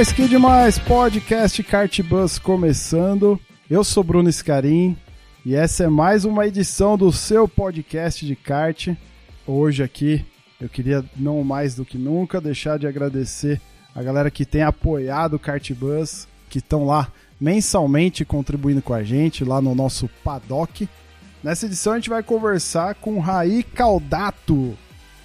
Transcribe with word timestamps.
Demais, 0.00 0.12
que 0.12 0.28
demais! 0.28 0.78
Podcast 0.78 1.62
Kart 1.62 2.00
Bus 2.00 2.38
começando. 2.38 3.38
Eu 3.68 3.84
sou 3.84 4.02
Bruno 4.02 4.32
Scarim 4.32 4.96
e 5.44 5.54
essa 5.54 5.84
é 5.84 5.88
mais 5.88 6.24
uma 6.24 6.46
edição 6.46 6.96
do 6.96 7.12
seu 7.12 7.46
podcast 7.46 8.24
de 8.24 8.34
kart. 8.34 8.88
Hoje 9.46 9.82
aqui 9.82 10.24
eu 10.58 10.70
queria 10.70 11.04
não 11.14 11.44
mais 11.44 11.74
do 11.74 11.84
que 11.84 11.98
nunca 11.98 12.40
deixar 12.40 12.78
de 12.78 12.86
agradecer 12.86 13.60
a 13.94 14.02
galera 14.02 14.30
que 14.30 14.46
tem 14.46 14.62
apoiado 14.62 15.34
o 15.34 15.38
Kart 15.38 15.70
Bus, 15.72 16.26
que 16.48 16.58
estão 16.58 16.86
lá 16.86 17.12
mensalmente 17.38 18.24
contribuindo 18.24 18.80
com 18.80 18.94
a 18.94 19.02
gente 19.02 19.44
lá 19.44 19.60
no 19.60 19.74
nosso 19.74 20.08
paddock. 20.24 20.88
Nessa 21.44 21.66
edição 21.66 21.92
a 21.92 21.96
gente 21.96 22.08
vai 22.08 22.22
conversar 22.22 22.94
com 22.94 23.18
Raí 23.18 23.62
Caldato. 23.62 24.74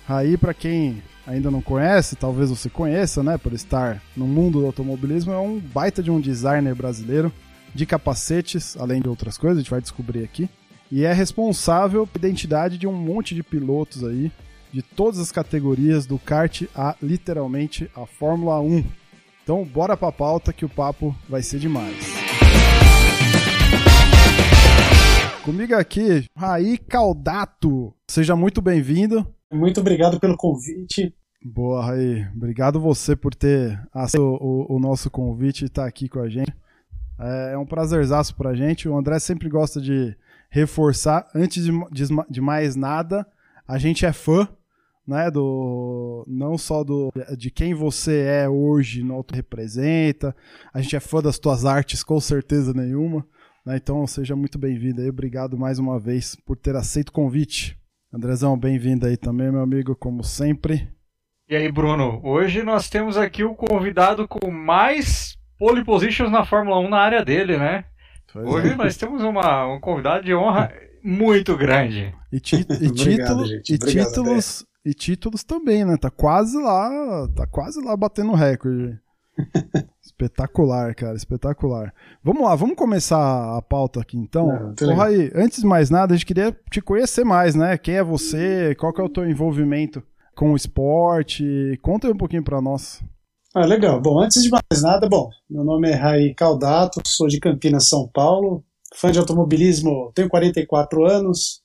Raí, 0.06 0.36
para 0.36 0.54
quem 0.54 1.02
ainda 1.26 1.50
não 1.50 1.62
conhece, 1.62 2.16
talvez 2.16 2.50
você 2.50 2.70
conheça, 2.70 3.24
né, 3.24 3.38
por 3.38 3.54
estar 3.54 4.02
no 4.16 4.28
mundo 4.28 4.60
do 4.60 4.66
automobilismo, 4.66 5.34
é 5.34 5.40
um 5.40 5.60
baita 5.60 6.02
de 6.04 6.12
um 6.12 6.20
designer 6.20 6.76
brasileiro 6.76 7.32
de 7.74 7.86
capacetes, 7.86 8.78
além 8.78 9.02
de 9.02 9.10
outras 9.10 9.38
coisas, 9.38 9.58
a 9.58 9.62
gente 9.62 9.72
vai 9.72 9.82
descobrir 9.82 10.24
aqui. 10.24 10.50
E 10.92 11.04
é 11.04 11.12
responsável 11.12 12.06
pela 12.08 12.28
identidade 12.28 12.78
de 12.78 12.88
um 12.88 12.94
monte 12.94 13.36
de 13.36 13.44
pilotos 13.44 14.04
aí, 14.04 14.32
de 14.72 14.82
todas 14.82 15.20
as 15.20 15.32
categorias 15.32 16.06
do 16.06 16.18
kart 16.18 16.64
a 16.76 16.96
literalmente 17.02 17.90
a 17.96 18.06
Fórmula 18.06 18.62
1. 18.62 18.84
Então, 19.44 19.64
bora 19.64 19.98
pra 19.98 20.12
pauta 20.12 20.54
que 20.54 20.66
o 20.66 20.70
papo 20.70 21.16
vai 21.28 21.42
ser 21.42 21.60
demais. 21.60 22.16
Comigo 25.44 25.76
aqui, 25.76 26.26
Raí 26.36 26.78
Caldato. 26.78 27.94
Seja 28.08 28.36
muito 28.36 28.62
bem-vindo. 28.62 29.35
Muito 29.52 29.80
obrigado 29.80 30.20
pelo 30.20 30.38
convite. 30.38 31.14
Boa, 31.44 31.86
Raí. 31.86 32.26
Obrigado 32.36 32.80
você 32.80 33.16
por 33.16 33.36
ter 33.36 33.80
aceito 33.94 34.22
o, 34.22 34.76
o, 34.76 34.80
nosso 34.80 35.12
convite 35.12 35.62
e 35.62 35.66
estar 35.66 35.86
aqui 35.86 36.10
com 36.10 36.20
a 36.20 36.28
gente. 36.28 36.52
É, 37.20 37.54
é 37.54 37.58
um 37.58 37.66
prazerzaço 37.66 38.36
pra 38.36 38.56
gente. 38.56 38.90
O 38.90 38.98
André 38.98 39.20
sempre 39.20 39.48
gosta 39.48 39.80
de 39.80 40.18
reforçar, 40.50 41.30
antes 41.36 41.64
de, 41.64 41.72
de, 41.92 42.06
de 42.30 42.42
mais 42.42 42.76
nada, 42.76 43.28
a 43.68 43.78
gente 43.78 44.06
é 44.06 44.14
fã, 44.14 44.48
né, 45.08 45.30
do 45.30 46.24
não 46.28 46.58
só 46.58 46.84
do 46.84 47.12
de 47.38 47.52
quem 47.52 47.74
você 47.74 48.22
é 48.22 48.50
hoje, 48.50 49.04
no 49.04 49.14
auto 49.14 49.36
representa. 49.36 50.36
A 50.74 50.82
gente 50.82 50.96
é 50.96 51.00
fã 51.00 51.22
das 51.22 51.38
tuas 51.38 51.66
artes 51.66 52.04
com 52.04 52.20
certeza 52.20 52.74
nenhuma, 52.74 53.26
né? 53.66 53.78
Então 53.78 54.06
seja 54.08 54.36
muito 54.36 54.58
bem-vindo 54.58 55.02
aí. 55.02 55.10
Obrigado 55.10 55.58
mais 55.58 55.78
uma 55.78 56.00
vez 56.00 56.36
por 56.46 56.58
ter 56.58 56.76
aceito 56.76 57.10
o 57.10 57.14
convite. 57.14 57.78
Andrezão, 58.16 58.58
bem-vindo 58.58 59.06
aí 59.06 59.18
também, 59.18 59.52
meu 59.52 59.60
amigo, 59.62 59.94
como 59.94 60.24
sempre. 60.24 60.88
E 61.50 61.56
aí, 61.56 61.70
Bruno, 61.70 62.22
hoje 62.24 62.64
nós 62.64 62.90
temos 62.90 63.18
aqui 63.18 63.44
o 63.44 63.54
convidado 63.54 64.26
com 64.26 64.50
mais 64.50 65.36
pole 65.60 65.84
positions 65.84 66.32
na 66.32 66.46
Fórmula 66.46 66.80
1 66.80 66.90
na 66.90 66.98
área 66.98 67.26
dele, 67.26 67.58
né? 67.58 67.84
Pois 68.32 68.48
Hoje 68.48 68.70
é. 68.70 68.76
nós 68.76 68.96
temos 68.96 69.22
uma, 69.22 69.68
um 69.68 69.82
convidado 69.82 70.24
de 70.24 70.34
honra 70.34 70.72
muito 71.04 71.58
grande. 71.58 72.16
E, 72.32 72.40
ti- 72.40 72.66
e 72.82 72.88
Obrigado, 72.88 73.44
título- 73.44 73.46
e 73.46 73.76
Obrigado, 73.76 74.08
títulos 74.08 74.66
e 74.86 74.94
títulos 74.94 75.44
também, 75.44 75.84
né? 75.84 75.98
Tá 75.98 76.10
quase 76.10 76.58
lá, 76.58 77.28
tá 77.36 77.46
quase 77.46 77.84
lá 77.84 77.98
batendo 77.98 78.32
recorde. 78.34 78.98
espetacular, 80.16 80.96
cara, 80.96 81.16
espetacular. 81.16 81.94
Vamos 82.24 82.44
lá, 82.44 82.56
vamos 82.56 82.76
começar 82.76 83.58
a 83.58 83.62
pauta 83.62 84.00
aqui 84.00 84.18
então. 84.18 84.48
Ô, 84.48 84.86
legal. 84.86 84.96
Raí, 84.96 85.32
antes 85.36 85.62
de 85.62 85.68
mais 85.68 85.90
nada, 85.90 86.14
a 86.14 86.18
gente 86.18 86.26
queria 86.26 86.58
te 86.72 86.82
conhecer 86.82 87.26
mais, 87.26 87.54
né? 87.54 87.78
Quem 87.78 87.96
é 87.96 88.04
você? 88.04 88.74
Qual 88.80 88.94
que 88.94 89.02
é 89.02 89.04
o 89.04 89.10
teu 89.10 89.30
envolvimento 89.30 90.02
com 90.34 90.54
o 90.54 90.56
esporte? 90.56 91.78
Conta 91.82 92.08
aí 92.08 92.14
um 92.14 92.18
pouquinho 92.18 92.44
pra 92.44 92.62
nós. 92.62 93.04
Ah, 93.54 93.66
legal. 93.66 94.02
Bom, 94.02 94.20
antes 94.20 94.42
de 94.42 94.50
mais 94.50 94.82
nada, 94.82 95.08
bom, 95.08 95.30
meu 95.50 95.64
nome 95.64 95.90
é 95.90 95.96
Raí 95.96 96.34
Caldato, 96.34 97.02
sou 97.06 97.28
de 97.28 97.40
Campinas, 97.40 97.88
São 97.88 98.08
Paulo, 98.08 98.64
fã 98.96 99.12
de 99.12 99.20
automobilismo, 99.20 100.12
tenho 100.14 100.30
44 100.30 101.06
anos, 101.06 101.62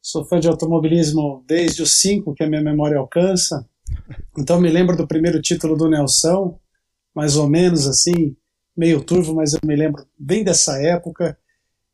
sou 0.00 0.24
fã 0.24 0.40
de 0.40 0.48
automobilismo 0.48 1.44
desde 1.46 1.82
os 1.82 2.00
5 2.00 2.34
que 2.34 2.42
a 2.42 2.48
minha 2.48 2.62
memória 2.62 2.98
alcança. 2.98 3.64
Então 4.36 4.60
me 4.60 4.68
lembro 4.68 4.96
do 4.96 5.06
primeiro 5.06 5.40
título 5.40 5.76
do 5.76 5.88
Nelson, 5.88 6.58
mais 7.14 7.36
ou 7.36 7.48
menos 7.48 7.86
assim, 7.86 8.36
meio 8.76 9.02
turvo, 9.02 9.34
mas 9.34 9.52
eu 9.52 9.60
me 9.64 9.76
lembro 9.76 10.06
bem 10.18 10.42
dessa 10.44 10.80
época. 10.82 11.38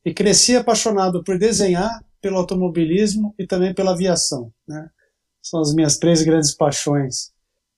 E 0.05 0.15
cresci 0.15 0.56
apaixonado 0.56 1.23
por 1.23 1.39
desenhar, 1.39 2.03
pelo 2.21 2.37
automobilismo 2.37 3.34
e 3.39 3.47
também 3.47 3.75
pela 3.75 3.93
aviação. 3.93 4.53
Né? 4.67 4.89
São 5.43 5.61
as 5.61 5.75
minhas 5.75 5.99
três 5.99 6.23
grandes 6.23 6.55
paixões 6.55 7.33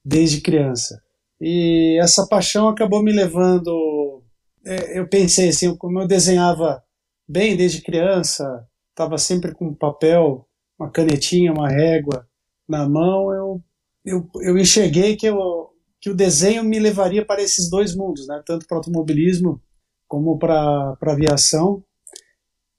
desde 0.04 0.40
criança. 0.40 1.02
E 1.40 1.98
essa 2.00 2.26
paixão 2.26 2.68
acabou 2.68 3.02
me 3.02 3.12
levando. 3.12 4.22
é, 4.64 4.98
Eu 4.98 5.08
pensei 5.08 5.48
assim, 5.48 5.74
como 5.76 6.00
eu 6.00 6.06
desenhava 6.06 6.82
bem 7.28 7.56
desde 7.56 7.82
criança, 7.82 8.66
estava 8.90 9.16
sempre 9.16 9.54
com 9.54 9.74
papel, 9.74 10.46
uma 10.78 10.90
canetinha, 10.90 11.52
uma 11.52 11.68
régua 11.68 12.26
na 12.68 12.88
mão, 12.88 13.32
eu, 13.32 13.62
eu, 14.04 14.30
eu 14.42 14.58
enxerguei 14.58 15.16
que, 15.16 15.26
eu, 15.26 15.69
que 16.00 16.10
o 16.10 16.14
desenho 16.14 16.64
me 16.64 16.78
levaria 16.78 17.24
para 17.24 17.42
esses 17.42 17.68
dois 17.68 17.94
mundos, 17.94 18.26
né? 18.26 18.42
tanto 18.46 18.66
para 18.66 18.78
automobilismo 18.78 19.60
como 20.08 20.38
para 20.38 20.96
aviação. 21.02 21.84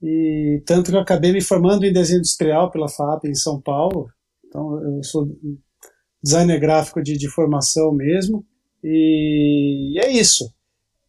E 0.01 0.63
tanto 0.65 0.89
que 0.89 0.97
eu 0.97 1.01
acabei 1.01 1.31
me 1.31 1.41
formando 1.41 1.85
em 1.85 1.93
desenho 1.93 2.19
industrial 2.19 2.71
pela 2.71 2.89
FAP 2.89 3.25
em 3.25 3.35
São 3.35 3.61
Paulo. 3.61 4.09
Então 4.45 4.83
eu 4.97 5.03
sou 5.03 5.27
designer 6.23 6.59
gráfico 6.59 7.01
de, 7.01 7.15
de 7.17 7.29
formação 7.29 7.93
mesmo. 7.93 8.43
E 8.83 9.99
é 10.03 10.09
isso. 10.09 10.51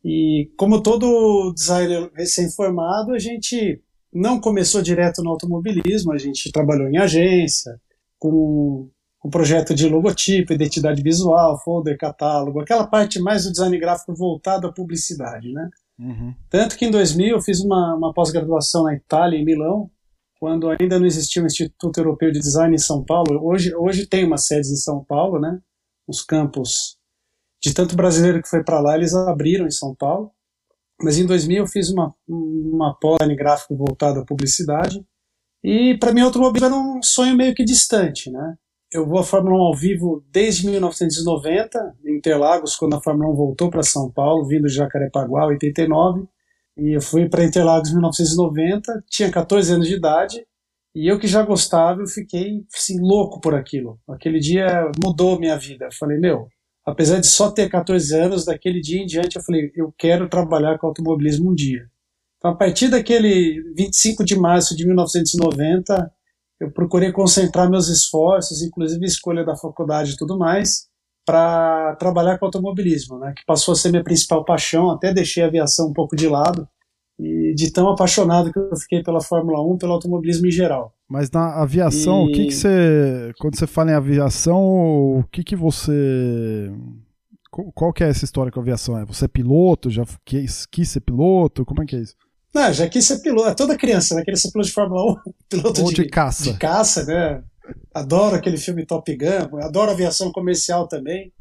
E 0.05 0.51
como 0.59 0.83
todo 0.83 1.53
designer 1.55 2.11
recém-formado, 2.15 3.13
a 3.13 3.19
gente 3.19 3.81
não 4.13 4.39
começou 4.39 4.83
direto 4.83 5.23
no 5.23 5.31
automobilismo, 5.31 6.13
a 6.13 6.19
gente 6.19 6.53
trabalhou 6.53 6.89
em 6.89 6.99
agência, 6.99 7.81
com 8.19 8.91
um 9.25 9.31
projeto 9.31 9.75
de 9.75 9.89
logotipo, 9.89 10.53
identidade 10.53 11.03
visual, 11.03 11.61
folder, 11.63 11.97
catálogo, 11.97 12.61
aquela 12.61 12.87
parte 12.87 13.21
mais 13.21 13.45
do 13.45 13.53
design 13.53 13.79
gráfico 13.79 14.15
voltado 14.15 14.67
à 14.67 14.73
publicidade, 14.73 15.53
né? 15.53 15.71
Uhum. 15.99 16.35
Tanto 16.51 16.77
que 16.77 16.85
em 16.85 16.91
2000 16.91 17.37
eu 17.37 17.41
fiz 17.41 17.61
uma, 17.61 17.95
uma 17.95 18.13
pós-graduação 18.13 18.85
na 18.85 18.95
Itália, 18.95 19.39
em 19.39 19.45
Milão, 19.45 19.89
quando 20.41 20.69
ainda 20.69 20.99
não 20.99 21.07
existia 21.07 21.41
o 21.43 21.47
Instituto 21.47 21.99
Europeu 21.99 22.33
de 22.33 22.41
Design 22.41 22.75
em 22.75 22.79
São 22.79 23.05
Paulo. 23.05 23.41
Hoje, 23.45 23.73
hoje 23.77 24.07
tem 24.07 24.25
uma 24.25 24.39
sede 24.39 24.73
em 24.73 24.77
São 24.77 25.05
Paulo, 25.05 25.39
né? 25.39 25.61
Os 26.09 26.21
campos 26.21 26.99
de 27.63 27.73
tanto 27.73 27.95
brasileiro 27.95 28.43
que 28.43 28.49
foi 28.49 28.65
para 28.65 28.81
lá, 28.81 28.97
eles 28.97 29.15
abriram 29.15 29.67
em 29.67 29.71
São 29.71 29.95
Paulo. 29.95 30.33
Mas 31.01 31.17
em 31.17 31.27
2000 31.27 31.59
eu 31.59 31.67
fiz 31.69 31.91
uma, 31.91 32.13
uma 32.29 32.95
pós 32.99 33.19
gráfico 33.37 33.77
voltada 33.77 34.21
à 34.21 34.25
publicidade. 34.25 35.05
E 35.63 35.97
para 35.99 36.13
mim, 36.13 36.23
o 36.23 36.25
automobilismo 36.25 36.67
era 36.67 36.75
um 36.75 37.03
sonho 37.03 37.37
meio 37.37 37.55
que 37.55 37.65
distante, 37.65 38.29
né? 38.31 38.57
Eu 38.93 39.07
vou 39.07 39.19
à 39.19 39.25
Fórmula 39.25 39.57
1 39.57 39.59
ao 39.59 39.75
vivo 39.75 40.23
desde 40.31 40.69
1990, 40.69 41.97
em 42.05 42.17
Interlagos, 42.17 42.77
quando 42.77 42.95
a 42.95 43.01
Fórmula 43.01 43.33
1 43.33 43.35
voltou 43.35 43.71
para 43.71 43.83
São 43.83 44.11
Paulo, 44.11 44.47
vindo 44.47 44.67
de 44.67 44.75
Jacarepaguá, 44.75 45.47
89. 45.47 46.29
E 46.77 46.95
eu 46.97 47.01
fui 47.01 47.27
para 47.27 47.43
Interlagos 47.43 47.89
em 47.89 47.95
1990, 47.95 49.05
tinha 49.09 49.31
14 49.31 49.73
anos 49.73 49.89
de 49.89 49.95
idade, 49.95 50.47
e 50.95 51.11
eu 51.11 51.19
que 51.19 51.27
já 51.27 51.43
gostava, 51.43 52.03
eu 52.03 52.07
fiquei 52.07 52.65
assim, 52.75 53.01
louco 53.01 53.41
por 53.41 53.55
aquilo. 53.55 53.99
Aquele 54.07 54.39
dia 54.39 54.91
mudou 55.03 55.39
minha 55.39 55.57
vida. 55.57 55.87
Eu 55.87 55.93
falei, 55.99 56.19
meu, 56.19 56.49
apesar 56.85 57.19
de 57.19 57.27
só 57.27 57.51
ter 57.51 57.71
14 57.71 58.15
anos, 58.15 58.45
daquele 58.45 58.81
dia 58.81 59.01
em 59.03 59.07
diante 59.07 59.37
eu 59.37 59.43
falei, 59.43 59.73
eu 59.75 59.93
quero 59.97 60.29
trabalhar 60.29 60.79
com 60.79 60.87
automobilismo 60.87 61.51
um 61.51 61.55
dia. 61.55 61.87
Então, 62.37 62.51
a 62.51 62.55
partir 62.55 62.89
daquele 62.89 63.63
25 63.75 64.23
de 64.23 64.37
março 64.37 64.77
de 64.77 64.85
1990, 64.85 66.13
eu 66.63 66.71
procurei 66.71 67.11
concentrar 67.13 67.69
meus 67.69 67.89
esforços, 67.89 68.63
inclusive 68.63 69.05
a 69.05 69.09
escolha 69.09 69.45
da 69.45 69.57
faculdade 69.57 70.13
e 70.13 70.17
tudo 70.17 70.39
mais, 70.39 70.87
para 71.27 71.95
trabalhar 71.97 72.39
com 72.39 72.47
automobilismo, 72.47 73.19
né, 73.19 73.33
que 73.37 73.45
passou 73.47 73.73
a 73.73 73.77
ser 73.77 73.91
minha 73.91 74.03
principal 74.05 74.45
paixão, 74.45 74.91
até 74.91 75.13
deixei 75.13 75.43
a 75.43 75.47
aviação 75.47 75.89
um 75.89 75.93
pouco 75.93 76.17
de 76.17 76.29
lado, 76.29 76.67
e 77.19 77.55
de 77.55 77.71
tão 77.73 77.89
apaixonado 77.89 78.53
que 78.53 78.59
eu 78.59 78.77
fiquei 78.77 79.03
pela 79.03 79.21
Fórmula 79.21 79.61
1, 79.63 79.77
pelo 79.79 79.93
automobilismo 79.93 80.47
em 80.47 80.51
geral. 80.51 80.93
Mas 81.09 81.31
na 81.31 81.61
aviação, 81.63 82.23
E- 82.23 82.31
o 82.31 82.33
que 82.33 82.47
que 82.47 82.55
você. 82.55 83.33
Quando 83.39 83.57
você 83.57 83.67
fala 83.67 83.91
em 83.91 83.95
aviação, 83.95 84.59
o 84.59 85.25
que 85.31 85.45
que 85.45 85.55
você. 85.55 86.73
Qual 87.75 87.93
que 87.93 88.03
é 88.03 88.09
essa 88.09 88.25
história 88.25 88.51
com 88.51 88.59
a 88.61 88.63
aviação? 88.63 88.99
É 88.99 89.05
você 89.05 89.27
é 89.27 89.29
piloto? 89.29 89.91
Já 89.91 90.05
quis, 90.25 90.65
quis 90.67 90.89
ser 90.89 91.01
piloto? 91.01 91.67
Como 91.67 91.83
é 91.83 91.87
que 91.87 91.95
é 91.95 92.01
isso? 92.01 92.17
Não, 92.55 92.73
já 92.73 92.89
quis 92.89 93.07
ser 93.07 93.21
piloto. 93.21 93.49
É 93.49 93.55
toda 93.55 93.77
criança, 93.77 94.15
né? 94.15 94.23
Queria 94.23 94.37
ser 94.37 94.51
piloto 94.51 94.69
de 94.69 94.75
Fórmula 94.75 95.13
1, 95.13 95.33
piloto 95.49 95.85
de, 95.85 95.95
de 95.95 96.09
caça. 96.09 96.43
de 96.45 96.59
caça, 96.59 97.05
né? 97.05 97.43
Adoro 97.95 98.37
aquele 98.37 98.57
filme 98.57 98.85
Top 98.85 99.17
Gun, 99.17 99.59
adoro 99.59 99.91
aviação 99.91 100.31
comercial 100.33 100.87
também. 100.87 101.33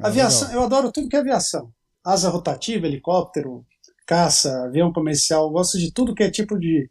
Ah, 0.00 0.08
aviação, 0.08 0.48
legal. 0.48 0.62
eu 0.62 0.66
adoro 0.66 0.92
tudo 0.92 1.08
que 1.08 1.16
é 1.16 1.20
aviação. 1.20 1.70
Asa 2.04 2.28
rotativa, 2.28 2.86
helicóptero, 2.86 3.64
caça, 4.06 4.64
avião 4.64 4.92
comercial, 4.92 5.50
gosto 5.50 5.78
de 5.78 5.92
tudo 5.92 6.14
que 6.14 6.22
é 6.22 6.30
tipo 6.30 6.58
de, 6.58 6.90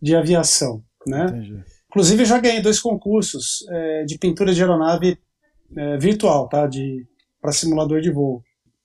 de 0.00 0.16
aviação, 0.16 0.82
né? 1.06 1.26
Entendi. 1.26 1.64
Inclusive, 1.90 2.24
já 2.24 2.38
ganhei 2.38 2.60
dois 2.60 2.80
concursos 2.80 3.66
é, 3.70 4.04
de 4.04 4.18
pintura 4.18 4.52
de 4.52 4.60
aeronave 4.60 5.18
é, 5.76 5.98
virtual, 5.98 6.48
tá? 6.48 6.66
De 6.66 7.06
para 7.40 7.52
simulador 7.52 8.00
de 8.00 8.10
voo. 8.10 8.42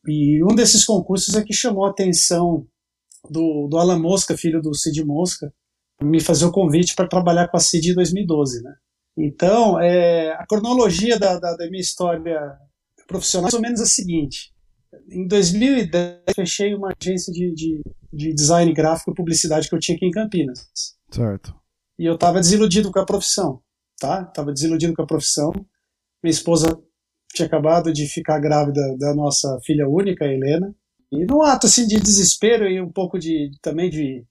E 0.08 0.44
um 0.44 0.54
desses 0.56 0.86
concursos 0.86 1.34
é 1.36 1.44
que 1.44 1.54
chamou 1.54 1.86
a 1.86 1.90
atenção 1.90 2.68
do, 3.30 3.68
do 3.68 3.78
Alan 3.78 4.00
Mosca, 4.00 4.38
filho 4.38 4.62
do 4.62 4.76
Cid 4.76 5.04
Mosca, 5.04 5.54
me 6.02 6.20
fazer 6.20 6.46
o 6.46 6.52
convite 6.52 6.96
para 6.96 7.08
trabalhar 7.08 7.48
com 7.48 7.58
a 7.58 7.60
Cid 7.60 7.92
em 7.92 7.96
2012, 7.96 8.62
né? 8.62 8.74
Então, 9.18 9.80
é, 9.80 10.32
a 10.34 10.46
cronologia 10.48 11.20
da, 11.20 11.40
da, 11.40 11.56
da 11.56 11.70
minha 11.70 11.82
história 11.82 12.58
profissional 13.08 13.44
é 13.44 13.46
mais 13.46 13.54
ou 13.54 13.62
menos 13.62 13.82
a 13.82 13.86
seguinte. 13.86 14.52
Em 15.10 15.28
2010, 15.28 16.24
eu 16.28 16.34
fechei 16.36 16.74
uma 16.74 16.94
agência 17.00 17.32
de, 17.32 17.54
de, 17.54 17.82
de 18.12 18.34
design 18.34 18.72
gráfico 18.74 19.12
e 19.12 19.16
publicidade 19.16 19.70
que 19.70 19.76
eu 19.76 19.80
tinha 19.80 19.96
aqui 19.96 20.06
em 20.06 20.12
Campinas 20.12 20.68
Certo. 21.12 21.56
e 21.98 22.06
eu 22.06 22.16
estava 22.16 22.40
desiludido 22.40 22.92
com 22.92 23.00
a 23.00 23.06
profissão, 23.06 23.62
tá? 24.00 24.24
Tava 24.26 24.52
desiludido 24.52 24.94
com 24.94 25.02
a 25.04 25.08
profissão. 25.08 25.52
Minha 26.24 26.32
esposa 26.32 26.80
tinha 27.34 27.48
acabado 27.48 27.92
de 27.92 28.08
ficar 28.08 28.40
grávida 28.40 28.82
da 28.98 29.14
nossa 29.14 29.60
filha 29.64 29.88
única, 29.88 30.26
Helena. 30.26 30.74
E 31.14 31.26
num 31.26 31.42
ato 31.44 31.68
assim 31.68 31.86
de 31.88 32.00
desespero 32.00 32.68
e 32.68 32.82
um 32.82 32.92
pouco 32.92 33.20
de 33.20 33.52
também 33.62 33.90
de 33.90 34.26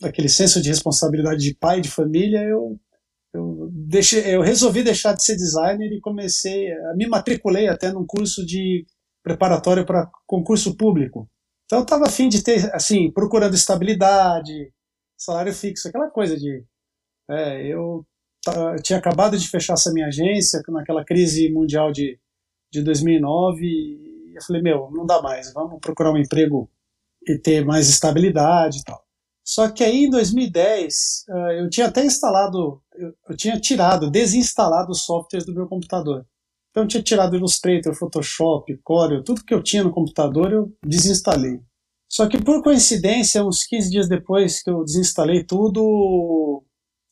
daquele 0.00 0.28
senso 0.28 0.60
de 0.60 0.68
responsabilidade 0.68 1.40
de 1.40 1.54
pai, 1.54 1.80
de 1.80 1.88
família, 1.88 2.40
eu 2.42 2.78
eu, 3.34 3.68
deixei, 3.72 4.34
eu 4.34 4.40
resolvi 4.40 4.84
deixar 4.84 5.12
de 5.12 5.24
ser 5.24 5.34
designer 5.34 5.92
e 5.92 6.00
comecei, 6.00 6.72
a, 6.72 6.94
me 6.94 7.06
matriculei 7.08 7.68
até 7.68 7.92
num 7.92 8.06
curso 8.06 8.46
de 8.46 8.86
preparatório 9.24 9.84
para 9.84 10.08
concurso 10.24 10.76
público. 10.76 11.28
Então 11.64 11.80
eu 11.80 11.82
estava 11.82 12.06
afim 12.06 12.28
de 12.28 12.44
ter, 12.44 12.72
assim, 12.74 13.10
procurando 13.10 13.54
estabilidade, 13.54 14.72
salário 15.16 15.52
fixo, 15.52 15.88
aquela 15.88 16.08
coisa 16.10 16.36
de 16.36 16.64
é, 17.28 17.66
eu, 17.66 18.06
eu 18.46 18.82
tinha 18.82 18.98
acabado 18.98 19.36
de 19.36 19.48
fechar 19.48 19.72
essa 19.74 19.92
minha 19.92 20.06
agência 20.06 20.62
naquela 20.68 21.04
crise 21.04 21.48
mundial 21.50 21.90
de, 21.90 22.18
de 22.70 22.82
2009 22.82 23.64
e 23.64 24.13
eu 24.34 24.42
falei, 24.42 24.62
meu, 24.62 24.90
não 24.90 25.06
dá 25.06 25.22
mais, 25.22 25.52
vamos 25.52 25.78
procurar 25.80 26.12
um 26.12 26.18
emprego 26.18 26.70
e 27.26 27.38
ter 27.38 27.64
mais 27.64 27.88
estabilidade 27.88 28.78
e 28.78 28.84
tal. 28.84 29.04
Só 29.44 29.70
que 29.70 29.84
aí 29.84 30.04
em 30.04 30.10
2010 30.10 31.24
eh, 31.28 31.60
eu 31.60 31.68
tinha 31.68 31.86
até 31.86 32.04
instalado, 32.04 32.82
eu, 33.28 33.36
tinha 33.36 33.60
tirado, 33.60 34.10
desinstalado 34.10 34.90
os 34.90 35.02
softwares 35.02 35.44
do 35.44 35.54
meu 35.54 35.66
computador. 35.66 36.26
Então 36.70 36.84
eu 36.84 36.88
tinha 36.88 37.02
tirado 37.02 37.36
Illustrator, 37.36 37.94
Photoshop, 37.94 38.76
Corel, 38.82 39.22
tudo 39.22 39.44
que 39.44 39.52
eu 39.52 39.62
tinha 39.62 39.84
no 39.84 39.92
computador 39.92 40.50
eu 40.50 40.72
desinstalei. 40.84 41.60
Só 42.08 42.26
que 42.26 42.42
por 42.42 42.62
coincidência, 42.62 43.44
uns 43.44 43.64
15 43.64 43.90
dias 43.90 44.08
depois 44.08 44.62
que 44.62 44.70
eu 44.70 44.82
desinstalei 44.82 45.44
tudo, 45.44 46.64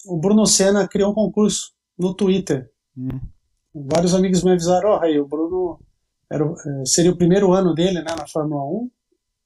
o 0.06 0.16
Bruno 0.18 0.46
Senna 0.46 0.88
criou 0.88 1.12
um 1.12 1.14
concurso 1.14 1.72
no 1.98 2.14
Twitter. 2.14 2.70
Hum. 2.96 3.20
Vários 3.74 4.14
amigos 4.14 4.42
me 4.42 4.52
avisaram, 4.52 4.90
ó, 4.90 5.02
aí 5.02 5.18
o 5.18 5.26
Bruno 5.26 5.78
era, 6.32 6.44
eh, 6.44 6.86
seria 6.86 7.10
o 7.10 7.16
primeiro 7.16 7.52
ano 7.52 7.74
dele 7.74 8.00
né, 8.02 8.14
na 8.16 8.26
Fórmula 8.26 8.64
1, 8.64 8.90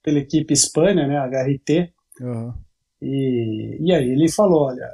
pela 0.01 0.19
equipe 0.19 0.53
Hispânia, 0.53 1.05
né, 1.05 1.17
HRT. 1.19 1.93
Aham. 2.21 2.55
E, 3.01 3.77
e 3.79 3.93
aí 3.93 4.09
ele 4.09 4.31
falou, 4.31 4.67
olha, 4.67 4.89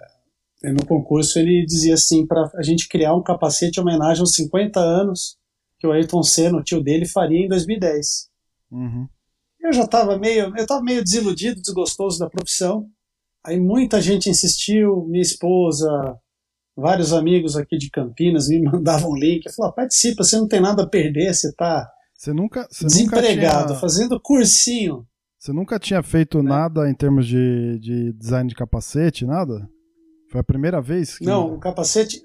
no 0.63 0.85
concurso 0.85 1.39
ele 1.39 1.65
dizia 1.65 1.93
assim 1.93 2.25
para 2.25 2.49
a 2.55 2.61
gente 2.61 2.89
criar 2.89 3.15
um 3.15 3.23
capacete 3.23 3.79
em 3.79 3.81
homenagem 3.81 4.21
aos 4.21 4.33
50 4.33 4.79
anos 4.79 5.37
que 5.79 5.87
o 5.87 5.91
Ayrton 5.91 6.23
Senna, 6.23 6.57
o 6.57 6.63
tio 6.63 6.81
dele, 6.81 7.05
faria 7.05 7.45
em 7.45 7.47
2010. 7.47 8.29
Uhum. 8.71 9.07
Eu 9.61 9.71
já 9.71 9.83
estava 9.83 10.17
meio, 10.17 10.53
eu 10.57 10.65
tava 10.65 10.81
meio 10.81 11.03
desiludido, 11.03 11.61
desgostoso 11.61 12.19
da 12.19 12.29
profissão. 12.29 12.89
Aí 13.45 13.59
muita 13.59 14.01
gente 14.01 14.29
insistiu, 14.29 15.05
minha 15.05 15.21
esposa, 15.21 16.17
vários 16.75 17.13
amigos 17.13 17.55
aqui 17.55 17.77
de 17.77 17.89
Campinas 17.89 18.47
me 18.47 18.61
mandavam 18.63 19.13
link, 19.15 19.51
falaram, 19.53 19.75
participa, 19.75 20.23
você 20.23 20.37
não 20.37 20.47
tem 20.47 20.61
nada 20.61 20.83
a 20.83 20.87
perder, 20.87 21.33
você 21.33 21.49
está 21.49 21.89
Você 22.17 22.33
nunca, 22.33 22.67
você 22.69 22.85
desempregado, 22.85 23.57
nunca 23.57 23.67
tinha, 23.67 23.79
fazendo 23.79 24.19
cursinho. 24.19 25.05
você 25.37 25.51
nunca 25.53 25.79
tinha 25.79 26.01
feito 26.03 26.41
nada 26.41 26.89
em 26.89 26.93
termos 26.95 27.27
de, 27.27 27.79
de 27.79 28.13
design 28.13 28.49
de 28.49 28.55
capacete, 28.55 29.25
nada? 29.25 29.67
Foi 30.31 30.41
a 30.41 30.43
primeira 30.43 30.81
vez? 30.81 31.17
Que... 31.17 31.25
Não, 31.25 31.53
o 31.53 31.59
capacete 31.59 32.21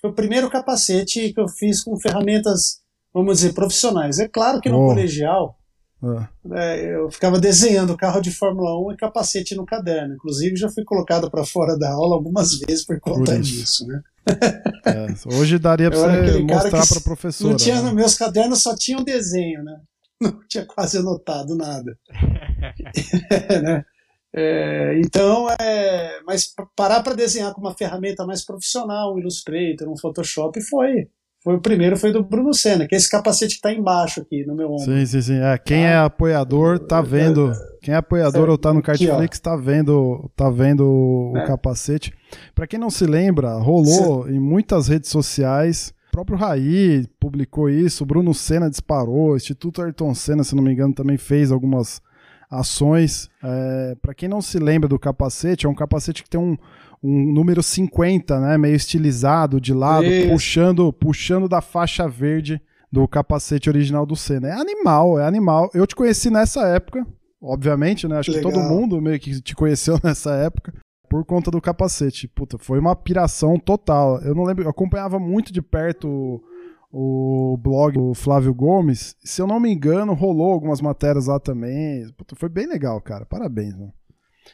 foi 0.00 0.10
o 0.10 0.14
primeiro 0.14 0.50
capacete 0.50 1.32
que 1.32 1.40
eu 1.40 1.48
fiz 1.48 1.82
com 1.82 1.96
ferramentas, 1.98 2.80
vamos 3.12 3.36
dizer, 3.38 3.54
profissionais. 3.54 4.18
É 4.18 4.26
claro 4.28 4.60
que 4.60 4.68
no 4.68 4.82
Oh. 4.82 4.88
colegial 4.88 5.56
Ah, 6.02 6.28
é, 6.52 6.94
eu 6.96 7.10
ficava 7.10 7.38
desenhando 7.40 7.96
carro 7.96 8.20
de 8.20 8.30
Fórmula 8.30 8.78
1 8.88 8.92
e 8.92 8.96
capacete 8.96 9.54
no 9.54 9.64
caderno. 9.64 10.14
Inclusive 10.14 10.56
já 10.56 10.68
fui 10.68 10.84
colocado 10.84 11.30
para 11.30 11.44
fora 11.44 11.78
da 11.78 11.90
aula 11.92 12.14
algumas 12.14 12.58
vezes 12.58 12.84
por 12.84 13.00
conta 13.00 13.32
Por 13.32 13.40
isso. 13.40 13.52
disso, 13.52 13.86
né? 13.86 14.02
é. 14.86 15.06
Hoje 15.34 15.58
daria 15.58 15.86
era 15.86 15.96
você 15.96 16.38
mostrar 16.42 16.86
pra 16.86 17.00
professora. 17.00 17.50
Não 17.50 17.56
tinha, 17.56 17.76
né? 17.76 17.82
nos 17.82 17.92
meus 17.94 18.14
cadernos 18.16 18.62
só 18.62 18.74
tinha 18.76 18.98
um 18.98 19.04
desenho, 19.04 19.62
né? 19.62 19.80
Não 20.20 20.40
tinha 20.48 20.64
quase 20.64 20.98
anotado 20.98 21.54
nada. 21.56 21.98
É, 23.30 23.60
né? 23.60 23.84
É, 24.36 24.98
então, 24.98 25.48
é, 25.60 26.20
mas 26.26 26.46
pa- 26.46 26.66
parar 26.74 27.02
para 27.02 27.14
desenhar 27.14 27.52
com 27.54 27.60
uma 27.60 27.74
ferramenta 27.76 28.26
mais 28.26 28.44
profissional, 28.44 29.14
um 29.14 29.18
Illustrator, 29.18 29.88
um 29.88 29.96
Photoshop, 29.96 30.60
foi. 30.62 31.08
Foi 31.44 31.56
o 31.56 31.60
primeiro, 31.60 31.94
foi 31.98 32.10
do 32.10 32.24
Bruno 32.24 32.54
Senna, 32.54 32.88
que 32.88 32.94
é 32.94 32.98
esse 32.98 33.10
capacete 33.10 33.50
que 33.50 33.58
está 33.58 33.70
embaixo 33.70 34.22
aqui 34.22 34.46
no 34.46 34.54
meu 34.56 34.68
ombro. 34.72 34.78
Sim, 34.82 35.04
sim, 35.04 35.20
sim. 35.20 35.38
É, 35.40 35.58
quem 35.58 35.84
é 35.84 35.94
apoiador 35.94 36.78
tá 36.78 37.02
vendo. 37.02 37.52
Quem 37.82 37.92
é 37.92 37.98
apoiador 37.98 38.48
ou 38.48 38.56
tá 38.56 38.72
no. 38.72 38.80
Cartflix 38.80 39.38
tá 39.40 39.54
vendo, 39.54 40.30
tá 40.34 40.48
vendo 40.48 40.86
o 40.88 41.36
É. 41.36 41.46
capacete. 41.46 42.14
Pra 42.54 42.66
quem 42.66 42.78
não 42.80 42.88
se 42.88 43.04
lembra, 43.04 43.52
rolou 43.58 44.26
em 44.26 44.40
muitas 44.40 44.88
redes 44.88 45.10
sociais. 45.10 45.92
O 46.08 46.12
próprio 46.12 46.38
Raí 46.38 47.06
publicou 47.20 47.68
isso, 47.68 48.04
o 48.04 48.06
Bruno 48.06 48.32
Senna 48.32 48.70
disparou, 48.70 49.32
o 49.32 49.36
Instituto 49.36 49.82
Ayrton 49.82 50.14
Senna, 50.14 50.44
se 50.44 50.54
não 50.56 50.62
me 50.62 50.72
engano, 50.72 50.94
também 50.94 51.18
fez 51.18 51.52
algumas 51.52 52.00
ações. 52.50 53.28
É, 53.42 53.96
para 54.00 54.14
quem 54.14 54.28
não 54.28 54.40
se 54.40 54.58
lembra 54.58 54.88
do 54.88 54.98
capacete, 54.98 55.66
é 55.66 55.68
um 55.68 55.74
capacete 55.74 56.22
que 56.22 56.30
tem 56.30 56.40
um, 56.40 56.56
um 57.04 57.30
número 57.30 57.62
50, 57.62 58.40
né, 58.40 58.56
meio 58.56 58.74
estilizado 58.74 59.60
de 59.60 59.74
lado, 59.74 60.06
Isso. 60.06 60.30
puxando, 60.30 60.90
puxando 60.90 61.46
da 61.46 61.60
faixa 61.60 62.08
verde 62.08 62.58
do 62.90 63.06
capacete 63.06 63.68
original 63.68 64.06
do 64.06 64.16
Senna. 64.16 64.48
É 64.48 64.52
animal, 64.52 65.20
é 65.20 65.26
animal. 65.26 65.70
Eu 65.74 65.86
te 65.86 65.94
conheci 65.94 66.30
nessa 66.30 66.66
época, 66.68 67.06
obviamente, 67.42 68.08
né? 68.08 68.18
Acho 68.18 68.30
que 68.30 68.38
Legal. 68.38 68.52
todo 68.52 68.62
mundo 68.62 69.02
meio 69.02 69.20
que 69.20 69.38
te 69.42 69.54
conheceu 69.54 69.98
nessa 70.02 70.34
época 70.36 70.72
por 71.10 71.26
conta 71.26 71.50
do 71.50 71.60
capacete. 71.60 72.26
Puta, 72.26 72.56
foi 72.56 72.78
uma 72.78 72.96
piração 72.96 73.58
total. 73.58 74.22
Eu 74.22 74.34
não 74.34 74.44
lembro, 74.44 74.64
eu 74.64 74.70
acompanhava 74.70 75.18
muito 75.18 75.52
de 75.52 75.60
perto 75.60 76.08
o, 76.90 77.52
o 77.52 77.56
blog 77.58 77.98
do 77.98 78.14
Flávio 78.14 78.54
Gomes. 78.54 79.14
Se 79.22 79.42
eu 79.42 79.46
não 79.46 79.60
me 79.60 79.70
engano, 79.70 80.14
rolou 80.14 80.52
algumas 80.52 80.80
matérias 80.80 81.26
lá 81.26 81.38
também. 81.38 82.08
Puta, 82.16 82.34
foi 82.34 82.48
bem 82.48 82.66
legal, 82.66 82.98
cara. 83.02 83.26
Parabéns, 83.26 83.74
mano. 83.74 83.92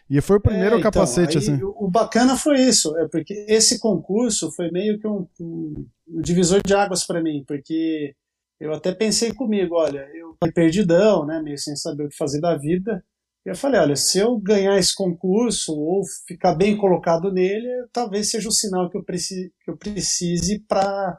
E 0.08 0.20
foi 0.20 0.36
o 0.36 0.40
primeiro 0.40 0.76
É, 0.76 0.78
então, 0.78 0.90
capacete, 0.92 1.38
aí 1.38 1.44
assim. 1.44 1.62
O 1.62 1.88
bacana 1.90 2.36
foi 2.36 2.60
isso, 2.60 2.96
é 2.98 3.08
porque 3.08 3.44
esse 3.48 3.78
concurso 3.78 4.50
foi 4.52 4.70
meio 4.70 4.98
que 4.98 5.06
um, 5.06 5.26
um- 5.40 5.86
divisor 6.22 6.60
de 6.64 6.74
águas 6.74 7.04
para 7.04 7.22
mim, 7.22 7.44
porque 7.46 8.14
eu 8.60 8.72
até 8.72 8.92
pensei 8.94 9.32
comigo, 9.32 9.74
olha, 9.76 10.08
eu 10.14 10.36
perdidão, 10.54 11.24
né, 11.26 11.40
meio 11.42 11.58
sem 11.58 11.74
saber 11.76 12.04
o 12.06 12.08
que 12.08 12.16
fazer 12.16 12.40
da 12.40 12.56
vida. 12.56 13.04
E 13.46 13.48
eu 13.48 13.56
falei, 13.56 13.80
olha, 13.80 13.96
se 13.96 14.18
eu 14.18 14.38
ganhar 14.38 14.78
esse 14.78 14.94
concurso 14.94 15.72
ou 15.74 16.02
ficar 16.26 16.54
bem 16.54 16.76
colocado 16.76 17.32
nele, 17.32 17.68
talvez 17.92 18.30
seja 18.30 18.48
o 18.48 18.52
sinal 18.52 18.90
que 18.90 18.98
eu 18.98 19.04
precise, 19.04 19.52
que 19.64 19.70
eu 19.70 19.76
precise 19.76 20.58
para 20.68 21.18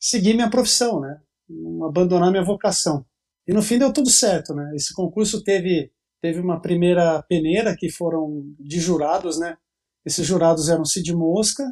seguir 0.00 0.34
minha 0.34 0.50
profissão, 0.50 1.00
né, 1.00 1.20
não 1.48 1.84
abandonar 1.86 2.30
minha 2.30 2.44
vocação. 2.44 3.04
E 3.46 3.52
no 3.52 3.62
fim 3.62 3.78
deu 3.78 3.92
tudo 3.92 4.10
certo, 4.10 4.54
né? 4.54 4.72
Esse 4.76 4.92
concurso 4.94 5.42
teve 5.42 5.90
teve 6.20 6.40
uma 6.40 6.60
primeira 6.60 7.22
peneira 7.22 7.76
que 7.76 7.90
foram 7.90 8.54
de 8.58 8.80
jurados, 8.80 9.38
né? 9.38 9.56
Esses 10.04 10.26
jurados 10.26 10.68
eram 10.68 10.84
Cid 10.84 11.14
Mosca, 11.14 11.64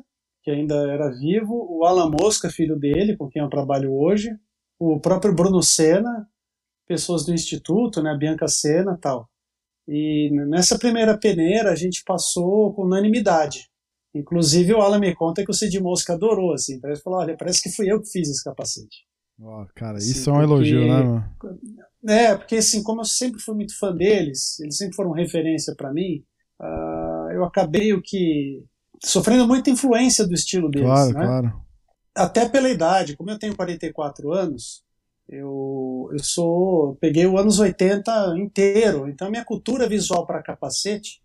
que 0.43 0.51
ainda 0.51 0.75
era 0.93 1.11
vivo, 1.11 1.67
o 1.71 1.85
Alan 1.85 2.11
Mosca, 2.11 2.51
filho 2.51 2.79
dele, 2.79 3.17
com 3.17 3.29
quem 3.29 3.43
eu 3.43 3.49
trabalho 3.49 3.93
hoje, 3.93 4.31
o 4.79 5.01
próprio 5.01 5.35
Bruno 5.35 5.63
Senna, 5.63 6.29
pessoas 6.87 7.25
do 7.25 7.33
instituto, 7.33 8.03
né, 8.03 8.17
Bianca 8.17 8.47
Senna, 8.47 8.97
tal. 9.01 9.29
E 9.89 10.31
nessa 10.49 10.79
primeira 10.79 11.19
peneira 11.19 11.71
a 11.71 11.75
gente 11.75 12.03
passou 12.05 12.75
com 12.75 12.83
unanimidade. 12.83 13.69
Inclusive 14.15 14.73
o 14.73 14.81
Alan 14.81 14.99
me 14.99 15.15
conta 15.15 15.45
que 15.45 15.51
o 15.51 15.55
Cid 15.55 15.81
Mosca 15.81 16.15
adorou, 16.15 16.53
assim, 16.53 16.81
parece 16.81 17.03
falar, 17.03 17.19
olha, 17.19 17.37
parece 17.37 17.63
que 17.63 17.71
fui 17.71 17.91
eu 17.91 18.01
que 18.01 18.11
fiz 18.11 18.29
esse 18.29 18.43
capacete. 18.43 19.07
Ó, 19.41 19.67
cara, 19.75 20.01
Sim, 20.01 20.11
isso 20.11 20.31
é 20.31 20.33
um 20.33 20.43
elogio, 20.43 20.81
né, 20.81 21.03
mano? 21.03 21.37
É, 22.07 22.37
porque 22.37 22.57
assim, 22.57 22.83
como 22.83 23.01
eu 23.01 23.05
sempre 23.05 23.41
fui 23.41 23.55
muito 23.55 23.77
fã 23.79 23.95
deles, 23.95 24.59
eles 24.61 24.77
sempre 24.77 24.95
foram 24.95 25.11
referência 25.11 25.75
para 25.77 25.93
mim, 25.93 26.25
uh, 26.61 27.31
eu 27.33 27.45
acabei 27.45 27.93
o 27.93 28.03
que 28.03 28.63
sofrendo 29.05 29.47
muita 29.47 29.71
influência 29.71 30.27
do 30.27 30.35
estilo 30.35 30.71
deles, 30.71 30.87
claro, 30.87 31.13
né? 31.13 31.27
Claro. 31.27 31.67
Até 32.15 32.49
pela 32.49 32.71
idade, 32.71 33.17
como 33.17 33.31
eu 33.31 33.39
tenho 33.39 33.57
44 33.57 34.33
anos, 34.33 34.83
eu, 35.29 36.09
eu 36.13 36.23
sou 36.23 36.97
peguei 37.01 37.27
o 37.27 37.37
anos 37.37 37.59
80 37.59 38.37
inteiro, 38.39 39.09
então 39.09 39.31
minha 39.31 39.45
cultura 39.45 39.89
visual 39.89 40.25
para 40.25 40.43
capacete 40.43 41.21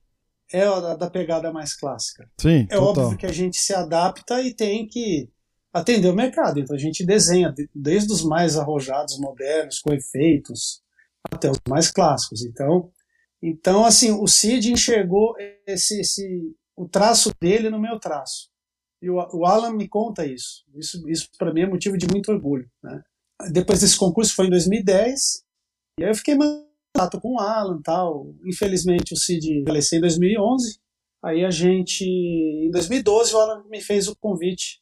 é 0.51 0.65
a 0.65 0.95
da 0.95 1.09
pegada 1.09 1.51
mais 1.53 1.73
clássica. 1.73 2.27
Sim, 2.37 2.67
é 2.69 2.75
total. 2.75 3.05
óbvio 3.05 3.17
que 3.17 3.25
a 3.25 3.31
gente 3.31 3.57
se 3.57 3.73
adapta 3.73 4.41
e 4.41 4.53
tem 4.53 4.85
que 4.87 5.29
atender 5.73 6.09
o 6.09 6.15
mercado. 6.15 6.59
Então 6.59 6.75
a 6.75 6.79
gente 6.79 7.05
desenha 7.05 7.53
desde 7.73 8.11
os 8.11 8.23
mais 8.23 8.57
arrojados, 8.57 9.19
modernos, 9.19 9.79
com 9.79 9.93
efeitos, 9.93 10.81
até 11.31 11.49
os 11.49 11.59
mais 11.67 11.89
clássicos. 11.89 12.43
Então, 12.43 12.91
então 13.41 13.85
assim, 13.85 14.11
o 14.11 14.27
Cid 14.27 14.71
enxergou 14.71 15.35
esse, 15.65 16.01
esse 16.01 16.55
o 16.75 16.87
traço 16.87 17.31
dele 17.39 17.69
no 17.69 17.79
meu 17.79 17.99
traço. 17.99 18.49
E 19.01 19.09
o, 19.09 19.15
o 19.15 19.45
Alan 19.45 19.73
me 19.73 19.87
conta 19.87 20.25
isso. 20.25 20.63
Isso, 20.75 21.09
isso 21.09 21.29
para 21.37 21.53
mim 21.53 21.61
é 21.61 21.67
motivo 21.67 21.97
de 21.97 22.07
muito 22.07 22.31
orgulho. 22.31 22.69
Né? 22.83 23.01
Depois 23.51 23.81
desse 23.81 23.97
concurso 23.97 24.35
foi 24.35 24.47
em 24.47 24.51
2010, 24.51 25.43
e 25.99 26.03
aí 26.03 26.09
eu 26.09 26.15
fiquei 26.15 26.35
contato 26.37 27.19
com 27.19 27.35
o 27.35 27.39
Alan 27.39 27.81
tal. 27.81 28.33
Infelizmente 28.45 29.13
o 29.13 29.17
Cid 29.17 29.63
faleceu 29.65 29.97
em 29.97 30.01
2011. 30.01 30.79
Aí 31.23 31.45
a 31.45 31.51
gente, 31.51 32.03
em 32.03 32.71
2012, 32.71 33.33
o 33.33 33.37
Alan 33.37 33.63
me 33.69 33.79
fez 33.79 34.07
o 34.07 34.15
convite 34.15 34.80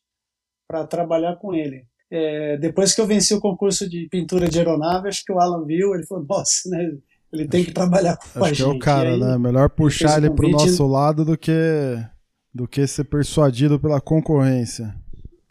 para 0.70 0.86
trabalhar 0.86 1.36
com 1.38 1.52
ele. 1.56 1.84
É, 2.12 2.58
depois 2.58 2.94
que 2.94 3.02
eu 3.02 3.08
venci 3.08 3.34
o 3.34 3.42
concurso 3.42 3.90
de 3.90 4.08
pintura 4.10 4.48
de 4.48 4.60
aeronave, 4.60 5.08
acho 5.08 5.26
que 5.26 5.34
o 5.34 5.40
Alan 5.40 5.66
viu, 5.66 5.96
ele 5.96 6.06
falou, 6.06 6.24
nossa, 6.30 6.70
né, 6.70 6.92
ele 7.34 7.48
tem 7.48 7.66
que 7.66 7.74
trabalhar 7.74 8.18
com 8.18 8.24
acho 8.24 8.44
a 8.44 8.48
gente. 8.48 8.62
Acho 8.62 8.64
que 8.64 8.76
é 8.76 8.76
o 8.76 8.80
cara, 8.80 9.10
aí, 9.10 9.20
né? 9.20 9.38
Melhor 9.38 9.70
puxar 9.70 10.18
ele 10.20 10.30
para 10.30 10.46
o 10.46 10.52
nosso 10.52 10.86
lado 10.86 11.26
do 11.26 11.36
que, 11.36 11.52
do 12.54 12.68
que 12.68 12.86
ser 12.86 13.06
persuadido 13.06 13.80
pela 13.80 14.00
concorrência. 14.00 14.96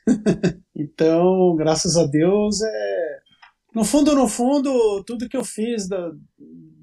então, 0.74 1.54
graças 1.56 1.96
a 1.96 2.06
Deus, 2.06 2.62
é... 2.62 3.18
no 3.74 3.84
fundo, 3.84 4.14
no 4.14 4.28
fundo, 4.28 5.02
tudo 5.04 5.28
que 5.28 5.36
eu 5.36 5.44
fiz 5.44 5.88
da, 5.88 6.12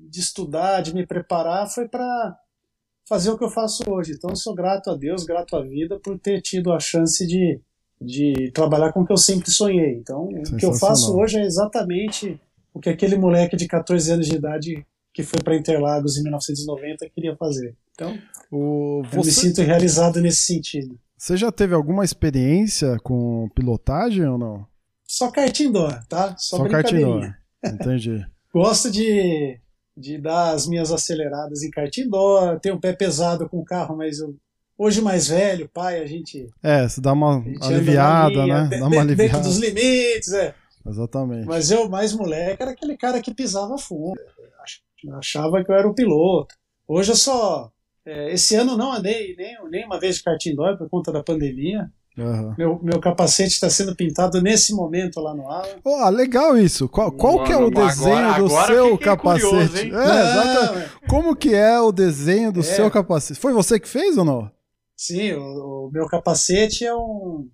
de 0.09 0.19
estudar, 0.19 0.81
de 0.81 0.93
me 0.93 1.07
preparar, 1.07 1.69
foi 1.69 1.87
para 1.87 2.35
fazer 3.07 3.29
o 3.29 3.37
que 3.37 3.45
eu 3.45 3.49
faço 3.49 3.83
hoje. 3.89 4.13
Então, 4.13 4.29
eu 4.29 4.35
sou 4.35 4.53
grato 4.53 4.89
a 4.89 4.95
Deus, 4.95 5.23
grato 5.23 5.55
à 5.55 5.61
vida 5.61 5.97
por 6.03 6.19
ter 6.19 6.41
tido 6.41 6.73
a 6.73 6.79
chance 6.79 7.25
de, 7.25 7.61
de 8.01 8.51
trabalhar 8.51 8.91
com 8.91 9.01
o 9.01 9.05
que 9.05 9.13
eu 9.13 9.17
sempre 9.17 9.49
sonhei. 9.51 9.93
Então, 9.93 10.25
o 10.25 10.57
que 10.57 10.65
eu 10.65 10.73
faço 10.73 11.17
hoje 11.17 11.37
é 11.37 11.45
exatamente 11.45 12.39
o 12.73 12.79
que 12.79 12.89
aquele 12.89 13.17
moleque 13.17 13.55
de 13.55 13.67
14 13.67 14.11
anos 14.11 14.27
de 14.27 14.35
idade 14.35 14.85
que 15.13 15.23
foi 15.23 15.41
para 15.41 15.55
Interlagos 15.55 16.17
em 16.17 16.23
1990 16.23 17.09
queria 17.09 17.35
fazer. 17.37 17.73
Então, 17.93 18.17
o, 18.51 19.01
você... 19.03 19.17
eu 19.17 19.23
me 19.23 19.31
sinto 19.31 19.61
realizado 19.61 20.19
nesse 20.19 20.41
sentido. 20.41 20.99
Você 21.17 21.37
já 21.37 21.49
teve 21.51 21.73
alguma 21.73 22.03
experiência 22.03 22.97
com 23.01 23.49
pilotagem 23.55 24.27
ou 24.27 24.37
não? 24.37 24.67
Só 25.07 25.31
kart 25.31 25.57
indoor, 25.61 26.05
tá? 26.07 26.35
Só, 26.37 26.57
Só 26.57 26.67
kart 26.67 26.91
indoor. 26.91 27.33
Entendi. 27.63 28.25
Gosto 28.53 28.91
de, 28.91 29.57
de 29.95 30.17
dar 30.17 30.51
as 30.51 30.67
minhas 30.67 30.91
aceleradas 30.91 31.63
em 31.63 31.69
kart 31.69 31.97
indoor, 31.97 32.59
tenho 32.59 32.75
um 32.75 32.79
pé 32.79 32.91
pesado 32.91 33.47
com 33.47 33.59
o 33.59 33.65
carro, 33.65 33.95
mas 33.95 34.19
eu, 34.19 34.35
hoje 34.77 35.01
mais 35.01 35.27
velho, 35.27 35.69
pai, 35.73 35.99
a 35.99 36.05
gente. 36.05 36.47
É, 36.61 36.87
você 36.87 37.01
dá 37.01 37.13
uma 37.13 37.43
aliviada, 37.61 38.43
linha, 38.43 38.63
né? 38.65 38.79
Dá 38.79 38.87
uma 38.87 39.01
aliviada. 39.01 39.15
Dentro 39.15 39.41
dos 39.41 39.57
limites, 39.57 40.31
é. 40.33 40.53
Exatamente. 40.87 41.47
Mas 41.47 41.71
eu, 41.71 41.89
mais 41.89 42.13
moleque, 42.13 42.61
era 42.61 42.71
aquele 42.71 42.95
cara 42.95 43.21
que 43.21 43.33
pisava 43.33 43.77
fundo. 43.77 44.19
Achava 45.17 45.63
que 45.63 45.71
eu 45.71 45.75
era 45.75 45.87
o 45.87 45.95
piloto. 45.95 46.55
Hoje 46.87 47.11
eu 47.11 47.15
só. 47.15 47.71
É, 48.05 48.33
esse 48.33 48.55
ano 48.55 48.77
não 48.77 48.93
andei 48.93 49.35
nem, 49.35 49.57
nem 49.69 49.85
uma 49.85 49.99
vez 49.99 50.17
de 50.17 50.23
kart 50.23 50.45
indoor 50.45 50.77
por 50.77 50.89
conta 50.89 51.11
da 51.11 51.23
pandemia. 51.23 51.89
Uhum. 52.17 52.55
Meu, 52.57 52.79
meu 52.81 52.99
capacete 53.01 53.53
está 53.53 53.69
sendo 53.69 53.95
pintado 53.95 54.41
nesse 54.41 54.73
momento 54.73 55.19
lá 55.19 55.33
no 55.35 55.49
ar. 55.51 55.65
Oh, 55.83 56.09
legal 56.09 56.57
isso. 56.57 56.87
Qual, 56.87 57.11
qual 57.11 57.43
que 57.43 57.51
é 57.51 57.57
o 57.57 57.69
desenho 57.69 58.15
agora, 58.15 58.39
do 58.39 58.45
agora 58.45 58.73
seu 58.73 58.97
capacete? 58.97 59.45
Curioso, 59.49 59.77
é, 59.77 60.21
exatamente. 60.21 60.89
Como 61.09 61.35
que 61.35 61.53
é 61.53 61.79
o 61.79 61.91
desenho 61.91 62.53
do 62.53 62.61
é. 62.61 62.63
seu 62.63 62.89
capacete? 62.89 63.39
Foi 63.39 63.51
você 63.51 63.79
que 63.79 63.87
fez 63.87 64.17
ou 64.17 64.23
não? 64.23 64.49
Sim, 64.95 65.33
o, 65.33 65.87
o 65.87 65.91
meu 65.91 66.07
capacete 66.07 66.85
é 66.85 66.95
um 66.95 67.49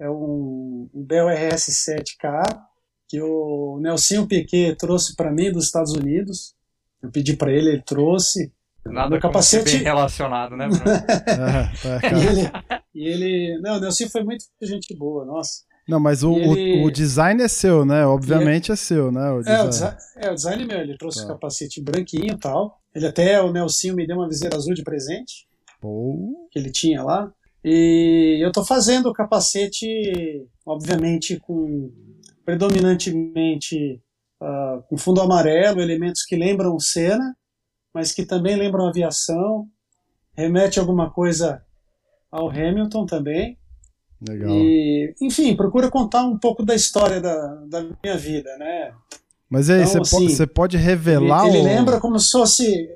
é 0.00 0.08
um, 0.08 0.88
um 0.94 1.04
Bell 1.04 1.28
RS 1.28 1.68
7K 1.70 2.68
que 3.08 3.20
o 3.20 3.78
Nelson 3.80 4.26
Piquet 4.26 4.76
trouxe 4.76 5.16
para 5.16 5.32
mim 5.32 5.50
dos 5.50 5.64
Estados 5.64 5.92
Unidos. 5.92 6.54
Eu 7.02 7.10
pedi 7.10 7.36
para 7.36 7.50
ele, 7.50 7.70
ele 7.70 7.82
trouxe. 7.82 8.52
Nada 8.84 9.10
meu 9.10 9.20
capacete 9.20 9.72
bem 9.72 9.82
relacionado, 9.82 10.56
né, 10.56 10.68
Bruno? 10.68 10.84
é, 10.84 12.06
é, 12.06 12.14
e, 12.14 12.26
ele, 12.26 12.50
e 12.94 13.06
ele, 13.06 13.60
não, 13.60 13.76
o 13.76 13.80
Nelson 13.80 14.08
foi 14.08 14.22
muito 14.22 14.44
gente 14.62 14.94
boa, 14.96 15.24
nossa. 15.24 15.66
Não, 15.86 15.98
mas 15.98 16.22
o, 16.22 16.36
ele... 16.36 16.84
o, 16.84 16.90
design 16.90 17.42
é 17.42 17.48
seu, 17.48 17.84
né? 17.84 18.06
Obviamente 18.06 18.70
é, 18.70 18.74
é 18.74 18.76
seu, 18.76 19.10
né? 19.10 19.30
O 19.30 19.40
é, 19.40 19.62
o 19.62 19.68
design, 19.68 19.96
é, 20.16 20.30
o 20.30 20.34
design 20.34 20.66
meu. 20.66 20.80
Ele 20.80 20.98
trouxe 20.98 21.20
tá. 21.20 21.24
o 21.24 21.28
capacete 21.28 21.82
branquinho 21.82 22.34
e 22.34 22.38
tal. 22.38 22.78
Ele 22.94 23.06
até, 23.06 23.40
o 23.40 23.50
Nelson 23.50 23.94
me 23.94 24.06
deu 24.06 24.16
uma 24.16 24.28
viseira 24.28 24.56
azul 24.56 24.74
de 24.74 24.82
presente. 24.82 25.47
Pô. 25.80 26.48
Que 26.50 26.58
ele 26.58 26.70
tinha 26.70 27.02
lá. 27.02 27.32
E 27.64 28.38
eu 28.40 28.52
tô 28.52 28.64
fazendo 28.64 29.08
o 29.08 29.12
capacete, 29.12 29.86
obviamente, 30.64 31.38
com 31.40 31.90
predominantemente 32.44 34.00
uh, 34.40 34.82
com 34.88 34.96
fundo 34.96 35.20
amarelo, 35.20 35.80
elementos 35.80 36.24
que 36.24 36.36
lembram 36.36 36.78
cena, 36.78 37.36
mas 37.92 38.12
que 38.12 38.24
também 38.24 38.56
lembram 38.56 38.88
aviação. 38.88 39.66
Remete 40.34 40.78
alguma 40.78 41.10
coisa 41.10 41.62
ao 42.30 42.48
Hamilton 42.48 43.06
também. 43.06 43.58
Legal. 44.26 44.50
E, 44.50 45.14
enfim, 45.20 45.54
procura 45.56 45.90
contar 45.90 46.24
um 46.24 46.38
pouco 46.38 46.64
da 46.64 46.74
história 46.74 47.20
da, 47.20 47.54
da 47.66 47.82
minha 48.02 48.16
vida, 48.16 48.56
né? 48.56 48.92
Mas 49.50 49.70
aí, 49.70 49.82
então, 49.82 50.04
você, 50.04 50.16
assim, 50.16 50.36
pode, 50.36 50.52
pode 50.52 50.76
revelar 50.76 51.46
ele, 51.46 51.58
ele 51.58 51.66
o... 51.66 51.68
lembra 51.68 52.00
como 52.00 52.18
se 52.18 52.30
fosse... 52.30 52.88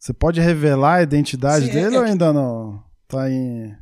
Você 0.00 0.14
pode 0.14 0.40
revelar 0.40 0.94
a 0.94 1.02
identidade 1.02 1.66
Sim, 1.66 1.72
dele 1.72 1.96
é, 1.96 1.98
ou 1.98 2.04
ainda 2.06 2.32
não? 2.32 2.82
Tá 3.06 3.30
em... 3.30 3.76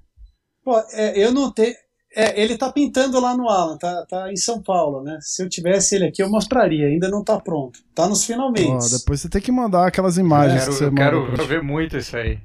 Pô, 0.64 0.76
é, 0.92 1.16
eu 1.16 1.32
não 1.32 1.52
tenho... 1.52 1.72
É, 2.16 2.42
ele 2.42 2.58
tá 2.58 2.72
pintando 2.72 3.20
lá 3.20 3.36
no 3.36 3.48
Alan, 3.48 3.76
tá, 3.76 4.04
tá 4.06 4.32
em 4.32 4.36
São 4.36 4.60
Paulo, 4.60 5.04
né? 5.04 5.18
Se 5.20 5.42
eu 5.44 5.48
tivesse 5.48 5.94
ele 5.94 6.06
aqui, 6.06 6.20
eu 6.20 6.28
mostraria. 6.28 6.86
Ainda 6.86 7.08
não 7.08 7.22
tá 7.22 7.38
pronto. 7.38 7.78
Tá 7.94 8.08
nos 8.08 8.24
finalmente. 8.24 8.86
Oh, 8.86 8.98
depois 8.98 9.20
você 9.20 9.28
tem 9.28 9.40
que 9.40 9.52
mandar 9.52 9.86
aquelas 9.86 10.16
imagens. 10.16 10.62
Quero, 10.62 10.72
que 10.72 10.78
você 10.78 10.84
eu 10.86 10.94
quero, 10.94 11.46
ver 11.46 11.62
muito 11.62 11.96
isso 11.96 12.16
aí. 12.16 12.40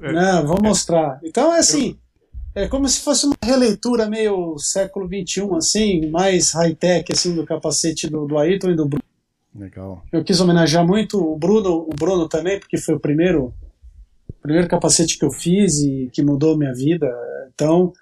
É. 0.00 0.12
Não, 0.12 0.46
vou 0.46 0.62
mostrar. 0.62 1.18
Então 1.22 1.54
é 1.54 1.58
assim. 1.58 1.98
É 2.54 2.68
como 2.68 2.88
se 2.88 3.00
fosse 3.00 3.26
uma 3.26 3.34
releitura 3.42 4.08
meio 4.08 4.56
século 4.58 5.08
XXI, 5.08 5.56
assim, 5.56 6.08
mais 6.08 6.52
high-tech, 6.52 7.12
assim, 7.12 7.34
do 7.34 7.44
capacete 7.44 8.08
do, 8.08 8.26
do 8.26 8.38
Ayrton 8.38 8.70
e 8.70 8.76
do 8.76 8.86
Bruno. 8.86 9.04
Legal. 9.54 10.02
Eu 10.12 10.24
quis 10.24 10.40
homenagear 10.40 10.84
muito 10.84 11.18
o 11.18 11.38
Bruno, 11.38 11.86
o 11.88 11.94
Bruno 11.94 12.28
também, 12.28 12.58
porque 12.58 12.76
foi 12.76 12.94
o 12.94 13.00
primeiro, 13.00 13.54
o 14.28 14.42
primeiro 14.42 14.68
capacete 14.68 15.16
que 15.16 15.24
eu 15.24 15.30
fiz 15.30 15.78
e 15.80 16.10
que 16.12 16.22
mudou 16.22 16.58
minha 16.58 16.74
vida. 16.74 17.06
Então, 17.54 17.92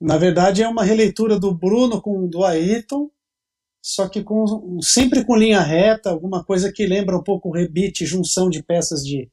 na 0.00 0.18
verdade, 0.18 0.62
é 0.62 0.68
uma 0.68 0.82
releitura 0.82 1.38
do 1.38 1.54
Bruno 1.54 2.00
com 2.00 2.26
do 2.26 2.44
Ayrton, 2.44 3.08
só 3.80 4.08
que 4.08 4.22
com, 4.22 4.80
sempre 4.80 5.24
com 5.24 5.36
linha 5.36 5.60
reta, 5.60 6.10
alguma 6.10 6.42
coisa 6.42 6.72
que 6.72 6.86
lembra 6.86 7.16
um 7.16 7.22
pouco 7.22 7.48
o 7.48 7.52
rebite, 7.52 8.04
junção 8.04 8.50
de 8.50 8.62
peças 8.62 9.04
de, 9.04 9.30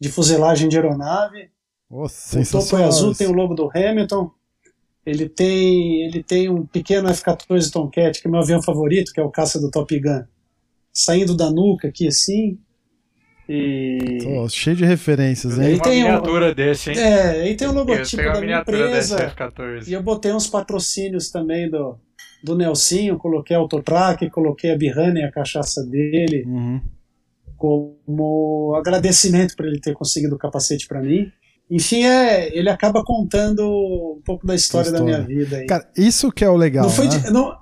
de 0.00 0.10
fuselagem 0.10 0.68
de 0.68 0.76
aeronave. 0.76 1.50
Nossa, 1.88 2.40
o 2.40 2.50
topo 2.50 2.76
é 2.76 2.84
azul, 2.84 3.14
tem 3.14 3.28
o 3.28 3.32
logo 3.32 3.54
do 3.54 3.70
Hamilton. 3.70 4.30
Ele 5.04 5.28
tem, 5.28 6.06
ele 6.06 6.22
tem 6.22 6.48
um 6.48 6.64
pequeno 6.64 7.08
F-14 7.08 7.70
Tomcat, 7.70 8.20
que 8.20 8.26
é 8.26 8.30
meu 8.30 8.40
avião 8.40 8.62
favorito, 8.62 9.12
que 9.12 9.20
é 9.20 9.22
o 9.22 9.30
caça 9.30 9.60
do 9.60 9.70
Top 9.70 9.98
Gun, 10.00 10.24
saindo 10.92 11.36
da 11.36 11.50
nuca 11.50 11.88
aqui 11.88 12.06
assim. 12.06 12.58
E... 13.48 14.18
Tô, 14.22 14.48
cheio 14.48 14.76
de 14.76 14.84
referências, 14.84 15.58
hein? 15.58 15.64
Tem 15.64 15.74
uma 15.74 15.82
tem 15.82 16.02
miniatura 16.02 16.50
um, 16.50 16.54
desse, 16.54 16.90
hein? 16.90 16.98
É, 16.98 17.30
aí 17.42 17.56
tem 17.56 17.68
o 17.68 17.72
logotipo 17.72 18.22
da 18.22 18.40
minha 18.40 18.60
empresa. 18.60 19.16
F-14. 19.24 19.88
E 19.88 19.92
eu 19.92 20.02
botei 20.02 20.32
uns 20.32 20.46
patrocínios 20.46 21.30
também 21.30 21.68
do, 21.68 21.98
do 22.42 22.56
Nelsinho, 22.56 23.18
coloquei 23.18 23.56
a 23.56 23.58
Autotrack, 23.58 24.30
coloquei 24.30 24.72
a 24.72 24.76
Birrana 24.76 25.20
e 25.20 25.24
a 25.24 25.30
cachaça 25.30 25.84
dele, 25.84 26.44
uhum. 26.46 26.80
como 27.56 28.74
agradecimento 28.76 29.56
por 29.56 29.66
ele 29.66 29.80
ter 29.80 29.92
conseguido 29.92 30.36
o 30.36 30.38
capacete 30.38 30.86
para 30.86 31.00
mim. 31.00 31.30
Enfim, 31.70 32.04
é, 32.04 32.56
ele 32.56 32.68
acaba 32.68 33.02
contando 33.04 33.62
um 34.18 34.22
pouco 34.24 34.46
da 34.46 34.54
história, 34.54 34.88
história, 34.88 35.06
da 35.06 35.24
minha 35.24 35.26
vida. 35.26 35.56
Aí. 35.56 35.66
Cara, 35.66 35.90
isso 35.96 36.30
que 36.30 36.44
é 36.44 36.48
o 36.48 36.56
legal. 36.56 36.84
Não 36.84 36.90
foi 36.90 37.06
né? 37.06 37.18
de, 37.18 37.30
não, 37.30 37.56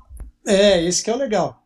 é, 0.46 0.82
esse 0.84 1.02
que 1.02 1.10
é 1.10 1.14
o 1.14 1.18
legal. 1.18 1.59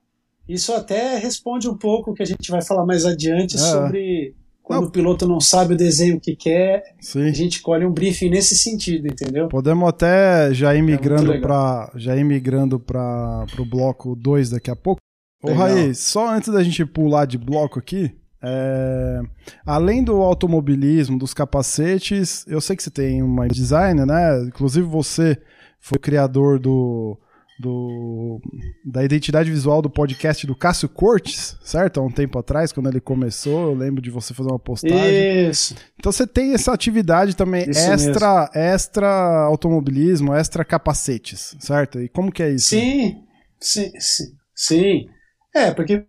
Isso 0.49 0.73
até 0.73 1.17
responde 1.17 1.69
um 1.69 1.77
pouco 1.77 2.11
o 2.11 2.15
que 2.15 2.23
a 2.23 2.27
gente 2.27 2.51
vai 2.51 2.63
falar 2.63 2.85
mais 2.85 3.05
adiante 3.07 3.57
É. 3.57 3.59
sobre 3.59 4.35
quando 4.63 4.87
o 4.87 4.91
piloto 4.91 5.29
não 5.29 5.41
sabe 5.41 5.75
o 5.75 5.77
desenho 5.77 6.19
que 6.19 6.35
quer, 6.35 6.83
Sim. 7.01 7.25
a 7.29 7.33
gente 7.33 7.61
colhe 7.61 7.85
um 7.85 7.93
briefing 7.93 8.31
nesse 8.31 8.57
sentido, 8.57 9.07
entendeu? 9.07 9.49
Podemos 9.49 9.87
até 9.89 10.53
já 10.55 10.75
ir 10.75 10.79
É 10.79 10.83
migrando 10.83 11.33
legal. 11.33 11.43
para 11.43 11.93
já 11.99 12.17
ir 12.17 12.25
migrando 12.25 12.81
para 12.81 13.45
o 13.59 13.65
bloco 13.65 14.17
2 14.17 14.51
daqui 14.51 14.71
a 14.71 14.77
pouco. 14.77 15.01
Ô, 15.43 15.53
Raí, 15.53 15.95
só 15.95 16.31
antes 16.35 16.51
da 16.51 16.63
gente 16.63 16.85
pular 16.87 17.27
de 17.27 17.37
bloco 17.37 17.79
aqui, 17.79 18.11
é, 18.43 19.21
além 19.67 20.03
do 20.03 20.15
automobilismo, 20.23 21.19
dos 21.19 21.35
capacetes, 21.35 22.45
eu 22.47 22.61
sei 22.61 22.75
que 22.77 22.83
você 22.83 22.91
tem 22.91 23.23
uma 23.23 23.47
designer, 23.49 24.07
né? 24.07 24.43
Inclusive 24.47 24.87
você 24.87 25.37
foi 25.79 25.97
o 25.99 26.01
criador 26.01 26.59
do, 26.59 27.19
do, 27.59 28.41
da 28.85 29.05
identidade 29.05 29.51
visual 29.51 29.81
do 29.81 29.89
podcast 29.89 30.47
do 30.47 30.57
Cássio 30.57 30.89
Cortes, 30.89 31.57
certo? 31.63 32.01
Há 32.01 32.03
um 32.03 32.11
tempo 32.11 32.39
atrás, 32.39 32.73
quando 32.73 32.89
ele 32.89 33.01
começou, 33.01 33.71
eu 33.71 33.75
lembro 33.75 34.03
de 34.03 34.11
você 34.11 34.35
fazer 34.35 34.51
uma 34.51 34.59
postagem. 34.59 35.51
Isso. 35.51 35.77
Então 35.99 36.11
você 36.11 36.27
tem 36.27 36.53
essa 36.53 36.73
atividade 36.73 37.37
também 37.37 37.69
Isso 37.69 37.91
extra, 37.91 38.51
extra 38.55 39.45
automobilismo, 39.45 40.35
extra 40.35 40.65
capacetes, 40.65 41.57
certo? 41.61 42.01
E 42.01 42.09
como 42.09 42.33
que 42.33 42.43
é 42.43 42.51
isso? 42.51 42.69
Sim, 42.69 43.23
sim, 43.61 43.93
sim. 43.99 44.25
sim. 44.55 45.07
É, 45.55 45.71
porque 45.71 46.05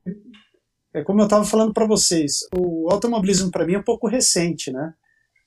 é 0.93 1.03
como 1.03 1.21
eu 1.21 1.25
estava 1.25 1.45
falando 1.45 1.73
para 1.73 1.85
vocês, 1.85 2.39
o 2.55 2.89
automobilismo 2.91 3.51
para 3.51 3.65
mim 3.65 3.73
é 3.73 3.79
um 3.79 3.83
pouco 3.83 4.07
recente, 4.07 4.71
né? 4.71 4.93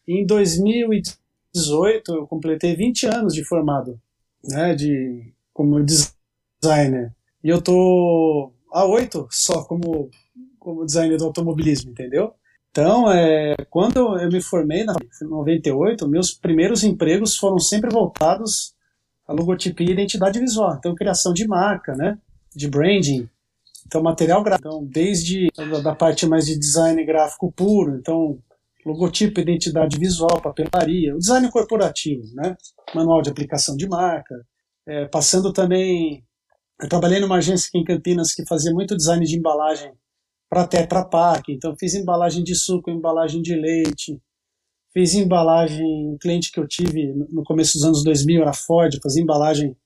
Em 0.07 0.25
2018 0.25 2.15
eu 2.15 2.27
completei 2.27 2.77
20 2.77 3.07
anos 3.07 3.35
de 3.35 3.45
formado, 3.45 4.01
né, 4.45 4.75
de 4.75 5.33
como 5.59 5.83
designer. 5.83 7.13
E 7.43 7.49
eu 7.49 7.61
tô 7.61 8.53
há 8.73 8.85
oito 8.85 9.27
só 9.29 9.65
como 9.65 10.09
como 10.57 10.85
designer 10.85 11.19
do 11.19 11.25
automobilismo, 11.25 11.91
entendeu? 11.91 12.33
Então, 12.71 13.11
é, 13.11 13.57
quando 13.69 14.17
eu 14.21 14.31
me 14.31 14.41
formei 14.41 14.85
na 14.85 14.95
98, 15.21 16.07
meus 16.07 16.33
primeiros 16.33 16.85
empregos 16.85 17.37
foram 17.37 17.59
sempre 17.59 17.91
voltados 17.91 18.73
a 19.27 19.33
logotipia 19.33 19.89
e 19.89 19.93
identidade 19.93 20.39
visual. 20.39 20.77
Então, 20.79 20.95
criação 20.95 21.33
de 21.33 21.45
marca, 21.49 21.93
né? 21.97 22.17
De 22.55 22.69
branding. 22.69 23.29
Então, 23.85 24.01
material 24.01 24.45
gráfico. 24.45 24.69
Então, 24.69 24.85
desde 24.85 25.49
da, 25.57 25.81
da 25.81 25.95
parte 25.95 26.25
mais 26.25 26.47
de 26.47 26.57
design 26.57 27.05
gráfico 27.05 27.51
puro. 27.51 27.97
Então, 27.97 28.39
logotipo, 28.87 29.41
identidade 29.41 29.99
visual, 29.99 30.41
papelaria, 30.41 31.17
o 31.17 31.19
design 31.19 31.51
corporativo, 31.51 32.23
né? 32.35 32.57
Manual 32.95 33.23
de 33.23 33.31
aplicação 33.31 33.77
de 33.77 33.89
marca. 33.89 34.47
É, 34.89 35.07
passando 35.07 35.53
também... 35.53 36.25
Eu 36.81 36.89
trabalhei 36.89 37.21
numa 37.21 37.37
agência 37.37 37.69
aqui 37.69 37.79
em 37.79 37.85
Campinas 37.85 38.33
que 38.33 38.47
fazia 38.47 38.73
muito 38.73 38.97
design 38.97 39.25
de 39.25 39.37
embalagem 39.37 39.93
para 40.49 40.67
Tetra 40.67 41.05
Pak, 41.05 41.53
então 41.53 41.75
fiz 41.79 41.95
embalagem 41.95 42.43
de 42.43 42.55
suco, 42.55 42.89
embalagem 42.89 43.43
de 43.43 43.55
leite, 43.55 44.19
fiz 44.93 45.15
embalagem, 45.15 45.85
um 45.85 46.17
cliente 46.19 46.51
que 46.51 46.59
eu 46.59 46.67
tive 46.67 47.13
no 47.31 47.43
começo 47.45 47.75
dos 47.75 47.85
anos 47.85 48.05
2000 48.05 48.43
era 48.43 48.53
Ford, 48.53 48.97
fazia 49.03 49.23
embalagem 49.23 49.77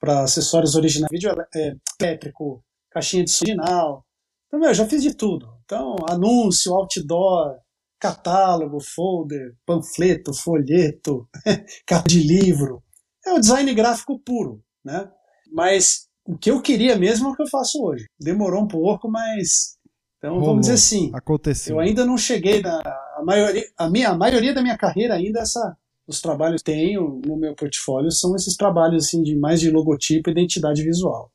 para 0.00 0.22
acessórios 0.22 0.74
originais, 0.74 1.10
vídeo 1.12 1.30
é, 1.54 1.74
elétrico, 2.00 2.64
caixinha 2.90 3.24
de 3.24 3.30
original. 3.30 4.04
Então, 4.46 4.58
meu, 4.58 4.70
eu 4.70 4.74
já 4.74 4.86
fiz 4.86 5.02
de 5.02 5.14
tudo. 5.14 5.48
Então, 5.64 5.94
anúncio, 6.08 6.74
outdoor, 6.74 7.58
catálogo, 8.00 8.80
folder, 8.80 9.54
panfleto, 9.64 10.34
folheto, 10.34 11.28
carta 11.86 12.08
de 12.08 12.20
livro. 12.20 12.82
É 13.26 13.32
o 13.32 13.38
design 13.38 13.72
gráfico 13.74 14.18
puro, 14.18 14.62
né? 14.84 15.08
Mas 15.52 16.08
o 16.24 16.36
que 16.36 16.50
eu 16.50 16.60
queria 16.62 16.96
mesmo 16.96 17.28
é 17.28 17.32
o 17.32 17.34
que 17.34 17.42
eu 17.42 17.48
faço 17.48 17.82
hoje. 17.82 18.06
Demorou 18.18 18.62
um 18.62 18.68
pouco, 18.68 19.10
mas 19.10 19.76
então 20.18 20.34
Rolou. 20.34 20.48
vamos 20.50 20.62
dizer 20.62 20.74
assim, 20.74 21.10
Aconteceu. 21.14 21.76
eu 21.76 21.80
ainda 21.80 22.04
não 22.04 22.16
cheguei 22.16 22.62
na 22.62 22.80
a 23.16 23.22
maioria, 23.24 23.64
a 23.76 23.90
minha 23.90 24.10
a 24.10 24.16
maioria 24.16 24.54
da 24.54 24.62
minha 24.62 24.78
carreira 24.78 25.14
ainda 25.14 25.40
essa 25.40 25.76
os 26.06 26.20
trabalhos 26.20 26.62
que 26.62 26.70
tenho 26.72 27.20
no 27.24 27.36
meu 27.36 27.54
portfólio 27.54 28.10
são 28.10 28.34
esses 28.34 28.56
trabalhos 28.56 29.04
assim 29.04 29.22
de 29.22 29.36
mais 29.36 29.60
de 29.60 29.70
logotipo 29.70 30.28
e 30.28 30.32
identidade 30.32 30.82
visual. 30.82 31.30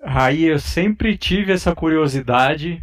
Raí, 0.00 0.44
eu 0.44 0.58
sempre 0.58 1.16
tive 1.16 1.52
essa 1.52 1.74
curiosidade 1.74 2.80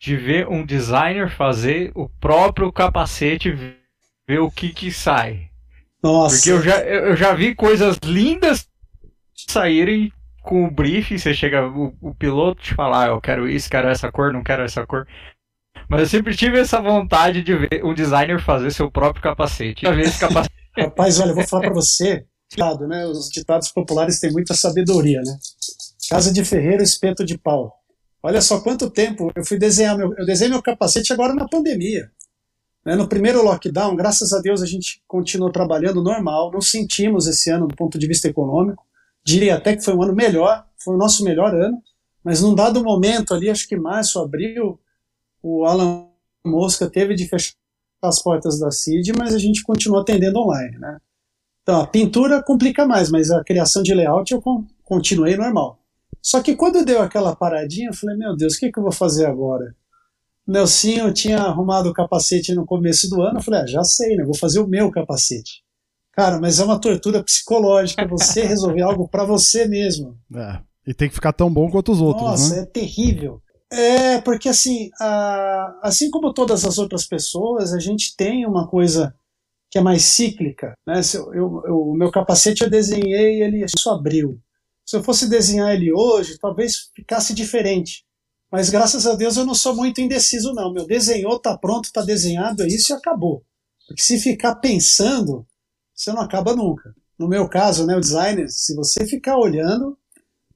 de 0.00 0.16
ver 0.16 0.48
um 0.48 0.64
designer 0.66 1.30
fazer 1.30 1.92
o 1.94 2.08
próprio 2.08 2.72
capacete, 2.72 3.52
ver 4.26 4.40
o 4.40 4.50
que 4.50 4.70
que 4.70 4.90
sai. 4.90 5.51
Nossa. 6.02 6.36
Porque 6.36 6.50
eu 6.50 6.62
já, 6.62 6.80
eu 6.80 7.16
já 7.16 7.34
vi 7.34 7.54
coisas 7.54 7.96
lindas 8.04 8.66
saírem 9.48 10.12
com 10.42 10.64
o 10.64 10.70
briefing, 10.70 11.18
você 11.18 11.32
chega, 11.32 11.66
o, 11.66 11.94
o 12.00 12.14
piloto 12.14 12.60
te 12.60 12.74
falar, 12.74 13.04
ah, 13.04 13.08
eu 13.10 13.20
quero 13.20 13.48
isso, 13.48 13.70
quero 13.70 13.88
essa 13.88 14.10
cor, 14.10 14.32
não 14.32 14.42
quero 14.42 14.62
essa 14.62 14.84
cor. 14.84 15.06
Mas 15.88 16.00
eu 16.00 16.06
sempre 16.06 16.36
tive 16.36 16.58
essa 16.58 16.80
vontade 16.80 17.42
de 17.42 17.54
ver 17.54 17.84
um 17.84 17.94
designer 17.94 18.40
fazer 18.42 18.72
seu 18.72 18.90
próprio 18.90 19.22
capacete. 19.22 19.88
Ver 19.88 20.00
esse 20.00 20.18
capacete. 20.18 20.54
Rapaz, 20.76 21.20
olha, 21.20 21.30
eu 21.30 21.34
vou 21.34 21.46
falar 21.46 21.64
para 21.64 21.74
você, 21.74 22.24
ditado, 22.50 22.88
né? 22.88 23.06
Os 23.06 23.28
ditados 23.28 23.68
populares 23.68 24.18
têm 24.18 24.32
muita 24.32 24.54
sabedoria, 24.54 25.20
né? 25.20 25.36
Casa 26.08 26.32
de 26.32 26.44
ferreiro, 26.44 26.82
espeto 26.82 27.24
de 27.24 27.38
pau. 27.38 27.72
Olha 28.22 28.40
só 28.40 28.60
quanto 28.60 28.90
tempo 28.90 29.30
eu 29.34 29.44
fui 29.44 29.58
desenhar 29.58 29.96
meu, 29.96 30.14
eu 30.16 30.24
desenhei 30.24 30.50
meu 30.50 30.62
capacete 30.62 31.12
agora 31.12 31.34
na 31.34 31.46
pandemia. 31.46 32.10
Né? 32.84 32.96
No 32.96 33.08
primeiro 33.08 33.42
lockdown, 33.42 33.94
graças 33.94 34.32
a 34.32 34.40
Deus 34.40 34.62
a 34.62 34.66
gente 34.66 35.02
continuou 35.06 35.50
trabalhando 35.52 36.02
normal, 36.02 36.50
não 36.52 36.60
sentimos 36.60 37.26
esse 37.26 37.50
ano 37.50 37.66
do 37.66 37.76
ponto 37.76 37.98
de 37.98 38.06
vista 38.06 38.28
econômico. 38.28 38.84
Diria 39.24 39.56
até 39.56 39.76
que 39.76 39.84
foi 39.84 39.94
um 39.94 40.02
ano 40.02 40.14
melhor, 40.14 40.66
foi 40.82 40.94
o 40.94 40.98
nosso 40.98 41.24
melhor 41.24 41.54
ano, 41.54 41.80
mas 42.24 42.40
num 42.40 42.54
dado 42.54 42.82
momento 42.82 43.34
ali, 43.34 43.48
acho 43.48 43.68
que 43.68 43.76
março, 43.76 44.20
abril, 44.20 44.80
o 45.42 45.64
Alan 45.64 46.06
Mosca 46.44 46.88
teve 46.90 47.14
de 47.14 47.28
fechar 47.28 47.54
as 48.02 48.20
portas 48.20 48.58
da 48.58 48.70
CID, 48.70 49.12
mas 49.16 49.34
a 49.34 49.38
gente 49.38 49.62
continuou 49.62 50.02
atendendo 50.02 50.40
online, 50.40 50.76
né? 50.78 50.98
Então, 51.62 51.80
a 51.80 51.86
pintura 51.86 52.42
complica 52.42 52.84
mais, 52.84 53.08
mas 53.08 53.30
a 53.30 53.44
criação 53.44 53.82
de 53.82 53.94
layout 53.94 54.32
eu 54.32 54.42
continuei 54.82 55.36
normal. 55.36 55.78
Só 56.20 56.42
que 56.42 56.56
quando 56.56 56.84
deu 56.84 57.00
aquela 57.00 57.36
paradinha, 57.36 57.90
eu 57.90 57.94
falei, 57.94 58.16
meu 58.16 58.36
Deus, 58.36 58.54
o 58.54 58.58
que, 58.58 58.72
que 58.72 58.78
eu 58.78 58.82
vou 58.82 58.92
fazer 58.92 59.26
agora? 59.26 59.74
Nelsinho 60.46 61.12
tinha 61.12 61.38
arrumado 61.38 61.88
o 61.88 61.92
capacete 61.92 62.54
no 62.54 62.66
começo 62.66 63.08
do 63.08 63.22
ano, 63.22 63.38
eu 63.38 63.42
falei, 63.42 63.60
ah, 63.60 63.66
já 63.66 63.84
sei, 63.84 64.16
né? 64.16 64.24
Vou 64.24 64.36
fazer 64.36 64.60
o 64.60 64.66
meu 64.66 64.90
capacete. 64.90 65.62
Cara, 66.12 66.40
mas 66.40 66.60
é 66.60 66.64
uma 66.64 66.80
tortura 66.80 67.22
psicológica 67.22 68.06
você 68.06 68.42
resolver 68.44 68.82
algo 68.82 69.08
para 69.08 69.24
você 69.24 69.66
mesmo. 69.66 70.18
É. 70.34 70.60
E 70.86 70.92
tem 70.92 71.08
que 71.08 71.14
ficar 71.14 71.32
tão 71.32 71.52
bom 71.52 71.70
quanto 71.70 71.92
os 71.92 72.00
outros, 72.00 72.24
Nossa, 72.24 72.56
né? 72.56 72.62
é 72.62 72.66
terrível. 72.66 73.40
É, 73.70 74.20
porque 74.20 74.48
assim, 74.48 74.90
a, 75.00 75.78
assim 75.82 76.10
como 76.10 76.34
todas 76.34 76.64
as 76.64 76.76
outras 76.76 77.06
pessoas, 77.06 77.72
a 77.72 77.78
gente 77.78 78.14
tem 78.16 78.44
uma 78.44 78.68
coisa 78.68 79.14
que 79.70 79.78
é 79.78 79.80
mais 79.80 80.02
cíclica. 80.02 80.74
Né? 80.86 81.00
Eu, 81.14 81.34
eu, 81.34 81.62
eu, 81.66 81.76
o 81.76 81.94
meu 81.94 82.10
capacete 82.10 82.62
eu 82.62 82.68
desenhei 82.68 83.42
ele 83.42 83.64
só 83.78 83.94
abriu. 83.94 84.38
Se 84.84 84.96
eu 84.96 85.02
fosse 85.02 85.30
desenhar 85.30 85.72
ele 85.74 85.90
hoje, 85.90 86.36
talvez 86.38 86.90
ficasse 86.94 87.32
diferente. 87.32 88.04
Mas 88.52 88.68
graças 88.68 89.06
a 89.06 89.14
Deus 89.14 89.38
eu 89.38 89.46
não 89.46 89.54
sou 89.54 89.74
muito 89.74 90.02
indeciso, 90.02 90.52
não. 90.52 90.70
Meu 90.70 90.86
desenhou, 90.86 91.38
tá 91.38 91.56
pronto, 91.56 91.90
tá 91.90 92.02
desenhado, 92.02 92.62
é 92.62 92.66
isso 92.66 92.92
e 92.92 92.94
acabou. 92.94 93.42
Porque 93.88 94.02
se 94.02 94.18
ficar 94.18 94.56
pensando, 94.56 95.46
você 95.94 96.12
não 96.12 96.20
acaba 96.20 96.54
nunca. 96.54 96.94
No 97.18 97.26
meu 97.26 97.48
caso, 97.48 97.86
né, 97.86 97.96
o 97.96 98.00
designer, 98.00 98.50
se 98.50 98.76
você 98.76 99.06
ficar 99.06 99.38
olhando, 99.38 99.96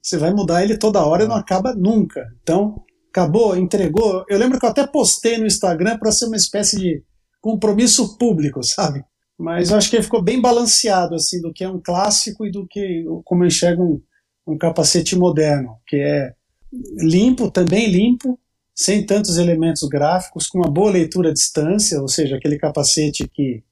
você 0.03 0.19
vai 0.19 0.31
mudar 0.35 0.63
ele 0.63 0.77
toda 0.77 1.05
hora 1.05 1.25
e 1.25 1.27
não 1.27 1.37
acaba 1.37 1.75
nunca. 1.75 2.27
Então, 2.43 2.85
acabou, 3.09 3.57
entregou. 3.57 4.27
Eu 4.29 4.39
lembro 4.39 4.61
que 4.61 4.67
eu 4.67 4.71
até 4.71 4.87
postei 4.87 5.39
no 5.39 5.47
Instagram 5.47 5.99
para 5.99 6.13
ser 6.13 6.27
uma 6.27 6.37
espécie 6.37 6.77
de 6.77 7.03
compromisso 7.41 8.19
público, 8.19 8.61
sabe? 8.67 9.03
Mas 9.39 9.71
eu 9.71 9.77
acho 9.77 9.89
que 9.89 9.97
ele 9.97 10.03
ficou 10.03 10.23
bem 10.23 10.41
balanceado, 10.41 11.15
assim, 11.15 11.41
do 11.41 11.53
que 11.53 11.65
é 11.65 11.69
um 11.69 11.81
clássico 11.81 12.45
e 12.45 12.51
do 12.51 12.67
que, 12.67 13.05
como 13.25 13.43
eu 13.43 13.49
enxergo 13.49 13.83
um, 14.47 14.53
um 14.53 14.59
capacete 14.59 15.17
moderno, 15.17 15.79
que 15.87 15.97
é 15.97 16.35
limpo, 16.99 17.51
também 17.51 17.91
limpo, 17.91 18.39
sem 18.75 19.05
tantos 19.05 19.39
elementos 19.39 19.89
gráficos, 19.89 20.47
com 20.47 20.59
uma 20.59 20.71
boa 20.71 20.91
leitura 20.91 21.31
à 21.31 21.33
distância, 21.33 22.01
ou 22.01 22.09
seja, 22.09 22.37
aquele 22.37 22.59
capacete 22.59 23.27
que 23.29 23.63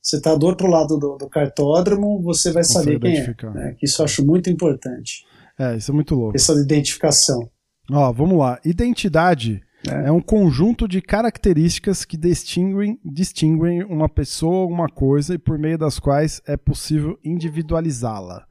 você 0.00 0.16
está 0.16 0.34
do 0.34 0.46
outro 0.46 0.66
lado 0.66 0.98
do, 0.98 1.16
do 1.16 1.28
cartódromo, 1.28 2.20
você 2.20 2.50
vai 2.50 2.64
saber 2.64 2.98
quem 2.98 3.16
é. 3.16 3.34
Né? 3.54 3.76
Que 3.78 3.86
isso 3.86 4.02
eu 4.02 4.04
acho 4.04 4.26
muito 4.26 4.50
importante. 4.50 5.24
É, 5.58 5.76
isso 5.76 5.90
é 5.90 5.94
muito 5.94 6.14
louco. 6.14 6.36
Essa 6.36 6.52
identificação. 6.54 7.48
Ó, 7.90 8.12
vamos 8.12 8.36
lá. 8.38 8.58
Identidade 8.64 9.62
é. 9.88 10.08
é 10.08 10.12
um 10.12 10.20
conjunto 10.20 10.88
de 10.88 11.00
características 11.00 12.04
que 12.04 12.16
distinguem, 12.16 12.98
distinguem 13.04 13.84
uma 13.84 14.08
pessoa 14.08 14.64
ou 14.64 14.70
uma 14.70 14.88
coisa 14.88 15.34
e 15.34 15.38
por 15.38 15.58
meio 15.58 15.78
das 15.78 15.98
quais 15.98 16.42
é 16.46 16.56
possível 16.56 17.18
individualizá-la. 17.24 18.44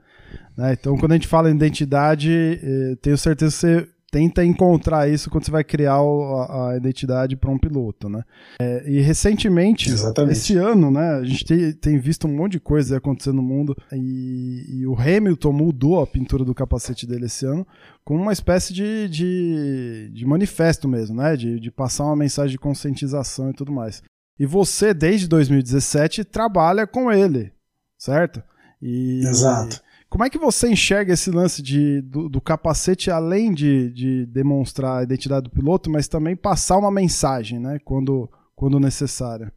Né? 0.58 0.74
Então, 0.74 0.98
quando 0.98 1.12
a 1.12 1.16
gente 1.16 1.28
fala 1.28 1.50
em 1.50 1.56
identidade, 1.56 2.60
eh, 2.62 2.96
tenho 3.02 3.18
certeza 3.18 3.52
que 3.52 3.58
você 3.58 3.88
tenta 4.12 4.44
encontrar 4.44 5.10
isso 5.10 5.30
quando 5.30 5.46
você 5.46 5.52
vai 5.52 5.64
criar 5.64 5.96
a, 5.96 6.72
a, 6.72 6.78
identidade 6.78 7.38
para 7.38 7.50
um 7.50 7.58
piloto, 7.58 8.10
né? 8.10 8.24
É, 8.62 8.84
e 8.86 9.00
recentemente, 9.00 9.90
Exatamente. 9.90 10.34
esse 10.34 10.58
ano, 10.58 10.92
né, 10.92 11.12
a 11.16 11.24
gente 11.24 11.46
tem, 11.46 11.72
tem, 11.72 11.98
visto 11.98 12.28
um 12.28 12.36
monte 12.36 12.54
de 12.54 12.60
coisa 12.60 12.98
acontecendo 12.98 13.38
no 13.38 13.42
mundo 13.42 13.74
e, 13.94 14.82
e, 14.82 14.86
o 14.86 14.94
Hamilton 15.00 15.54
mudou 15.54 16.02
a 16.02 16.08
pintura 16.08 16.44
do 16.44 16.54
capacete 16.54 17.08
dele 17.08 17.28
esse 17.28 17.46
ano 17.46 17.66
como 18.04 18.22
uma 18.22 18.34
espécie 18.34 18.74
de, 18.74 19.08
de, 19.08 20.12
de 20.14 20.26
manifesto 20.26 20.90
mesmo, 20.90 21.16
né? 21.16 21.38
De, 21.38 21.58
de 21.58 21.72
passar 21.72 22.04
uma 22.04 22.16
mensagem 22.18 22.52
de 22.52 22.60
conscientização 22.60 23.50
e 23.50 23.54
tudo 23.54 23.72
mais. 23.72 24.04
E 24.38 24.46
você, 24.46 24.94
desde 24.94 25.28
2017, 25.28 26.26
trabalha 26.26 26.86
com 26.86 27.10
ele, 27.10 27.54
certo? 27.98 28.44
E, 28.82 29.22
Exato. 29.24 29.82
Como 30.12 30.26
é 30.26 30.30
que 30.30 30.38
você 30.38 30.68
enxerga 30.68 31.14
esse 31.14 31.32
lance 31.32 31.62
de, 31.62 32.02
do, 32.02 32.28
do 32.28 32.42
capacete, 32.42 33.10
além 33.10 33.54
de, 33.54 33.90
de, 33.94 34.26
demonstrar 34.26 35.00
a 35.00 35.04
identidade 35.04 35.46
do 35.46 35.50
piloto, 35.50 35.90
mas 35.90 36.10
também 36.10 36.36
passar 36.36 36.78
uma 36.78 36.92
mensagem, 36.92 37.62
né? 37.62 37.80
Quando, 37.86 38.30
quando 38.54 38.78
necessária? 38.78 39.54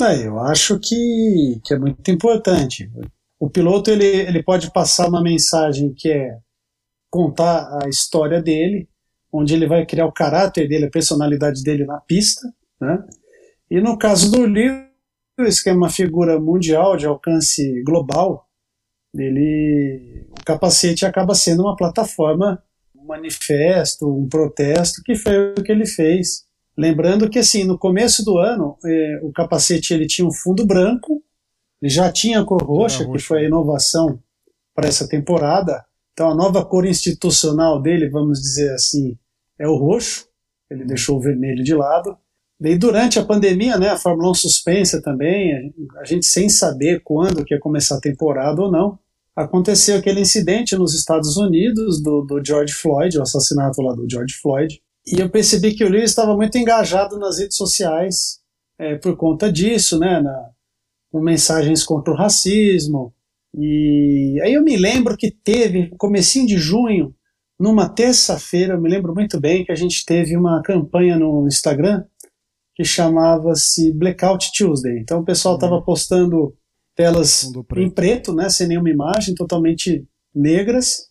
É, 0.00 0.26
eu 0.26 0.40
acho 0.40 0.80
que, 0.80 1.60
que 1.64 1.72
é 1.72 1.78
muito 1.78 2.10
importante. 2.10 2.90
O 3.38 3.48
piloto 3.48 3.92
ele, 3.92 4.04
ele 4.04 4.42
pode 4.42 4.72
passar 4.72 5.08
uma 5.08 5.22
mensagem 5.22 5.94
que 5.96 6.10
é 6.10 6.36
contar 7.08 7.78
a 7.80 7.88
história 7.88 8.42
dele, 8.42 8.88
onde 9.32 9.54
ele 9.54 9.68
vai 9.68 9.86
criar 9.86 10.06
o 10.06 10.12
caráter 10.12 10.66
dele, 10.66 10.86
a 10.86 10.90
personalidade 10.90 11.62
dele 11.62 11.84
na 11.84 12.00
pista, 12.00 12.52
né? 12.80 12.98
E 13.70 13.80
no 13.80 13.96
caso 13.96 14.32
do 14.32 14.46
Lewis, 14.46 15.62
que 15.62 15.70
é 15.70 15.72
uma 15.72 15.88
figura 15.88 16.40
mundial 16.40 16.96
de 16.96 17.06
alcance 17.06 17.80
global, 17.84 18.48
ele, 19.14 20.26
o 20.30 20.44
capacete 20.44 21.04
acaba 21.04 21.34
sendo 21.34 21.62
uma 21.62 21.76
plataforma, 21.76 22.62
um 22.96 23.06
manifesto, 23.06 24.08
um 24.08 24.28
protesto, 24.28 25.02
que 25.04 25.14
foi 25.14 25.52
o 25.52 25.62
que 25.62 25.70
ele 25.70 25.86
fez. 25.86 26.44
Lembrando 26.76 27.28
que 27.28 27.38
assim, 27.38 27.64
no 27.64 27.78
começo 27.78 28.24
do 28.24 28.38
ano, 28.38 28.78
eh, 28.84 29.20
o 29.22 29.30
capacete 29.32 29.92
ele 29.92 30.06
tinha 30.06 30.26
um 30.26 30.32
fundo 30.32 30.64
branco, 30.64 31.22
ele 31.80 31.90
já 31.90 32.10
tinha 32.10 32.40
a 32.40 32.44
cor 32.44 32.62
roxa, 32.62 33.06
que 33.10 33.18
foi 33.18 33.40
a 33.40 33.46
inovação 33.46 34.18
para 34.74 34.88
essa 34.88 35.06
temporada. 35.06 35.84
Então 36.12 36.30
a 36.30 36.34
nova 36.34 36.64
cor 36.64 36.86
institucional 36.86 37.80
dele, 37.80 38.08
vamos 38.08 38.40
dizer 38.40 38.72
assim, 38.72 39.18
é 39.58 39.66
o 39.68 39.76
roxo. 39.76 40.26
Ele 40.70 40.84
deixou 40.84 41.18
o 41.18 41.20
vermelho 41.20 41.62
de 41.62 41.74
lado. 41.74 42.16
E 42.60 42.76
durante 42.76 43.18
a 43.18 43.24
pandemia, 43.24 43.76
né, 43.76 43.88
a 43.88 43.98
Fórmula 43.98 44.30
1 44.30 44.34
suspensa 44.34 45.02
também, 45.02 45.74
a 45.98 46.04
gente 46.04 46.24
sem 46.24 46.48
saber 46.48 47.02
quando 47.02 47.44
que 47.44 47.54
ia 47.54 47.60
começar 47.60 47.96
a 47.96 48.00
temporada 48.00 48.62
ou 48.62 48.70
não, 48.70 48.98
aconteceu 49.36 49.96
aquele 49.96 50.20
incidente 50.20 50.76
nos 50.76 50.94
Estados 50.94 51.36
Unidos 51.36 52.02
do, 52.02 52.22
do 52.22 52.44
George 52.44 52.72
Floyd, 52.72 53.18
o 53.18 53.22
assassinato 53.22 53.80
lá 53.82 53.94
do 53.94 54.08
George 54.08 54.34
Floyd, 54.40 54.80
e 55.06 55.20
eu 55.20 55.30
percebi 55.30 55.74
que 55.74 55.84
o 55.84 55.88
Lewis 55.88 56.10
estava 56.10 56.36
muito 56.36 56.56
engajado 56.56 57.18
nas 57.18 57.38
redes 57.38 57.56
sociais 57.56 58.40
é, 58.78 58.96
por 58.96 59.16
conta 59.16 59.50
disso, 59.50 59.98
né, 59.98 60.20
na, 60.20 60.50
com 61.10 61.20
mensagens 61.20 61.82
contra 61.82 62.12
o 62.12 62.16
racismo, 62.16 63.14
e 63.54 64.40
aí 64.42 64.54
eu 64.54 64.62
me 64.62 64.76
lembro 64.76 65.16
que 65.16 65.30
teve, 65.30 65.90
comecinho 65.98 66.46
de 66.46 66.56
junho, 66.56 67.14
numa 67.58 67.88
terça-feira, 67.88 68.74
eu 68.74 68.80
me 68.80 68.88
lembro 68.88 69.14
muito 69.14 69.38
bem 69.40 69.64
que 69.64 69.72
a 69.72 69.76
gente 69.76 70.04
teve 70.04 70.36
uma 70.36 70.62
campanha 70.62 71.18
no 71.18 71.46
Instagram 71.46 72.04
que 72.74 72.84
chamava-se 72.84 73.92
Blackout 73.92 74.50
Tuesday. 74.56 74.98
Então 74.98 75.20
o 75.20 75.24
pessoal 75.24 75.54
estava 75.56 75.76
uhum. 75.76 75.84
postando 75.84 76.56
telas 76.94 77.50
preto. 77.66 77.86
em 77.86 77.90
preto, 77.90 78.34
né, 78.34 78.48
sem 78.48 78.68
nenhuma 78.68 78.90
imagem, 78.90 79.34
totalmente 79.34 80.06
negras, 80.34 81.08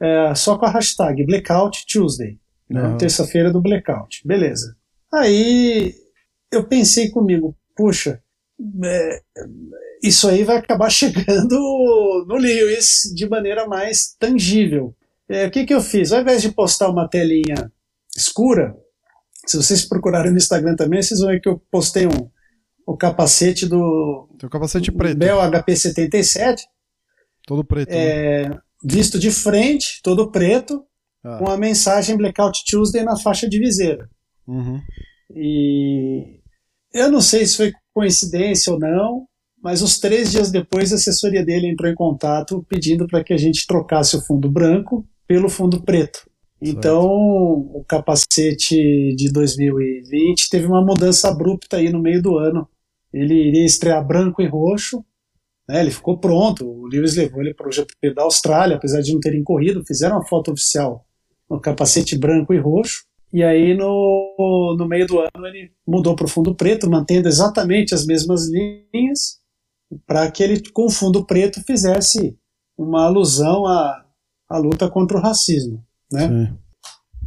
é, 0.00 0.34
só 0.34 0.56
com 0.56 0.66
a 0.66 0.70
hashtag 0.70 1.24
Blackout 1.24 1.84
Tuesday, 1.86 2.38
né, 2.68 2.82
uhum. 2.82 2.96
terça-feira 2.96 3.52
do 3.52 3.60
Blackout. 3.60 4.22
Beleza. 4.26 4.76
Aí 5.12 5.94
eu 6.52 6.64
pensei 6.64 7.10
comigo, 7.10 7.56
puxa, 7.76 8.22
é, 8.84 9.22
isso 10.02 10.28
aí 10.28 10.44
vai 10.44 10.56
acabar 10.56 10.90
chegando 10.90 11.56
no 12.26 12.36
Lewis 12.36 13.12
de 13.14 13.28
maneira 13.28 13.66
mais 13.66 14.14
tangível. 14.18 14.94
É, 15.28 15.46
o 15.46 15.50
que, 15.50 15.64
que 15.64 15.74
eu 15.74 15.80
fiz? 15.80 16.12
Ao 16.12 16.20
invés 16.20 16.40
de 16.40 16.52
postar 16.52 16.88
uma 16.88 17.08
telinha 17.08 17.70
escura, 18.16 18.74
se 19.46 19.56
vocês 19.56 19.84
procurarem 19.84 20.30
no 20.30 20.38
Instagram 20.38 20.74
também, 20.76 21.02
vocês 21.02 21.20
vão 21.20 21.30
ver 21.30 21.40
que 21.40 21.48
eu 21.48 21.60
postei 21.70 22.06
um, 22.06 22.30
o 22.88 22.96
capacete 22.96 23.66
do. 23.66 24.26
Tem 24.38 24.46
o 24.46 24.50
capacete 24.50 24.90
preto. 24.90 25.18
Bell 25.18 25.38
HP 25.42 25.76
77. 25.76 26.66
Todo 27.46 27.62
preto. 27.62 27.90
É, 27.90 28.48
né? 28.48 28.58
Visto 28.82 29.18
de 29.18 29.30
frente, 29.30 30.00
todo 30.02 30.30
preto, 30.30 30.82
ah. 31.22 31.36
com 31.36 31.50
a 31.50 31.58
mensagem 31.58 32.16
Blackout 32.16 32.64
Tuesday 32.64 33.04
na 33.04 33.14
faixa 33.18 33.46
de 33.46 33.58
viseira. 33.58 34.08
Uhum. 34.46 34.80
E 35.36 36.40
eu 36.94 37.12
não 37.12 37.20
sei 37.20 37.44
se 37.44 37.58
foi 37.58 37.72
coincidência 37.92 38.72
ou 38.72 38.78
não, 38.78 39.26
mas 39.62 39.82
uns 39.82 40.00
três 40.00 40.30
dias 40.32 40.50
depois 40.50 40.90
a 40.90 40.96
assessoria 40.96 41.44
dele 41.44 41.68
entrou 41.68 41.90
em 41.90 41.94
contato 41.94 42.64
pedindo 42.70 43.06
para 43.06 43.22
que 43.22 43.34
a 43.34 43.38
gente 43.38 43.66
trocasse 43.66 44.16
o 44.16 44.22
fundo 44.22 44.50
branco 44.50 45.06
pelo 45.26 45.50
fundo 45.50 45.82
preto. 45.82 46.20
Então, 46.60 47.06
o 47.06 47.84
capacete 47.86 49.14
de 49.14 49.30
2020 49.30 50.48
teve 50.48 50.66
uma 50.66 50.82
mudança 50.84 51.28
abrupta 51.28 51.76
aí 51.76 51.92
no 51.92 52.00
meio 52.00 52.22
do 52.22 52.38
ano. 52.38 52.66
Ele 53.12 53.34
iria 53.34 53.64
estrear 53.64 54.06
branco 54.06 54.42
e 54.42 54.46
roxo, 54.46 55.04
né, 55.68 55.80
ele 55.80 55.90
ficou 55.90 56.18
pronto. 56.18 56.66
O 56.66 56.86
Lewis 56.86 57.16
levou 57.16 57.40
ele 57.42 57.54
para 57.54 57.68
o 57.68 57.72
GP 57.72 58.14
da 58.14 58.22
Austrália, 58.22 58.76
apesar 58.76 59.00
de 59.00 59.12
não 59.12 59.20
terem 59.20 59.44
corrido, 59.44 59.84
fizeram 59.84 60.16
uma 60.16 60.26
foto 60.26 60.52
oficial 60.52 61.04
no 61.48 61.60
capacete 61.60 62.16
branco 62.16 62.54
e 62.54 62.58
roxo. 62.58 63.06
E 63.30 63.42
aí, 63.42 63.76
no, 63.76 64.76
no 64.78 64.88
meio 64.88 65.06
do 65.06 65.18
ano, 65.18 65.46
ele 65.46 65.70
mudou 65.86 66.16
para 66.16 66.24
o 66.24 66.28
fundo 66.28 66.54
preto, 66.54 66.88
mantendo 66.88 67.28
exatamente 67.28 67.94
as 67.94 68.06
mesmas 68.06 68.48
linhas, 68.48 69.38
para 70.06 70.30
que 70.30 70.42
ele, 70.42 70.62
com 70.70 70.86
o 70.86 70.90
fundo 70.90 71.24
preto, 71.26 71.62
fizesse 71.62 72.38
uma 72.76 73.04
alusão 73.04 73.66
à, 73.66 74.06
à 74.48 74.56
luta 74.56 74.88
contra 74.88 75.18
o 75.18 75.20
racismo. 75.20 75.84
Né? 76.10 76.28
Sim. 76.28 76.58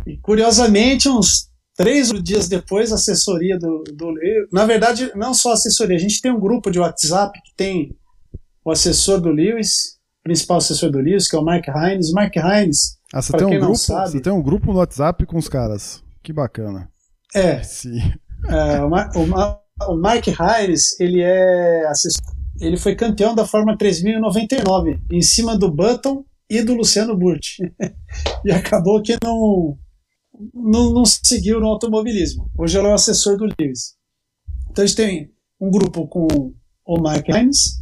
E 0.08 0.18
curiosamente, 0.18 1.08
uns 1.08 1.51
três 1.76 2.12
dias 2.22 2.48
depois, 2.48 2.92
a 2.92 2.96
assessoria 2.96 3.58
do, 3.58 3.84
do. 3.94 4.14
Na 4.52 4.66
verdade, 4.66 5.12
não 5.16 5.34
só 5.34 5.52
a 5.52 5.54
assessoria, 5.54 5.96
a 5.96 6.00
gente 6.00 6.22
tem 6.22 6.32
um 6.32 6.40
grupo 6.40 6.70
de 6.72 6.80
WhatsApp 6.80 7.40
que 7.44 7.56
tem 7.56 7.96
o 8.64 8.72
assessor 8.72 9.20
do 9.20 9.30
Lewis, 9.30 9.98
principal 10.24 10.58
assessor 10.58 10.92
do 10.92 11.00
Lewis, 11.00 11.28
que 11.28 11.36
é 11.36 11.40
o 11.40 11.44
Mark 11.44 11.66
Hines. 11.68 12.12
Mark 12.12 12.36
Hines. 12.36 12.98
Ah, 13.14 13.22
você 13.22 13.34
tem 13.36 13.48
um 13.48 13.60
grupo? 13.60 13.76
Sabe, 13.76 14.12
você 14.12 14.22
tem 14.22 14.34
um 14.34 14.42
grupo 14.42 14.72
no 14.72 14.80
WhatsApp 14.80 15.26
com 15.26 15.38
os 15.38 15.50
caras. 15.50 16.04
Que 16.24 16.32
bacana. 16.32 16.90
É. 17.34 17.64
Sim. 17.64 18.00
É, 18.48 18.82
o, 18.82 18.88
o, 18.90 19.94
o 19.94 19.98
Mark 19.98 20.26
Hines, 20.28 21.00
ele 21.00 21.22
é 21.22 21.86
assessor, 21.88 22.36
ele 22.60 22.78
foi 22.78 22.96
campeão 22.96 23.34
da 23.34 23.46
Fórmula 23.46 23.78
3099, 23.78 25.00
em 25.12 25.22
cima 25.22 25.58
do 25.58 25.72
Button 25.72 26.24
e 26.50 26.62
do 26.62 26.76
Luciano 26.76 27.18
Burti. 27.18 27.64
e 28.46 28.52
acabou 28.52 29.02
que 29.02 29.18
não, 29.24 29.78
não, 30.54 30.92
não 30.92 31.06
seguiu 31.06 31.60
no 31.60 31.68
automobilismo. 31.68 32.50
Hoje 32.58 32.78
ela 32.78 32.90
é 32.90 32.92
o 32.92 32.96
assessor 32.96 33.38
do 33.38 33.46
Lewis. 33.46 33.96
Então 34.70 34.84
a 34.84 34.88
gente 34.88 34.96
tem 34.96 35.32
um 35.60 35.70
grupo 35.70 36.08
com 36.08 36.54
o 36.86 37.02
Mike 37.02 37.32
Hines 37.32 37.82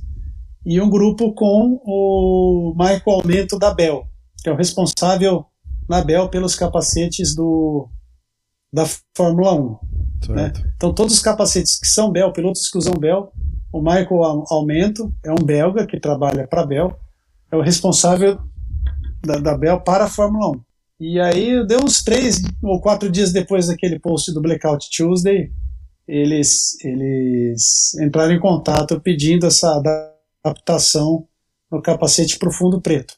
e 0.65 0.81
um 0.81 0.89
grupo 0.89 1.33
com 1.33 1.79
o 1.83 2.73
Michael 2.77 3.01
Aumento 3.05 3.57
da 3.57 3.73
Bell, 3.73 4.07
que 4.41 4.49
é 4.49 4.51
o 4.51 4.57
responsável 4.57 5.45
na 5.87 6.03
Bell 6.03 6.29
pelos 6.29 6.55
capacetes 6.55 7.33
do, 7.35 7.89
da 8.71 8.85
Fórmula 9.15 9.53
1. 9.53 9.77
Né? 10.29 10.53
Então 10.75 10.93
todos 10.93 11.13
os 11.13 11.21
capacetes 11.21 11.79
que 11.79 11.87
são 11.87 12.11
Bell, 12.11 12.33
pilotos 12.33 12.69
que 12.69 12.77
usam 12.77 12.93
Bell, 12.93 13.31
o 13.71 13.79
Michael 13.79 14.43
Aumento 14.49 15.13
é 15.23 15.31
um 15.31 15.43
belga 15.43 15.85
que 15.85 15.99
trabalha 15.99 16.47
para 16.47 16.61
a 16.61 16.65
Bell, 16.65 16.99
é 17.51 17.55
o 17.55 17.61
responsável 17.61 18.39
da, 19.21 19.37
da 19.37 19.57
Bell 19.57 19.79
para 19.81 20.05
a 20.05 20.09
Fórmula 20.09 20.49
1. 20.57 20.68
E 20.99 21.19
aí, 21.19 21.65
deu 21.65 21.79
uns 21.83 22.03
três 22.03 22.41
ou 22.62 22.81
quatro 22.81 23.09
dias 23.09 23.31
depois 23.31 23.67
daquele 23.67 23.99
post 23.99 24.33
do 24.33 24.41
Blackout 24.41 24.89
Tuesday, 24.95 25.51
eles, 26.07 26.77
eles 26.83 27.93
entraram 28.01 28.33
em 28.33 28.39
contato 28.39 28.99
pedindo 28.99 29.45
essa 29.45 29.81
adaptação 30.43 31.27
no 31.71 31.81
capacete 31.81 32.38
para 32.38 32.49
o 32.49 32.53
fundo 32.53 32.81
preto. 32.81 33.13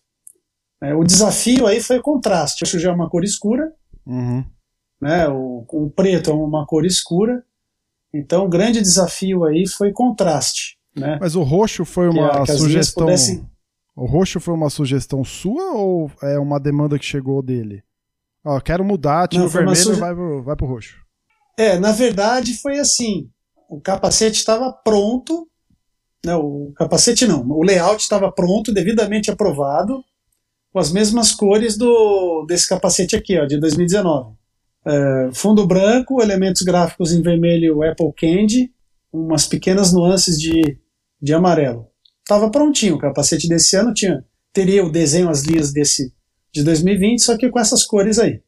É, 0.81 0.93
o 0.93 1.03
desafio 1.03 1.65
aí 1.65 1.79
foi 1.79 2.01
contraste. 2.01 2.63
O 2.63 2.79
já 2.79 2.89
é 2.89 2.93
uma 2.93 3.09
cor 3.09 3.23
escura, 3.23 3.71
uhum. 4.05 4.43
né, 4.99 5.27
o, 5.29 5.65
o 5.67 5.89
preto 5.89 6.31
é 6.31 6.33
uma 6.33 6.65
cor 6.65 6.85
escura, 6.85 7.43
então 8.13 8.45
o 8.45 8.49
grande 8.49 8.81
desafio 8.81 9.45
aí 9.45 9.67
foi 9.67 9.91
contraste. 9.91 10.77
Né? 10.95 11.17
Mas 11.21 11.35
o 11.35 11.43
roxo 11.43 11.85
foi 11.85 12.09
uma 12.09 12.41
que, 12.41 12.51
que 12.51 12.57
sugestão. 12.57 13.05
Pudessem... 13.05 13.45
O 13.95 14.05
roxo 14.05 14.39
foi 14.39 14.53
uma 14.53 14.69
sugestão 14.69 15.23
sua 15.23 15.73
ou 15.73 16.09
é 16.23 16.39
uma 16.39 16.59
demanda 16.59 16.97
que 16.97 17.05
chegou 17.05 17.41
dele? 17.41 17.83
Ó, 18.43 18.59
quero 18.59 18.83
mudar, 18.83 19.27
tira 19.27 19.43
o 19.43 19.49
vermelho 19.49 19.73
e 19.73 19.77
suge... 19.77 19.99
vai, 19.99 20.13
pro, 20.13 20.43
vai 20.43 20.55
pro 20.55 20.65
roxo. 20.67 20.97
É, 21.57 21.77
na 21.77 21.91
verdade 21.91 22.55
foi 22.55 22.79
assim. 22.79 23.29
O 23.69 23.79
capacete 23.79 24.37
estava 24.37 24.71
pronto. 24.71 25.47
Né, 26.25 26.35
o 26.35 26.71
capacete 26.75 27.27
não. 27.27 27.47
O 27.49 27.63
layout 27.63 28.01
estava 28.01 28.31
pronto, 28.31 28.73
devidamente 28.73 29.29
aprovado, 29.29 30.03
com 30.71 30.79
as 30.79 30.91
mesmas 30.91 31.31
cores 31.31 31.77
do 31.77 32.45
desse 32.47 32.67
capacete 32.67 33.15
aqui, 33.15 33.37
ó, 33.37 33.45
de 33.45 33.59
2019. 33.59 34.35
É, 34.85 35.29
fundo 35.33 35.67
branco, 35.67 36.21
elementos 36.21 36.61
gráficos 36.61 37.11
em 37.11 37.21
vermelho 37.21 37.83
Apple 37.83 38.13
Candy, 38.17 38.71
umas 39.11 39.45
pequenas 39.45 39.93
nuances 39.93 40.39
de, 40.39 40.79
de 41.21 41.33
amarelo 41.33 41.90
estava 42.31 42.49
prontinho. 42.49 42.95
O 42.95 42.99
capacete 42.99 43.47
desse 43.47 43.75
ano 43.75 43.93
tinha 43.93 44.23
teria 44.53 44.85
o 44.85 44.91
desenho, 44.91 45.29
as 45.29 45.43
linhas 45.43 45.71
desse 45.71 46.13
de 46.53 46.63
2020, 46.63 47.21
só 47.21 47.37
que 47.37 47.49
com 47.49 47.59
essas 47.59 47.85
cores 47.85 48.19
aí. 48.19 48.41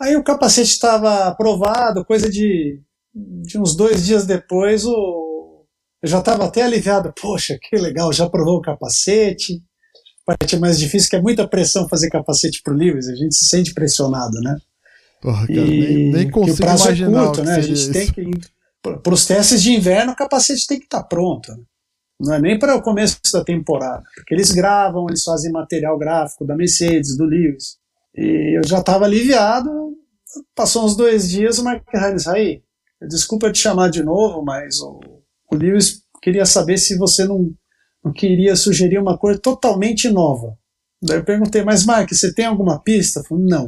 Aí 0.00 0.16
o 0.16 0.22
capacete 0.22 0.70
estava 0.70 1.26
aprovado, 1.26 2.04
coisa 2.04 2.30
de, 2.30 2.80
de 3.14 3.58
uns 3.58 3.74
dois 3.74 4.06
dias 4.06 4.24
depois, 4.24 4.84
o, 4.84 5.66
eu 6.02 6.08
já 6.08 6.20
estava 6.20 6.44
até 6.44 6.62
aliviado. 6.62 7.12
Poxa, 7.20 7.58
que 7.60 7.76
legal, 7.76 8.12
já 8.12 8.24
aprovou 8.24 8.58
o 8.58 8.62
capacete. 8.62 9.60
parte 10.24 10.56
mais 10.58 10.78
difícil, 10.78 11.10
que 11.10 11.16
é 11.16 11.22
muita 11.22 11.46
pressão 11.46 11.88
fazer 11.88 12.08
capacete 12.08 12.62
pro 12.62 12.74
Lewis, 12.74 13.08
a 13.08 13.14
gente 13.14 13.34
se 13.34 13.46
sente 13.46 13.74
pressionado, 13.74 14.40
né? 14.40 14.56
Porra, 15.20 15.46
cara, 15.46 15.60
nem, 15.60 16.12
nem 16.12 16.30
consigo 16.30 16.56
que 16.56 16.62
o 16.62 16.66
prazo 16.66 16.88
é 16.88 16.96
curto, 16.96 17.40
o 17.40 17.44
né? 17.44 17.54
A 17.56 17.60
gente 17.60 17.90
tem 17.90 18.04
isso. 18.04 18.14
que 18.14 18.30
para 18.82 19.12
os 19.12 19.26
testes 19.26 19.62
de 19.62 19.72
inverno, 19.72 20.12
o 20.12 20.16
capacete 20.16 20.66
tem 20.66 20.78
que 20.78 20.86
estar 20.86 21.02
pronto. 21.02 21.52
né? 21.52 21.62
Não 22.20 22.34
é 22.34 22.40
nem 22.40 22.58
para 22.58 22.76
o 22.76 22.82
começo 22.82 23.18
da 23.32 23.42
temporada, 23.42 24.02
porque 24.14 24.34
eles 24.34 24.52
gravam, 24.52 25.06
eles 25.08 25.24
fazem 25.24 25.50
material 25.50 25.98
gráfico 25.98 26.44
da 26.44 26.54
Mercedes, 26.54 27.16
do 27.16 27.24
Lewis. 27.24 27.78
E 28.14 28.58
eu 28.58 28.66
já 28.66 28.80
estava 28.80 29.06
aliviado. 29.06 29.70
Passou 30.54 30.84
uns 30.84 30.94
dois 30.94 31.28
dias, 31.28 31.58
o 31.58 31.64
Mark 31.64 31.82
Hines, 31.92 32.28
aí, 32.28 32.62
desculpa 33.08 33.50
te 33.50 33.58
chamar 33.58 33.88
de 33.88 34.02
novo, 34.02 34.44
mas 34.44 34.80
o, 34.80 35.00
o 35.50 35.56
Lewis 35.56 36.02
queria 36.22 36.44
saber 36.44 36.78
se 36.78 36.96
você 36.96 37.24
não, 37.24 37.50
não 38.04 38.12
queria 38.12 38.54
sugerir 38.54 38.98
uma 38.98 39.16
cor 39.18 39.38
totalmente 39.38 40.08
nova. 40.08 40.56
Daí 41.02 41.16
eu 41.16 41.24
perguntei, 41.24 41.64
mas 41.64 41.86
Mark, 41.86 42.12
você 42.12 42.32
tem 42.32 42.44
alguma 42.44 42.78
pista? 42.78 43.22
Falei, 43.26 43.44
não. 43.46 43.66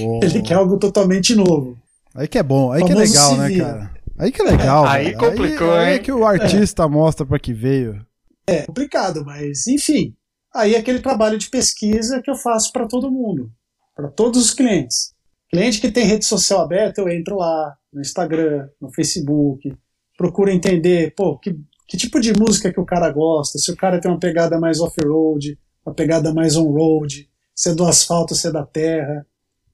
Uou. 0.00 0.20
Ele 0.24 0.40
quer 0.42 0.54
algo 0.54 0.78
totalmente 0.78 1.34
novo. 1.34 1.78
Aí 2.14 2.26
que 2.26 2.38
é 2.38 2.42
bom, 2.42 2.72
aí 2.72 2.82
que 2.82 2.92
é 2.92 2.94
legal, 2.94 3.36
né, 3.36 3.56
cara? 3.58 3.94
Aí 4.18 4.30
que 4.30 4.42
é 4.42 4.44
legal, 4.44 4.86
Aí 4.86 5.06
velho. 5.06 5.18
complicou, 5.18 5.72
aí, 5.72 5.78
aí 5.78 5.92
é 5.92 5.96
hein? 5.96 6.02
que 6.02 6.12
o 6.12 6.24
artista 6.24 6.88
mostra 6.88 7.26
pra 7.26 7.38
que 7.38 7.52
veio. 7.52 8.04
É 8.46 8.62
complicado, 8.62 9.24
mas 9.24 9.66
enfim. 9.66 10.14
Aí 10.54 10.74
é 10.74 10.78
aquele 10.78 11.00
trabalho 11.00 11.36
de 11.36 11.50
pesquisa 11.50 12.22
que 12.22 12.30
eu 12.30 12.36
faço 12.36 12.72
para 12.72 12.86
todo 12.86 13.10
mundo, 13.10 13.50
para 13.94 14.08
todos 14.08 14.44
os 14.44 14.54
clientes. 14.54 15.12
Cliente 15.50 15.80
que 15.80 15.90
tem 15.90 16.04
rede 16.04 16.24
social 16.24 16.60
aberta, 16.60 17.00
eu 17.00 17.08
entro 17.08 17.36
lá 17.36 17.76
no 17.92 18.00
Instagram, 18.00 18.68
no 18.80 18.92
Facebook, 18.92 19.74
procuro 20.16 20.50
entender, 20.50 21.12
pô, 21.16 21.38
que, 21.38 21.56
que 21.88 21.96
tipo 21.96 22.20
de 22.20 22.32
música 22.32 22.72
que 22.72 22.80
o 22.80 22.84
cara 22.84 23.10
gosta, 23.10 23.58
se 23.58 23.70
o 23.72 23.76
cara 23.76 24.00
tem 24.00 24.10
uma 24.10 24.20
pegada 24.20 24.58
mais 24.60 24.80
off-road, 24.80 25.58
uma 25.84 25.94
pegada 25.94 26.32
mais 26.32 26.56
on-road, 26.56 27.28
se 27.54 27.70
é 27.70 27.74
do 27.74 27.84
asfalto, 27.84 28.34
se 28.34 28.46
é 28.46 28.52
da 28.52 28.64
terra, 28.64 29.26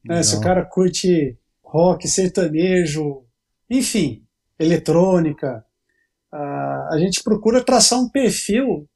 né, 0.05 0.22
se 0.22 0.35
o 0.37 0.40
cara 0.40 0.64
curte 0.64 1.37
rock, 1.62 2.09
sertanejo, 2.09 3.22
enfim, 3.68 4.22
eletrônica. 4.61 5.64
Ah, 6.33 6.88
a 6.92 6.99
gente 6.99 7.23
procura 7.25 7.64
traçar 7.64 7.99
um 8.01 8.09
perfil 8.09 8.87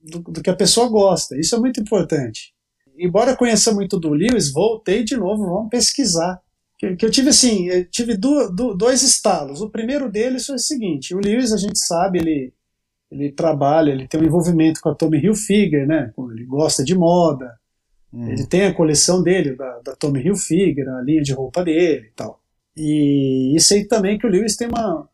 do, 0.00 0.20
do 0.20 0.42
que 0.42 0.50
a 0.50 0.56
pessoa 0.56 0.88
gosta. 0.88 1.38
Isso 1.38 1.54
é 1.54 1.58
muito 1.58 1.80
importante. 1.80 2.54
Embora 2.98 3.36
conheça 3.36 3.72
muito 3.72 3.98
do 3.98 4.10
Lewis, 4.10 4.52
voltei 4.52 5.04
de 5.04 5.16
novo, 5.16 5.44
vamos 5.44 5.70
pesquisar. 5.70 6.40
Que, 6.78 6.96
que 6.96 7.04
eu 7.04 7.10
tive 7.10 7.30
assim, 7.30 7.66
eu 7.68 7.84
tive 7.90 8.16
du- 8.16 8.50
du- 8.54 8.74
dois 8.74 9.02
estalos. 9.02 9.60
O 9.60 9.70
primeiro 9.70 10.10
deles 10.10 10.46
foi 10.46 10.56
o 10.56 10.58
seguinte: 10.60 11.14
o 11.14 11.18
Lewis, 11.18 11.52
a 11.52 11.56
gente 11.56 11.78
sabe, 11.78 12.18
ele, 12.20 12.52
ele 13.10 13.32
trabalha, 13.32 13.90
ele 13.92 14.08
tem 14.08 14.20
um 14.20 14.24
envolvimento 14.24 14.80
com 14.80 14.88
a 14.90 14.94
Tommy 14.94 15.18
Hilfiger, 15.18 15.86
né? 15.86 16.12
Ele 16.32 16.44
gosta 16.44 16.84
de 16.84 16.94
moda, 16.96 17.52
Hum. 18.12 18.26
ele 18.28 18.46
tem 18.46 18.64
a 18.64 18.74
coleção 18.74 19.22
dele, 19.22 19.54
da, 19.54 19.80
da 19.80 19.94
Tommy 19.96 20.22
Hilfiger, 20.22 20.88
a 20.88 21.02
linha 21.02 21.22
de 21.22 21.32
roupa 21.34 21.62
dele 21.64 22.06
e 22.06 22.12
tal. 22.16 22.37
E, 22.78 23.56
e 23.56 23.60
sei 23.60 23.84
também 23.86 24.16
que 24.18 24.26
o 24.26 24.30
Lewis 24.30 24.56
tem 24.56 24.68
uma, 24.68 25.08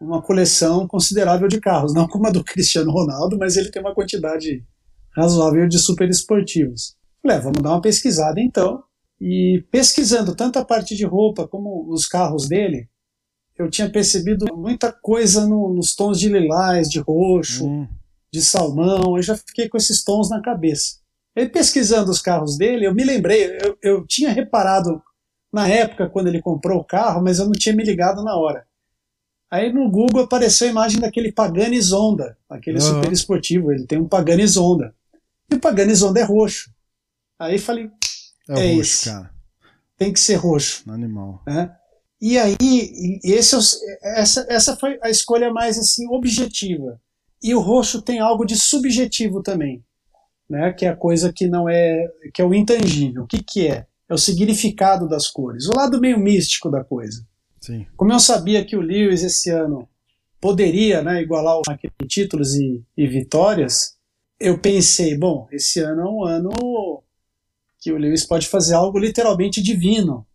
uma 0.00 0.22
coleção 0.22 0.86
considerável 0.88 1.46
de 1.48 1.60
carros, 1.60 1.92
não 1.94 2.08
como 2.08 2.26
a 2.26 2.30
do 2.30 2.42
Cristiano 2.42 2.90
Ronaldo, 2.90 3.36
mas 3.38 3.56
ele 3.56 3.70
tem 3.70 3.82
uma 3.82 3.94
quantidade 3.94 4.64
razoável 5.14 5.68
de 5.68 5.78
super 5.78 6.08
esportivos. 6.08 6.96
Falei, 7.22 7.36
é, 7.36 7.40
vamos 7.40 7.62
dar 7.62 7.70
uma 7.70 7.80
pesquisada 7.82 8.40
então. 8.40 8.82
E 9.20 9.62
pesquisando 9.70 10.34
tanto 10.34 10.58
a 10.58 10.64
parte 10.64 10.96
de 10.96 11.04
roupa 11.04 11.46
como 11.46 11.86
os 11.92 12.06
carros 12.06 12.48
dele, 12.48 12.88
eu 13.58 13.68
tinha 13.68 13.90
percebido 13.90 14.46
muita 14.56 14.90
coisa 14.90 15.46
no- 15.46 15.74
nos 15.74 15.94
tons 15.94 16.18
de 16.18 16.30
lilás, 16.30 16.88
de 16.88 16.98
roxo, 17.00 17.66
Hum. 17.66 17.86
de 18.32 18.40
salmão, 18.40 19.16
eu 19.18 19.22
já 19.22 19.36
fiquei 19.36 19.68
com 19.68 19.76
esses 19.76 20.02
tons 20.02 20.30
na 20.30 20.40
cabeça. 20.40 21.00
E 21.36 21.46
pesquisando 21.46 22.10
os 22.10 22.22
carros 22.22 22.56
dele, 22.56 22.86
eu 22.86 22.94
me 22.94 23.04
lembrei, 23.04 23.58
eu, 23.62 23.76
eu 23.82 24.06
tinha 24.06 24.30
reparado 24.30 25.02
na 25.52 25.68
época 25.68 26.08
quando 26.08 26.28
ele 26.28 26.40
comprou 26.42 26.80
o 26.80 26.84
carro, 26.84 27.22
mas 27.22 27.38
eu 27.38 27.44
não 27.46 27.52
tinha 27.52 27.74
me 27.74 27.82
ligado 27.84 28.22
na 28.22 28.36
hora. 28.36 28.66
Aí 29.50 29.72
no 29.72 29.90
Google 29.90 30.22
apareceu 30.24 30.68
a 30.68 30.70
imagem 30.70 31.00
daquele 31.00 31.32
Pagani 31.32 31.80
Zonda, 31.80 32.36
aquele 32.48 32.78
Aham. 32.78 32.86
super 33.02 33.12
esportivo, 33.12 33.72
ele 33.72 33.84
tem 33.86 33.98
um 33.98 34.06
Pagani 34.08 34.46
Zonda. 34.46 34.94
E 35.50 35.56
o 35.56 35.60
Pagani 35.60 35.92
Zonda 35.94 36.20
é 36.20 36.22
roxo. 36.22 36.70
Aí 37.38 37.58
falei, 37.58 37.90
É, 38.48 38.52
É 38.52 38.74
roxo, 38.74 38.80
esse. 38.80 39.10
cara. 39.10 39.30
tem 39.98 40.12
que 40.12 40.20
ser 40.20 40.36
roxo. 40.36 40.88
Animal. 40.90 41.42
né? 41.46 41.74
E 42.20 42.38
aí, 42.38 42.54
esse, 43.24 43.56
é 44.02 44.20
essa, 44.20 44.46
essa 44.48 44.76
foi 44.76 44.98
a 45.02 45.08
escolha 45.10 45.50
mais 45.52 45.78
assim 45.78 46.06
objetiva. 46.08 47.00
E 47.42 47.54
o 47.54 47.60
roxo 47.60 48.02
tem 48.02 48.20
algo 48.20 48.44
de 48.44 48.54
subjetivo 48.56 49.42
também, 49.42 49.82
né? 50.48 50.72
Que 50.74 50.84
é 50.84 50.90
a 50.90 50.96
coisa 50.96 51.32
que 51.32 51.46
não 51.48 51.66
é, 51.68 52.06
que 52.34 52.42
é 52.42 52.44
o 52.44 52.52
intangível. 52.54 53.22
O 53.22 53.26
que 53.26 53.42
que 53.42 53.66
é? 53.66 53.86
É 54.10 54.14
o 54.14 54.18
significado 54.18 55.08
das 55.08 55.28
cores, 55.28 55.66
o 55.68 55.72
lado 55.76 56.00
meio 56.00 56.18
místico 56.18 56.68
da 56.68 56.82
coisa. 56.82 57.24
Sim. 57.60 57.86
Como 57.96 58.12
eu 58.12 58.18
sabia 58.18 58.64
que 58.64 58.76
o 58.76 58.80
Lewis 58.80 59.22
esse 59.22 59.50
ano 59.50 59.88
poderia, 60.40 61.00
né, 61.02 61.22
igualar 61.22 61.58
o 61.58 61.62
em 62.02 62.06
títulos 62.06 62.54
e, 62.56 62.82
e 62.96 63.06
vitórias, 63.06 63.96
eu 64.40 64.58
pensei, 64.58 65.16
bom, 65.16 65.46
esse 65.52 65.78
ano 65.80 66.00
é 66.00 66.04
um 66.10 66.24
ano 66.24 67.02
que 67.78 67.92
o 67.92 67.96
Lewis 67.98 68.26
pode 68.26 68.48
fazer 68.48 68.74
algo 68.74 68.98
literalmente 68.98 69.62
divino, 69.62 70.26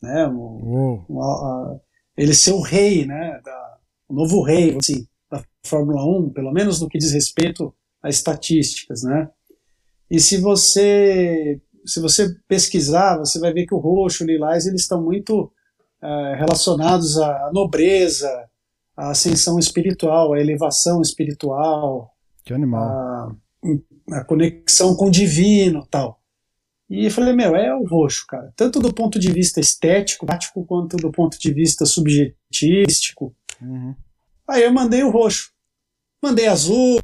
né? 0.00 0.26
Um- 0.28 0.60
Uou. 0.62 1.04
uma- 1.08 1.24
a- 1.24 1.80
ele 2.16 2.34
ser 2.34 2.52
o 2.52 2.60
rei, 2.60 3.04
né, 3.06 3.40
da, 3.44 3.78
o 4.08 4.14
novo 4.14 4.42
rei, 4.42 4.76
assim, 4.80 5.06
da 5.30 5.42
Fórmula 5.66 6.04
1, 6.04 6.30
pelo 6.30 6.52
menos 6.52 6.80
no 6.80 6.88
que 6.88 6.98
diz 6.98 7.12
respeito 7.12 7.74
a 8.02 8.08
estatísticas, 8.08 9.02
né? 9.02 9.28
E 10.10 10.18
se 10.20 10.38
você 10.38 11.60
se 11.88 12.00
você 12.00 12.34
pesquisar, 12.46 13.16
você 13.18 13.38
vai 13.40 13.52
ver 13.52 13.66
que 13.66 13.74
o 13.74 13.78
roxo, 13.78 14.24
o 14.24 14.26
lilás, 14.26 14.66
eles 14.66 14.82
estão 14.82 15.02
muito 15.02 15.50
eh, 16.02 16.34
relacionados 16.36 17.18
à 17.18 17.50
nobreza, 17.52 18.28
à 18.96 19.10
ascensão 19.10 19.58
espiritual, 19.58 20.32
à 20.34 20.40
elevação 20.40 21.00
espiritual, 21.00 22.12
Que 22.44 22.52
animal. 22.54 22.82
a, 22.82 23.32
a 24.18 24.24
conexão 24.24 24.94
com 24.96 25.06
o 25.06 25.10
divino 25.10 25.86
tal. 25.90 26.18
E 26.90 27.04
eu 27.04 27.10
falei, 27.10 27.34
meu, 27.34 27.54
é 27.54 27.74
o 27.74 27.84
roxo, 27.86 28.24
cara. 28.26 28.50
Tanto 28.56 28.80
do 28.80 28.92
ponto 28.94 29.18
de 29.18 29.30
vista 29.30 29.60
estético, 29.60 30.24
prático, 30.24 30.64
quanto 30.64 30.96
do 30.96 31.10
ponto 31.12 31.38
de 31.38 31.52
vista 31.52 31.84
subjetístico. 31.84 33.34
Uhum. 33.60 33.94
Aí 34.48 34.62
eu 34.62 34.72
mandei 34.72 35.02
o 35.02 35.10
roxo. 35.10 35.50
Mandei 36.22 36.46
azul, 36.48 36.98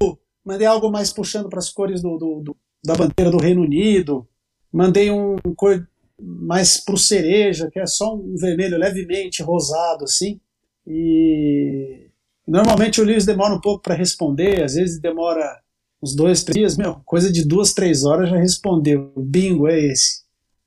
mandei 0.44 0.66
algo 0.66 0.90
mais 0.90 1.12
puxando 1.12 1.49
para 1.49 1.59
as 1.59 1.68
cores 1.70 2.01
do, 2.03 2.16
do- 2.16 2.40
do- 2.42 2.57
da 2.85 2.94
bandeira 2.94 3.31
do 3.31 3.37
Reino 3.38 3.62
Unido. 3.62 4.27
Mandei 4.75 5.09
um 5.09 5.37
cor 5.55 5.87
mais 6.21 6.79
pro 6.85 6.99
cereja, 6.99 7.71
que 7.71 7.79
é 7.79 7.87
só 7.87 8.17
um 8.17 8.35
vermelho 8.35 8.77
levemente 8.77 9.41
rosado, 9.41 10.03
assim. 10.03 10.41
E 10.85 12.09
normalmente 12.45 13.01
o 13.01 13.05
Lewis 13.05 13.25
demora 13.25 13.55
um 13.55 13.61
pouco 13.61 13.83
para 13.83 13.95
responder, 13.95 14.65
às 14.65 14.75
vezes 14.75 15.01
demora 15.01 15.61
uns 16.03 16.17
dois, 16.17 16.43
três 16.43 16.57
dias, 16.57 16.77
meu, 16.77 16.97
coisa 17.05 17.33
de 17.33 17.47
duas, 17.47 17.73
três 17.73 18.05
horas 18.05 18.29
já 18.29 18.37
respondeu. 18.37 19.13
Bingo, 19.17 19.69
é 19.69 19.79
esse. 19.79 20.25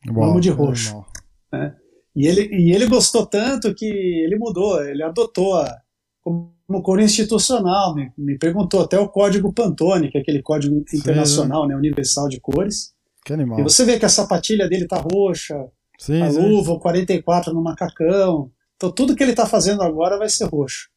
Uau, 0.07 0.29
Vamos 0.29 0.41
de 0.41 0.51
roxo. 0.51 1.03
animal. 1.51 1.75
E 2.15 2.25
ele, 2.25 2.47
e 2.51 2.73
ele 2.73 2.87
gostou 2.87 3.25
tanto 3.25 3.75
que 3.75 3.85
ele 3.85 4.37
mudou, 4.37 4.81
ele 4.81 5.03
adotou 5.03 5.55
a, 5.55 5.81
como 6.23 6.81
cor 6.81 7.01
institucional, 7.01 7.93
me, 7.93 8.09
me 8.17 8.37
perguntou 8.37 8.81
até 8.81 8.97
o 8.97 9.09
código 9.09 9.53
Pantone, 9.53 10.09
que 10.09 10.17
é 10.17 10.21
aquele 10.21 10.41
código 10.41 10.83
internacional, 10.93 11.67
né, 11.67 11.75
universal 11.75 12.29
de 12.29 12.39
cores. 12.39 12.95
Que 13.27 13.33
animal. 13.33 13.59
E 13.59 13.63
você 13.63 13.83
vê 13.83 13.99
que 13.99 14.05
a 14.05 14.09
sapatilha 14.09 14.69
dele 14.69 14.87
tá 14.87 15.01
roxa, 15.01 15.67
Sim, 15.99 16.21
a 16.21 16.31
sim. 16.31 16.39
luva, 16.39 16.71
o 16.71 16.79
44 16.79 17.53
no 17.53 17.61
macacão. 17.61 18.49
Então 18.77 18.89
tudo 18.89 19.13
que 19.13 19.21
ele 19.21 19.33
tá 19.33 19.45
fazendo 19.45 19.81
agora 19.83 20.17
vai 20.17 20.29
ser 20.29 20.45
roxo. 20.45 20.87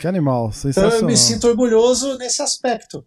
Que 0.00 0.08
animal. 0.08 0.46
Então 0.58 0.72
Sensacional. 0.72 0.98
eu 0.98 1.06
me 1.06 1.16
sinto 1.16 1.46
orgulhoso 1.46 2.18
nesse 2.18 2.42
aspecto. 2.42 3.04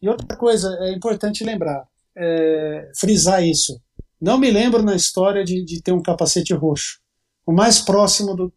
E 0.00 0.08
outra 0.08 0.36
coisa, 0.36 0.68
é 0.82 0.92
importante 0.92 1.42
lembrar, 1.42 1.84
é, 2.16 2.88
frisar 2.96 3.42
isso. 3.42 3.80
Não 4.20 4.38
me 4.38 4.52
lembro 4.52 4.80
na 4.84 4.94
história 4.94 5.42
de, 5.44 5.64
de 5.64 5.82
ter 5.82 5.90
um 5.90 6.02
capacete 6.02 6.54
roxo. 6.54 7.00
O 7.44 7.52
mais 7.52 7.80
próximo 7.80 8.36
do. 8.36 8.52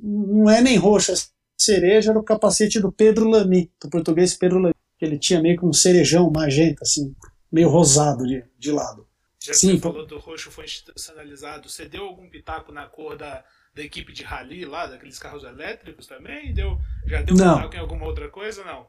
Não 0.00 0.48
é 0.48 0.60
nem 0.60 0.76
roxo, 0.76 1.10
é 1.10 1.16
cereja, 1.60 2.10
era 2.10 2.18
o 2.20 2.22
capacete 2.22 2.78
do 2.78 2.92
Pedro 2.92 3.28
Lamy, 3.28 3.72
do 3.82 3.90
português 3.90 4.34
Pedro 4.34 4.60
Lamy. 4.60 4.74
Que 4.96 5.04
ele 5.04 5.18
tinha 5.18 5.42
meio 5.42 5.58
que 5.58 5.66
um 5.66 5.72
cerejão 5.72 6.30
magenta, 6.30 6.82
assim, 6.82 7.12
meio 7.50 7.68
rosado 7.68 8.26
de, 8.26 8.44
de 8.58 8.70
lado. 8.72 9.06
Já 9.42 9.52
que 9.52 9.58
Sim, 9.58 9.72
você 9.74 9.80
falou 9.80 10.06
do 10.06 10.18
roxo 10.18 10.50
foi 10.50 10.64
institucionalizado, 10.64 11.68
você 11.68 11.88
deu 11.88 12.04
algum 12.04 12.28
pitaco 12.28 12.72
na 12.72 12.86
cor 12.86 13.16
da, 13.16 13.44
da 13.74 13.82
equipe 13.82 14.12
de 14.12 14.22
rally 14.22 14.64
lá, 14.64 14.86
daqueles 14.86 15.18
carros 15.18 15.44
elétricos 15.44 16.06
também? 16.06 16.52
Deu, 16.52 16.78
já 17.06 17.22
deu 17.22 17.36
Não. 17.36 17.56
pitaco 17.56 17.76
em 17.76 17.78
alguma 17.80 18.06
outra 18.06 18.28
coisa? 18.28 18.64
Não. 18.64 18.86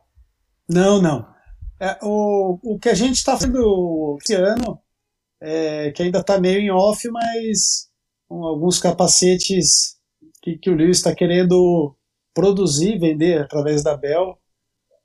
Não, 0.68 1.02
não. 1.02 1.34
É, 1.80 1.98
o, 2.02 2.60
o 2.62 2.80
que 2.80 2.90
a 2.90 2.94
gente 2.94 3.16
está 3.16 3.38
fazendo 3.38 4.18
esse 4.22 4.34
ano, 4.36 4.82
é, 5.40 5.92
que 5.92 6.04
ainda 6.04 6.20
está 6.20 6.40
meio 6.40 6.60
em 6.60 6.72
off, 6.72 7.08
mas 7.10 7.90
com 8.28 8.44
alguns 8.44 8.80
capacetes 8.80 9.98
que, 10.42 10.58
que 10.58 10.70
o 10.70 10.76
Lewis 10.76 10.98
está 10.98 11.16
querendo 11.16 11.96
produzir, 12.34 13.00
vender 13.00 13.42
através 13.42 13.84
da 13.84 13.96
Bell, 13.96 14.38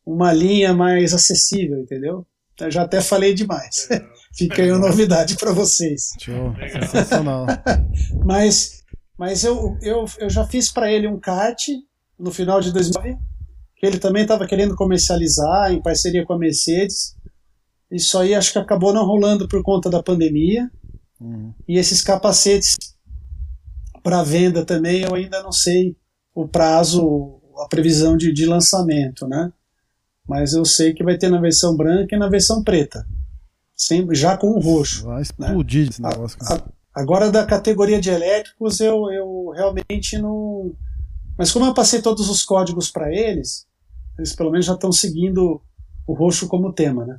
uma 0.05 0.33
linha 0.33 0.75
mais 0.75 1.15
acessível, 1.15 1.79
entendeu? 1.79 2.27
Eu 2.61 2.71
já 2.71 2.83
até 2.83 3.01
falei 3.01 3.35
demais. 3.35 3.89
Fica 4.37 4.63
aí 4.63 4.71
uma 4.71 4.89
novidade 4.89 5.37
para 5.37 5.53
vocês. 5.53 6.11
Show. 6.21 6.55
Sensacional. 6.71 7.47
Mas, 8.25 8.83
mas 9.19 9.45
eu, 9.45 9.77
eu, 9.81 10.07
eu 10.19 10.31
já 10.31 10.45
fiz 10.47 10.73
para 10.73 10.91
ele 10.91 11.07
um 11.07 11.21
kart 11.21 11.69
no 12.19 12.33
final 12.33 12.61
de 12.61 12.73
2009, 12.73 13.17
que 13.77 13.87
ele 13.87 13.99
também 13.99 14.23
estava 14.23 14.47
querendo 14.47 14.75
comercializar 14.75 15.73
em 15.73 15.83
parceria 15.83 16.25
com 16.25 16.33
a 16.33 16.39
Mercedes. 16.39 17.15
Isso 17.91 18.19
aí 18.19 18.35
acho 18.35 18.53
que 18.53 18.59
acabou 18.59 18.93
não 18.93 19.05
rolando 19.05 19.47
por 19.47 19.63
conta 19.63 19.91
da 19.91 20.03
pandemia. 20.03 20.71
Uhum. 21.21 21.53
E 21.69 21.79
esses 21.79 22.03
capacetes 22.03 22.77
para 24.03 24.23
venda 24.23 24.65
também 24.65 25.03
eu 25.03 25.15
ainda 25.15 25.43
não 25.43 25.53
sei 25.53 25.97
o 26.35 26.49
prazo, 26.49 27.41
a 27.59 27.69
previsão 27.69 28.17
de, 28.17 28.33
de 28.33 28.47
lançamento, 28.47 29.27
né? 29.29 29.53
Mas 30.29 30.53
eu 30.55 30.65
sei 30.65 30.93
que 30.95 31.05
vai 31.05 31.19
ter 31.19 31.29
na 31.29 31.41
versão 31.41 31.77
branca 31.77 32.15
e 32.15 32.19
na 32.19 32.29
versão 32.29 32.63
preta. 32.63 33.07
Sempre, 33.77 34.15
já 34.17 34.37
com 34.37 34.49
o 34.53 34.61
roxo. 34.61 35.05
Vai 35.05 35.23
explodir 35.23 35.89
esse 35.89 36.01
negócio. 36.01 36.39
A- 36.43 36.55
a- 36.55 36.63
agora 36.95 37.31
da 37.31 37.45
categoria 37.45 38.01
de 38.01 38.09
elétricos 38.11 38.81
eu, 38.81 39.11
eu 39.11 39.51
realmente 39.55 40.17
não. 40.19 40.73
Mas 41.37 41.51
como 41.53 41.67
eu 41.67 41.75
passei 41.75 42.01
todos 42.01 42.31
os 42.31 42.43
códigos 42.45 42.91
para 42.91 43.13
eles, 43.13 43.67
eles 44.17 44.35
pelo 44.35 44.51
menos 44.51 44.65
já 44.67 44.75
estão 44.75 44.93
seguindo 44.93 45.61
o 46.07 46.15
roxo 46.15 46.47
como 46.49 46.73
tema, 46.73 47.05
né? 47.05 47.19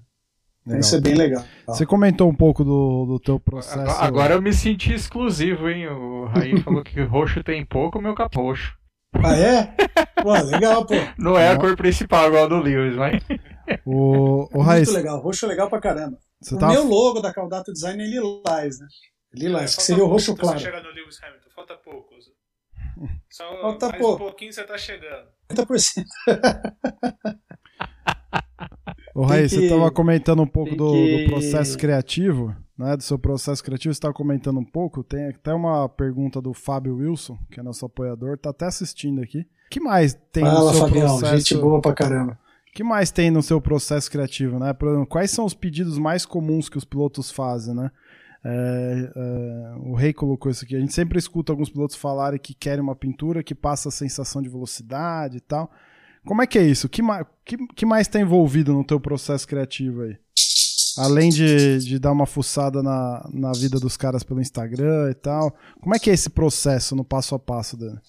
Então 0.66 0.74
Legal. 0.78 0.80
Isso 0.80 0.96
é 0.96 1.02
bem 1.02 1.14
legal. 1.14 1.44
Você 1.68 1.86
comentou 1.86 2.28
um 2.28 2.34
pouco 2.36 2.64
do, 2.64 3.06
do 3.06 3.20
teu 3.20 3.40
processo. 3.40 3.92
Agora, 4.02 4.34
eu 4.34 4.42
me 4.42 4.52
senti 4.52 4.94
exclusivo, 4.94 5.70
hein? 5.70 5.88
O 5.90 6.26
Raí 6.26 6.60
falou 6.64 6.84
que 6.84 7.04
roxo 7.04 7.44
tem 7.44 7.64
pouco, 7.64 8.00
o 8.00 8.02
meu 8.02 8.16
capô 8.16 8.42
roxo. 8.42 8.74
Ah, 9.24 9.36
é? 9.38 9.74
Pô, 10.22 10.32
legal, 10.34 10.86
pô. 10.86 10.94
Não 11.18 11.38
é 11.38 11.50
a 11.50 11.58
cor 11.60 11.76
principal 11.76 12.28
igual 12.28 12.46
a 12.46 12.48
do 12.48 12.58
Lewis, 12.60 12.96
mas. 12.96 13.24
O, 13.86 13.94
o 13.94 14.50
Muito 14.54 14.60
Raiz, 14.62 14.90
legal. 14.92 15.20
Roxo 15.20 15.46
é 15.46 15.50
legal 15.50 15.70
pra 15.70 15.80
caramba. 15.80 16.18
você 16.42 16.56
o 16.56 16.58
tava. 16.60 16.74
meu 16.74 16.84
logo 16.88 17.20
da 17.20 17.34
Caldato 17.34 17.72
Design 17.74 18.04
é 18.04 18.08
lilás, 18.08 18.80
né? 18.80 18.88
Lilás, 19.34 19.76
que 19.76 19.84
seria 19.84 20.04
o 20.04 20.08
pouco 20.08 20.14
roxo 20.14 20.36
pra 20.36 20.44
você 20.46 20.52
claro. 20.54 20.60
chegar 20.60 20.84
no 20.84 20.90
Lewis 20.96 21.22
Hamilton, 21.24 21.50
falta 21.56 21.76
pouco. 21.76 22.16
Só 23.30 23.44
Falta 23.62 23.90
mais 23.90 24.02
pouco. 24.02 24.24
um 24.24 24.28
pouquinho 24.28 24.54
você 24.54 24.64
tá 24.64 24.78
chegando. 24.78 25.28
50%. 25.52 26.04
O 29.14 29.24
Raiz, 29.24 29.52
Tem 29.52 29.60
você 29.62 29.68
que- 29.68 29.74
estava 29.74 29.92
comentando 29.92 30.42
um 30.42 30.48
pouco 30.48 30.76
do, 30.76 30.92
que- 30.92 31.24
do 31.26 31.30
processo 31.32 31.78
criativo, 31.78 32.56
né? 32.78 32.96
Do 32.98 33.04
seu 33.04 33.18
processo 33.18 33.64
criativo, 33.64 33.94
você 33.94 33.98
estava 33.98 34.14
comentando 34.14 34.60
um 34.60 34.66
pouco. 34.66 35.04
Tem 35.04 35.28
até 35.30 35.54
uma 35.54 35.88
pergunta 35.88 36.42
do 36.42 36.54
Fábio 36.54 36.98
Wilson, 36.98 37.38
que 37.52 37.60
é 37.60 37.64
nosso 37.64 37.86
apoiador, 37.86 38.38
tá 38.38 38.50
até 38.50 38.66
assistindo 38.66 39.22
aqui. 39.22 39.40
O 39.40 39.70
que 39.70 39.80
mais 39.80 40.14
tem 40.32 40.44
no 40.44 40.52
Fala, 40.52 40.72
seu 40.74 40.82
Fabião. 40.82 41.08
processo? 41.18 41.38
Gente 41.38 41.58
boa 41.62 41.82
pra 41.82 41.94
caramba. 41.94 42.40
que 42.74 42.84
mais 42.84 43.12
tem 43.12 43.32
no 43.32 43.42
seu 43.42 43.60
processo 43.62 44.12
criativo, 44.12 44.60
né? 44.60 44.76
Exemplo, 44.80 45.08
quais 45.08 45.32
são 45.32 45.46
os 45.46 45.54
pedidos 45.54 45.98
mais 45.98 46.26
comuns 46.26 46.70
que 46.70 46.78
os 46.78 46.86
pilotos 46.86 47.32
fazem, 47.32 47.74
né? 47.74 47.90
É, 48.48 49.12
é, 49.16 49.76
o 49.80 49.96
Rei 49.96 50.14
colocou 50.14 50.52
isso 50.52 50.64
aqui. 50.64 50.76
A 50.76 50.80
gente 50.80 50.94
sempre 50.94 51.18
escuta 51.18 51.52
alguns 51.52 51.70
pilotos 51.70 51.96
falarem 51.96 52.40
que 52.40 52.54
querem 52.54 52.84
uma 52.84 52.96
pintura 52.96 53.42
que 53.42 53.56
passa 53.56 53.90
a 53.90 53.92
sensação 53.92 54.40
de 54.42 54.50
velocidade 54.50 55.38
e 55.38 55.42
tal. 55.42 55.72
Como 56.24 56.42
é 56.42 56.48
que 56.48 56.60
é 56.60 56.64
isso? 56.64 56.88
O 56.88 56.90
que, 56.90 57.02
que, 57.44 57.58
que 57.76 57.86
mais 57.86 58.08
está 58.08 58.20
envolvido 58.20 58.74
no 58.74 58.84
teu 58.84 59.00
processo 59.00 59.48
criativo 59.48 60.02
aí? 60.04 60.18
Além 60.98 61.30
de, 61.30 61.80
de 61.80 62.00
dar 62.00 62.12
uma 62.12 62.26
fuçada 62.26 62.82
na, 62.82 63.30
na 63.34 63.52
vida 63.52 63.80
dos 63.80 63.98
caras 63.98 64.24
pelo 64.24 64.42
Instagram 64.42 65.10
e 65.12 65.14
tal. 65.14 65.56
Como 65.82 65.96
é 65.96 66.00
que 66.00 66.10
é 66.10 66.14
esse 66.14 66.30
processo 66.30 66.96
no 66.96 67.04
passo 67.04 67.36
a 67.36 67.40
passo 67.40 67.76
dele? 67.76 68.00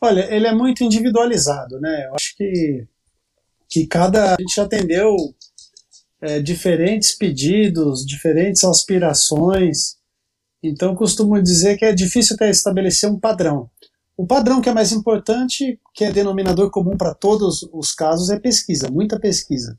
Olha, 0.00 0.32
ele 0.34 0.46
é 0.46 0.54
muito 0.54 0.84
individualizado, 0.84 1.80
né? 1.80 2.06
Eu 2.06 2.14
acho 2.14 2.36
que, 2.36 2.86
que 3.68 3.86
cada. 3.86 4.34
A 4.34 4.36
gente 4.40 4.54
já 4.54 4.64
atendeu 4.64 5.16
é, 6.20 6.40
diferentes 6.40 7.12
pedidos, 7.12 8.04
diferentes 8.04 8.64
aspirações. 8.64 9.96
Então, 10.62 10.94
costumo 10.94 11.40
dizer 11.40 11.76
que 11.76 11.84
é 11.84 11.92
difícil 11.92 12.34
até 12.34 12.50
estabelecer 12.50 13.10
um 13.10 13.18
padrão. 13.18 13.70
O 14.16 14.26
padrão 14.26 14.60
que 14.60 14.68
é 14.68 14.72
mais 14.72 14.92
importante, 14.92 15.78
que 15.94 16.04
é 16.04 16.10
denominador 16.10 16.70
comum 16.70 16.96
para 16.96 17.14
todos 17.14 17.62
os 17.72 17.92
casos, 17.92 18.30
é 18.30 18.38
pesquisa, 18.38 18.90
muita 18.90 19.20
pesquisa. 19.20 19.78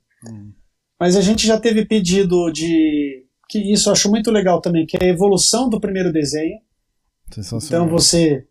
Mas 1.00 1.16
a 1.16 1.22
gente 1.22 1.46
já 1.46 1.60
teve 1.60 1.86
pedido 1.86 2.52
de. 2.52 3.24
que 3.50 3.60
isso 3.72 3.90
eu 3.90 3.94
acho 3.94 4.10
muito 4.10 4.32
legal 4.32 4.60
também, 4.62 4.86
que 4.86 4.98
é 4.98 5.06
a 5.06 5.10
evolução 5.10 5.70
do 5.70 5.80
primeiro 5.80 6.12
desenho. 6.12 6.60
Então 7.68 7.88
você. 7.88 8.46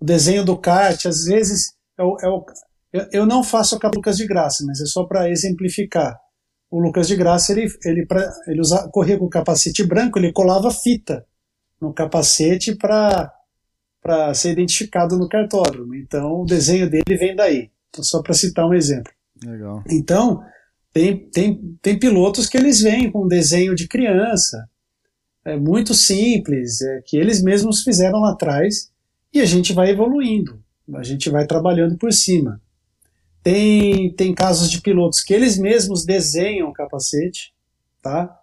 O 0.00 0.04
desenho 0.04 0.44
do 0.44 0.56
kart, 0.58 1.06
às 1.06 1.24
vezes. 1.24 1.74
É 1.98 2.02
o, 2.02 2.16
é 2.20 2.28
o- 2.28 2.44
eu, 2.92 3.06
eu 3.12 3.26
não 3.26 3.42
faço 3.44 3.78
a 3.80 3.90
Lucas 3.94 4.16
de 4.16 4.26
Graça, 4.26 4.64
mas 4.66 4.80
é 4.80 4.84
só 4.86 5.04
para 5.04 5.30
exemplificar. 5.30 6.18
O 6.70 6.80
Lucas 6.80 7.06
de 7.06 7.14
Graça, 7.16 7.52
ele, 7.52 7.66
ele, 7.84 8.04
pra, 8.06 8.30
ele 8.46 8.60
usa, 8.60 8.88
corria 8.90 9.18
com 9.18 9.26
o 9.26 9.30
capacete 9.30 9.84
branco, 9.84 10.18
ele 10.18 10.32
colava 10.32 10.70
fita 10.70 11.24
no 11.80 11.92
capacete 11.92 12.74
para 12.74 13.30
ser 14.34 14.52
identificado 14.52 15.16
no 15.18 15.28
cartódromo. 15.28 15.94
Então 15.94 16.42
o 16.42 16.44
desenho 16.44 16.88
dele 16.90 17.16
vem 17.16 17.36
daí. 17.36 17.70
Então, 17.90 18.02
só 18.02 18.22
para 18.22 18.34
citar 18.34 18.66
um 18.66 18.74
exemplo. 18.74 19.12
Legal. 19.44 19.82
Então, 19.90 20.42
tem, 20.92 21.16
tem, 21.30 21.78
tem 21.80 21.98
pilotos 21.98 22.48
que 22.48 22.56
eles 22.56 22.80
vêm 22.80 23.10
com 23.10 23.26
desenho 23.26 23.74
de 23.74 23.88
criança, 23.88 24.68
é 25.44 25.56
muito 25.56 25.94
simples, 25.94 26.80
é, 26.82 27.02
que 27.04 27.16
eles 27.16 27.42
mesmos 27.42 27.82
fizeram 27.82 28.20
lá 28.20 28.32
atrás, 28.32 28.90
e 29.32 29.40
a 29.40 29.44
gente 29.44 29.72
vai 29.72 29.90
evoluindo, 29.90 30.62
a 30.94 31.02
gente 31.02 31.30
vai 31.30 31.46
trabalhando 31.46 31.96
por 31.96 32.12
cima. 32.12 32.60
Tem, 33.42 34.12
tem 34.14 34.34
casos 34.34 34.70
de 34.70 34.80
pilotos 34.80 35.20
que 35.20 35.34
eles 35.34 35.58
mesmos 35.58 36.04
desenham 36.04 36.68
o 36.68 36.72
capacete, 36.72 37.52
tá? 38.00 38.38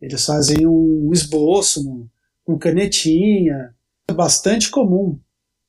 Eles 0.00 0.24
fazem 0.24 0.66
um 0.66 1.10
esboço 1.12 1.80
um- 1.88 2.06
com 2.44 2.58
canetinha, 2.58 3.74
é 4.06 4.12
bastante 4.12 4.70
comum. 4.70 5.18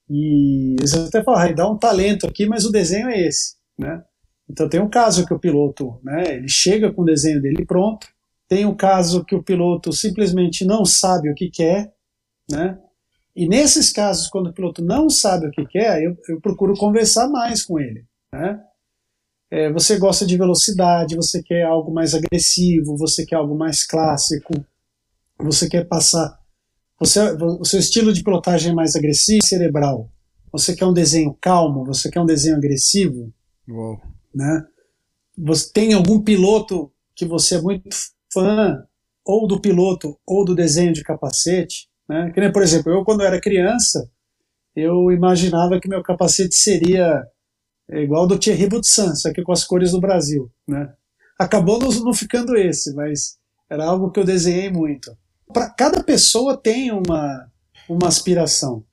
E 0.10 0.76
eles 0.78 0.94
até 0.94 1.24
falam, 1.24 1.40
"Ai, 1.40 1.54
dá 1.56 1.68
um 1.72 1.78
talento 1.78 2.28
aqui, 2.28 2.46
mas 2.46 2.66
o 2.66 2.72
desenho 2.72 3.08
é 3.08 3.26
esse, 3.26 3.56
né? 3.80 4.04
Então 4.50 4.70
tem 4.70 4.80
um 4.80 4.90
caso 4.90 5.26
que 5.26 5.34
o 5.34 5.40
piloto, 5.40 6.00
né, 6.04 6.36
ele 6.36 6.48
chega 6.48 6.92
com 6.92 7.02
o 7.02 7.06
desenho 7.06 7.42
dele 7.42 7.66
pronto. 7.66 8.08
Tem 8.48 8.66
um 8.66 8.76
caso 8.76 9.26
que 9.26 9.36
o 9.36 9.44
piloto 9.44 9.92
simplesmente 9.92 10.64
não 10.64 10.86
sabe 10.86 11.30
o 11.30 11.34
que 11.34 11.50
quer, 11.50 11.92
né? 12.50 12.80
E 13.36 13.48
nesses 13.50 13.92
casos, 13.92 14.28
quando 14.28 14.48
o 14.48 14.54
piloto 14.54 14.84
não 14.84 15.10
sabe 15.10 15.48
o 15.48 15.52
que 15.52 15.66
quer, 15.66 16.02
eu, 16.02 16.16
eu 16.30 16.40
procuro 16.40 16.74
conversar 16.76 17.28
mais 17.28 17.64
com 17.64 17.80
ele, 17.80 18.06
né? 18.32 18.62
É, 19.52 19.72
você 19.72 19.98
gosta 19.98 20.26
de 20.26 20.38
velocidade, 20.38 21.16
você 21.16 21.42
quer 21.42 21.64
algo 21.64 21.92
mais 21.94 22.14
agressivo, 22.14 22.96
você 22.98 23.26
quer 23.26 23.36
algo 23.36 23.58
mais 23.58 23.86
clássico, 23.86 24.54
você 25.40 25.68
quer 25.68 25.86
passar. 25.88 26.40
Você, 27.00 27.20
o 27.20 27.66
seu 27.66 27.80
estilo 27.80 28.14
de 28.14 28.24
pilotagem 28.24 28.72
é 28.72 28.76
mais 28.76 28.96
agressivo, 28.96 29.46
cerebral. 29.46 30.10
Você 30.52 30.76
quer 30.76 30.86
um 30.86 30.94
desenho 30.94 31.36
calmo, 31.42 31.84
você 31.84 32.10
quer 32.10 32.22
um 32.22 32.26
desenho 32.26 32.56
agressivo, 32.56 33.34
Uou. 33.68 34.00
Né? 34.36 34.66
Você 35.38 35.72
tem 35.72 35.94
algum 35.94 36.22
piloto 36.22 36.92
que 37.16 37.26
você 37.26 37.56
é 37.56 37.62
muito 37.62 37.90
fã, 38.32 38.84
ou 39.26 39.48
do 39.48 39.60
piloto, 39.60 40.20
ou 40.28 40.44
do 40.44 40.54
desenho 40.54 40.94
de 40.94 41.04
capacete, 41.04 41.88
né? 42.08 42.32
Que 42.32 42.40
nem, 42.40 42.52
por 42.52 42.62
exemplo, 42.62 42.92
eu 42.92 43.04
quando 43.04 43.24
era 43.24 43.42
criança, 43.42 44.10
eu 44.76 45.12
imaginava 45.12 45.80
que 45.80 45.90
meu 45.90 46.04
capacete 46.04 46.56
seria 46.56 47.26
é, 47.90 48.04
igual 48.04 48.28
do 48.28 48.38
Thierry 48.38 48.68
Boutsan, 48.68 49.16
só 49.16 49.32
que 49.32 49.42
com 49.42 49.52
as 49.52 49.64
cores 49.64 49.92
do 49.92 50.02
Brasil, 50.02 50.52
né? 50.68 50.94
Acabou 51.40 51.80
não 51.80 52.14
ficando 52.14 52.56
esse, 52.56 52.94
mas 52.94 53.38
era 53.70 53.86
algo 53.86 54.12
que 54.12 54.20
eu 54.20 54.24
desenhei 54.24 54.70
muito. 54.72 55.18
Para 55.52 55.70
cada 55.70 56.04
pessoa 56.04 56.56
tem 56.56 56.92
uma 56.92 57.50
uma 57.88 58.08
aspiração. 58.08 58.84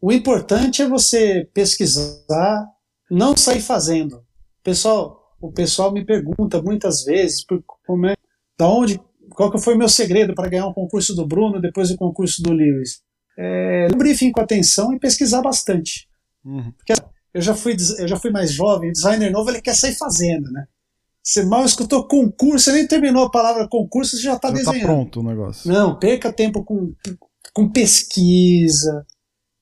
O 0.00 0.12
importante 0.12 0.82
é 0.82 0.88
você 0.88 1.48
pesquisar, 1.52 2.66
não 3.10 3.36
sair 3.36 3.60
fazendo. 3.60 4.24
Pessoal, 4.68 5.34
o 5.40 5.50
pessoal 5.50 5.90
me 5.90 6.04
pergunta 6.04 6.60
muitas 6.60 7.02
vezes 7.02 7.42
por, 7.42 7.64
como 7.86 8.06
é, 8.06 8.14
da 8.58 8.68
onde, 8.68 9.00
qual 9.30 9.50
que 9.50 9.58
foi 9.58 9.74
o 9.74 9.78
meu 9.78 9.88
segredo 9.88 10.34
para 10.34 10.50
ganhar 10.50 10.66
um 10.66 10.74
concurso 10.74 11.14
do 11.14 11.26
Bruno 11.26 11.58
depois 11.58 11.88
do 11.88 11.96
concurso 11.96 12.42
do 12.42 12.52
Lewis. 12.52 13.00
É, 13.38 13.88
um 13.90 13.96
briefing 13.96 14.30
com 14.30 14.42
atenção 14.42 14.92
e 14.92 14.98
pesquisar 14.98 15.40
bastante. 15.40 16.06
Uhum. 16.44 16.70
Eu 17.32 17.40
já 17.40 17.54
fui, 17.54 17.74
eu 17.98 18.06
já 18.06 18.18
fui 18.18 18.30
mais 18.30 18.52
jovem, 18.52 18.92
designer 18.92 19.30
novo, 19.30 19.48
ele 19.48 19.62
quer 19.62 19.74
sair 19.74 19.94
fazendo, 19.94 20.50
né? 20.52 20.66
Você 21.22 21.46
mal 21.46 21.64
escutou 21.64 22.06
concurso, 22.06 22.66
você 22.66 22.72
nem 22.72 22.86
terminou 22.86 23.24
a 23.24 23.30
palavra 23.30 23.66
concurso, 23.66 24.18
você 24.18 24.22
já 24.22 24.34
está 24.34 24.48
tá 24.48 24.54
desenhando. 24.54 24.82
pronto 24.82 25.20
o 25.20 25.22
negócio. 25.22 25.72
Não, 25.72 25.98
perca 25.98 26.30
tempo 26.30 26.62
com, 26.62 26.92
com 27.54 27.70
pesquisa, 27.70 29.06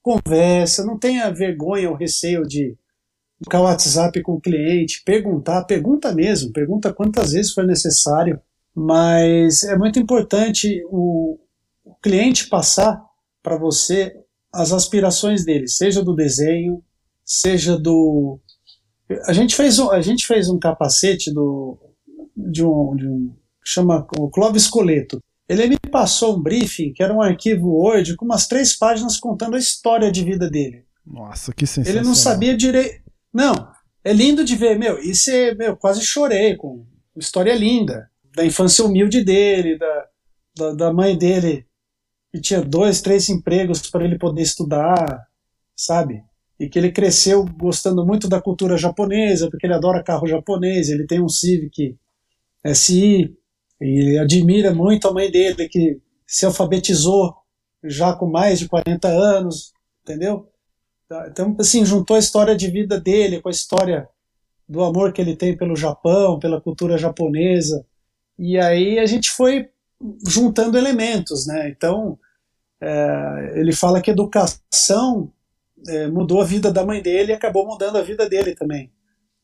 conversa, 0.03 0.85
não 0.85 0.99
tenha 0.99 1.31
vergonha 1.31 1.91
ou 1.91 1.97
receio 1.97 2.43
de 2.43 2.77
ficar 3.43 3.61
o 3.61 3.65
WhatsApp 3.65 4.23
com 4.23 4.33
o 4.33 4.41
cliente, 4.41 5.03
perguntar, 5.05 5.65
pergunta 5.65 6.13
mesmo, 6.15 6.53
pergunta 6.53 6.93
quantas 6.93 7.33
vezes 7.33 7.53
for 7.53 7.65
necessário, 7.65 8.41
mas 8.75 9.63
é 9.63 9.77
muito 9.77 9.99
importante 9.99 10.83
o, 10.89 11.39
o 11.85 11.95
cliente 11.97 12.49
passar 12.49 13.03
para 13.43 13.57
você 13.57 14.15
as 14.53 14.73
aspirações 14.73 15.45
dele, 15.45 15.69
seja 15.69 16.03
do 16.03 16.15
desenho, 16.15 16.83
seja 17.25 17.79
do 17.79 18.41
a 19.27 19.33
gente 19.33 19.55
fez 19.55 19.79
um, 19.79 19.91
a 19.91 20.01
gente 20.01 20.27
fez 20.27 20.49
um 20.49 20.59
capacete 20.59 21.33
do 21.33 21.79
de 22.37 22.65
um, 22.65 22.97
de 22.97 23.09
um 23.09 23.35
chama 23.65 24.07
o 24.19 24.29
Clóvis 24.31 24.67
Coleto. 24.67 25.19
Ele 25.49 25.69
me 25.69 25.77
passou 25.91 26.37
um 26.37 26.43
briefing, 26.43 26.93
que 26.93 27.03
era 27.03 27.15
um 27.15 27.23
arquivo 27.23 27.69
Word, 27.69 28.17
com 28.17 28.25
umas 28.25 28.49
três 28.49 28.77
páginas 28.77 29.17
contando 29.17 29.55
a 29.55 29.59
história 29.59 30.11
de 30.11 30.25
vida 30.25 30.51
dele. 30.51 30.85
Nossa, 31.07 31.53
que 31.53 31.67
sensacional. 31.67 32.01
Ele 32.01 32.07
não 32.07 32.15
sabia 32.15 32.57
direito. 32.57 33.06
Não, 33.37 33.71
é 34.03 34.15
lindo 34.15 34.43
de 34.43 34.57
ver, 34.57 34.79
meu. 34.79 34.99
Isso 34.99 35.31
é, 35.31 35.55
meu, 35.55 35.77
quase 35.77 36.01
chorei 36.01 36.57
com 36.57 36.87
história 37.19 37.55
linda. 37.55 38.11
Da 38.35 38.47
infância 38.47 38.83
humilde 38.83 39.23
dele, 39.23 39.77
da, 39.77 40.07
da, 40.57 40.73
da 40.73 40.93
mãe 40.93 41.19
dele, 41.19 41.67
que 42.33 42.41
tinha 42.41 42.63
dois, 42.63 43.03
três 43.03 43.29
empregos 43.29 43.91
para 43.91 44.07
ele 44.07 44.19
poder 44.19 44.41
estudar, 44.41 45.27
sabe? 45.77 46.23
E 46.59 46.67
que 46.67 46.79
ele 46.79 46.91
cresceu 46.91 47.45
gostando 47.45 48.07
muito 48.07 48.27
da 48.27 48.41
cultura 48.41 48.79
japonesa, 48.79 49.51
porque 49.51 49.67
ele 49.67 49.75
adora 49.75 50.03
carro 50.03 50.27
japonês, 50.27 50.89
ele 50.89 51.07
tem 51.07 51.23
um 51.23 51.29
Civic 51.29 51.95
SI, 52.75 53.37
e 53.83 54.01
ele 54.01 54.19
admira 54.19 54.73
muito 54.73 55.09
a 55.09 55.13
mãe 55.13 55.31
dele, 55.31 55.69
que 55.69 56.01
se 56.27 56.47
alfabetizou 56.47 57.35
já 57.85 58.15
com 58.15 58.31
mais 58.31 58.59
de 58.59 58.67
40 58.67 59.09
anos, 59.09 59.75
entendeu? 60.03 60.49
Então, 61.29 61.57
assim, 61.61 61.85
juntou 61.85 62.17
a 62.17 62.21
história 62.21 62.57
de 62.57 62.69
vida 62.69 63.01
dele 63.01 63.41
com 63.41 63.49
a 63.49 63.53
história 63.53 64.09
do 64.69 64.83
amor 64.83 65.13
que 65.13 65.21
ele 65.21 65.37
tem 65.37 65.57
pelo 65.57 65.77
Japão, 65.77 66.39
pela 66.39 66.61
cultura 66.61 66.99
japonesa. 66.99 67.87
E 68.39 68.59
aí 68.59 68.99
a 68.99 69.07
gente 69.07 69.31
foi 69.31 69.69
juntando 70.27 70.77
elementos, 70.77 71.47
né? 71.47 71.69
Então, 71.69 72.19
é, 72.81 73.53
ele 73.55 73.73
fala 73.73 74.01
que 74.01 74.11
educação 74.11 75.33
é, 75.89 76.09
mudou 76.09 76.41
a 76.41 76.45
vida 76.45 76.73
da 76.73 76.85
mãe 76.85 77.01
dele 77.01 77.33
e 77.33 77.35
acabou 77.35 77.67
mudando 77.67 77.97
a 77.97 78.03
vida 78.03 78.29
dele 78.29 78.55
também. 78.55 78.91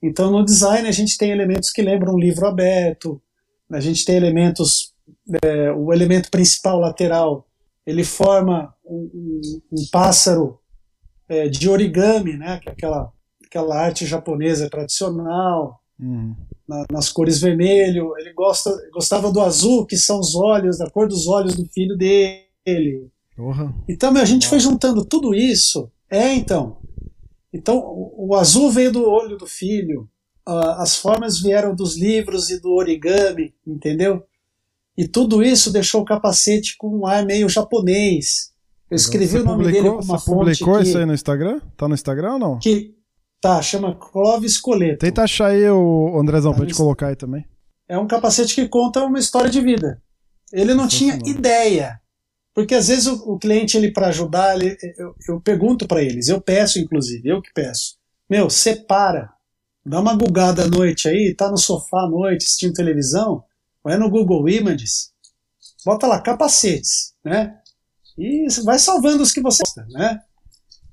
Então, 0.03 0.31
no 0.31 0.45
design, 0.45 0.89
a 0.89 0.93
gente 0.93 1.17
tem 1.17 1.31
elementos 1.31 1.71
que 1.71 1.81
lembram 1.81 2.15
um 2.15 2.19
livro 2.19 2.47
aberto, 2.47 3.23
a 3.71 3.79
gente 3.79 4.05
tem 4.05 4.17
elementos, 4.17 4.93
é, 5.45 5.71
o 5.71 5.93
elemento 5.93 6.29
principal 6.29 6.81
lateral, 6.81 7.47
ele 7.87 8.03
forma 8.03 8.75
um, 8.85 9.11
um, 9.15 9.41
um 9.73 9.87
pássaro 9.91 10.59
é, 11.33 11.49
de 11.49 11.69
origami, 11.69 12.37
né? 12.37 12.61
É 12.67 12.71
aquela, 12.71 13.13
aquela 13.45 13.77
arte 13.81 14.05
japonesa 14.07 14.69
tradicional, 14.69 15.81
Uhum. 16.01 16.35
na- 16.69 16.85
nas 16.91 17.09
cores 17.11 17.41
vermelho. 17.41 18.13
Ele 18.19 18.33
gosta, 18.33 18.71
gostava 18.93 19.31
do 19.31 19.41
azul, 19.41 19.87
que 19.87 19.97
são 19.97 20.19
os 20.21 20.35
olhos, 20.35 20.79
da 20.79 20.91
cor 20.91 21.07
dos 21.09 21.27
olhos 21.27 21.55
do 21.55 21.65
filho 21.67 21.97
dele. 21.97 23.09
Porra. 23.37 23.75
Então, 23.89 24.15
a 24.17 24.25
gente 24.25 24.47
foi 24.49 24.59
juntando 24.61 25.05
tudo 25.05 25.35
isso. 25.35 25.91
É, 26.11 26.35
então. 26.35 26.79
Então, 27.53 27.79
o, 27.79 28.29
o 28.31 28.35
azul 28.35 28.71
veio 28.71 28.93
do 28.93 29.09
olho 29.09 29.37
do 29.37 29.47
filho, 29.47 30.09
ah, 30.47 30.83
as 30.83 30.97
formas 30.97 31.41
vieram 31.41 31.75
dos 31.75 31.97
livros 31.97 32.51
e 32.51 32.61
do 32.61 32.71
origami, 32.73 33.55
entendeu? 33.67 34.23
E 34.97 35.07
tudo 35.09 35.43
isso 35.43 35.73
deixou 35.73 36.03
o 36.03 36.05
capacete 36.05 36.77
com 36.77 36.89
um 36.89 37.07
ar 37.07 37.25
meio 37.25 37.49
japonês. 37.49 38.52
Eu 38.93 38.97
escrevi 38.97 39.27
Você 39.33 39.39
o 39.41 39.45
nome 39.45 39.65
dele 39.65 39.77
publicou- 39.79 39.99
com 40.01 40.05
uma 40.05 40.19
Você 40.19 40.25
publicou 40.27 40.75
fonte 40.75 40.89
isso 40.89 40.97
aí 40.99 41.03
que, 41.03 41.07
no 41.07 41.15
Instagram? 41.15 41.61
Tá 41.77 41.89
no 41.89 41.95
Instagram 41.95 42.33
ou 42.35 42.39
não? 42.39 42.59
que 42.59 42.95
tá, 43.41 43.63
chama 43.63 43.95
Clovis 43.97 44.61
Coleto. 44.61 44.99
Tenta 44.99 45.23
achar 45.23 45.47
aí 45.49 45.69
o 45.71 46.19
Andrezão 46.21 46.53
Tá 46.53 46.59
pra 46.59 46.67
gente 46.67 46.77
colocar 46.77 47.09
aí 47.09 47.17
também. 47.17 47.45
É 47.89 47.99
um 47.99 48.07
capacete 48.07 48.55
que 48.55 48.69
conta 48.69 49.03
uma 49.05 49.19
história 49.19 49.51
de 49.51 49.61
vida. 49.61 50.01
Ele 50.53 50.75
não 50.75 50.87
tinha 50.87 51.19
ideia. 51.27 51.99
Porque 52.55 52.75
às 52.75 52.89
vezes 52.89 53.07
o, 53.07 53.15
o 53.33 53.39
cliente, 53.39 53.77
ele 53.79 53.91
para 53.91 54.09
ajudar, 54.09 54.55
ele- 54.61 54.77
eu, 54.99 55.15
eu 55.27 55.41
pergunto 55.41 55.89
para 55.89 56.03
eles, 56.03 56.29
eu 56.29 56.39
peço 56.41 56.79
inclusive, 56.79 57.27
eu 57.27 57.41
que 57.41 57.51
peço. 57.55 57.97
Meu, 58.29 58.51
separa. 58.51 59.31
Dá 59.87 59.99
uma 60.01 60.15
gugada 60.15 60.65
à 60.65 60.69
noite 60.69 61.09
aí, 61.09 61.35
tá 61.35 61.51
no 61.51 61.57
sofá 61.57 62.03
à 62.03 62.09
noite 62.09 62.45
assistindo 62.45 62.75
televisão, 62.75 63.43
vai 63.83 63.97
no 63.97 64.09
Google 64.11 64.49
Images, 64.49 65.11
bota 65.85 66.07
lá 66.07 66.21
capacetes, 66.21 67.15
né? 67.25 67.57
E 68.19 68.47
vai 68.65 68.79
salvando 68.79 69.23
os 69.23 69.33
que 69.33 69.41
você 69.41 69.63
gosta, 69.65 69.87
né? 69.91 70.21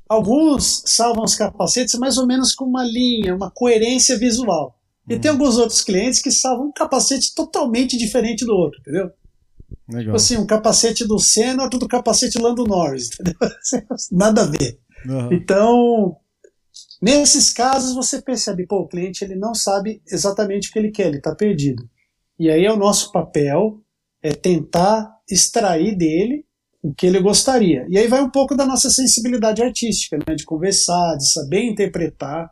Alguns 0.07 0.84
salvam 0.86 1.24
os 1.24 1.36
capacetes 1.36 1.93
mais 1.99 2.17
ou 2.17 2.26
menos 2.26 2.53
com 2.55 2.65
uma 2.65 2.84
linha, 2.84 3.36
uma 3.36 3.51
coerência 3.51 4.17
visual. 4.17 4.76
E 5.07 5.17
tem 5.17 5.32
alguns 5.32 5.57
outros 5.57 5.82
clientes 5.82 6.22
que 6.22 6.32
salvam 6.32 6.67
um 6.67 6.72
capacete 6.72 7.34
totalmente 7.34 7.97
diferente 7.97 8.45
do 8.45 8.53
outro, 8.53 8.80
entendeu? 8.80 9.11
Legal. 9.88 10.03
Tipo 10.03 10.15
assim, 10.15 10.38
um 10.38 10.45
capacete 10.45 11.05
do 11.05 11.17
Senna, 11.17 11.63
outro 11.63 11.80
do 11.80 11.88
capacete 11.88 12.38
do 12.38 12.43
Lando 12.43 12.63
Norris, 12.63 13.09
entendeu? 13.11 13.36
Nada 14.11 14.43
a 14.43 14.45
ver. 14.45 14.80
Aham. 15.07 15.30
Então, 15.32 16.15
nesses 17.01 17.51
casos 17.51 17.95
você 17.95 18.22
percebe, 18.22 18.67
pô, 18.67 18.82
o 18.82 18.88
cliente 18.88 19.24
ele 19.24 19.36
não 19.36 19.55
sabe 19.55 20.01
exatamente 20.07 20.70
o 20.70 20.72
que 20.72 20.80
ele 20.80 20.91
quer, 20.91 21.07
ele 21.07 21.17
está 21.17 21.34
perdido. 21.34 21.89
E 22.38 22.49
aí 22.49 22.65
é 22.65 22.72
o 22.72 22.78
nosso 22.78 23.11
papel 23.11 23.82
é 24.22 24.32
tentar 24.32 25.11
extrair 25.30 25.95
dele 25.95 26.45
o 26.82 26.93
que 26.93 27.05
ele 27.05 27.19
gostaria. 27.19 27.86
E 27.89 27.97
aí 27.97 28.07
vai 28.07 28.21
um 28.21 28.30
pouco 28.30 28.55
da 28.55 28.65
nossa 28.65 28.89
sensibilidade 28.89 29.61
artística, 29.61 30.17
né, 30.17 30.36
de 30.36 30.45
conversar, 30.45 31.15
de 31.17 31.30
saber 31.32 31.63
interpretar. 31.63 32.49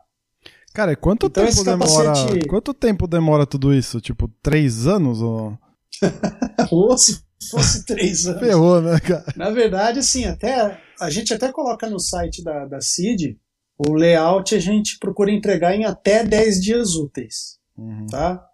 Cara, 0.74 0.94
quanto 0.94 1.26
Então 1.26 1.44
tempo 1.46 1.64
demora? 1.64 2.12
capacete- 2.12 2.46
Quanto 2.46 2.74
tempo 2.74 3.06
demora 3.06 3.46
tudo 3.46 3.72
isso? 3.74 4.00
Tipo, 4.00 4.28
três 4.42 4.86
anos? 4.86 5.20
Ou... 5.22 5.58
Ou 6.70 6.96
se 6.96 7.20
fosse 7.50 7.84
três 7.84 8.26
anos. 8.26 8.40
Ferrou, 8.40 8.80
né, 8.80 9.00
cara? 9.00 9.24
Na 9.36 9.50
verdade, 9.50 9.98
assim, 10.00 10.24
até 10.26 10.78
a 11.00 11.10
gente 11.10 11.32
até 11.32 11.50
coloca 11.50 11.88
no 11.88 11.98
site 11.98 12.42
da, 12.44 12.66
da 12.66 12.80
CID 12.80 13.38
o 13.78 13.94
layout 13.94 14.54
a 14.54 14.58
gente 14.60 14.98
procura 14.98 15.30
entregar 15.30 15.74
em 15.74 15.84
até 15.84 16.24
10 16.24 16.60
dias 16.60 16.94
úteis, 16.96 17.58
Uhum. 17.76 18.06
tá? 18.06 18.44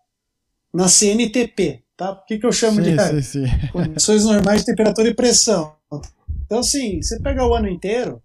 Na 0.72 0.86
CNTP, 0.88 1.82
tá? 1.97 2.14
Por 2.14 2.26
que, 2.26 2.38
que 2.38 2.47
eu 2.47 2.53
chamo 2.53 2.82
Sim, 2.82 2.97
de 2.97 3.22
sim, 3.22 3.22
sim. 3.22 3.45
condições 3.72 4.24
normais 4.24 4.61
de 4.61 4.66
temperatura 4.66 5.09
e 5.09 5.14
pressão? 5.14 5.74
Então, 6.45 6.59
assim, 6.59 7.01
você 7.01 7.20
pega 7.20 7.47
o 7.47 7.55
ano 7.55 7.68
inteiro, 7.68 8.22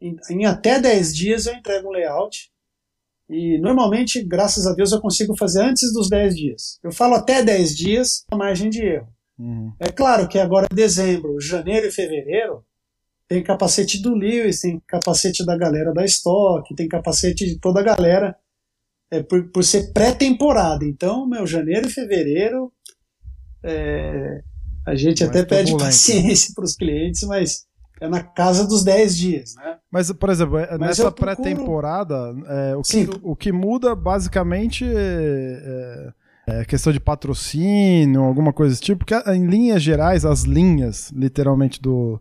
em, 0.00 0.16
em 0.30 0.44
até 0.44 0.80
10 0.80 1.14
dias 1.14 1.46
eu 1.46 1.54
entrego 1.54 1.88
um 1.88 1.92
layout 1.92 2.52
e 3.28 3.58
normalmente, 3.58 4.22
graças 4.22 4.66
a 4.66 4.74
Deus, 4.74 4.92
eu 4.92 5.00
consigo 5.00 5.36
fazer 5.36 5.62
antes 5.62 5.92
dos 5.92 6.08
10 6.08 6.36
dias. 6.36 6.78
Eu 6.82 6.92
falo 6.92 7.14
até 7.14 7.42
10 7.42 7.76
dias, 7.76 8.24
a 8.30 8.36
margem 8.36 8.68
de 8.68 8.82
erro. 8.82 9.08
Uhum. 9.38 9.72
É 9.80 9.88
claro 9.88 10.28
que 10.28 10.38
agora 10.38 10.66
dezembro, 10.72 11.40
janeiro 11.40 11.86
e 11.86 11.90
fevereiro 11.90 12.64
tem 13.26 13.42
capacete 13.42 14.00
do 14.00 14.14
Lewis, 14.14 14.60
tem 14.60 14.80
capacete 14.86 15.44
da 15.44 15.56
galera 15.56 15.92
da 15.92 16.04
Stock, 16.04 16.74
tem 16.74 16.86
capacete 16.86 17.46
de 17.46 17.58
toda 17.58 17.80
a 17.80 17.82
galera, 17.82 18.36
é, 19.10 19.22
por, 19.22 19.50
por 19.50 19.64
ser 19.64 19.92
pré-temporada. 19.92 20.84
Então, 20.84 21.26
meu, 21.26 21.46
janeiro 21.46 21.88
e 21.88 21.90
fevereiro 21.90 22.70
é, 23.64 24.40
a 24.86 24.94
gente 24.94 25.24
Mais 25.24 25.30
até 25.30 25.44
pede 25.44 25.76
paciência 25.76 26.52
para 26.54 26.64
os 26.64 26.76
clientes, 26.76 27.22
mas 27.24 27.64
é 28.00 28.08
na 28.08 28.22
casa 28.22 28.66
dos 28.66 28.84
10 28.84 29.16
dias, 29.16 29.54
né? 29.56 29.76
Mas, 29.90 30.12
por 30.12 30.28
exemplo, 30.30 30.58
é- 30.58 30.68
Mas 30.72 30.80
nessa 30.80 31.10
procuro- 31.10 31.36
pré-temporada, 31.36 32.34
é, 32.46 32.76
o, 32.76 32.82
que, 32.82 33.08
o 33.22 33.34
que 33.36 33.50
muda 33.52 33.94
basicamente 33.94 34.84
é, 34.84 36.12
é 36.46 36.64
questão 36.64 36.92
de 36.92 37.00
patrocínio, 37.00 38.22
alguma 38.22 38.52
coisa 38.52 38.72
desse 38.72 38.82
tipo, 38.82 39.04
porque 39.04 39.14
em 39.30 39.46
linhas 39.46 39.82
gerais, 39.82 40.24
as 40.24 40.42
linhas, 40.42 41.10
literalmente, 41.12 41.80
do, 41.80 42.20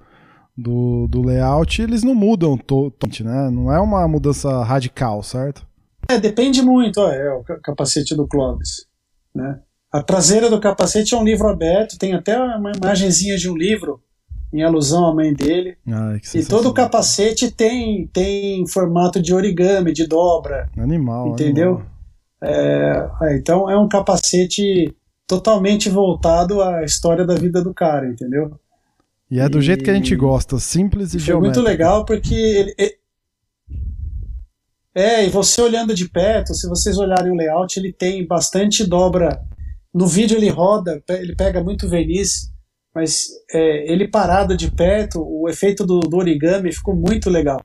do, 0.55 1.07
do 1.07 1.21
layout, 1.25 1.81
eles 1.81 2.03
não 2.03 2.13
mudam 2.15 2.55
totalmente, 2.57 3.23
né? 3.23 3.49
Não 3.49 3.73
é 3.73 3.79
uma 3.79 4.07
mudança 4.07 4.63
radical, 4.63 5.21
certo? 5.23 5.65
É, 6.09 6.19
depende 6.19 6.61
muito, 6.61 6.99
ó, 7.01 7.09
é 7.11 7.33
o 7.33 7.43
ca- 7.43 7.59
capacete 7.63 8.15
do 8.15 8.27
Clóvis, 8.27 8.85
né? 9.33 9.59
A 9.93 10.01
traseira 10.01 10.49
do 10.49 10.59
capacete 10.59 11.13
é 11.13 11.17
um 11.17 11.23
livro 11.23 11.47
aberto, 11.47 11.99
tem 11.99 12.13
até 12.15 12.35
uma 12.37 12.71
imagenzinha 12.75 13.37
de 13.37 13.47
um 13.49 13.55
livro 13.55 14.01
em 14.51 14.63
alusão 14.63 15.05
à 15.05 15.13
mãe 15.13 15.31
dele. 15.33 15.77
Ai, 15.87 16.19
E 16.33 16.43
todo 16.43 16.69
o 16.69 16.73
capacete 16.73 17.51
tem, 17.51 18.07
tem 18.07 18.65
formato 18.67 19.21
de 19.21 19.33
origami, 19.35 19.93
de 19.93 20.07
dobra. 20.07 20.67
Animal, 20.77 21.29
Entendeu? 21.29 21.75
animal. 21.75 21.93
É, 22.41 23.09
é, 23.21 23.37
então 23.37 23.69
é 23.69 23.77
um 23.77 23.87
capacete 23.87 24.93
totalmente 25.27 25.89
voltado 25.89 26.61
à 26.61 26.83
história 26.83 27.25
da 27.25 27.35
vida 27.35 27.63
do 27.63 27.73
cara, 27.73 28.07
entendeu? 28.07 28.59
E 29.31 29.39
é 29.39 29.47
do 29.47 29.59
E- 29.59 29.61
jeito 29.61 29.83
que 29.83 29.89
a 29.91 29.93
gente 29.95 30.15
gosta, 30.15 30.59
simples 30.59 31.13
e 31.13 31.19
Foi 31.19 31.35
muito 31.35 31.53
geométrico. 31.55 31.67
legal 31.67 32.03
porque 32.05 32.33
ele, 32.35 32.73
ele- 32.77 32.97
é, 34.93 35.25
e 35.25 35.29
você 35.29 35.61
olhando 35.61 35.95
de 35.95 36.07
perto, 36.09 36.53
se 36.53 36.67
vocês 36.67 36.97
olharem 36.97 37.31
o 37.31 37.35
layout, 37.35 37.79
ele 37.79 37.91
tem 37.93 38.25
bastante 38.27 38.83
dobra. 38.85 39.41
No 39.93 40.07
vídeo 40.07 40.37
ele 40.37 40.49
roda, 40.49 41.01
ele 41.09 41.35
pega 41.35 41.63
muito 41.63 41.87
verniz, 41.87 42.51
mas 42.95 43.27
é, 43.51 43.91
ele 43.91 44.07
parado 44.07 44.55
de 44.57 44.71
perto, 44.71 45.21
o 45.21 45.47
efeito 45.49 45.85
do, 45.85 45.99
do 45.99 46.17
origami 46.17 46.71
ficou 46.73 46.95
muito 46.95 47.29
legal. 47.29 47.61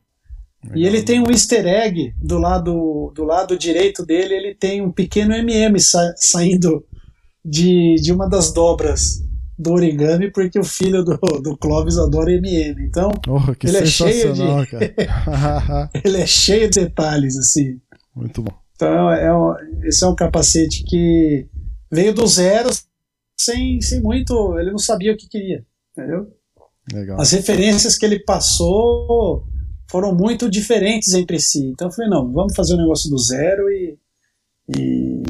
E 0.74 0.84
ele 0.86 1.02
tem 1.02 1.20
um 1.20 1.30
easter 1.30 1.64
egg 1.66 2.12
do 2.20 2.36
lado, 2.38 3.12
do 3.14 3.24
lado 3.24 3.56
direito 3.56 4.04
dele, 4.04 4.34
ele 4.34 4.54
tem 4.54 4.82
um 4.82 4.90
pequeno 4.90 5.32
MM 5.32 5.78
sa- 5.80 6.14
saindo 6.16 6.84
de, 7.44 7.94
de 8.02 8.12
uma 8.12 8.28
das 8.28 8.52
dobras 8.52 9.22
do 9.58 9.72
origami, 9.72 10.30
porque 10.32 10.58
o 10.58 10.64
filho 10.64 11.02
do, 11.04 11.16
do 11.42 11.56
Clóvis 11.56 11.96
adora 11.96 12.32
MM. 12.32 12.84
Então, 12.84 13.10
Oh, 13.28 13.54
que 13.54 13.66
Ele 13.68 13.76
é 13.78 13.86
cheio 13.86 14.34
cara. 14.66 15.90
ele 16.04 16.16
é 16.18 16.26
cheio 16.26 16.68
de 16.70 16.80
detalhes, 16.80 17.36
assim. 17.36 17.78
Muito 18.14 18.42
bom. 18.42 18.52
Então, 18.74 19.10
é 19.10 19.34
um- 19.34 19.54
esse 19.84 20.04
é 20.04 20.06
um 20.08 20.14
capacete 20.14 20.84
que 20.84 21.46
veio 21.90 22.14
do 22.14 22.26
zero, 22.26 22.70
sem, 23.36 23.80
sem 23.80 24.00
muito. 24.00 24.58
Ele 24.58 24.70
não 24.70 24.78
sabia 24.78 25.12
o 25.12 25.16
que 25.16 25.28
queria, 25.28 25.64
entendeu? 25.92 26.32
Legal. 26.92 27.20
As 27.20 27.32
referências 27.32 27.96
que 27.96 28.06
ele 28.06 28.18
passou 28.20 29.44
foram 29.90 30.14
muito 30.14 30.50
diferentes 30.50 31.14
entre 31.14 31.38
si. 31.38 31.66
Então 31.66 31.88
eu 31.88 31.92
falei, 31.92 32.10
não, 32.10 32.30
vamos 32.32 32.54
fazer 32.54 32.74
o 32.74 32.78
negócio 32.78 33.10
do 33.10 33.18
zero 33.18 33.68
e, 33.70 33.98
e, 34.76 35.22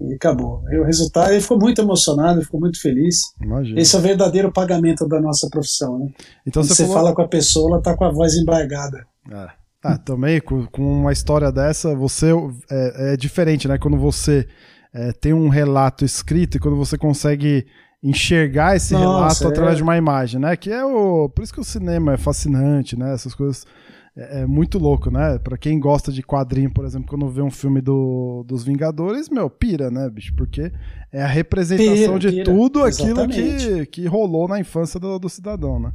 e 0.00 0.14
acabou. 0.14 0.62
E 0.70 0.78
o 0.78 0.84
resultado, 0.84 1.32
ele 1.32 1.40
ficou 1.40 1.58
muito 1.58 1.80
emocionado, 1.80 2.42
ficou 2.42 2.60
muito 2.60 2.80
feliz. 2.80 3.20
Imagina. 3.40 3.80
Esse 3.80 3.96
é 3.96 3.98
o 3.98 4.02
verdadeiro 4.02 4.52
pagamento 4.52 5.06
da 5.06 5.20
nossa 5.20 5.48
profissão, 5.48 5.98
né? 5.98 6.06
Então 6.46 6.62
Quando 6.62 6.74
você 6.74 6.82
falou. 6.82 6.96
fala 6.96 7.14
com 7.14 7.22
a 7.22 7.28
pessoa, 7.28 7.74
ela 7.74 7.82
tá 7.82 7.96
com 7.96 8.04
a 8.04 8.12
voz 8.12 8.34
embargada. 8.34 9.06
É. 9.30 9.62
Ah, 9.84 9.98
também 9.98 10.40
com, 10.40 10.64
com 10.66 10.82
uma 10.82 11.12
história 11.12 11.50
dessa, 11.50 11.92
você 11.94 12.30
é, 12.70 13.14
é 13.14 13.16
diferente, 13.16 13.66
né? 13.66 13.78
Quando 13.78 13.98
você 13.98 14.46
é, 14.94 15.12
tem 15.12 15.32
um 15.32 15.48
relato 15.48 16.04
escrito 16.04 16.56
e 16.56 16.60
quando 16.60 16.76
você 16.76 16.96
consegue 16.98 17.66
enxergar 18.02 18.76
esse 18.76 18.92
Nossa, 18.94 19.04
relato 19.04 19.44
é. 19.44 19.46
através 19.48 19.76
de 19.76 19.82
uma 19.82 19.96
imagem, 19.96 20.40
né? 20.40 20.56
Que 20.56 20.70
é 20.70 20.84
o. 20.84 21.28
Por 21.28 21.42
isso 21.42 21.52
que 21.54 21.60
o 21.60 21.64
cinema 21.64 22.14
é 22.14 22.16
fascinante, 22.16 22.98
né? 22.98 23.12
Essas 23.14 23.34
coisas. 23.34 23.64
É, 24.14 24.40
é 24.42 24.46
muito 24.46 24.78
louco, 24.78 25.10
né? 25.10 25.38
Pra 25.38 25.56
quem 25.56 25.80
gosta 25.80 26.12
de 26.12 26.22
quadrinho, 26.22 26.70
por 26.70 26.84
exemplo, 26.84 27.08
quando 27.08 27.26
vê 27.30 27.40
um 27.40 27.50
filme 27.50 27.80
do, 27.80 28.44
dos 28.46 28.62
Vingadores, 28.62 29.30
meu, 29.30 29.48
pira, 29.48 29.90
né, 29.90 30.10
bicho? 30.10 30.34
Porque 30.36 30.70
é 31.10 31.22
a 31.22 31.26
representação 31.26 31.94
Pira, 31.94 32.18
de 32.18 32.30
pira. 32.30 32.44
tudo 32.44 32.84
aquilo 32.84 33.26
que, 33.28 33.40
Exatamente. 33.40 33.86
que 33.86 34.06
rolou 34.06 34.46
na 34.46 34.60
infância 34.60 35.00
do, 35.00 35.18
do 35.18 35.30
cidadão, 35.30 35.80
né? 35.80 35.92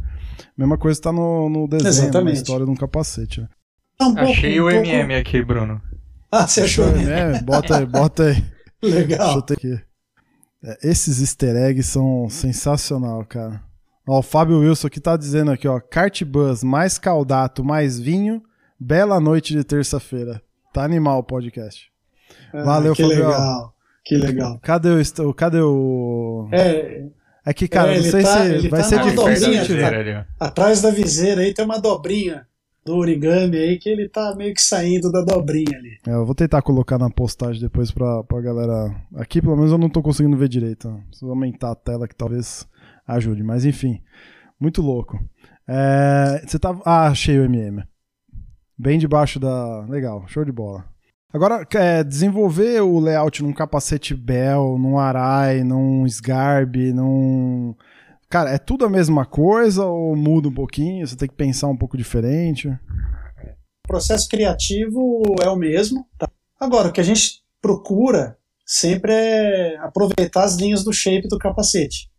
Mesma 0.57 0.79
coisa 0.79 0.99
tá 0.99 1.11
no, 1.11 1.47
no 1.47 1.67
desenho, 1.67 1.83
na 1.83 1.89
Exatamente. 1.89 2.37
história 2.37 2.65
de 2.65 2.71
um 2.71 2.75
capacete. 2.75 3.41
Né? 3.41 3.47
Um 4.01 4.15
pouco- 4.15 4.31
Achei 4.31 4.59
um 4.61 4.67
o 4.67 4.71
pouco- 4.71 4.87
MM 4.87 5.13
aqui, 5.13 5.43
Bruno. 5.43 5.79
Ah, 6.31 6.47
você 6.47 6.61
achou? 6.61 6.87
É, 6.87 7.39
bota 7.43 7.77
aí, 7.77 7.85
bota 7.85 8.23
aí. 8.23 8.43
Deixa 8.81 8.97
Legal. 8.97 9.35
eu 9.35 9.41
ter 9.41 9.53
aqui. 9.55 9.79
É, 10.63 10.77
esses 10.89 11.19
easter 11.21 11.55
eggs 11.55 11.87
são 11.89 12.29
sensacional, 12.29 13.23
cara. 13.25 13.61
Ó, 14.07 14.19
o 14.19 14.23
Fábio 14.23 14.59
Wilson 14.59 14.87
aqui 14.87 14.99
tá 14.99 15.15
dizendo 15.17 15.51
aqui, 15.51 15.67
ó. 15.67 15.79
Kart 15.79 16.23
Bus, 16.23 16.63
mais 16.63 16.97
caldato, 16.97 17.63
mais 17.63 17.99
vinho. 17.99 18.41
Bela 18.79 19.19
noite 19.19 19.53
de 19.53 19.63
terça-feira. 19.63 20.41
Tá 20.73 20.83
animal 20.83 21.19
o 21.19 21.23
podcast. 21.23 21.91
Ah, 22.53 22.63
Valeu, 22.63 22.93
que 22.93 23.03
legal. 23.03 23.73
Que 24.05 24.15
legal. 24.17 24.59
Cadê 24.61 24.89
o. 24.89 25.33
Cadê 25.33 25.59
o. 25.61 26.47
É, 26.51 27.05
É 27.45 27.53
que, 27.53 27.67
cara, 27.67 27.93
É, 27.93 27.97
não 27.97 28.03
sei 28.03 28.23
tá- 28.23 28.43
se 28.59 28.67
vai 28.69 28.81
tá 28.81 28.87
ser 28.87 28.97
difícil. 29.01 29.15
dobrinha, 29.15 29.81
cara. 29.81 30.27
atrás 30.39 30.81
da 30.81 30.91
viseira 30.91 31.41
aí 31.41 31.53
tem 31.53 31.63
uma 31.65 31.79
dobrinha 31.79 32.45
do 32.87 32.95
origami 32.95 33.57
aí 33.57 33.77
que 33.77 33.89
ele 33.89 34.07
tá 34.07 34.33
meio 34.35 34.53
que 34.53 34.61
saindo 34.61 35.11
da 35.11 35.21
dobrinha 35.21 35.77
ali. 35.77 35.97
É, 36.07 36.13
eu 36.13 36.25
vou 36.25 36.33
tentar 36.33 36.61
colocar 36.61 36.97
na 36.97 37.09
postagem 37.09 37.61
depois 37.61 37.91
pra, 37.91 38.23
pra 38.23 38.39
galera. 38.39 38.95
Aqui, 39.15 39.41
pelo 39.41 39.57
menos, 39.57 39.71
eu 39.71 39.77
não 39.77 39.89
tô 39.89 40.01
conseguindo 40.01 40.37
ver 40.37 40.47
direito. 40.47 40.89
né? 40.89 41.03
Preciso 41.09 41.29
aumentar 41.29 41.71
a 41.71 41.75
tela 41.75 42.07
que 42.07 42.15
talvez 42.15 42.65
ajude. 43.05 43.43
Mas 43.43 43.65
enfim, 43.65 44.01
muito 44.59 44.81
louco. 44.81 45.19
É, 45.67 46.41
você 46.45 46.57
tá. 46.57 46.79
Ah, 46.85 47.07
achei 47.07 47.37
o 47.37 47.43
MM. 47.43 47.83
Bem 48.79 48.97
debaixo 48.97 49.37
da. 49.39 49.81
Legal, 49.89 50.23
show 50.27 50.45
de 50.45 50.51
bola. 50.51 50.85
Agora, 51.33 51.67
é, 51.75 52.05
desenvolver 52.05 52.81
o 52.81 52.99
layout 53.01 53.43
num 53.43 53.51
capacete 53.51 54.15
Bell, 54.15 54.77
num 54.79 54.97
Arai, 54.97 55.61
num 55.61 56.05
Sgarb, 56.05 56.93
num. 56.93 57.75
Cara, 58.29 58.51
é 58.51 58.57
tudo 58.57 58.85
a 58.85 58.89
mesma 58.89 59.25
coisa 59.25 59.85
ou 59.85 60.15
muda 60.15 60.49
um 60.49 60.53
pouquinho? 60.53 61.07
Você 61.07 61.15
tem 61.15 61.29
que 61.29 61.35
pensar 61.35 61.67
um 61.67 61.77
pouco 61.77 61.97
diferente? 61.97 62.67
O 62.67 63.87
processo 63.87 64.27
criativo 64.27 65.21
é 65.41 65.49
o 65.49 65.55
mesmo. 65.55 66.05
tá? 66.17 66.29
Agora, 66.59 66.89
o 66.89 66.91
que 66.91 66.99
a 66.99 67.03
gente 67.03 67.41
procura 67.61 68.37
sempre 68.65 69.13
é 69.13 69.77
aproveitar 69.77 70.43
as 70.43 70.55
linhas 70.55 70.83
do 70.83 70.91
shape 70.91 71.27
do 71.29 71.37
capacete, 71.37 72.09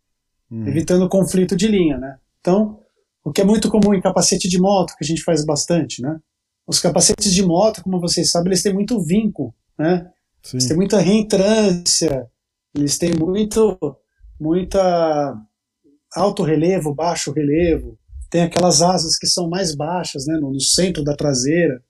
Hum. 0.51 0.67
evitando 0.67 1.03
o 1.05 1.09
conflito 1.09 1.55
de 1.55 1.67
linha, 1.67 1.95
né? 1.99 2.17
Então, 2.39 2.79
o 3.23 3.31
que 3.31 3.41
é 3.41 3.45
muito 3.45 3.69
comum 3.69 3.93
em 3.93 4.01
capacete 4.01 4.47
de 4.49 4.59
moto, 4.59 4.95
que 4.97 5.03
a 5.03 5.07
gente 5.07 5.21
faz 5.21 5.45
bastante, 5.45 6.01
né? 6.01 6.17
Os 6.65 6.79
capacetes 6.79 7.31
de 7.31 7.45
moto, 7.45 7.83
como 7.83 7.99
vocês 7.99 8.31
sabem, 8.31 8.49
eles 8.49 8.63
têm 8.63 8.73
muito 8.73 8.99
vinco, 8.99 9.53
né? 9.77 10.09
Sim. 10.41 10.57
Eles 10.57 10.67
têm 10.67 10.77
muita 10.77 10.99
reentrância, 10.99 12.27
eles 12.73 12.97
têm 12.97 13.11
muito, 13.13 13.77
muita 14.39 15.35
alto 16.15 16.43
relevo, 16.43 16.93
baixo 16.93 17.31
relevo, 17.31 17.97
tem 18.29 18.43
aquelas 18.43 18.81
asas 18.81 19.17
que 19.17 19.27
são 19.27 19.49
mais 19.49 19.75
baixas, 19.75 20.25
né, 20.27 20.35
no, 20.39 20.51
no 20.51 20.61
centro 20.61 21.03
da 21.03 21.15
traseira. 21.15 21.83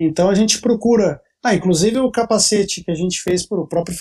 Então 0.00 0.28
a 0.30 0.34
gente 0.34 0.60
procura, 0.60 1.20
ah, 1.44 1.54
inclusive 1.54 1.98
o 1.98 2.10
capacete 2.10 2.82
que 2.82 2.90
a 2.90 2.94
gente 2.94 3.20
fez 3.20 3.46
para 3.46 3.60
o 3.60 3.66
próprio 3.68 3.96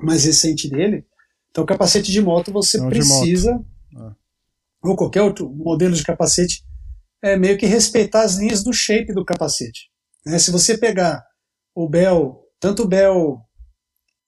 mais 0.00 0.24
recente 0.24 0.68
dele. 0.68 1.06
Então 1.50 1.66
capacete 1.66 2.10
de 2.10 2.20
moto 2.22 2.52
você 2.52 2.78
Não, 2.78 2.88
precisa, 2.88 3.60
Ah. 3.96 4.14
ou 4.82 4.96
qualquer 4.96 5.22
outro 5.22 5.48
modelo 5.50 5.94
de 5.94 6.02
capacete, 6.02 6.62
é 7.22 7.36
meio 7.36 7.58
que 7.58 7.66
respeitar 7.66 8.22
as 8.22 8.36
linhas 8.36 8.62
do 8.62 8.72
shape 8.72 9.12
do 9.12 9.24
capacete. 9.24 9.90
né? 10.24 10.38
Se 10.38 10.50
você 10.50 10.76
pegar 10.78 11.22
o 11.74 11.88
Bell, 11.88 12.40
tanto 12.58 12.82
o 12.84 12.88
Bell, 12.88 13.38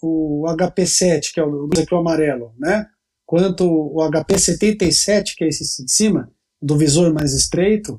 o 0.03 0.45
HP7, 0.49 1.33
que 1.33 1.41
é 1.41 1.45
o, 1.45 1.69
aqui 1.79 1.95
o 1.95 1.99
amarelo, 1.99 2.55
né? 2.59 2.87
Quanto 3.33 3.65
o 3.65 3.97
HP77, 4.11 5.35
que 5.39 5.45
é 5.45 5.49
esse 5.49 5.83
de 5.87 5.91
cima, 5.91 6.31
do 6.61 6.77
visor 6.77 7.15
mais 7.15 7.33
estreito, 7.33 7.99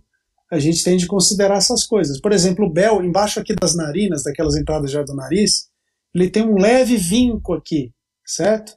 a 0.51 0.59
gente 0.59 0.83
tem 0.83 0.95
de 0.95 1.07
considerar 1.07 1.57
essas 1.57 1.83
coisas. 1.85 2.21
Por 2.21 2.31
exemplo, 2.31 2.67
o 2.67 2.69
Bell, 2.69 3.03
embaixo 3.03 3.39
aqui 3.39 3.55
das 3.55 3.75
narinas, 3.75 4.21
daquelas 4.21 4.55
entradas 4.55 4.91
já 4.91 5.01
do 5.01 5.15
nariz, 5.15 5.69
ele 6.13 6.29
tem 6.29 6.43
um 6.43 6.59
leve 6.59 6.97
vinco 6.97 7.51
aqui, 7.55 7.91
certo? 8.23 8.73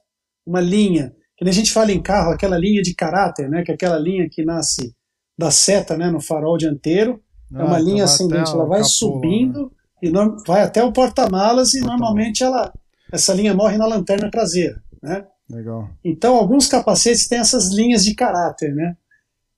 Uma 0.46 0.62
linha. 0.62 1.14
Que 1.36 1.46
a 1.46 1.52
gente 1.52 1.70
fala 1.70 1.92
em 1.92 2.00
carro, 2.00 2.32
aquela 2.32 2.56
linha 2.56 2.80
de 2.80 2.94
caráter, 2.94 3.50
né? 3.50 3.62
Que 3.62 3.72
é 3.72 3.74
aquela 3.74 3.98
linha 3.98 4.26
que 4.26 4.42
nasce 4.42 4.94
da 5.38 5.50
seta 5.50 5.94
né, 5.94 6.10
no 6.10 6.22
farol 6.22 6.56
dianteiro. 6.56 7.20
é 7.54 7.62
uma 7.62 7.76
Ah, 7.76 7.78
linha 7.78 8.04
então 8.04 8.14
ascendente, 8.14 8.50
ela 8.50 8.64
vai 8.64 8.78
lá, 8.78 8.84
subindo 8.84 9.70
né? 10.02 10.08
e 10.08 10.10
vai 10.46 10.62
até 10.62 10.82
o 10.82 10.90
porta-malas 10.90 11.74
e 11.74 11.80
Porta-malas. 11.80 12.00
normalmente 12.00 12.42
ela, 12.42 12.72
essa 13.12 13.34
linha 13.34 13.52
morre 13.52 13.76
na 13.76 13.84
lanterna 13.86 14.30
traseira, 14.30 14.82
né? 15.02 15.26
Legal. 15.48 15.88
Então, 16.04 16.36
alguns 16.36 16.66
capacetes 16.66 17.28
têm 17.28 17.38
essas 17.38 17.72
linhas 17.72 18.04
de 18.04 18.14
caráter, 18.14 18.74
né? 18.74 18.96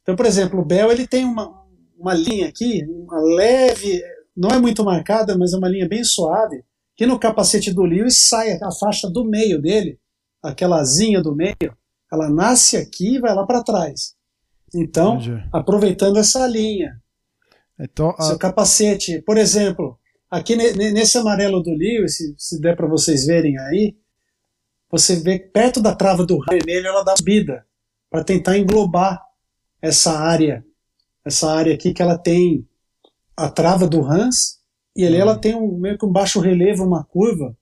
Então, 0.02 0.14
por 0.16 0.26
exemplo, 0.26 0.60
o 0.60 0.64
Bell 0.64 0.90
ele 0.92 1.06
tem 1.06 1.24
uma, 1.24 1.62
uma 1.98 2.14
linha 2.14 2.48
aqui, 2.48 2.84
uma 2.88 3.18
leve, 3.20 4.02
não 4.36 4.50
é 4.50 4.58
muito 4.58 4.84
marcada, 4.84 5.36
mas 5.36 5.52
é 5.52 5.56
uma 5.56 5.68
linha 5.68 5.88
bem 5.88 6.04
suave, 6.04 6.62
que 6.96 7.06
no 7.06 7.18
capacete 7.18 7.72
do 7.72 7.82
Lewis 7.82 8.28
sai 8.28 8.58
a 8.62 8.70
faixa 8.72 9.08
do 9.08 9.24
meio 9.24 9.60
dele, 9.60 9.98
aquela 10.42 10.80
asinha 10.80 11.22
do 11.22 11.34
meio, 11.34 11.76
ela 12.12 12.28
nasce 12.28 12.76
aqui 12.76 13.16
e 13.16 13.20
vai 13.20 13.34
lá 13.34 13.46
para 13.46 13.62
trás. 13.62 14.14
Então, 14.74 15.16
Entendi. 15.16 15.42
aproveitando 15.52 16.18
essa 16.18 16.46
linha, 16.46 17.00
Então, 17.78 18.14
a- 18.18 18.22
seu 18.22 18.38
capacete, 18.38 19.22
por 19.22 19.36
exemplo, 19.38 19.98
aqui 20.30 20.56
ne- 20.56 20.72
ne- 20.72 20.90
nesse 20.92 21.16
amarelo 21.16 21.62
do 21.62 21.70
Lewis, 21.70 22.16
se, 22.16 22.34
se 22.36 22.60
der 22.60 22.76
para 22.76 22.86
vocês 22.86 23.24
verem 23.26 23.58
aí, 23.58 23.96
você 24.90 25.16
vê 25.16 25.38
perto 25.38 25.80
da 25.80 25.94
trava 25.94 26.24
do 26.24 26.38
vermelho 26.48 26.86
ela 26.86 27.02
dá 27.02 27.14
subida 27.16 27.64
para 28.10 28.24
tentar 28.24 28.56
englobar 28.58 29.20
essa 29.82 30.18
área, 30.18 30.64
essa 31.24 31.50
área 31.52 31.74
aqui 31.74 31.92
que 31.92 32.02
ela 32.02 32.16
tem 32.18 32.66
a 33.36 33.48
trava 33.50 33.86
do 33.86 34.02
Hans 34.04 34.58
e 34.96 35.06
ali 35.06 35.16
ela 35.16 35.36
tem 35.38 35.54
um 35.54 35.76
meio 35.78 35.96
que 35.98 36.04
um 36.06 36.10
baixo 36.12 36.40
relevo, 36.40 36.84
uma 36.84 37.04
curva 37.04 37.56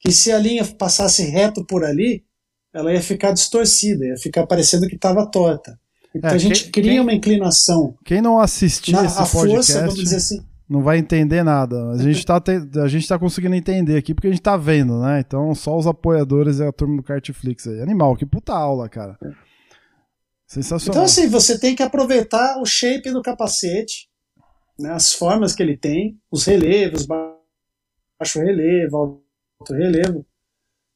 que 0.00 0.12
se 0.12 0.30
a 0.32 0.38
linha 0.38 0.64
passasse 0.64 1.24
reto 1.24 1.64
por 1.66 1.84
ali, 1.84 2.24
ela 2.72 2.92
ia 2.92 3.02
ficar 3.02 3.32
distorcida, 3.32 4.06
ia 4.06 4.16
ficar 4.16 4.46
parecendo 4.46 4.86
que 4.86 4.94
estava 4.94 5.26
torta. 5.26 5.78
Então 6.14 6.30
É, 6.30 6.34
a 6.34 6.38
gente 6.38 6.62
quem- 6.64 6.72
cria 6.72 6.90
quem- 6.92 7.00
uma 7.00 7.12
inclinação 7.12 7.96
quem 8.04 8.22
não 8.22 8.38
assistir 8.40 8.92
na 8.92 9.04
esse 9.04 9.14
a 9.18 9.26
podcast 9.26 9.72
força, 9.72 9.80
vamos 9.80 9.94
dizer 9.96 10.16
assim. 10.16 10.42
Não 10.68 10.82
vai 10.82 10.98
entender 10.98 11.42
nada. 11.42 11.90
A 11.90 11.96
gente, 11.98 12.24
tá 12.26 12.40
te- 12.40 12.78
a 12.78 12.88
gente 12.88 13.08
tá 13.08 13.18
conseguindo 13.18 13.54
entender 13.54 13.96
aqui 13.96 14.14
porque 14.14 14.26
a 14.28 14.30
gente 14.30 14.42
tá 14.42 14.56
vendo, 14.56 15.00
né? 15.00 15.20
Então, 15.20 15.54
só 15.54 15.76
os 15.76 15.86
apoiadores 15.86 16.58
e 16.58 16.64
a 16.64 16.72
turma 16.72 16.96
do 16.96 17.02
Cartflix 17.02 17.66
aí. 17.66 17.80
Animal, 17.80 18.16
que 18.16 18.26
puta 18.26 18.52
aula, 18.52 18.88
cara. 18.88 19.18
Sensacional. 20.46 20.94
Então, 20.94 21.04
assim, 21.04 21.28
você 21.28 21.58
tem 21.58 21.74
que 21.74 21.82
aproveitar 21.82 22.58
o 22.60 22.64
shape 22.64 23.10
do 23.10 23.22
capacete, 23.22 24.08
né, 24.78 24.92
as 24.92 25.12
formas 25.12 25.54
que 25.54 25.62
ele 25.62 25.76
tem, 25.76 26.18
os 26.30 26.44
relevos, 26.44 27.04
ba- 27.06 27.36
baixo 28.18 28.40
relevo, 28.40 29.22
alto 29.60 29.74
relevo, 29.74 30.24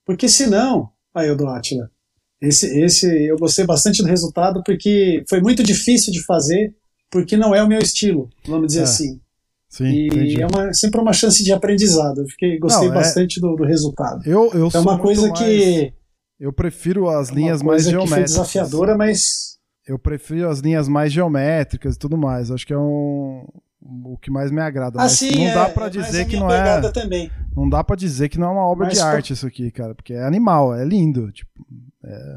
porque 0.06 0.28
senão, 0.28 0.90
aí 1.14 1.30
o 1.30 1.36
do 1.36 1.46
Atila, 1.48 1.90
esse, 2.40 2.66
esse 2.80 3.06
eu 3.26 3.36
gostei 3.36 3.64
bastante 3.66 4.02
do 4.02 4.08
resultado 4.08 4.62
porque 4.64 5.22
foi 5.28 5.40
muito 5.40 5.62
difícil 5.62 6.12
de 6.12 6.24
fazer, 6.24 6.74
porque 7.10 7.36
não 7.36 7.54
é 7.54 7.62
o 7.62 7.68
meu 7.68 7.78
estilo, 7.78 8.30
vamos 8.46 8.68
dizer 8.68 8.80
É, 8.80 8.84
assim. 8.84 9.20
Sim, 9.72 9.84
E 9.86 10.06
entendi. 10.08 10.42
é 10.42 10.46
uma, 10.46 10.74
sempre 10.74 11.00
uma 11.00 11.14
chance 11.14 11.42
de 11.42 11.50
aprendizado. 11.50 12.20
Eu 12.20 12.26
fiquei, 12.28 12.58
gostei 12.58 12.88
Não, 12.88 12.94
é- 12.94 12.98
bastante 12.98 13.40
do, 13.40 13.56
do 13.56 13.64
resultado. 13.64 14.22
Eu, 14.28 14.50
eu 14.52 14.66
É 14.66 14.70
sou 14.70 14.82
uma 14.82 14.98
coisa 14.98 15.26
mais- 15.28 15.38
que. 15.38 15.94
Eu 16.38 16.52
prefiro 16.52 17.08
as 17.08 17.30
uma 17.30 17.36
linhas 17.38 17.62
mais 17.62 17.84
coisa 17.84 17.90
que 17.90 17.96
foi 17.96 18.06
geométricas. 18.06 18.30
desafiadora, 18.32 18.96
mas 18.98 19.56
Eu 19.88 19.98
prefiro 19.98 20.48
as 20.50 20.58
linhas 20.60 20.88
mais 20.88 21.10
geométricas 21.12 21.94
e 21.94 21.98
tudo 21.98 22.18
mais. 22.18 22.50
Acho 22.50 22.66
que 22.66 22.72
é 22.74 22.78
um 22.78 23.46
o 24.04 24.16
que 24.18 24.30
mais 24.30 24.50
me 24.50 24.60
agrada. 24.60 24.96
Mas 24.98 25.12
assim 25.14 25.30
não 25.36 25.46
é, 25.50 25.54
dá 25.54 25.68
pra 25.70 25.86
é 25.86 25.90
dizer 25.90 26.26
que 26.26 26.36
não 26.36 26.50
é. 26.50 26.90
também. 26.92 27.30
Não 27.56 27.68
dá 27.68 27.82
pra 27.82 27.96
dizer 27.96 28.28
que 28.28 28.38
não 28.38 28.48
é 28.48 28.50
uma 28.50 28.68
obra 28.68 28.86
Mas 28.86 28.94
de 28.98 29.00
arte 29.00 29.32
isso 29.32 29.46
aqui, 29.46 29.70
cara, 29.72 29.94
porque 29.94 30.12
é 30.12 30.22
animal, 30.24 30.74
é 30.74 30.84
lindo, 30.84 31.32
tipo, 31.32 31.50
É, 32.04 32.36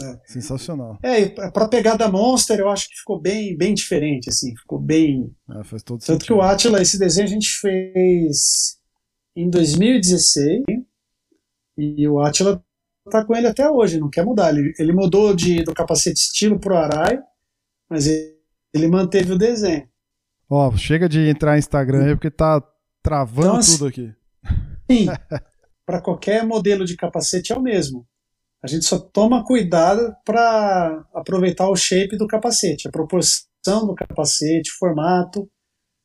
é. 0.00 0.20
sensacional. 0.26 0.98
É, 1.02 1.26
para 1.26 1.68
pegar 1.68 1.96
da 1.96 2.10
Monster 2.10 2.58
eu 2.58 2.68
acho 2.68 2.88
que 2.88 2.96
ficou 2.96 3.20
bem, 3.20 3.56
bem 3.56 3.74
diferente, 3.74 4.28
assim, 4.28 4.54
ficou 4.56 4.78
bem. 4.78 5.34
É, 5.50 5.64
faz 5.64 5.82
todo 5.82 5.98
Tanto 5.98 6.06
sentido. 6.06 6.26
que 6.26 6.32
o 6.32 6.42
Atila, 6.42 6.82
esse 6.82 6.98
desenho 6.98 7.26
a 7.26 7.30
gente 7.30 7.48
fez 7.60 8.78
em 9.34 9.48
2016 9.48 10.62
e 11.78 12.08
o 12.08 12.20
Atila 12.20 12.62
tá 13.10 13.24
com 13.24 13.34
ele 13.34 13.46
até 13.46 13.70
hoje, 13.70 14.00
não 14.00 14.10
quer 14.10 14.24
mudar. 14.24 14.50
Ele, 14.50 14.72
ele 14.78 14.92
mudou 14.92 15.34
de, 15.34 15.62
do 15.62 15.74
capacete 15.74 16.20
estilo 16.20 16.58
pro 16.58 16.76
Arai, 16.76 17.18
mas 17.88 18.06
ele, 18.06 18.36
ele 18.74 18.88
manteve 18.88 19.32
o 19.32 19.38
desenho. 19.38 19.88
Ó, 20.48 20.76
chega 20.76 21.08
de 21.08 21.28
entrar 21.28 21.52
no 21.52 21.58
Instagram 21.58 22.04
aí 22.04 22.14
porque 22.14 22.30
tá 22.30 22.62
travando 23.02 23.48
Então, 23.48 23.56
assim, 23.56 23.72
tudo 23.72 23.86
aqui. 23.86 24.14
Sim, 24.90 25.06
para 25.84 26.00
qualquer 26.00 26.44
modelo 26.44 26.84
de 26.84 26.96
capacete 26.96 27.52
é 27.52 27.56
o 27.56 27.62
mesmo. 27.62 28.06
A 28.66 28.68
gente 28.68 28.84
só 28.84 28.98
toma 28.98 29.44
cuidado 29.44 30.12
para 30.24 31.06
aproveitar 31.14 31.70
o 31.70 31.76
shape 31.76 32.16
do 32.16 32.26
capacete, 32.26 32.88
a 32.88 32.90
proporção 32.90 33.86
do 33.86 33.94
capacete, 33.94 34.72
formato 34.72 35.48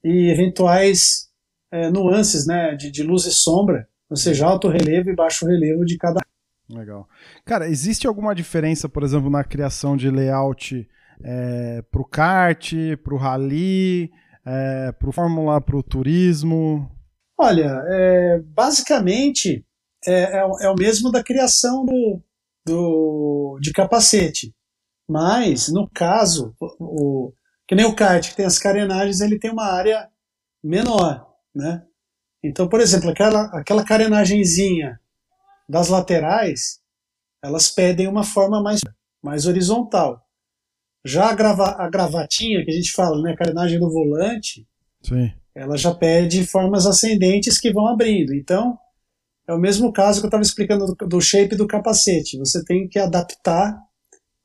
e 0.03 0.29
eventuais 0.29 1.27
é, 1.71 1.89
nuances 1.89 2.45
né, 2.45 2.75
de, 2.75 2.91
de 2.91 3.01
luz 3.01 3.25
e 3.25 3.31
sombra, 3.31 3.89
ou 4.07 4.15
seja, 4.15 4.45
alto 4.45 4.67
relevo 4.67 5.09
e 5.09 5.15
baixo 5.15 5.47
relevo 5.47 5.83
de 5.83 5.97
cada. 5.97 6.21
Legal. 6.69 7.09
Cara, 7.43 7.67
existe 7.67 8.05
alguma 8.05 8.35
diferença, 8.35 8.87
por 8.87 9.01
exemplo, 9.01 9.31
na 9.31 9.43
criação 9.43 9.97
de 9.97 10.11
layout 10.11 10.87
é, 11.23 11.83
pro 11.89 12.05
kart, 12.05 12.73
pro 13.03 13.17
rally, 13.17 14.11
é, 14.45 14.91
pro 14.91 15.11
Fórmula, 15.11 15.59
pro 15.59 15.81
turismo? 15.81 16.87
Olha, 17.39 17.81
é, 17.87 18.39
basicamente 18.39 19.65
é, 20.05 20.37
é, 20.37 20.37
é 20.37 20.69
o 20.69 20.75
mesmo 20.75 21.11
da 21.11 21.23
criação 21.23 21.83
do, 21.83 22.21
do, 22.65 23.57
de 23.61 23.71
capacete. 23.71 24.53
Mas, 25.07 25.67
no 25.67 25.89
caso, 25.89 26.55
o, 26.59 26.67
o, 26.79 27.33
que 27.67 27.75
nem 27.75 27.85
o 27.85 27.95
kart, 27.95 28.29
que 28.29 28.35
tem 28.35 28.45
as 28.45 28.59
carenagens, 28.59 29.21
ele 29.21 29.39
tem 29.39 29.51
uma 29.51 29.65
área 29.65 30.09
menor, 30.63 31.27
né? 31.53 31.83
Então, 32.43 32.67
por 32.67 32.79
exemplo, 32.79 33.09
aquela, 33.09 33.45
aquela 33.53 33.83
carenagenzinha 33.83 34.99
das 35.69 35.89
laterais, 35.89 36.79
elas 37.43 37.69
pedem 37.69 38.07
uma 38.07 38.23
forma 38.23 38.61
mais, 38.61 38.81
mais 39.21 39.45
horizontal. 39.45 40.25
Já 41.05 41.29
a, 41.29 41.33
grava, 41.33 41.75
a 41.77 41.89
gravatinha, 41.89 42.63
que 42.63 42.71
a 42.71 42.73
gente 42.73 42.91
fala, 42.91 43.21
né, 43.21 43.31
a 43.31 43.37
carenagem 43.37 43.79
do 43.79 43.91
volante, 43.91 44.67
Sim. 45.01 45.31
ela 45.55 45.77
já 45.77 45.93
pede 45.93 46.45
formas 46.45 46.85
ascendentes 46.85 47.59
que 47.59 47.71
vão 47.71 47.87
abrindo. 47.87 48.33
Então, 48.33 48.77
é 49.51 49.55
o 49.55 49.59
mesmo 49.59 49.91
caso 49.91 50.19
que 50.19 50.25
eu 50.25 50.29
estava 50.29 50.43
explicando 50.43 50.85
do, 50.85 51.07
do, 51.07 51.21
shape 51.21 51.55
do 51.55 51.67
capacete. 51.67 52.37
Você 52.37 52.63
tem 52.63 52.87
que 52.87 52.97
adaptar 52.97 53.77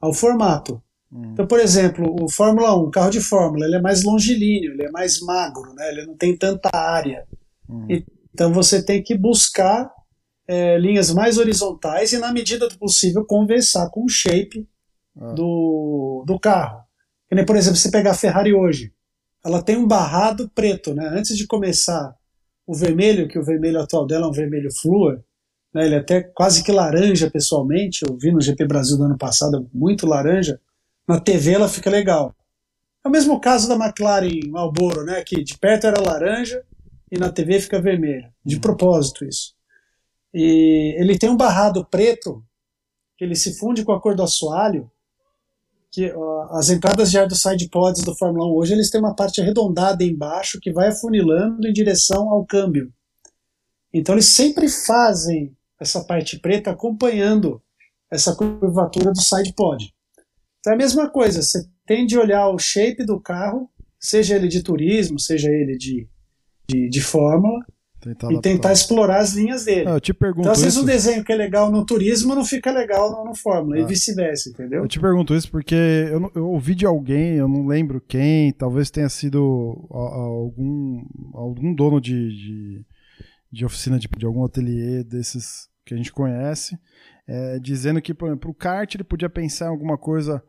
ao 0.01 0.13
formato. 0.13 0.83
Hum. 1.13 1.31
Então, 1.33 1.47
por 1.47 1.61
exemplo, 1.61 2.17
o 2.21 2.31
Fórmula 2.31 2.77
1, 2.77 2.91
carro 2.91 3.11
de 3.11 3.21
Fórmula, 3.21 3.67
ele 3.67 3.77
é 3.77 3.81
mais 3.81 4.03
longilíneo, 4.03 4.73
ele 4.73 4.85
é 4.85 4.91
mais 4.91 5.21
magro, 5.21 5.73
né? 5.75 5.89
ele 5.91 6.07
não 6.07 6.17
tem 6.17 6.37
tanta 6.37 6.71
área. 6.73 7.27
Hum. 7.69 7.87
Então, 8.35 8.53
você 8.53 8.83
tem 8.83 9.03
que 9.03 9.17
buscar 9.17 9.91
é, 10.49 10.79
linhas 10.79 11.13
mais 11.13 11.39
horizontais 11.39 12.13
e, 12.13 12.19
na 12.19 12.33
medida 12.33 12.69
do 12.69 12.79
possível, 12.79 13.25
conversar 13.25 13.89
com 13.91 14.05
o 14.05 14.09
shape 14.09 14.69
ah. 15.19 15.33
do, 15.33 16.25
do 16.27 16.39
carro. 16.39 16.83
Que 17.29 17.35
nem, 17.35 17.45
por 17.45 17.57
exemplo, 17.57 17.79
você 17.79 17.91
pegar 17.91 18.11
a 18.11 18.15
Ferrari 18.15 18.53
hoje, 18.53 18.93
ela 19.45 19.63
tem 19.63 19.77
um 19.77 19.87
barrado 19.87 20.51
preto, 20.55 20.95
né? 20.95 21.09
Antes 21.09 21.37
de 21.37 21.47
começar 21.47 22.15
o 22.67 22.75
vermelho, 22.75 23.29
que 23.29 23.39
o 23.39 23.45
vermelho 23.45 23.81
atual 23.81 24.07
dela 24.07 24.27
é 24.27 24.29
um 24.29 24.33
vermelho 24.33 24.71
flúor, 24.75 25.23
né? 25.73 25.87
ele 25.87 25.95
é 25.95 25.99
até 25.99 26.23
quase 26.23 26.65
que 26.65 26.73
laranja 26.73 27.31
pessoalmente, 27.31 28.05
eu 28.07 28.17
vi 28.19 28.33
no 28.33 28.41
GP 28.41 28.67
Brasil 28.67 28.97
do 28.97 29.05
ano 29.05 29.17
passado, 29.17 29.69
muito 29.73 30.07
laranja, 30.07 30.61
na 31.07 31.21
TV 31.21 31.53
ela 31.53 31.69
fica 31.69 31.89
legal. 31.89 32.35
É 33.05 33.09
o 33.09 33.11
mesmo 33.11 33.41
caso 33.41 33.69
da 33.69 33.77
McLaren 33.77 34.49
Marlboro, 34.49 35.05
né? 35.05 35.23
que 35.23 35.45
de 35.45 35.57
perto 35.57 35.87
era 35.87 36.01
laranja 36.01 36.63
e 37.11 37.17
na 37.17 37.31
TV 37.31 37.61
fica 37.61 37.81
vermelho, 37.81 38.29
de 38.45 38.59
propósito 38.59 39.25
isso. 39.25 39.55
E 40.35 40.97
ele 40.99 41.17
tem 41.17 41.31
um 41.31 41.37
barrado 41.37 41.85
preto, 41.85 42.45
que 43.17 43.25
ele 43.25 43.37
se 43.37 43.57
funde 43.59 43.85
com 43.85 43.93
a 43.93 44.01
cor 44.01 44.15
do 44.15 44.23
assoalho, 44.23 44.91
que 45.97 46.13
as 46.51 46.69
entradas 46.69 47.11
de 47.11 47.19
ar 47.19 47.27
do 47.27 47.35
side 47.35 47.71
pods 47.71 48.05
do 48.05 48.15
Fórmula 48.15 48.47
1 48.53 48.55
hoje 48.55 48.75
eles 48.75 48.91
têm 48.91 49.01
uma 49.01 49.17
parte 49.17 49.41
arredondada 49.41 50.05
embaixo 50.05 50.61
que 50.61 50.71
vai 50.71 50.89
afunilando 50.89 51.67
em 51.67 51.73
direção 51.73 52.29
ao 52.29 52.45
câmbio. 52.45 52.93
Então 53.95 54.15
eles 54.15 54.27
sempre 54.27 54.69
fazem 54.69 55.57
essa 55.81 56.05
parte 56.05 56.39
preta 56.39 56.71
acompanhando 56.71 57.63
essa 58.13 58.37
curvatura 58.37 59.11
do 59.11 59.23
side 59.23 59.55
pod. 59.55 59.91
Então 60.61 60.75
é 60.75 60.77
a 60.77 60.79
mesma 60.79 61.09
coisa, 61.09 61.41
você 61.41 61.67
tem 61.87 62.05
de 62.05 62.19
olhar 62.19 62.51
o 62.51 62.59
shape 62.59 63.03
do 63.03 63.19
carro, 63.19 63.71
seja 63.99 64.37
ele 64.37 64.49
de 64.49 64.63
turismo, 64.63 65.19
seja 65.19 65.49
ele 65.49 65.79
de, 65.79 66.07
de, 66.69 66.91
de 66.91 67.01
fórmula, 67.01 67.65
tentar 68.01 68.33
e 68.33 68.41
tentar 68.41 68.73
explorar 68.73 69.19
as 69.19 69.33
linhas 69.35 69.65
dele. 69.65 69.89
Ah, 69.89 69.95
eu 69.95 70.01
te 70.01 70.13
pergunto 70.13 70.41
então, 70.43 70.53
às 70.53 70.61
vezes, 70.61 70.75
isso... 70.75 70.83
um 70.83 70.87
desenho 70.87 71.25
que 71.25 71.33
é 71.33 71.37
legal 71.37 71.71
no 71.71 71.85
turismo 71.85 72.35
não 72.35 72.45
fica 72.45 72.71
legal 72.71 73.11
no, 73.11 73.25
no 73.25 73.35
Fórmula, 73.35 73.77
ah. 73.77 73.81
e 73.81 73.85
vice-versa, 73.85 74.51
entendeu? 74.51 74.83
Eu 74.83 74.89
te 74.89 75.01
pergunto 75.01 75.35
isso 75.35 75.51
porque 75.51 75.75
eu, 75.75 76.31
eu, 76.35 76.49
ouvi 76.49 76.75
de 76.75 76.87
alguém, 76.87 77.35
eu 77.37 77.49
não 77.49 77.67
lembro 77.67 78.01
quem, 78.01 78.53
talvez 78.53 78.91
tenha 78.91 79.09
sido 79.09 79.87
algum, 79.91 81.05
algum 81.35 81.75
dono 81.75 82.01
de, 82.01 82.29
de, 82.29 82.87
de 83.51 83.65
oficina 83.65 83.99
de, 83.99 84.09
de 84.17 84.27
algum 84.27 84.45
ateliê 84.45 85.03
desses 85.03 85.69
que 85.85 85.95
a 85.95 85.97
gente 85.97 86.13
conhece, 86.13 86.79
é, 87.27 87.59
dizendo 87.59 88.01
que, 88.03 88.13
por 88.13 88.29
exemplo, 88.29 88.51
o 88.51 88.55
kart 88.55 88.95
ele 88.95 89.05
podia 89.05 89.29
pensar 89.29 89.67
em 89.67 89.71
alguma 89.71 89.97
coisa 89.97 90.43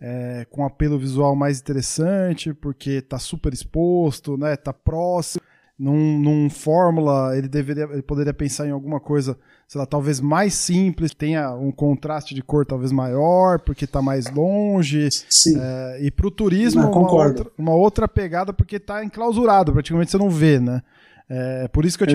é, 0.00 0.46
com 0.50 0.64
apelo 0.64 0.98
visual 0.98 1.34
mais 1.34 1.60
interessante, 1.60 2.52
porque 2.52 2.90
está 2.90 3.18
super 3.18 3.52
exposto, 3.52 4.36
né, 4.36 4.56
tá 4.56 4.72
próximo 4.72 5.49
num, 5.80 6.18
num 6.18 6.50
fórmula, 6.50 7.34
ele 7.34 7.48
deveria, 7.48 7.84
ele 7.84 8.02
poderia 8.02 8.34
pensar 8.34 8.66
em 8.66 8.70
alguma 8.70 9.00
coisa, 9.00 9.38
sei 9.66 9.78
lá, 9.78 9.86
talvez 9.86 10.20
mais 10.20 10.52
simples, 10.52 11.14
tenha 11.14 11.54
um 11.54 11.72
contraste 11.72 12.34
de 12.34 12.42
cor 12.42 12.66
talvez 12.66 12.92
maior, 12.92 13.58
porque 13.60 13.86
está 13.86 14.02
mais 14.02 14.30
longe. 14.30 15.08
Sim. 15.30 15.58
É, 15.58 15.98
e 16.02 16.10
para 16.10 16.26
o 16.26 16.30
turismo, 16.30 16.82
não, 16.82 16.92
uma, 16.92 17.10
outra, 17.10 17.46
uma 17.56 17.74
outra 17.74 18.06
pegada, 18.06 18.52
porque 18.52 18.76
está 18.76 19.02
enclausurado, 19.02 19.72
praticamente 19.72 20.10
você 20.10 20.18
não 20.18 20.28
vê, 20.28 20.60
né? 20.60 20.82
É 21.30 21.66
por 21.68 21.86
isso 21.86 21.96
que 21.96 22.04
eu 22.04 22.08
te, 22.08 22.14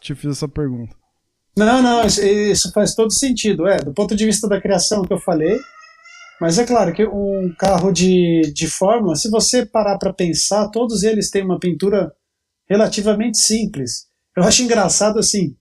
te 0.00 0.14
fiz 0.14 0.32
essa 0.32 0.48
pergunta. 0.48 0.94
Não, 1.56 1.80
não, 1.80 2.04
isso 2.04 2.70
faz 2.72 2.94
todo 2.94 3.10
sentido. 3.10 3.66
É, 3.66 3.78
do 3.78 3.94
ponto 3.94 4.14
de 4.14 4.26
vista 4.26 4.46
da 4.46 4.60
criação 4.60 5.02
que 5.04 5.12
eu 5.12 5.18
falei, 5.18 5.58
mas 6.38 6.58
é 6.58 6.66
claro 6.66 6.92
que 6.92 7.06
um 7.06 7.54
carro 7.58 7.90
de, 7.92 8.52
de 8.52 8.68
fórmula, 8.68 9.16
se 9.16 9.30
você 9.30 9.64
parar 9.64 9.96
para 9.96 10.12
pensar, 10.12 10.68
todos 10.68 11.02
eles 11.02 11.30
têm 11.30 11.42
uma 11.42 11.58
pintura 11.58 12.12
relativamente 12.68 13.38
simples. 13.38 14.06
Eu 14.36 14.42
acho 14.42 14.62
engraçado 14.62 15.18
assim, 15.18 15.56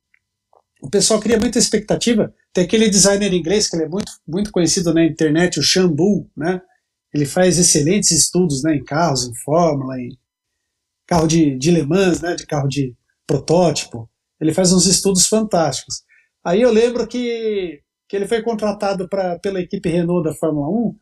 o 0.81 0.89
pessoal 0.89 1.19
cria 1.19 1.39
muita 1.39 1.57
expectativa. 1.57 2.33
Tem 2.53 2.63
aquele 2.63 2.89
designer 2.89 3.33
inglês 3.33 3.69
que 3.69 3.75
ele 3.75 3.85
é 3.85 3.89
muito, 3.89 4.11
muito 4.27 4.51
conhecido 4.51 4.93
na 4.93 5.03
internet, 5.03 5.59
o 5.59 5.63
Shambu, 5.63 6.29
né? 6.35 6.61
Ele 7.13 7.25
faz 7.25 7.57
excelentes 7.57 8.11
estudos 8.11 8.61
né, 8.61 8.75
em 8.75 8.83
carros, 8.83 9.25
em 9.25 9.33
fórmula, 9.35 9.97
em 9.99 10.09
carro 11.07 11.27
de, 11.27 11.57
de 11.57 11.71
Le 11.71 11.83
Mans, 11.83 12.21
né, 12.21 12.35
de 12.35 12.45
carro 12.45 12.67
de 12.67 12.93
protótipo. 13.25 14.09
Ele 14.39 14.53
faz 14.53 14.73
uns 14.73 14.85
estudos 14.85 15.25
fantásticos. 15.25 16.03
Aí 16.43 16.61
eu 16.61 16.71
lembro 16.71 17.07
que, 17.07 17.81
que 18.09 18.15
ele 18.15 18.27
foi 18.27 18.41
contratado 18.41 19.07
pra, 19.07 19.39
pela 19.39 19.61
equipe 19.61 19.89
Renault 19.89 20.27
da 20.27 20.35
Fórmula 20.35 20.67
1 20.67 20.95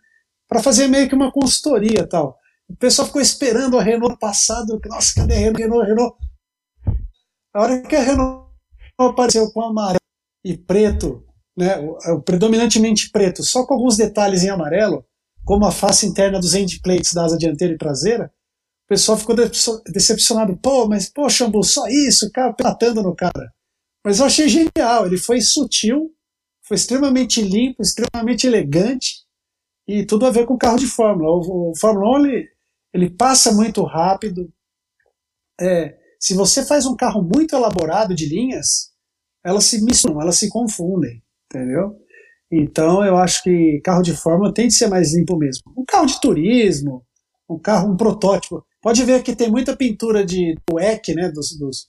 para 0.47 0.61
fazer 0.61 0.87
meio 0.87 1.09
que 1.09 1.15
uma 1.15 1.31
consultoria 1.31 2.07
tal. 2.07 2.37
O 2.69 2.75
pessoal 2.75 3.07
ficou 3.07 3.21
esperando 3.21 3.77
a 3.77 3.83
Renault 3.83 4.17
passado. 4.19 4.79
Nossa, 4.85 5.15
cadê 5.15 5.35
a 5.35 5.37
Renault? 5.37 5.85
Renault? 5.85 6.17
A 7.53 7.61
hora 7.61 7.81
que 7.81 7.95
a 7.95 8.01
Renault 8.01 8.49
apareceu 8.97 9.51
com 9.51 9.61
amarelo 9.61 9.99
e 10.43 10.57
preto, 10.57 11.23
né, 11.55 11.77
o, 11.77 12.21
predominantemente 12.21 13.09
preto, 13.11 13.43
só 13.43 13.65
com 13.65 13.75
alguns 13.75 13.95
detalhes 13.95 14.43
em 14.43 14.49
amarelo, 14.49 15.05
como 15.45 15.65
a 15.65 15.71
face 15.71 16.05
interna 16.05 16.39
dos 16.39 16.55
endplates 16.55 17.13
da 17.13 17.25
asa 17.25 17.37
dianteira 17.37 17.73
e 17.73 17.77
traseira, 17.77 18.31
o 18.85 18.87
pessoal 18.89 19.17
ficou 19.17 19.35
decepcionado. 19.87 20.57
Pô, 20.57 20.87
mas, 20.87 21.09
pô, 21.09 21.29
Xambu, 21.29 21.63
só 21.63 21.87
isso, 21.87 22.29
cara, 22.31 22.55
matando 22.61 23.01
no 23.01 23.15
cara. 23.15 23.51
Mas 24.05 24.19
eu 24.19 24.25
achei 24.25 24.47
genial, 24.49 25.05
ele 25.05 25.17
foi 25.17 25.39
sutil, 25.41 26.11
foi 26.65 26.75
extremamente 26.75 27.41
limpo, 27.41 27.81
extremamente 27.81 28.45
elegante, 28.45 29.23
e 29.87 30.05
tudo 30.05 30.25
a 30.25 30.31
ver 30.31 30.45
com 30.45 30.57
carro 30.57 30.77
de 30.77 30.87
Fórmula. 30.87 31.29
O, 31.29 31.71
o 31.71 31.77
Fórmula 31.77 32.19
1, 32.19 32.25
ele, 32.25 32.49
ele 32.93 33.09
passa 33.09 33.51
muito 33.51 33.83
rápido. 33.83 34.51
É, 35.59 35.97
se 36.19 36.33
você 36.33 36.65
faz 36.65 36.85
um 36.85 36.95
carro 36.95 37.21
muito 37.21 37.55
elaborado 37.55 38.13
de 38.13 38.27
linhas, 38.27 38.91
elas 39.43 39.65
se 39.65 39.83
misturam, 39.83 40.21
elas 40.21 40.37
se 40.37 40.49
confundem, 40.49 41.21
entendeu? 41.45 41.97
Então 42.51 43.03
eu 43.03 43.17
acho 43.17 43.43
que 43.43 43.81
carro 43.83 44.03
de 44.03 44.15
Fórmula 44.15 44.53
tem 44.53 44.67
de 44.67 44.75
ser 44.75 44.87
mais 44.87 45.13
limpo 45.13 45.35
mesmo. 45.37 45.73
Um 45.75 45.83
carro 45.83 46.05
de 46.05 46.21
turismo, 46.21 47.03
um 47.49 47.59
carro, 47.59 47.91
um 47.91 47.97
protótipo. 47.97 48.63
Pode 48.81 49.03
ver 49.03 49.23
que 49.23 49.35
tem 49.35 49.49
muita 49.49 49.75
pintura 49.75 50.25
de 50.25 50.55
WEC, 50.71 51.13
né, 51.15 51.29
dos, 51.29 51.57
dos 51.57 51.87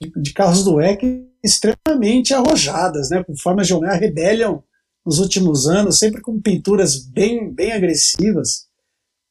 de, 0.00 0.10
de, 0.22 0.32
carros 0.32 0.64
do 0.64 0.74
WEC 0.74 1.26
extremamente 1.42 2.32
arrojadas, 2.32 3.10
né, 3.10 3.22
com 3.24 3.36
formas 3.36 3.66
geométricas, 3.66 4.08
Rebellion 4.08 4.60
nos 5.04 5.18
últimos 5.18 5.66
anos, 5.66 5.98
sempre 5.98 6.22
com 6.22 6.40
pinturas 6.40 7.06
bem, 7.06 7.52
bem 7.52 7.72
agressivas. 7.72 8.66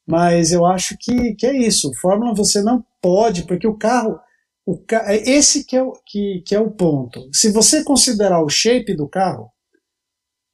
Mas 0.06 0.52
eu 0.52 0.66
acho 0.66 0.96
que, 0.98 1.34
que 1.34 1.46
é 1.46 1.56
isso. 1.56 1.92
Fórmula 1.94 2.34
você 2.34 2.62
não 2.62 2.84
pode, 3.00 3.44
porque 3.44 3.66
o 3.66 3.76
carro. 3.76 4.18
O 4.66 4.78
ca... 4.78 5.12
É 5.12 5.16
esse 5.16 5.64
que 5.64 5.76
é, 5.76 5.82
o, 5.82 5.92
que, 6.06 6.42
que 6.46 6.54
é 6.54 6.60
o 6.60 6.70
ponto. 6.70 7.28
Se 7.32 7.52
você 7.52 7.84
considerar 7.84 8.42
o 8.42 8.48
shape 8.48 8.94
do 8.94 9.08
carro, 9.08 9.50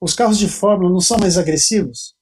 os 0.00 0.14
carros 0.14 0.38
de 0.38 0.48
Fórmula 0.48 0.90
não 0.90 1.00
são 1.00 1.18
mais 1.18 1.36
agressivos. 1.36 2.14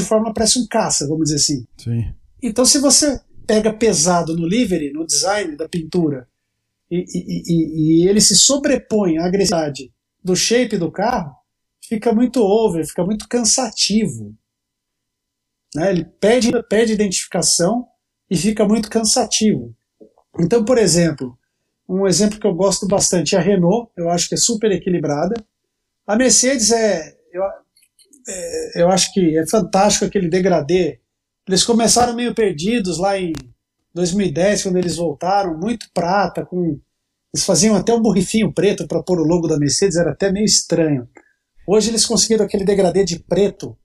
De 0.00 0.06
Fórmula 0.06 0.32
parece 0.32 0.58
um 0.58 0.66
caça, 0.66 1.06
vamos 1.06 1.24
dizer 1.24 1.36
assim. 1.36 1.66
Sim. 1.76 2.12
Então, 2.42 2.64
se 2.64 2.78
você 2.78 3.20
pega 3.46 3.72
pesado 3.72 4.36
no 4.36 4.46
livery, 4.46 4.92
no 4.92 5.06
design 5.06 5.56
da 5.56 5.68
pintura, 5.68 6.28
e, 6.90 7.04
e, 7.14 7.42
e, 7.46 8.02
e 8.04 8.08
ele 8.08 8.20
se 8.20 8.34
sobrepõe 8.34 9.18
à 9.18 9.26
agressividade 9.26 9.92
do 10.22 10.34
shape 10.34 10.76
do 10.76 10.90
carro, 10.90 11.34
fica 11.82 12.12
muito 12.12 12.40
over, 12.40 12.86
fica 12.86 13.04
muito 13.04 13.28
cansativo. 13.28 14.34
Né? 15.74 15.90
Ele 15.90 16.04
pede, 16.04 16.50
pede 16.68 16.92
identificação 16.92 17.86
e 18.30 18.36
fica 18.36 18.66
muito 18.66 18.90
cansativo. 18.90 19.74
Então, 20.38 20.64
por 20.64 20.78
exemplo, 20.78 21.38
um 21.88 22.06
exemplo 22.06 22.38
que 22.38 22.46
eu 22.46 22.54
gosto 22.54 22.86
bastante 22.86 23.34
é 23.34 23.38
a 23.38 23.42
Renault, 23.42 23.90
eu 23.96 24.10
acho 24.10 24.28
que 24.28 24.34
é 24.34 24.38
super 24.38 24.70
equilibrada. 24.70 25.34
A 26.06 26.16
Mercedes 26.16 26.70
é, 26.70 27.16
eu, 27.32 27.42
é, 28.28 28.82
eu 28.82 28.88
acho 28.90 29.12
que 29.12 29.38
é 29.38 29.46
fantástico 29.46 30.04
aquele 30.04 30.28
degradê. 30.28 31.00
Eles 31.46 31.64
começaram 31.64 32.14
meio 32.14 32.34
perdidos 32.34 32.98
lá 32.98 33.18
em 33.18 33.32
2010, 33.94 34.62
quando 34.62 34.76
eles 34.76 34.96
voltaram, 34.96 35.58
muito 35.58 35.90
prata, 35.92 36.44
com 36.44 36.78
eles 37.34 37.44
faziam 37.44 37.76
até 37.76 37.92
um 37.92 38.00
borrifinho 38.00 38.52
preto 38.52 38.86
para 38.86 39.02
pôr 39.02 39.20
o 39.20 39.24
logo 39.24 39.46
da 39.46 39.58
Mercedes, 39.58 39.96
era 39.96 40.12
até 40.12 40.32
meio 40.32 40.46
estranho. 40.46 41.08
Hoje 41.66 41.90
eles 41.90 42.06
conseguiram 42.06 42.44
aquele 42.44 42.64
degradê 42.64 43.04
de 43.04 43.18
preto, 43.18 43.76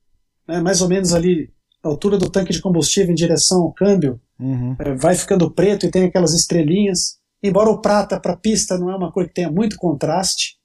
né, 0.48 0.62
mais 0.62 0.82
ou 0.82 0.88
menos 0.88 1.14
ali 1.14 1.52
na 1.84 1.90
altura 1.90 2.18
do 2.18 2.30
tanque 2.30 2.54
de 2.54 2.62
combustível 2.62 3.12
em 3.12 3.16
direção 3.16 3.62
ao 3.64 3.74
câmbio, 3.74 4.20
Uhum. 4.40 4.76
é, 4.80 4.96
vai 4.96 5.16
ficando 5.16 5.50
preto 5.52 5.86
e 5.86 5.92
tem 5.92 6.06
aquelas 6.06 6.34
estrelinhas. 6.34 7.18
Embora 7.42 7.70
o 7.70 7.80
prata 7.82 8.20
para 8.20 8.36
pista 8.36 8.78
não 8.78 8.90
é 8.90 8.96
uma 8.96 9.12
cor 9.12 9.28
que 9.28 9.34
tenha 9.34 9.52
muito 9.52 9.76
contraste, 9.78 10.58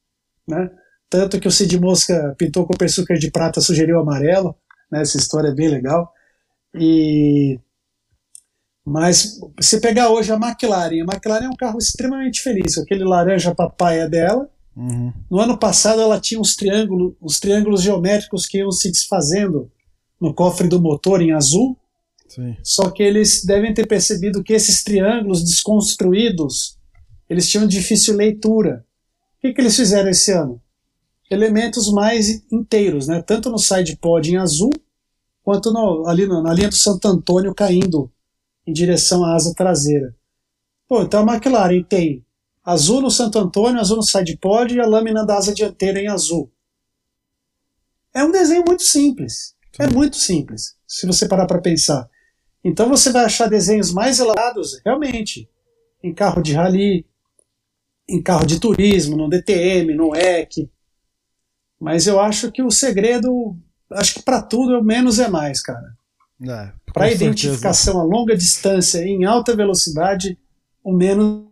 né? 0.46 0.70
Tanto 1.10 1.38
que 1.40 1.48
o 1.48 1.50
Cid 1.50 1.78
Mosca 1.80 2.34
pintou 2.38 2.66
com 2.66 2.72
o 2.72 2.84
açúcar 2.84 3.14
de 3.18 3.30
prata, 3.30 3.60
sugeriu 3.60 3.98
amarelo, 3.98 4.54
né? 4.90 5.02
Essa 5.02 5.16
história 5.16 5.48
é 5.48 5.54
bem 5.54 5.68
legal. 5.68 6.12
E 6.74 7.58
mas 8.84 9.38
se 9.60 9.80
pegar 9.80 10.08
hoje 10.08 10.32
a 10.32 10.36
McLaren, 10.36 11.02
a 11.02 11.12
McLaren 11.12 11.44
é 11.44 11.48
um 11.48 11.56
carro 11.56 11.78
extremamente 11.78 12.40
feliz, 12.40 12.78
aquele 12.78 13.04
laranja 13.04 13.54
papaya 13.54 14.08
dela. 14.08 14.48
Uhum. 14.74 15.12
No 15.30 15.40
ano 15.40 15.58
passado 15.58 16.00
ela 16.00 16.18
tinha 16.18 16.40
uns 16.40 16.56
triângulos, 16.56 17.14
uns 17.20 17.38
triângulos 17.38 17.82
geométricos 17.82 18.46
que 18.46 18.58
iam 18.58 18.72
se 18.72 18.90
desfazendo 18.90 19.70
no 20.20 20.34
cofre 20.34 20.68
do 20.68 20.80
motor 20.80 21.22
em 21.22 21.32
azul. 21.32 21.76
Sim. 22.28 22.56
Só 22.62 22.90
que 22.90 23.02
eles 23.02 23.44
devem 23.44 23.72
ter 23.72 23.86
percebido 23.86 24.42
que 24.42 24.52
esses 24.52 24.82
triângulos 24.82 25.42
desconstruídos, 25.42 26.78
eles 27.28 27.48
tinham 27.48 27.66
difícil 27.66 28.16
leitura. 28.16 28.84
O 29.36 29.40
que, 29.40 29.52
que 29.52 29.60
eles 29.60 29.76
fizeram 29.76 30.10
esse 30.10 30.32
ano? 30.32 30.60
Elementos 31.30 31.92
mais 31.92 32.42
inteiros, 32.50 33.06
né? 33.06 33.22
tanto 33.22 33.50
no 33.50 33.58
side 33.58 33.96
pod 33.96 34.30
em 34.30 34.36
azul, 34.36 34.70
quanto 35.42 35.72
no, 35.72 36.06
ali 36.06 36.26
no, 36.26 36.42
na 36.42 36.52
linha 36.52 36.68
do 36.68 36.74
Santo 36.74 37.06
Antônio 37.06 37.54
caindo 37.54 38.10
em 38.66 38.72
direção 38.72 39.24
à 39.24 39.34
asa 39.34 39.54
traseira. 39.54 40.14
Pô, 40.86 41.02
então 41.02 41.20
a 41.20 41.34
McLaren 41.34 41.82
tem 41.82 42.24
azul 42.64 43.00
no 43.00 43.10
Santo 43.10 43.38
Antônio, 43.38 43.80
azul 43.80 43.96
no 43.96 44.02
side 44.02 44.36
pod 44.36 44.74
e 44.74 44.80
a 44.80 44.86
lâmina 44.86 45.24
da 45.24 45.36
asa 45.36 45.54
dianteira 45.54 46.00
em 46.00 46.08
azul. 46.08 46.50
É 48.14 48.24
um 48.24 48.30
desenho 48.30 48.64
muito 48.66 48.82
simples. 48.82 49.54
É 49.78 49.86
muito 49.86 50.16
simples, 50.16 50.76
se 50.86 51.06
você 51.06 51.28
parar 51.28 51.46
para 51.46 51.60
pensar. 51.60 52.08
Então 52.64 52.88
você 52.88 53.12
vai 53.12 53.24
achar 53.24 53.48
desenhos 53.48 53.92
mais 53.92 54.18
elaborados, 54.18 54.80
realmente, 54.84 55.48
em 56.02 56.12
carro 56.12 56.42
de 56.42 56.52
rally, 56.52 57.06
em 58.08 58.22
carro 58.22 58.46
de 58.46 58.58
turismo, 58.58 59.16
no 59.16 59.28
DTM, 59.28 59.94
no 59.94 60.14
EC. 60.16 60.68
Mas 61.80 62.06
eu 62.06 62.18
acho 62.18 62.50
que 62.50 62.62
o 62.62 62.70
segredo, 62.70 63.56
acho 63.92 64.14
que 64.14 64.22
para 64.22 64.42
tudo 64.42 64.74
é 64.74 64.78
o 64.78 64.82
menos 64.82 65.18
é 65.18 65.28
mais, 65.28 65.60
cara. 65.60 65.96
É, 66.42 66.72
Para 66.92 67.08
certeza. 67.08 67.24
identificação 67.24 68.00
a 68.00 68.04
longa 68.04 68.36
distância 68.36 68.98
em 69.04 69.24
alta 69.24 69.54
velocidade, 69.54 70.38
o 70.82 70.92
menos 70.92 71.48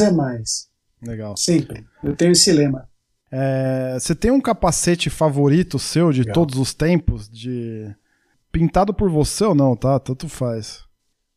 é 0.00 0.10
mais. 0.10 0.68
Legal. 1.02 1.36
Sempre. 1.36 1.86
Eu 2.02 2.14
tenho 2.14 2.32
esse 2.32 2.52
lema. 2.52 2.89
É, 3.32 3.96
você 3.98 4.14
tem 4.14 4.30
um 4.30 4.40
capacete 4.40 5.08
favorito 5.08 5.78
seu 5.78 6.12
de 6.12 6.20
Legal. 6.20 6.34
todos 6.34 6.58
os 6.58 6.74
tempos? 6.74 7.28
De 7.28 7.94
pintado 8.50 8.92
por 8.92 9.08
você 9.08 9.44
ou 9.44 9.54
não, 9.54 9.76
tá? 9.76 9.98
Tanto 10.00 10.28
faz. 10.28 10.84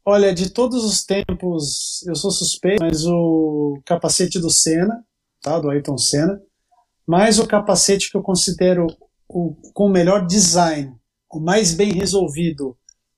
Olha, 0.06 0.34
de 0.34 0.50
todos 0.50 0.84
os 0.84 1.04
tempos, 1.04 2.04
eu 2.08 2.16
sou 2.16 2.32
suspeito, 2.32 2.84
mas 2.84 3.06
o 3.06 3.80
capacete 3.86 4.40
do 4.40 4.50
Senna, 4.50 5.06
tá? 5.42 5.60
Do 5.60 5.70
Ayrton 5.70 5.98
Senna, 5.98 6.42
mais 7.08 7.40
o 7.40 7.48
capacete 7.48 8.12
que 8.12 8.18
eu 8.18 8.22
considero 8.22 8.88
o, 9.30 9.56
com 9.74 9.86
o 9.86 9.92
melhor 9.92 10.26
design, 10.26 10.94
o 11.32 11.40
mais 11.40 11.74
bem 11.74 11.94
resolvido, 11.94 12.76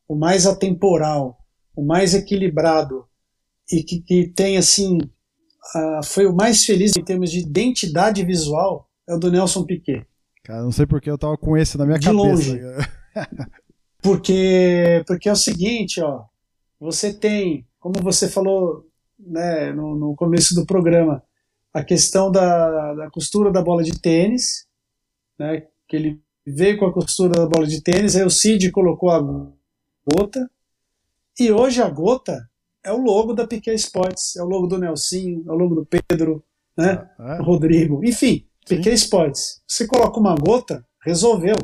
o 0.07 0.15
mais 0.15 0.45
atemporal, 0.45 1.37
o 1.75 1.83
mais 1.83 2.13
equilibrado 2.13 3.05
e 3.71 3.83
que, 3.83 4.01
que 4.01 4.27
tem 4.27 4.57
assim, 4.57 4.99
ah, 5.73 6.01
foi 6.03 6.25
o 6.25 6.35
mais 6.35 6.65
feliz 6.65 6.95
em 6.95 7.03
termos 7.03 7.31
de 7.31 7.39
identidade 7.39 8.23
visual 8.23 8.89
é 9.07 9.15
o 9.15 9.19
do 9.19 9.31
Nelson 9.31 9.63
Piquet. 9.65 10.05
Cara, 10.43 10.61
não 10.61 10.71
sei 10.71 10.85
porque 10.85 11.09
eu 11.09 11.17
tava 11.17 11.37
com 11.37 11.57
esse 11.57 11.77
na 11.77 11.85
minha 11.85 11.97
De 11.97 12.05
cabeça. 12.05 12.23
longe. 12.23 12.61
Porque, 14.01 15.03
porque 15.07 15.27
é 15.27 15.31
o 15.31 15.35
seguinte, 15.35 15.99
ó, 15.99 16.25
você 16.79 17.11
tem, 17.11 17.65
como 17.79 17.95
você 18.03 18.29
falou 18.29 18.85
né, 19.17 19.73
no, 19.73 19.95
no 19.95 20.15
começo 20.15 20.53
do 20.53 20.63
programa, 20.63 21.23
a 21.73 21.83
questão 21.83 22.31
da, 22.31 22.93
da 22.93 23.09
costura 23.09 23.51
da 23.51 23.63
bola 23.63 23.81
de 23.81 23.99
tênis, 23.99 24.67
né, 25.39 25.65
que 25.87 25.95
ele 25.95 26.21
veio 26.45 26.77
com 26.77 26.85
a 26.85 26.93
costura 26.93 27.33
da 27.33 27.47
bola 27.47 27.65
de 27.65 27.81
tênis, 27.81 28.15
aí 28.15 28.23
o 28.23 28.29
Cid 28.29 28.71
colocou 28.71 29.09
a 29.09 29.19
gota, 30.13 30.51
e 31.39 31.51
hoje 31.51 31.81
a 31.81 31.89
gota 31.89 32.47
é 32.85 32.91
o 32.91 32.97
logo 32.97 33.33
da 33.33 33.45
Piquet 33.47 33.73
Sports, 33.75 34.35
é 34.35 34.43
o 34.43 34.45
logo 34.45 34.67
do 34.67 34.77
Nelsinho, 34.77 35.43
é 35.47 35.51
o 35.51 35.55
logo 35.55 35.75
do 35.75 35.85
Pedro, 35.85 36.43
né, 36.77 37.09
É? 37.19 37.37
do 37.37 37.43
Rodrigo, 37.43 38.03
enfim, 38.05 38.45
Piquet 38.67 38.93
Sports. 38.93 39.61
Você 39.67 39.87
coloca 39.87 40.19
uma 40.19 40.35
gota, 40.35 40.85
resolveu. 41.03 41.55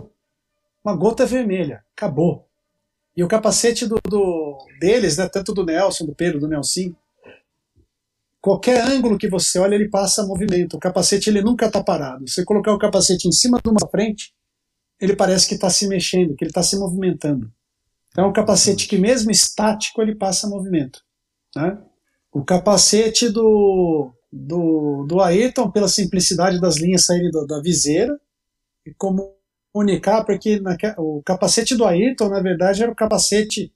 Uma 0.83 0.95
gota 0.95 1.25
vermelha, 1.25 1.83
acabou. 1.95 2.47
E 3.15 3.23
o 3.23 3.27
capacete 3.27 3.85
do, 3.85 3.99
do- 4.09 4.57
deles, 4.79 5.17
né, 5.17 5.29
tanto 5.29 5.53
do 5.53 5.63
Nelson, 5.65 6.05
do 6.05 6.15
Pedro, 6.15 6.39
do 6.39 6.47
Nelson, 6.47 6.93
qualquer 8.41 8.81
ângulo 8.83 9.17
que 9.17 9.27
você 9.29 9.59
olha, 9.59 9.75
ele 9.75 9.89
passa 9.89 10.25
movimento. 10.25 10.75
O 10.75 10.79
capacete 10.79 11.29
ele 11.29 11.41
nunca 11.41 11.67
está 11.67 11.83
parado. 11.83 12.27
Se 12.27 12.35
você 12.35 12.45
colocar 12.45 12.73
o 12.73 12.79
capacete 12.79 13.27
em 13.27 13.31
cima 13.31 13.59
de 13.63 13.69
uma 13.69 13.87
frente, 13.89 14.33
ele 14.99 15.15
parece 15.15 15.47
que 15.47 15.55
está 15.55 15.69
se 15.69 15.87
mexendo, 15.87 16.35
que 16.35 16.43
ele 16.43 16.51
está 16.51 16.63
se 16.63 16.77
movimentando. 16.77 17.51
Então 18.09 18.25
é 18.25 18.27
um 18.27 18.33
capacete 18.33 18.87
que 18.87 18.97
mesmo 18.97 19.31
estático 19.31 20.01
ele 20.01 20.15
passa 20.15 20.47
movimento. 20.47 21.01
Né? 21.55 21.77
O 22.31 22.43
capacete 22.43 23.29
do, 23.29 24.11
do, 24.31 25.05
do 25.07 25.21
Ayrton, 25.21 25.69
pela 25.71 25.87
simplicidade 25.87 26.59
das 26.61 26.77
linhas 26.77 27.05
saírem 27.05 27.29
da, 27.31 27.43
da 27.45 27.61
viseira, 27.61 28.19
e 28.85 28.93
comunicar, 28.93 30.23
porque 30.25 30.59
naque- 30.59 30.95
o 30.97 31.21
capacete 31.25 31.75
do 31.75 31.85
Ayrton, 31.85 32.29
na 32.29 32.39
verdade, 32.41 32.81
era 32.83 32.91
o 32.91 32.95
capacete 32.95 33.71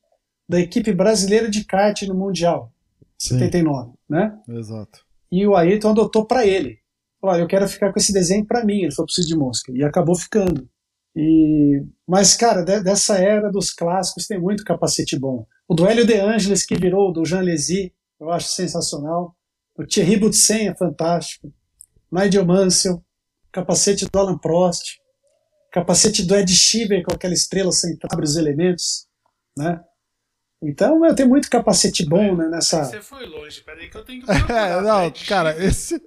da 0.48 0.60
equipe 0.60 0.94
brasileira 0.94 1.50
de 1.50 1.64
kart 1.66 2.02
no 2.04 2.16
Mundial, 2.16 2.72
Sim. 3.18 3.40
79, 3.40 3.92
né? 4.10 4.38
Exato. 4.50 5.06
E 5.32 5.46
o 5.46 5.56
Ayrton 5.56 5.90
adotou 5.90 6.26
para 6.26 6.46
ele. 6.46 6.80
Olha, 7.22 7.42
eu 7.42 7.48
quero 7.48 7.68
ficar 7.68 7.92
com 7.92 8.00
esse 8.00 8.14
desenho 8.14 8.46
para 8.46 8.64
mim. 8.64 8.82
Ele 8.84 8.92
foi 8.94 9.06
pro 9.06 9.14
Cid 9.14 9.28
de 9.28 9.36
Mosca. 9.36 9.72
E 9.74 9.84
acabou 9.84 10.16
ficando. 10.16 10.70
E... 11.16 11.84
Mas, 12.08 12.36
cara, 12.36 12.62
de- 12.62 12.84
dessa 12.84 13.18
era 13.18 13.52
dos 13.52 13.72
clássicos 13.72 14.28
tem 14.28 14.40
muito 14.40 14.64
capacete 14.64 15.18
bom. 15.18 15.46
O 15.68 15.74
do 15.74 15.88
Hélio 15.88 16.06
De 16.06 16.20
Angelis, 16.20 16.66
que 16.66 16.76
virou 16.76 17.12
do 17.12 17.26
Jean 17.26 17.42
Lézy, 17.42 17.94
eu 18.20 18.32
acho 18.32 18.50
sensacional. 18.50 19.36
O 19.78 19.86
Thierry 19.86 20.18
Boutsen 20.18 20.70
é 20.70 20.76
fantástico. 20.76 21.52
Nigel 22.12 22.46
Mansell. 22.46 23.04
Capacete 23.52 24.06
do 24.06 24.20
Alan 24.20 24.38
Prost. 24.38 25.00
Capacete 25.72 26.24
do 26.24 26.36
Ed 26.36 26.52
Sheeran 26.54 27.04
com 27.04 27.14
aquela 27.14 27.34
estrela 27.34 27.72
central 27.72 28.10
abre 28.14 28.26
os 28.26 28.36
elementos. 28.36 29.08
Né? 29.58 29.82
Então, 30.62 31.06
eu 31.06 31.14
tenho 31.14 31.30
muito 31.30 31.50
capacete 31.50 32.06
bom 32.06 32.36
né, 32.36 32.48
nessa. 32.48 32.86
Você 32.86 33.02
foi 33.02 33.26
longe, 33.26 33.62
peraí 33.62 33.90
que 33.90 33.98
eu 33.98 34.04
tenho 34.04 34.24
que 34.24 34.32
É, 34.32 34.36
procurar, 34.36 34.82
não, 34.84 35.14
cara, 35.28 35.64
esse. 35.64 36.02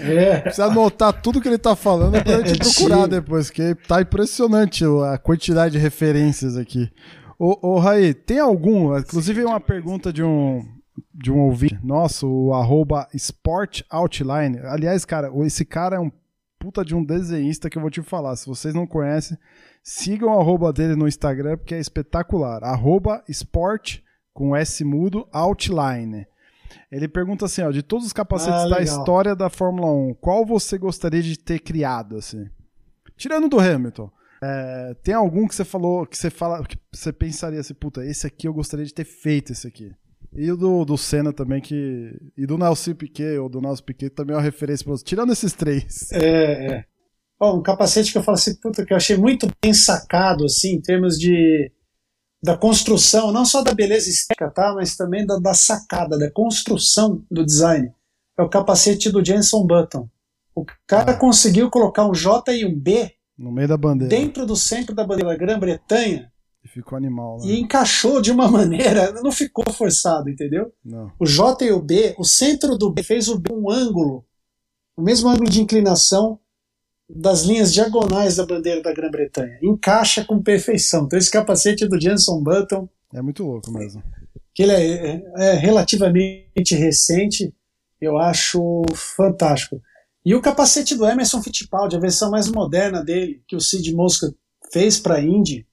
É. 0.00 0.40
Precisa 0.42 0.66
anotar 0.66 1.12
tudo 1.22 1.40
que 1.40 1.48
ele 1.48 1.58
tá 1.58 1.74
falando 1.74 2.22
pra 2.22 2.46
gente 2.46 2.58
procurar 2.58 3.06
depois, 3.06 3.50
que 3.50 3.74
tá 3.88 4.00
impressionante 4.00 4.84
a 4.84 5.18
quantidade 5.18 5.72
de 5.72 5.78
referências 5.78 6.56
aqui. 6.56 6.90
Ô, 7.38 7.74
ô 7.74 7.78
Raí, 7.78 8.14
tem 8.14 8.38
algum? 8.38 8.96
Inclusive 8.98 9.44
uma 9.44 9.60
pergunta 9.60 10.12
de 10.12 10.22
um 10.22 10.64
de 11.12 11.30
um 11.30 11.40
ouvinte 11.40 11.78
nosso, 11.82 12.26
o 12.26 12.54
arroba 12.54 13.06
Sport 13.12 13.82
Outline. 13.90 14.58
Aliás, 14.60 15.04
cara, 15.04 15.30
esse 15.44 15.64
cara 15.64 15.96
é 15.96 16.00
um 16.00 16.10
puta 16.58 16.84
de 16.84 16.94
um 16.94 17.04
desenhista 17.04 17.68
que 17.68 17.76
eu 17.76 17.82
vou 17.82 17.90
te 17.90 18.02
falar. 18.02 18.34
Se 18.36 18.46
vocês 18.46 18.74
não 18.74 18.86
conhecem, 18.86 19.36
sigam 19.82 20.30
o 20.34 20.40
arroba 20.40 20.72
dele 20.72 20.96
no 20.96 21.06
Instagram, 21.06 21.58
porque 21.58 21.74
é 21.74 21.80
espetacular. 21.80 22.64
Arroba 22.64 23.22
Sport 23.28 24.00
com 24.32 24.56
S 24.56 24.82
mudo 24.84 25.28
Outline. 25.32 26.26
Ele 26.90 27.08
pergunta 27.08 27.44
assim, 27.44 27.62
ó, 27.62 27.70
de 27.70 27.82
todos 27.82 28.06
os 28.06 28.12
capacetes 28.12 28.60
Ah, 28.62 28.68
da 28.68 28.80
história 28.82 29.34
da 29.34 29.50
Fórmula 29.50 29.92
1, 29.92 30.14
qual 30.14 30.44
você 30.44 30.78
gostaria 30.78 31.22
de 31.22 31.38
ter 31.38 31.58
criado, 31.58 32.16
assim? 32.16 32.48
Tirando 33.16 33.48
do 33.48 33.58
Hamilton. 33.58 34.10
É, 34.42 34.94
tem 35.02 35.14
algum 35.14 35.46
que 35.46 35.54
você 35.54 35.64
falou, 35.64 36.06
que 36.06 36.16
você 36.16 36.30
fala, 36.30 36.64
que 36.64 36.76
você 36.92 37.12
pensaria 37.12 37.60
assim, 37.60 37.74
puta, 37.74 38.04
esse 38.04 38.26
aqui 38.26 38.46
eu 38.46 38.54
gostaria 38.54 38.84
de 38.84 38.94
ter 38.94 39.04
feito 39.04 39.52
esse 39.52 39.66
aqui. 39.66 39.92
E 40.34 40.50
o 40.50 40.56
do, 40.56 40.84
do 40.84 40.98
Senna 40.98 41.32
também, 41.32 41.60
que. 41.60 42.12
E 42.36 42.46
do 42.46 42.58
Nelson 42.58 42.94
Piquet, 42.94 43.38
ou 43.38 43.48
do 43.48 43.60
Nelson 43.60 43.84
Piquet, 43.84 44.10
também 44.10 44.34
é 44.34 44.36
uma 44.36 44.42
referência 44.42 44.84
você. 44.84 45.02
Tirando 45.02 45.32
esses 45.32 45.52
três. 45.54 46.10
É, 46.12 46.66
é. 46.74 46.84
Ó, 47.40 47.56
um 47.56 47.62
capacete 47.62 48.12
que 48.12 48.18
eu 48.18 48.22
falo 48.22 48.36
assim, 48.36 48.54
puta, 48.60 48.84
que 48.84 48.92
eu 48.92 48.96
achei 48.96 49.16
muito 49.16 49.48
bem 49.62 49.72
sacado, 49.72 50.44
assim, 50.44 50.74
em 50.74 50.80
termos 50.80 51.18
de 51.18 51.70
da 52.42 52.56
construção, 52.56 53.32
não 53.32 53.44
só 53.44 53.62
da 53.62 53.74
beleza 53.74 54.08
estética, 54.10 54.50
tá? 54.50 54.72
Mas 54.74 54.94
também 54.96 55.26
da, 55.26 55.38
da 55.38 55.54
sacada, 55.54 56.18
da 56.18 56.30
construção 56.30 57.24
do 57.30 57.44
design. 57.44 57.90
É 58.38 58.42
o 58.42 58.48
capacete 58.48 59.10
do 59.10 59.24
Jenson 59.24 59.66
Button. 59.66 60.08
O 60.54 60.64
cara 60.86 61.12
Ah. 61.12 61.16
conseguiu 61.16 61.70
colocar 61.70 62.06
um 62.06 62.12
J 62.14 62.52
e 62.54 62.64
um 62.64 62.78
B 62.78 63.15
No 63.38 63.52
meio 63.52 63.68
da 63.68 63.76
bandeira. 63.76 64.14
dentro 64.14 64.46
do 64.46 64.56
centro 64.56 64.94
da 64.94 65.04
bandeira 65.04 65.30
da 65.30 65.36
Grã-Bretanha 65.36 66.32
E 66.64 66.68
ficou 66.68 66.96
animal, 66.96 67.38
né? 67.38 67.46
e 67.46 67.60
encaixou 67.60 68.20
de 68.20 68.30
uma 68.32 68.48
maneira, 68.50 69.12
não 69.22 69.30
ficou 69.30 69.64
forçado, 69.72 70.28
entendeu? 70.30 70.72
Não. 70.84 71.12
O 71.18 71.26
J 71.26 71.64
e 71.66 71.72
o 71.72 71.80
B, 71.82 72.14
o 72.18 72.24
centro 72.24 72.76
do 72.78 72.90
B 72.90 73.02
fez 73.02 73.28
o 73.28 73.38
B 73.38 73.52
um 73.52 73.70
ângulo, 73.70 74.24
o 74.96 75.02
mesmo 75.02 75.28
ângulo 75.28 75.50
de 75.50 75.60
inclinação 75.60 76.38
das 77.08 77.42
linhas 77.42 77.72
diagonais 77.72 78.36
da 78.36 78.46
bandeira 78.46 78.82
da 78.82 78.92
Grã-Bretanha. 78.92 79.58
Encaixa 79.62 80.24
com 80.24 80.42
perfeição. 80.42 81.04
Então 81.04 81.18
esse 81.18 81.30
capacete 81.30 81.86
do 81.86 82.00
Jenson 82.00 82.42
Button, 82.42 82.88
É 83.14 83.22
muito 83.22 83.44
louco 83.44 83.70
mesmo. 83.70 84.02
que 84.54 84.62
ele 84.64 84.72
é, 84.72 85.06
é- 85.06 85.22
é 85.36 85.52
relativamente 85.54 86.74
recente, 86.74 87.54
eu 88.00 88.18
acho 88.18 88.82
fantástico. 88.94 89.80
E 90.26 90.34
o 90.34 90.42
capacete 90.42 90.96
do 90.96 91.06
Emerson 91.06 91.40
Fittipaldi, 91.40 91.94
a 91.94 92.00
versão 92.00 92.32
mais 92.32 92.48
moderna 92.48 93.00
dele, 93.00 93.40
que 93.46 93.54
o 93.54 93.60
Sid 93.60 93.94
Mosca 93.94 94.34
fez 94.72 94.98
para 94.98 95.14
a 95.14 95.22
Indy, 95.22 95.64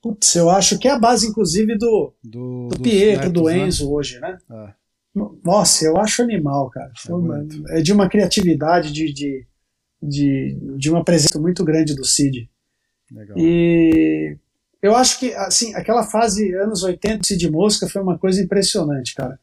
putz, 0.00 0.32
eu 0.36 0.48
acho 0.48 0.78
que 0.78 0.86
é 0.86 0.92
a 0.92 0.98
base, 0.98 1.26
inclusive, 1.26 1.76
do, 1.76 2.14
Do, 2.22 2.68
do 2.68 2.80
Pietro, 2.80 3.32
do 3.32 3.42
né? 3.46 3.58
Enzo 3.58 3.92
hoje, 3.92 4.20
né? 4.20 4.38
É. 4.48 4.72
Nossa, 5.44 5.84
eu 5.84 5.96
acho 5.96 6.22
animal, 6.22 6.70
cara. 6.70 6.92
É 7.08 7.12
uma-. 7.12 7.44
É, 7.70 7.82
de 7.82 7.92
uma 7.92 8.08
criatividade, 8.08 8.92
de, 8.92 9.12
de, 9.12 9.44
de, 10.00 10.56
de 10.78 10.88
uma 10.88 11.02
presença 11.02 11.40
muito 11.40 11.64
grande 11.64 11.92
do 11.96 12.04
Cid. 12.04 12.48
Legal. 13.10 13.36
E 13.36 14.38
eu 14.80 14.94
acho 14.94 15.18
que, 15.18 15.34
assim, 15.34 15.74
aquela 15.74 16.04
fase 16.04 16.54
anos 16.54 16.84
80 16.84 17.18
do 17.18 17.26
Cid 17.26 17.50
Mosca 17.50 17.88
foi 17.88 18.00
uma 18.00 18.16
coisa 18.16 18.40
impressionante, 18.40 19.16
cara. 19.16 19.36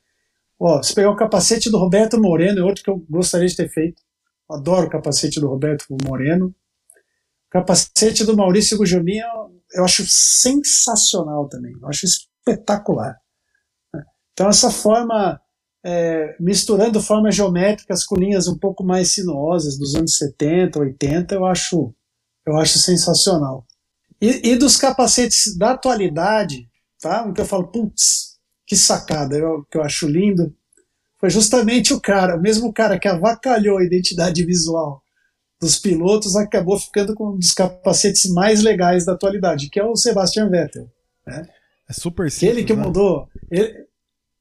Ó, 0.58 0.82
se 0.82 0.96
pegar 0.96 1.10
o 1.10 1.18
capacete 1.18 1.70
do 1.70 1.78
Roberto 1.78 2.18
Moreno, 2.18 2.60
é 2.60 2.64
outro 2.64 2.82
que 2.82 2.90
eu 2.90 3.04
gostaria 3.10 3.50
de 3.50 3.58
ter 3.58 3.68
feito. 3.68 4.02
Adoro 4.50 4.88
o 4.88 4.90
capacete 4.90 5.40
do 5.40 5.48
Roberto 5.48 5.86
Moreno. 6.06 6.48
O 6.48 7.52
capacete 7.52 8.24
do 8.26 8.36
Maurício 8.36 8.78
Gujomin 8.78 9.18
eu- 9.20 9.62
eu 9.76 9.86
acho 9.86 10.04
sensacional 10.08 11.48
também. 11.48 11.74
Eu 11.82 11.88
acho 11.88 12.06
espetacular. 12.06 13.18
Então, 14.34 14.50
essa 14.50 14.72
forma, 14.72 15.40
é, 15.86 16.36
misturando 16.40 17.02
formas 17.02 17.36
geométricas 17.36 18.04
com 18.06 18.16
linhas 18.16 18.48
um 18.48 18.58
pouco 18.58 18.84
mais 18.84 19.10
sinuosas 19.10 19.78
dos 19.78 19.96
anos 19.96 20.18
70, 20.18 20.80
80, 20.80 21.36
eu 21.36 21.46
acho, 21.46 21.94
eu 22.46 22.58
acho 22.58 22.80
sensacional. 22.80 23.66
E, 24.22 24.52
e 24.52 24.56
dos 24.56 24.78
capacetes 24.78 25.56
da 25.58 25.72
atualidade, 25.72 26.68
tá? 27.02 27.28
O 27.28 27.34
que 27.34 27.42
eu 27.42 27.46
falo, 27.46 27.68
putz, 27.68 28.38
que 28.66 28.76
sacada, 28.76 29.38
eu, 29.38 29.64
que 29.70 29.78
eu 29.78 29.84
acho 29.84 30.08
lindo, 30.08 30.56
foi 31.24 31.30
justamente 31.30 31.94
o 31.94 32.02
cara, 32.02 32.36
o 32.36 32.42
mesmo 32.42 32.74
cara 32.74 33.00
que 33.00 33.08
avacalhou 33.08 33.78
a 33.78 33.84
identidade 33.86 34.44
visual 34.44 35.02
dos 35.58 35.80
pilotos, 35.80 36.36
acabou 36.36 36.78
ficando 36.78 37.16
com 37.16 37.30
um 37.30 37.38
dos 37.38 37.54
capacetes 37.54 38.30
mais 38.30 38.62
legais 38.62 39.06
da 39.06 39.14
atualidade, 39.14 39.70
que 39.70 39.80
é 39.80 39.86
o 39.86 39.96
Sebastian 39.96 40.50
Vettel. 40.50 40.86
É 41.90 41.94
super 41.94 42.30
simples, 42.30 42.58
ele 42.58 42.66
que 42.66 42.76
né? 42.76 42.84
mudou. 42.84 43.30
ele- 43.50 43.86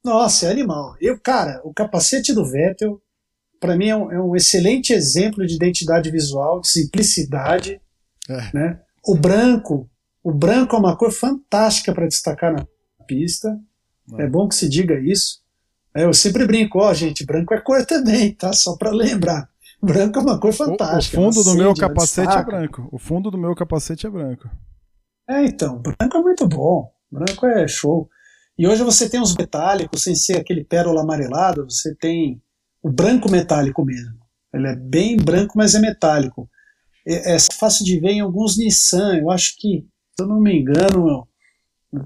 Nossa, 0.03 0.47
é 0.47 0.51
animal. 0.51 0.97
Eu, 0.99 1.17
cara, 1.17 1.61
o 1.63 1.73
capacete 1.73 2.33
do 2.33 2.43
Vettel, 2.45 3.01
para 3.61 3.77
mim, 3.77 3.87
é 3.87 3.95
um, 3.95 4.11
é 4.11 4.21
um 4.21 4.35
excelente 4.35 4.91
exemplo 4.91 5.47
de 5.47 5.55
identidade 5.55 6.11
visual, 6.11 6.59
de 6.59 6.67
simplicidade. 6.67 7.79
É. 8.29 8.53
Né? 8.53 8.81
O 9.07 9.15
branco, 9.15 9.89
o 10.21 10.33
branco 10.33 10.75
é 10.75 10.79
uma 10.79 10.97
cor 10.97 11.13
fantástica 11.13 11.93
para 11.93 12.07
destacar 12.07 12.51
na 12.51 12.65
pista. 13.07 13.57
É. 14.19 14.23
É 14.23 14.27
bom 14.27 14.49
que 14.49 14.55
se 14.55 14.67
diga 14.67 14.99
isso. 14.99 15.42
É, 15.95 16.05
eu 16.05 16.13
sempre 16.13 16.45
brinco, 16.45 16.79
ó, 16.79 16.93
gente, 16.93 17.25
branco 17.25 17.53
é 17.53 17.61
cor 17.61 17.85
também, 17.85 18.33
tá? 18.33 18.51
Só 18.53 18.75
para 18.75 18.89
lembrar. 18.91 19.47
Branco 19.81 20.19
é 20.19 20.21
uma 20.21 20.39
cor 20.39 20.49
O, 20.49 20.53
o 20.53 20.57
fantástica. 20.57 21.17
fundo 21.17 21.43
do 21.43 21.55
meu 21.55 21.71
acende, 21.71 21.79
capacete 21.81 22.37
é 22.37 22.43
branco. 22.43 22.89
O 22.91 22.97
fundo 22.97 23.29
do 23.29 23.37
meu 23.37 23.53
capacete 23.53 24.07
é 24.07 24.09
branco. 24.09 24.49
É, 25.29 25.45
então, 25.45 25.79
branco 25.79 26.17
é 26.17 26.21
muito 26.21 26.47
bom. 26.47 26.91
Branco 27.11 27.45
é 27.45 27.67
show. 27.67 28.09
E 28.57 28.67
hoje 28.67 28.83
você 28.83 29.09
tem 29.09 29.21
os 29.21 29.35
metálicos, 29.35 30.03
sem 30.03 30.15
ser 30.15 30.37
aquele 30.37 30.63
pérola 30.63 31.01
amarelado, 31.01 31.65
você 31.69 31.93
tem 31.95 32.41
o 32.81 32.89
branco 32.89 33.29
metálico 33.29 33.83
mesmo. 33.83 34.17
Ele 34.53 34.67
é 34.67 34.75
bem 34.75 35.17
branco, 35.17 35.53
mas 35.57 35.73
é 35.75 35.79
metálico. 35.79 36.49
É, 37.05 37.35
é 37.35 37.37
fácil 37.39 37.83
de 37.85 37.99
ver 37.99 38.11
em 38.11 38.21
alguns 38.21 38.57
Nissan. 38.57 39.17
Eu 39.17 39.29
acho 39.31 39.55
que, 39.57 39.85
se 40.15 40.23
eu 40.23 40.27
não 40.27 40.39
me 40.39 40.61
engano, 40.61 41.27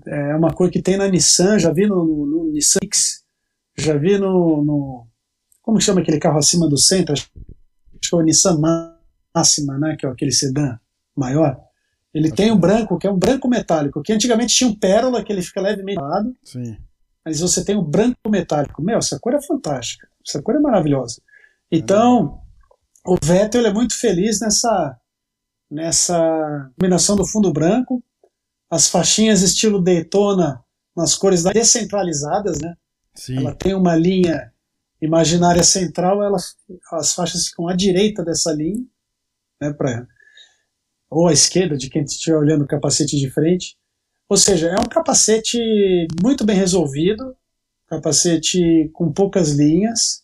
é 0.08 0.36
uma 0.36 0.54
cor 0.54 0.70
que 0.72 0.82
tem 0.82 0.98
na 0.98 1.08
Nissan. 1.08 1.60
Já 1.60 1.72
vi 1.72 1.86
no, 1.86 2.04
no, 2.04 2.26
no 2.26 2.52
Nissan 2.52 2.80
X. 2.84 3.24
Já 3.78 3.98
vi 3.98 4.18
no, 4.18 4.64
no. 4.64 5.08
Como 5.62 5.78
que 5.78 5.84
chama 5.84 6.02
aquele 6.02 6.20
carro 6.20 6.40
acima 6.40 6.68
do 6.68 6.78
centro? 6.78 7.14
Acho 7.14 7.30
que 7.30 8.16
é 8.16 8.18
o 8.18 8.22
Nissan 8.22 8.60
Máxima, 9.36 9.78
né? 9.78 9.96
Que 9.98 10.06
é 10.06 10.10
aquele 10.10 10.32
sedã 10.32 10.78
maior. 11.16 11.60
Ele 12.14 12.32
tem 12.32 12.52
um 12.52 12.58
branco, 12.58 12.98
que 12.98 13.06
é 13.06 13.12
um 13.12 13.18
branco 13.18 13.48
metálico, 13.48 14.02
que 14.02 14.12
antigamente 14.12 14.56
tinha 14.56 14.70
um 14.70 14.76
pérola, 14.76 15.24
que 15.24 15.32
ele 15.32 15.42
fica 15.42 15.62
levemente 15.62 16.02
lado, 16.02 16.36
Sim. 16.44 16.76
mas 17.24 17.40
você 17.40 17.64
tem 17.64 17.76
o 17.76 17.84
branco 17.84 18.18
metálico. 18.28 18.82
Meu, 18.82 18.98
essa 18.98 19.20
cor 19.20 19.36
é 19.36 19.42
fantástica. 19.42 20.08
Essa 20.26 20.42
cor 20.42 20.56
é 20.56 20.60
maravilhosa. 20.60 21.22
Então, 21.72 22.42
o 23.06 23.18
Vettel 23.22 23.62
ele 23.62 23.70
é 23.70 23.74
muito 23.74 23.98
feliz 24.00 24.40
nessa, 24.40 24.98
nessa 25.70 26.72
combinação 26.80 27.16
do 27.16 27.28
fundo 27.28 27.54
branco, 27.54 28.04
as 28.70 28.90
faixinhas 28.90 29.42
estilo 29.42 29.82
Daytona 29.82 30.64
nas 30.96 31.14
cores 31.14 31.44
descentralizadas, 31.44 32.60
né? 32.60 32.76
Sim. 33.18 33.40
Ela 33.40 33.56
tem 33.56 33.74
uma 33.74 33.96
linha 33.96 34.54
imaginária 35.02 35.64
central, 35.64 36.24
ela, 36.24 36.38
as 36.94 37.14
faixas 37.14 37.48
ficam 37.48 37.68
à 37.68 37.76
direita 37.76 38.24
dessa 38.24 38.52
linha, 38.54 38.86
né, 39.60 39.74
pra, 39.74 40.08
ou 41.10 41.28
à 41.28 41.34
esquerda 41.34 41.76
de 41.76 41.90
quem 41.90 42.04
estiver 42.04 42.38
olhando 42.38 42.64
o 42.64 42.68
capacete 42.68 43.18
de 43.18 43.30
frente. 43.30 43.76
Ou 44.30 44.38
seja, 44.38 44.68
é 44.68 44.80
um 44.80 44.88
capacete 44.90 45.58
muito 46.22 46.46
bem 46.46 46.56
resolvido, 46.56 47.36
capacete 47.88 48.90
com 48.94 49.12
poucas 49.12 49.52
linhas, 49.52 50.24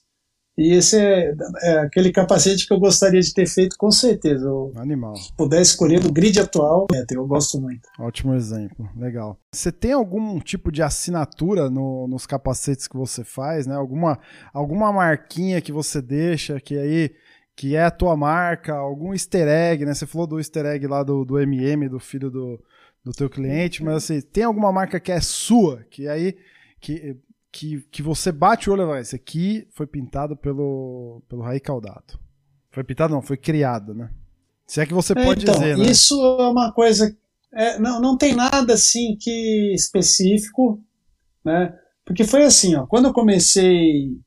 e 0.57 0.73
esse 0.73 0.99
é, 0.99 1.33
é 1.63 1.77
aquele 1.79 2.11
capacete 2.11 2.67
que 2.67 2.73
eu 2.73 2.79
gostaria 2.79 3.19
de 3.19 3.33
ter 3.33 3.47
feito 3.47 3.75
com 3.77 3.89
certeza. 3.91 4.45
Eu 4.45 4.71
Animal. 4.75 5.13
puder 5.37 5.61
escolher 5.61 6.03
no 6.03 6.11
grid 6.11 6.39
atual, 6.39 6.85
é, 6.93 7.03
eu 7.11 7.25
gosto 7.25 7.59
muito. 7.59 7.81
Ótimo 7.99 8.33
exemplo. 8.35 8.87
Legal. 8.95 9.37
Você 9.53 9.71
tem 9.71 9.93
algum 9.93 10.39
tipo 10.39 10.71
de 10.71 10.83
assinatura 10.83 11.69
no- 11.69 12.07
nos 12.07 12.25
capacetes 12.27 12.87
que 12.87 12.95
você 12.97 13.23
faz, 13.23 13.65
né? 13.65 13.75
Alguma, 13.75 14.19
alguma 14.53 14.91
marquinha 14.91 15.59
que 15.61 15.71
você 15.71 16.01
deixa 16.01 16.59
que 16.59 16.77
aí 16.77 17.11
que 17.55 17.75
é 17.75 17.83
a 17.83 17.91
tua 17.91 18.17
marca, 18.17 18.73
algum 18.73 19.13
easter 19.13 19.47
egg, 19.47 19.85
né? 19.85 19.93
Você 19.93 20.07
falou 20.07 20.25
do 20.25 20.39
easter 20.39 20.65
egg 20.65 20.87
lá 20.87 21.03
do, 21.03 21.23
do 21.23 21.39
MM, 21.39 21.87
do 21.87 21.99
filho 21.99 22.31
do, 22.31 22.59
do 23.05 23.11
teu 23.11 23.29
cliente, 23.29 23.83
mas 23.83 23.95
assim, 23.97 24.21
tem 24.21 24.43
alguma 24.43 24.71
marca 24.71 24.99
que 24.99 25.11
é 25.11 25.21
sua, 25.21 25.83
que 25.91 26.07
aí 26.07 26.35
que, 26.81 27.15
que, 27.53 27.81
que 27.91 28.01
você 28.01 28.31
bate 28.31 28.67
o 28.69 28.73
olho 28.73 28.83
e 28.83 28.87
vai, 28.87 29.01
esse 29.01 29.15
aqui 29.15 29.67
foi 29.71 29.85
pintado 29.87 30.35
pelo, 30.35 31.21
pelo 31.29 31.43
Raí 31.43 31.59
Caldato. 31.59 32.19
Foi 32.71 32.83
pintado 32.83 33.13
não, 33.13 33.21
foi 33.21 33.37
criado, 33.37 33.93
né? 33.93 34.09
Se 34.65 34.81
é 34.81 34.85
que 34.85 34.93
você 34.93 35.13
É, 35.15 35.23
pode 35.23 35.43
então, 35.43 35.53
dizer, 35.53 35.77
né? 35.77 35.85
Isso 35.85 36.15
é 36.39 36.47
uma 36.49 36.71
coisa. 36.73 37.15
é, 37.53 37.77
não, 37.79 38.01
não 38.01 38.17
tem 38.17 38.33
nada 38.35 38.73
assim 38.73 39.15
que 39.19 39.73
específico, 39.75 40.83
né? 41.45 41.77
Porque 42.05 42.23
foi 42.25 42.43
assim, 42.43 42.75
ó, 42.75 42.85
quando 42.87 43.05
eu 43.05 43.13
comecei 43.13 44.17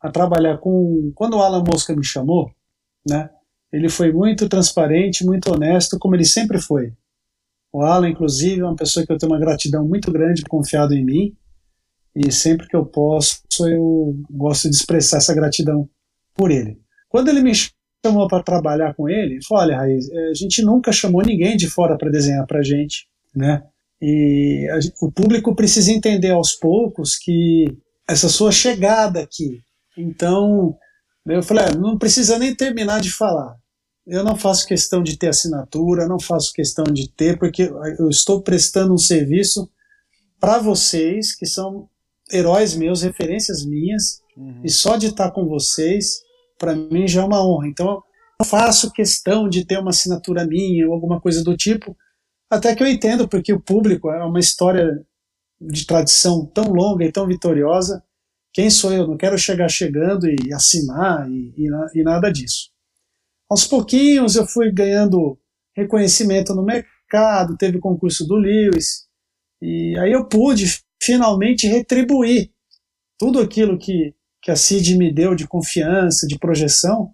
a 0.00 0.10
trabalhar 0.10 0.58
com. 0.58 1.10
Quando 1.14 1.36
o 1.38 1.42
Alan 1.42 1.64
Mosca 1.66 1.96
me 1.96 2.04
chamou, 2.04 2.50
né? 3.08 3.30
Ele 3.72 3.88
foi 3.88 4.12
muito 4.12 4.48
transparente, 4.48 5.24
muito 5.24 5.52
honesto, 5.52 5.98
como 5.98 6.14
ele 6.14 6.24
sempre 6.24 6.60
foi. 6.60 6.92
O 7.72 7.82
Alan, 7.82 8.10
inclusive, 8.10 8.60
é 8.60 8.64
uma 8.64 8.76
pessoa 8.76 9.04
que 9.06 9.12
eu 9.12 9.18
tenho 9.18 9.32
uma 9.32 9.40
gratidão 9.40 9.88
muito 9.88 10.12
grande 10.12 10.42
confiado 10.44 10.94
em 10.94 11.04
mim. 11.04 11.36
E 12.14 12.30
sempre 12.30 12.68
que 12.68 12.76
eu 12.76 12.86
posso, 12.86 13.42
eu 13.60 14.14
gosto 14.30 14.70
de 14.70 14.76
expressar 14.76 15.16
essa 15.16 15.34
gratidão 15.34 15.88
por 16.34 16.50
ele. 16.50 16.78
Quando 17.08 17.28
ele 17.28 17.40
me 17.40 17.52
chamou 18.04 18.28
para 18.28 18.42
trabalhar 18.42 18.94
com 18.94 19.08
ele, 19.08 19.42
falou: 19.42 19.64
olha, 19.64 19.76
Raiz, 19.76 20.08
é, 20.10 20.28
a 20.28 20.34
gente 20.34 20.62
nunca 20.62 20.92
chamou 20.92 21.22
ninguém 21.22 21.56
de 21.56 21.68
fora 21.68 21.96
para 21.96 22.10
desenhar 22.10 22.46
para 22.46 22.62
gente, 22.62 23.06
né? 23.34 23.62
E 24.00 24.68
a, 24.70 25.04
o 25.04 25.10
público 25.10 25.54
precisa 25.54 25.90
entender 25.90 26.30
aos 26.30 26.52
poucos 26.52 27.16
que 27.16 27.66
essa 28.08 28.28
sua 28.28 28.52
chegada 28.52 29.20
aqui. 29.20 29.60
Então, 29.96 30.76
eu 31.26 31.42
falei: 31.42 31.64
ah, 31.64 31.74
não 31.74 31.98
precisa 31.98 32.38
nem 32.38 32.54
terminar 32.54 33.00
de 33.00 33.10
falar. 33.10 33.56
Eu 34.06 34.22
não 34.22 34.36
faço 34.36 34.66
questão 34.66 35.02
de 35.02 35.16
ter 35.16 35.28
assinatura, 35.28 36.06
não 36.06 36.20
faço 36.20 36.52
questão 36.52 36.84
de 36.84 37.10
ter, 37.10 37.38
porque 37.38 37.72
eu 37.98 38.08
estou 38.10 38.42
prestando 38.42 38.92
um 38.92 38.98
serviço 38.98 39.70
para 40.38 40.58
vocês, 40.58 41.34
que 41.34 41.46
são 41.46 41.88
heróis 42.32 42.74
meus, 42.74 43.02
referências 43.02 43.64
minhas, 43.64 44.22
uhum. 44.36 44.62
e 44.64 44.70
só 44.70 44.96
de 44.96 45.08
estar 45.08 45.30
com 45.30 45.46
vocês, 45.46 46.22
para 46.58 46.74
mim 46.74 47.06
já 47.06 47.22
é 47.22 47.24
uma 47.24 47.44
honra. 47.46 47.68
Então, 47.68 47.86
eu 47.88 48.02
não 48.40 48.46
faço 48.46 48.92
questão 48.92 49.48
de 49.48 49.64
ter 49.64 49.78
uma 49.78 49.90
assinatura 49.90 50.46
minha 50.46 50.86
ou 50.86 50.94
alguma 50.94 51.20
coisa 51.20 51.42
do 51.42 51.56
tipo, 51.56 51.96
até 52.50 52.74
que 52.74 52.82
eu 52.82 52.86
entendo, 52.86 53.28
porque 53.28 53.52
o 53.52 53.60
público 53.60 54.10
é 54.10 54.24
uma 54.24 54.40
história 54.40 55.04
de 55.60 55.86
tradição 55.86 56.46
tão 56.46 56.72
longa 56.72 57.04
e 57.04 57.12
tão 57.12 57.26
vitoriosa. 57.26 58.02
Quem 58.52 58.70
sou 58.70 58.92
eu? 58.92 59.06
Não 59.06 59.16
quero 59.16 59.36
chegar 59.36 59.68
chegando 59.68 60.26
e 60.28 60.52
assinar 60.52 61.28
e, 61.28 61.52
e, 61.56 61.68
e 61.94 62.02
nada 62.02 62.30
disso. 62.30 62.70
Aos 63.50 63.66
pouquinhos 63.66 64.36
eu 64.36 64.46
fui 64.46 64.72
ganhando 64.72 65.38
reconhecimento 65.76 66.54
no 66.54 66.64
mercado, 66.64 67.56
teve 67.56 67.78
concurso 67.78 68.26
do 68.26 68.36
Lewis, 68.36 69.06
e 69.60 69.98
aí 69.98 70.12
eu 70.12 70.26
pude 70.26 70.83
finalmente 71.04 71.66
retribuir 71.66 72.52
tudo 73.18 73.40
aquilo 73.40 73.78
que, 73.78 74.14
que 74.42 74.50
a 74.50 74.56
CID 74.56 74.96
me 74.96 75.12
deu 75.12 75.34
de 75.34 75.46
confiança, 75.46 76.26
de 76.26 76.38
projeção. 76.38 77.12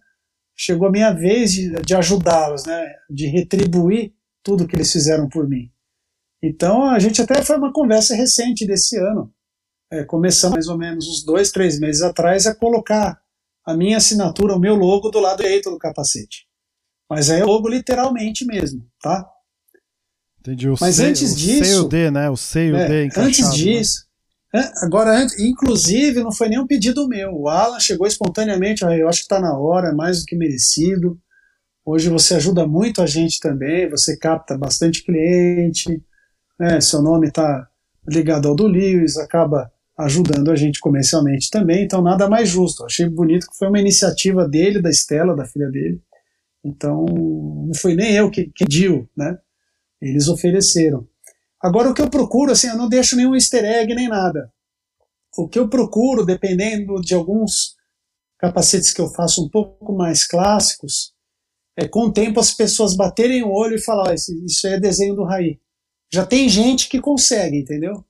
Chegou 0.57 0.89
a 0.89 0.91
minha 0.91 1.13
vez 1.13 1.53
de, 1.53 1.73
de 1.83 1.95
ajudá-los, 1.95 2.65
né, 2.65 2.95
de 3.09 3.27
retribuir 3.27 4.15
tudo 4.43 4.67
que 4.67 4.77
eles 4.77 4.93
fizeram 4.93 5.29
por 5.29 5.49
mim. 5.49 5.71
Então 6.43 6.85
a 6.85 6.99
gente 6.99 7.21
até 7.21 7.43
foi 7.43 7.57
uma 7.57 7.73
conversa 7.73 8.15
recente 8.15 8.67
desse 8.67 8.97
ano. 8.97 9.33
É, 9.93 10.05
começamos 10.05 10.55
mais 10.55 10.69
ou 10.69 10.79
menos 10.79 11.09
uns 11.09 11.25
dois, 11.25 11.51
três 11.51 11.79
meses 11.79 12.03
atrás 12.03 12.47
a 12.47 12.55
colocar 12.55 13.21
a 13.65 13.75
minha 13.75 13.97
assinatura, 13.97 14.55
o 14.55 14.59
meu 14.59 14.75
logo 14.75 15.11
do 15.11 15.21
lado 15.21 15.43
direito 15.43 15.71
do 15.71 15.79
capacete. 15.79 16.47
Mas 17.09 17.29
é 17.29 17.43
o 17.43 17.47
logo 17.47 17.69
literalmente 17.69 18.45
mesmo, 18.47 18.89
tá? 19.03 19.29
Entendi. 20.41 20.69
O 20.69 20.75
Mas 20.81 20.97
C, 20.97 21.05
antes 21.05 21.33
o 21.33 21.37
disso. 21.37 21.65
C 21.65 21.73
e 21.73 21.79
o 21.79 21.85
D, 21.85 22.11
né? 22.11 22.31
O 22.31 22.37
C 22.37 22.67
e 22.67 22.73
o 22.73 22.77
é, 22.77 22.89
D 22.89 23.21
Antes 23.21 23.49
né? 23.49 23.55
disso. 23.55 24.07
Né? 24.53 24.71
Agora, 24.83 25.27
inclusive, 25.39 26.23
não 26.23 26.33
foi 26.33 26.49
nem 26.49 26.59
um 26.59 26.67
pedido 26.67 27.07
meu. 27.07 27.33
O 27.33 27.49
Alan 27.49 27.79
chegou 27.79 28.07
espontaneamente. 28.07 28.83
Eu 28.83 29.09
acho 29.09 29.19
que 29.19 29.25
está 29.25 29.41
na 29.41 29.57
hora, 29.57 29.89
é 29.89 29.95
mais 29.95 30.21
do 30.21 30.25
que 30.25 30.37
merecido. 30.37 31.19
Hoje 31.85 32.09
você 32.09 32.35
ajuda 32.35 32.67
muito 32.67 33.03
a 33.03 33.07
gente 33.07 33.39
também. 33.41 33.89
Você 33.91 34.17
capta 34.17 34.57
bastante 34.57 35.05
cliente. 35.05 36.03
Né? 36.59 36.81
Seu 36.81 37.03
nome 37.03 37.29
está 37.29 37.67
ligado 38.09 38.49
ao 38.49 38.55
do 38.55 38.67
Lewis, 38.67 39.17
acaba 39.17 39.71
ajudando 39.99 40.51
a 40.51 40.57
gente 40.57 40.81
comercialmente 40.81 41.51
também, 41.51 41.85
então 41.85 42.03
nada 42.03 42.29
mais 42.29 42.49
justo. 42.49 42.85
Achei 42.85 43.09
bonito 43.09 43.47
que 43.47 43.57
foi 43.57 43.69
uma 43.69 43.81
iniciativa 43.81 44.49
dele, 44.49 44.81
da 44.81 44.91
Estela, 44.91 45.37
da 45.37 45.45
filha 45.45 45.69
dele. 45.69 46.01
Então, 46.65 47.05
não 47.07 47.75
foi 47.75 47.95
nem 47.95 48.15
eu 48.15 48.31
que, 48.31 48.45
que 48.45 48.65
pediu, 48.65 49.09
né? 49.17 49.39
Eles 50.01 50.29
ofereceram. 50.29 51.07
Agora, 51.61 51.91
o 51.91 51.95
que 51.95 52.01
eu 52.01 52.09
procuro, 52.09 52.53
assim, 52.53 52.69
eu 52.69 52.77
não 52.77 52.89
deixo 52.89 53.17
nenhum 53.17 53.35
easter 53.35 53.65
egg 53.65 53.95
nem 53.95 54.09
nada. 54.09 54.53
O 55.37 55.49
que 55.49 55.59
eu 55.59 55.69
procuro, 55.69 56.25
dependendo 56.25 57.01
de 57.01 57.15
alguns 57.15 57.77
capacetes 58.39 58.93
que 58.93 59.01
eu 59.01 59.09
faço 59.09 59.45
um 59.45 59.49
pouco 59.49 59.93
mais 59.93 60.27
clássicos, 60.27 61.13
é 61.77 61.87
com 61.87 62.07
o 62.07 62.13
tempo 62.13 62.41
as 62.41 62.53
pessoas 62.53 62.97
baterem 62.97 63.43
o 63.43 63.51
olho 63.51 63.77
e 63.77 63.83
falar: 63.83 64.11
oh, 64.11 64.15
isso 64.45 64.67
é 64.67 64.81
desenho 64.81 65.15
do 65.15 65.25
Raí. 65.25 65.61
Já 66.13 66.27
tem 66.27 66.49
gente 66.49 66.89
que 66.89 67.01
consegue, 67.01 67.59
entendeu? 67.59 68.05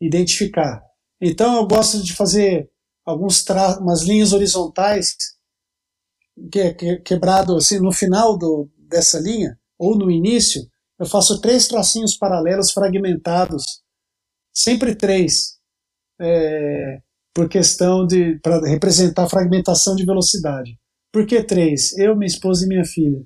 Identificar. 0.00 0.82
Então 1.20 1.56
eu 1.56 1.66
gosto 1.66 2.02
de 2.02 2.14
fazer 2.14 2.70
alguns 3.04 3.44
umas 3.80 4.02
linhas 4.02 4.32
horizontais 4.32 5.16
que 6.50 6.60
é 6.60 6.74
quebrado 6.98 7.56
assim 7.56 7.78
no 7.78 7.92
final 7.92 8.36
do, 8.36 8.68
dessa 8.88 9.18
linha 9.18 9.58
ou 9.78 9.96
no 9.96 10.10
início 10.10 10.62
eu 10.98 11.06
faço 11.06 11.40
três 11.40 11.68
tracinhos 11.68 12.16
paralelos 12.16 12.70
fragmentados 12.72 13.82
sempre 14.54 14.94
três 14.94 15.58
é, 16.20 17.00
por 17.34 17.48
questão 17.48 18.06
de 18.06 18.38
para 18.40 18.60
representar 18.66 19.24
a 19.24 19.28
fragmentação 19.28 19.94
de 19.94 20.04
velocidade 20.04 20.78
por 21.12 21.26
que 21.26 21.42
três 21.42 21.96
eu 21.98 22.16
minha 22.16 22.26
esposa 22.26 22.64
e 22.64 22.68
minha 22.68 22.84
filha 22.84 23.22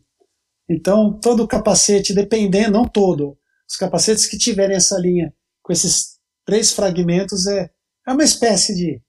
então 0.68 1.18
todo 1.20 1.46
capacete 1.46 2.14
dependendo 2.14 2.72
não 2.72 2.88
todo 2.88 3.38
os 3.68 3.76
capacetes 3.76 4.26
que 4.26 4.38
tiverem 4.38 4.76
essa 4.76 4.98
linha 4.98 5.32
com 5.62 5.72
esses 5.72 6.18
três 6.44 6.72
fragmentos 6.72 7.46
é 7.46 7.70
é 8.06 8.12
uma 8.12 8.24
espécie 8.24 8.74
de. 8.74 9.02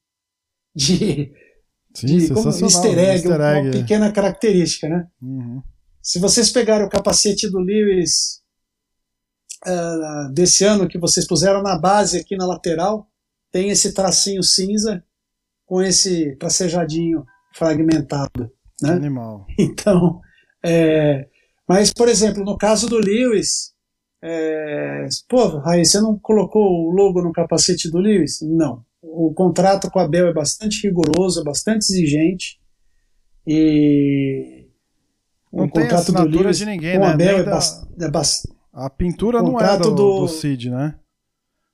de, 0.75 1.33
Sim, 1.95 2.17
de 2.17 2.33
como, 2.33 2.49
easter 2.49 2.97
egg, 2.97 3.27
easter 3.27 3.41
egg, 3.41 3.67
uma 3.67 3.71
pequena 3.71 4.11
característica, 4.11 4.87
né? 4.87 5.07
Uhum. 5.21 5.61
Se 6.01 6.19
vocês 6.19 6.51
pegarem 6.51 6.85
o 6.85 6.89
capacete 6.89 7.49
do 7.49 7.59
Lewis 7.59 8.40
uh, 9.65 10.33
desse 10.33 10.63
ano 10.63 10.87
que 10.87 10.99
vocês 10.99 11.27
puseram 11.27 11.61
na 11.61 11.77
base 11.77 12.19
aqui 12.19 12.35
na 12.35 12.45
lateral, 12.45 13.07
tem 13.51 13.69
esse 13.69 13.93
tracinho 13.93 14.43
cinza 14.43 15.03
com 15.65 15.81
esse 15.81 16.35
tracejadinho 16.37 17.25
fragmentado. 17.53 18.51
Né? 18.81 18.91
Animal. 18.91 19.45
Então, 19.59 20.19
é, 20.63 21.27
mas, 21.67 21.93
por 21.93 22.07
exemplo, 22.07 22.43
no 22.43 22.57
caso 22.57 22.87
do 22.87 22.97
Lewis, 22.97 23.73
é, 24.23 25.07
pô, 25.27 25.59
Raí, 25.59 25.85
você 25.85 25.99
não 25.99 26.17
colocou 26.19 26.87
o 26.87 26.91
logo 26.91 27.21
no 27.21 27.31
capacete 27.31 27.89
do 27.89 27.97
Lewis? 27.97 28.39
Não. 28.41 28.83
O 29.01 29.33
contrato 29.33 29.89
com 29.89 29.99
a 29.99 30.07
Bell 30.07 30.27
é 30.27 30.33
bastante 30.33 30.85
rigoroso, 30.87 31.41
é 31.41 31.43
bastante 31.43 31.85
exigente. 31.85 32.59
E 33.47 34.67
não 35.51 35.65
o 35.65 35.71
tem 35.71 35.83
contrato 35.83 36.11
do 36.11 36.37
Lewis 36.37 36.57
de 36.57 36.65
ninguém, 36.65 36.99
com 36.99 37.05
né? 37.05 37.11
a 37.11 37.17
Bell 37.17 37.39
é, 37.39 37.43
da... 37.43 37.59
é 38.01 38.11
bastante. 38.11 38.60
A 38.73 38.89
pintura 38.89 39.41
não 39.41 39.59
é 39.59 39.77
do, 39.77 39.91
do... 39.91 40.19
do 40.21 40.27
Cid, 40.27 40.69
né? 40.69 40.95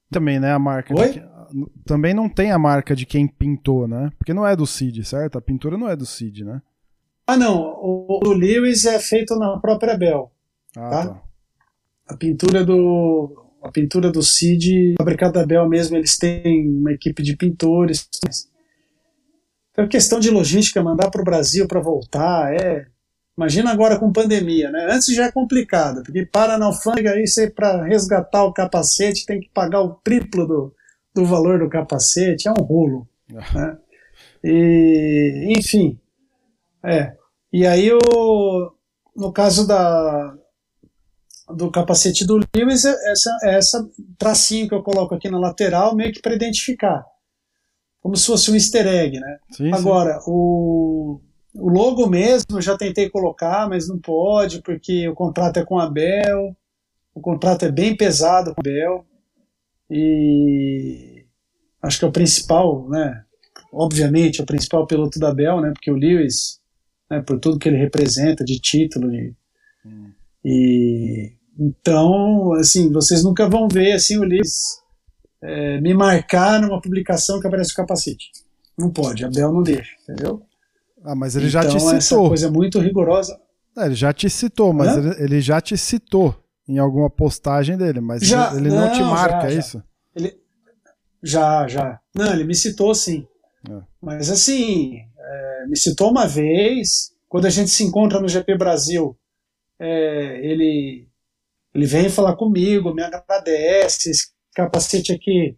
Também, 0.10 0.40
né? 0.40 0.52
A 0.52 0.60
marca. 0.60 0.94
De... 0.94 1.24
Também 1.86 2.14
não 2.14 2.28
tem 2.28 2.52
a 2.52 2.58
marca 2.58 2.96
de 2.96 3.06
quem 3.06 3.28
pintou, 3.28 3.88
né? 3.88 4.12
Porque 4.18 4.34
não 4.34 4.46
é 4.46 4.56
do 4.56 4.66
Cid, 4.66 5.04
certo? 5.06 5.38
A 5.38 5.42
pintura 5.42 5.78
não 5.78 5.90
é 5.90 5.96
do 5.96 6.06
Cid, 6.06 6.44
né? 6.44 6.62
Ah, 7.26 7.38
não. 7.38 7.60
O, 7.60 8.20
o 8.26 8.34
Lewis 8.34 8.86
é 8.86 9.00
feito 9.00 9.36
na 9.36 9.58
própria 9.60 9.98
Bell. 9.98 10.32
Ah, 10.76 10.90
tá? 10.90 11.08
tá 11.08 11.28
a 12.08 12.16
pintura 12.16 12.64
do 12.66 13.44
a 13.62 13.72
pintura 13.72 14.12
do 14.12 14.24
Cid, 14.24 14.96
fabricada 14.98 15.40
da 15.40 15.46
Bel 15.46 15.68
mesmo, 15.68 15.98
eles 15.98 16.18
têm 16.18 16.70
uma 16.70 16.94
equipe 16.94 17.22
de 17.22 17.36
pintores. 17.36 18.08
É 19.76 19.86
questão 19.88 20.20
de 20.20 20.32
logística, 20.32 20.82
mandar 20.82 21.12
para 21.12 21.22
o 21.22 21.26
Brasil 21.26 21.68
para 21.68 21.82
voltar, 21.82 22.54
é. 22.54 22.88
Imagina 23.38 23.72
agora 23.72 24.00
com 24.00 24.12
pandemia, 24.12 24.72
né? 24.72 24.88
Antes 24.90 25.14
já 25.14 25.26
é 25.26 25.32
complicado, 25.32 26.02
porque 26.02 26.26
para 26.26 26.58
na 26.58 26.66
alfândega 26.66 27.12
aí 27.12 27.28
você 27.28 27.48
para 27.48 27.84
resgatar 27.84 28.44
o 28.44 28.54
capacete 28.54 29.28
tem 29.28 29.40
que 29.40 29.50
pagar 29.50 29.82
o 29.82 29.94
triplo 30.04 30.48
do, 30.48 30.76
do 31.14 31.24
valor 31.24 31.60
do 31.60 31.70
capacete, 31.70 32.48
é 32.48 32.52
um 32.52 32.64
rolo. 32.64 33.08
né? 33.54 33.78
E, 34.44 35.54
enfim, 35.56 36.00
é. 36.84 37.16
E 37.54 37.66
aí 37.66 37.92
o, 37.92 38.72
no 39.16 39.32
caso 39.32 39.68
da, 39.68 40.36
do 41.56 41.70
capacete 41.70 42.26
do 42.26 42.40
Lewis 42.56 42.86
é 42.86 43.12
essa, 43.12 43.38
é 43.44 43.56
essa 43.56 43.90
tracinho 44.18 44.68
que 44.68 44.74
eu 44.74 44.82
coloco 44.82 45.14
aqui 45.14 45.30
na 45.30 45.40
lateral, 45.40 45.96
meio 45.96 46.12
que 46.12 46.22
para 46.22 46.36
identificar. 46.36 47.06
Como 48.02 48.16
se 48.16 48.26
fosse 48.26 48.50
um 48.50 48.56
easter 48.56 48.88
egg, 48.88 49.20
né? 49.20 49.38
Sim, 49.52 49.74
Agora, 49.74 50.20
sim. 50.20 50.26
O, 50.28 51.22
o 51.54 51.70
logo 51.70 52.08
mesmo 52.08 52.58
eu 52.58 52.62
já 52.62 52.78
tentei 52.78 53.10
colocar, 53.10 53.68
mas 53.68 53.88
não 53.88 53.98
pode, 54.00 54.62
porque 54.62 55.08
o 55.08 55.16
contrato 55.16 55.58
é 55.58 55.66
com 55.66 55.80
a 55.80 55.90
Bell, 55.90 56.56
o 57.14 57.22
contrato 57.22 57.66
é 57.66 57.72
bem 57.72 57.96
pesado 57.96 58.54
com 58.54 58.62
a 58.62 58.64
Bell, 58.64 59.06
e 59.90 61.26
acho 61.82 62.00
que 62.00 62.06
é 62.06 62.08
o 62.08 62.12
principal, 62.12 62.88
né? 62.90 63.24
Obviamente, 63.72 64.40
é 64.40 64.44
o 64.44 64.48
principal 64.48 64.86
piloto 64.86 65.20
da 65.20 65.34
Bell, 65.34 65.62
né? 65.62 65.72
Porque 65.72 65.92
o 65.92 65.96
Lewis, 65.96 66.60
né, 67.10 67.22
por 67.22 67.40
tudo 67.40 67.60
que 67.60 67.68
ele 67.68 67.78
representa 67.78 68.44
de 68.44 68.60
título, 68.60 69.14
e, 69.14 69.36
hum. 69.86 70.12
e 70.44 71.38
então, 71.60 72.54
assim, 72.54 72.92
vocês 72.92 73.24
nunca 73.24 73.50
vão 73.50 73.68
ver 73.68 73.94
assim 73.94 74.18
o 74.18 74.24
Lewis 74.24 74.80
é, 75.42 75.82
me 75.82 75.94
marcar 75.94 76.62
numa 76.62 76.80
publicação 76.80 77.40
que 77.40 77.48
aparece 77.48 77.72
o 77.72 77.76
capacete. 77.76 78.32
Não 78.78 78.92
pode, 78.92 79.26
a 79.26 79.30
Bel 79.30 79.52
não 79.52 79.64
deixa, 79.64 79.92
entendeu? 80.04 80.42
Ah, 81.08 81.16
mas 81.16 81.38
ele 81.38 81.48
então, 81.48 81.64
já 81.64 81.70
te 81.70 81.80
citou. 81.80 81.96
Essa 81.96 82.28
coisa 82.28 82.52
muito 82.52 82.80
rigorosa. 82.80 83.40
É, 83.78 83.86
ele 83.86 83.96
já 83.96 84.12
te 84.12 84.30
citou, 84.30 84.74
mas 84.74 84.98
ele, 84.98 85.24
ele, 85.24 85.42
já 85.42 85.62
te 85.62 85.78
citou 85.78 86.36
em 86.68 86.80
alguma 86.80 87.10
postagem 87.10 87.78
dele, 87.78 88.02
mas 88.02 88.24
já, 88.24 88.54
ele 88.54 88.68
não, 88.68 88.88
não 88.88 88.92
te 88.92 89.02
marca, 89.02 89.50
já, 89.50 89.50
é 89.50 89.54
isso? 89.54 89.84
Ele, 90.14 90.38
já, 91.24 91.66
já. 91.66 91.98
Não, 92.14 92.34
ele 92.34 92.44
me 92.44 92.54
citou 92.54 92.94
sim. 92.94 93.26
É. 93.70 93.82
Mas 94.02 94.30
assim, 94.30 94.98
é, 95.18 95.66
me 95.68 95.78
citou 95.78 96.12
uma 96.12 96.28
vez, 96.28 97.14
quando 97.30 97.46
a 97.46 97.50
gente 97.50 97.70
se 97.70 97.86
encontra 97.86 98.20
no 98.20 98.28
GP 98.28 98.58
Brasil, 98.58 99.18
é, 99.80 100.46
ele, 100.46 101.08
ele 101.74 101.86
vem 101.86 102.10
falar 102.10 102.36
comigo, 102.36 102.94
me 102.94 103.02
agradece, 103.02 104.10
esse 104.10 104.28
capacete 104.54 105.14
aqui, 105.14 105.58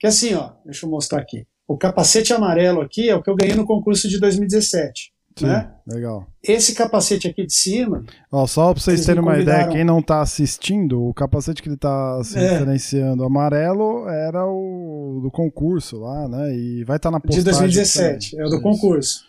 que 0.00 0.06
assim, 0.08 0.34
ó, 0.34 0.54
deixa 0.64 0.84
eu 0.84 0.90
mostrar 0.90 1.20
aqui. 1.20 1.46
O 1.70 1.78
capacete 1.78 2.32
amarelo 2.32 2.80
aqui 2.80 3.08
é 3.08 3.14
o 3.14 3.22
que 3.22 3.30
eu 3.30 3.36
ganhei 3.36 3.54
no 3.54 3.64
concurso 3.64 4.08
de 4.08 4.18
2017. 4.18 5.12
Sim, 5.38 5.46
né? 5.46 5.72
legal. 5.86 6.26
Esse 6.42 6.74
capacete 6.74 7.28
aqui 7.28 7.46
de 7.46 7.54
cima. 7.54 8.04
Ó, 8.32 8.44
só 8.44 8.72
pra 8.74 8.82
vocês 8.82 9.06
terem 9.06 9.22
uma 9.22 9.38
ideia, 9.38 9.68
quem 9.68 9.84
não 9.84 10.02
tá 10.02 10.20
assistindo, 10.20 11.00
o 11.00 11.14
capacete 11.14 11.62
que 11.62 11.68
ele 11.68 11.76
tá 11.76 12.20
se 12.24 12.36
É. 12.36 12.54
referenciando 12.54 13.22
amarelo 13.22 14.08
era 14.08 14.44
o 14.44 15.20
do 15.22 15.30
concurso 15.30 16.00
lá, 16.00 16.26
né? 16.26 16.52
E 16.56 16.82
vai 16.82 16.96
estar 16.96 17.12
na 17.12 17.18
de 17.18 17.22
postagem 17.28 17.44
2017, 17.60 18.32
também. 18.32 18.44
é 18.44 18.48
o 18.48 18.50
do 18.50 18.56
Isso. 18.56 18.62
concurso. 18.64 19.24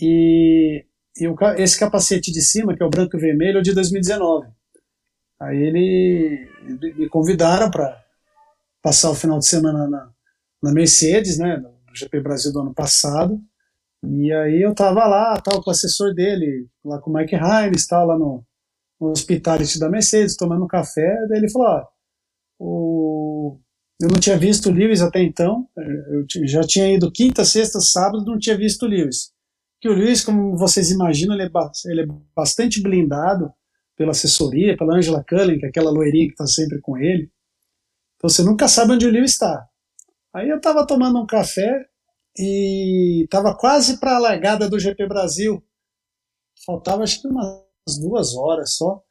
E, 0.00 0.84
e 1.18 1.26
o 1.26 1.34
esse 1.58 1.76
capacete 1.76 2.30
de 2.30 2.40
cima, 2.40 2.76
que 2.76 2.84
é 2.84 2.86
o 2.86 2.90
branco 2.90 3.16
e 3.16 3.20
vermelho, 3.20 3.56
é 3.58 3.60
o 3.60 3.64
de 3.64 3.74
2019. 3.74 4.46
Aí 5.40 5.56
ele, 5.60 6.48
me 6.96 7.08
convidaram 7.08 7.68
para 7.68 8.00
passar 8.80 9.10
o 9.10 9.14
final 9.16 9.40
de 9.40 9.48
semana 9.48 9.88
na, 9.88 10.08
na 10.62 10.72
Mercedes, 10.72 11.36
né, 11.36 11.60
GP 12.00 12.20
Brasil 12.20 12.52
do 12.52 12.60
ano 12.60 12.74
passado. 12.74 13.40
E 14.02 14.32
aí 14.32 14.62
eu 14.62 14.74
tava 14.74 15.06
lá, 15.06 15.38
tal, 15.40 15.62
com 15.62 15.70
o 15.70 15.72
assessor 15.72 16.14
dele, 16.14 16.66
lá 16.84 16.98
com 17.00 17.10
o 17.10 17.14
Mike 17.14 17.34
Hines, 17.36 17.86
tal, 17.86 18.06
lá 18.06 18.18
no, 18.18 18.42
no 19.00 19.10
hospitality 19.10 19.78
da 19.78 19.90
Mercedes, 19.90 20.36
tomando 20.36 20.64
um 20.64 20.68
café. 20.68 21.26
Daí 21.28 21.38
ele 21.38 21.50
falou: 21.50 21.68
ó, 21.68 21.86
o, 22.58 23.58
eu 24.00 24.08
não 24.08 24.18
tinha 24.18 24.38
visto 24.38 24.68
o 24.68 24.72
Lewis 24.72 25.02
até 25.02 25.22
então, 25.22 25.68
eu 26.12 26.26
ti- 26.26 26.46
já 26.46 26.62
tinha 26.62 26.92
ido 26.94 27.12
quinta, 27.12 27.44
sexta, 27.44 27.80
sábado, 27.80 28.24
não 28.24 28.38
tinha 28.38 28.56
visto 28.56 28.84
o 28.84 28.88
Lewis. 28.88 29.32
Que 29.80 29.88
o 29.88 29.92
Lewis, 29.94 30.22
como 30.24 30.56
vocês 30.56 30.90
imaginam, 30.90 31.34
ele 31.34 31.44
é, 31.44 31.48
ba- 31.48 31.70
ele 31.86 32.02
é 32.02 32.06
bastante 32.34 32.82
blindado 32.82 33.52
pela 33.96 34.12
assessoria, 34.12 34.76
pela 34.76 34.96
Angela 34.96 35.24
Cullen, 35.28 35.58
que 35.58 35.66
é 35.66 35.68
aquela 35.68 35.90
loirinha 35.90 36.26
que 36.26 36.32
está 36.32 36.46
sempre 36.46 36.80
com 36.80 36.96
ele. 36.96 37.30
Então 38.16 38.28
você 38.30 38.42
nunca 38.42 38.66
sabe 38.68 38.92
onde 38.92 39.06
o 39.06 39.10
Lewis 39.10 39.32
está. 39.32 39.66
Aí 40.34 40.48
eu 40.48 40.56
estava 40.56 40.86
tomando 40.86 41.18
um 41.20 41.26
café 41.26 41.84
e 42.40 43.24
estava 43.24 43.54
quase 43.54 44.00
para 44.00 44.16
a 44.16 44.18
largada 44.18 44.68
do 44.68 44.78
GP 44.78 45.06
Brasil. 45.06 45.62
Faltava 46.64 47.02
acho 47.02 47.20
que 47.20 47.28
umas 47.28 47.62
duas 48.00 48.34
horas 48.34 48.74
só. 48.74 49.02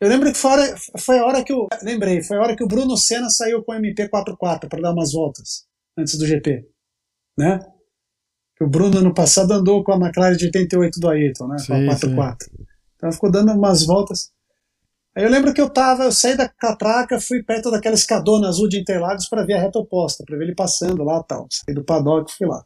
Eu 0.00 0.08
lembro 0.08 0.32
que 0.32 0.38
foi 0.38 0.50
a 0.50 0.54
hora, 0.54 0.76
foi 0.98 1.18
a 1.18 1.24
hora 1.24 1.44
que 1.44 1.52
eu. 1.52 1.66
Lembrei, 1.82 2.22
foi 2.22 2.38
a 2.38 2.40
hora 2.40 2.56
que 2.56 2.64
o 2.64 2.68
Bruno 2.68 2.96
Senna 2.96 3.28
saiu 3.28 3.62
com 3.62 3.72
o 3.72 3.74
MP44 3.74 4.68
para 4.68 4.80
dar 4.80 4.92
umas 4.92 5.12
voltas 5.12 5.66
antes 5.98 6.16
do 6.16 6.26
GP. 6.26 6.66
Né? 7.36 7.58
Que 8.56 8.64
o 8.64 8.68
Bruno 8.68 9.02
no 9.02 9.12
passado 9.12 9.52
andou 9.52 9.84
com 9.84 9.92
a 9.92 9.96
McLaren 9.96 10.36
de 10.36 10.46
88 10.46 10.98
do 10.98 11.08
Ayrton, 11.08 11.48
né? 11.48 11.56
Com 11.66 11.74
a 11.74 11.76
Sim, 11.78 11.86
44. 11.86 12.48
Então 12.96 13.12
ficou 13.12 13.30
dando 13.30 13.52
umas 13.52 13.84
voltas. 13.84 14.32
Aí 15.16 15.24
eu 15.24 15.30
lembro 15.30 15.52
que 15.52 15.60
eu 15.60 15.68
tava, 15.68 16.04
eu 16.04 16.12
saí 16.12 16.36
da 16.36 16.48
catraca, 16.48 17.20
fui 17.20 17.42
perto 17.42 17.70
daquela 17.70 17.94
escadona 17.94 18.48
azul 18.48 18.68
de 18.68 18.80
Interlagos 18.80 19.28
para 19.28 19.44
ver 19.44 19.54
a 19.54 19.60
reta 19.60 19.78
oposta, 19.78 20.24
para 20.24 20.36
ver 20.36 20.44
ele 20.44 20.54
passando 20.54 21.02
lá 21.02 21.22
tal. 21.22 21.48
Saí 21.50 21.74
do 21.74 21.84
paddock, 21.84 22.32
fui 22.32 22.46
lá. 22.46 22.64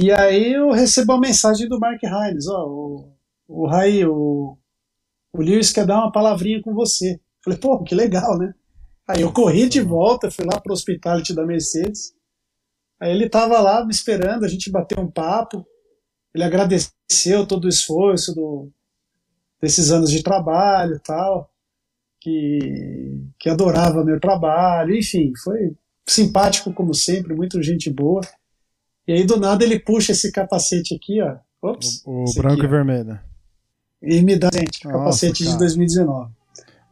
E 0.00 0.10
aí 0.10 0.54
eu 0.54 0.70
recebo 0.70 1.12
uma 1.12 1.20
mensagem 1.20 1.68
do 1.68 1.78
Mark 1.78 2.02
Hines, 2.02 2.48
ó, 2.48 2.66
o, 2.66 3.12
o 3.46 3.66
Raí, 3.66 4.04
o, 4.06 4.56
o 5.32 5.42
Lewis 5.42 5.72
quer 5.72 5.86
dar 5.86 5.98
uma 5.98 6.12
palavrinha 6.12 6.62
com 6.62 6.72
você. 6.72 7.20
Falei, 7.44 7.58
pô, 7.58 7.82
que 7.82 7.94
legal, 7.94 8.38
né? 8.38 8.54
Aí 9.06 9.22
eu 9.22 9.32
corri 9.32 9.68
de 9.68 9.80
volta, 9.80 10.30
fui 10.30 10.44
lá 10.44 10.60
pro 10.60 10.72
hospitality 10.72 11.34
da 11.34 11.44
Mercedes. 11.44 12.14
Aí 13.00 13.10
ele 13.10 13.28
tava 13.28 13.60
lá 13.60 13.84
me 13.84 13.92
esperando, 13.92 14.44
a 14.44 14.48
gente 14.48 14.70
bateu 14.70 14.98
um 15.00 15.10
papo. 15.10 15.66
Ele 16.34 16.44
agradeceu 16.44 17.46
todo 17.46 17.64
o 17.64 17.68
esforço 17.68 18.34
do, 18.34 18.70
desses 19.60 19.92
anos 19.92 20.10
de 20.10 20.22
trabalho 20.22 20.96
e 20.96 20.98
tal, 21.00 21.50
que, 22.20 23.20
que 23.38 23.48
adorava 23.48 24.04
meu 24.04 24.18
trabalho, 24.18 24.96
enfim, 24.96 25.32
foi 25.42 25.76
simpático 26.06 26.72
como 26.72 26.94
sempre, 26.94 27.34
muito 27.34 27.62
gente 27.62 27.88
boa. 27.88 28.22
E 29.06 29.12
aí 29.12 29.24
do 29.24 29.36
nada 29.38 29.64
ele 29.64 29.78
puxa 29.80 30.12
esse 30.12 30.30
capacete 30.32 30.94
aqui, 30.94 31.20
ó. 31.22 31.36
Ops, 31.62 32.02
O, 32.04 32.24
o 32.28 32.34
branco 32.34 32.56
aqui, 32.56 32.64
e 32.64 32.68
vermelho. 32.68 33.20
e 34.02 34.20
me 34.22 34.36
dá 34.36 34.50
gente, 34.52 34.84
Nossa, 34.84 34.98
capacete 34.98 35.44
cara. 35.44 35.52
de 35.54 35.58
2019. 35.58 36.32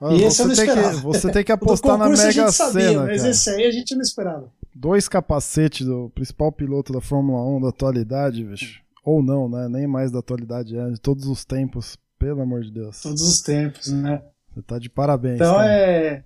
Ah, 0.01 0.13
E 0.15 0.23
esse 0.25 0.41
eu 0.43 0.49
não 0.49 0.55
tem 0.55 0.65
que, 0.65 0.71
esperava. 0.71 0.97
você 1.01 1.31
tem 1.33 1.45
que 1.45 1.53
apostar 1.53 1.99
na 1.99 2.09
Mega 2.09 2.51
Sena, 2.53 3.03
mas 3.05 3.21
cara. 3.21 3.31
esse 3.31 3.51
aí 3.51 3.65
a 3.67 3.71
gente 3.71 3.95
não 3.95 4.03
esperava. 4.03 4.51
Dois 4.75 5.09
capacetes 5.09 5.87
do 5.87 6.09
principal 6.15 6.51
piloto 6.53 6.93
da 6.93 7.01
Fórmula 7.01 7.43
1 7.57 7.61
da 7.63 7.69
atualidade, 7.69 8.45
bicho. 8.45 8.81
Ou 9.05 9.23
não, 9.23 9.49
né? 9.49 9.69
Nem 9.69 9.87
mais 9.87 10.11
da 10.13 10.21
atualidade, 10.21 10.77
é 10.77 10.91
de 10.91 11.01
todos 11.01 11.27
os 11.27 11.45
tempos. 11.45 11.97
Pelo 12.19 12.43
amor 12.43 12.61
de 12.63 12.71
Deus. 12.71 13.01
Todos 13.01 13.23
os 13.23 13.41
tempos, 13.41 13.89
né? 13.89 14.23
Você 14.55 14.63
tá 14.63 14.79
de 14.79 14.91
parabéns. 14.91 15.37
Então 15.37 15.55
cara. 15.55 15.73
é. 15.73 16.25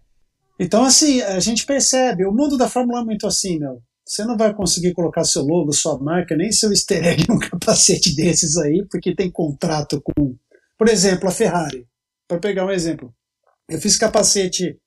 Então, 0.59 0.85
assim, 0.85 1.21
a 1.23 1.39
gente 1.41 1.65
percebe, 1.65 2.25
o 2.27 2.33
mundo 2.33 2.57
da 2.59 2.69
Fórmula 2.69 2.99
1 2.99 3.03
é 3.03 3.05
muito 3.07 3.27
assim, 3.27 3.59
meu. 3.61 3.81
Você 4.07 4.25
não 4.25 4.37
vai 4.37 4.55
conseguir 4.55 4.93
colocar 4.93 5.25
seu 5.25 5.43
logo, 5.43 5.73
sua 5.73 5.99
marca, 5.99 6.37
nem 6.37 6.53
seu 6.53 6.71
easter 6.71 7.05
egg 7.05 7.25
num 7.29 7.39
capacete 7.39 8.15
desses 8.15 8.57
aí, 8.59 8.87
porque 8.91 9.15
tem 9.15 9.31
contrato 9.31 10.01
com. 10.03 10.37
Por 10.77 10.89
exemplo, 10.89 11.29
a 11.29 11.33
Ferrari. 11.33 11.87
Para 12.29 12.39
pegar 12.39 12.67
um 12.67 12.71
exemplo. 12.71 13.15
Eu 13.69 13.81
fiz 13.81 13.97
capacete 13.97 14.79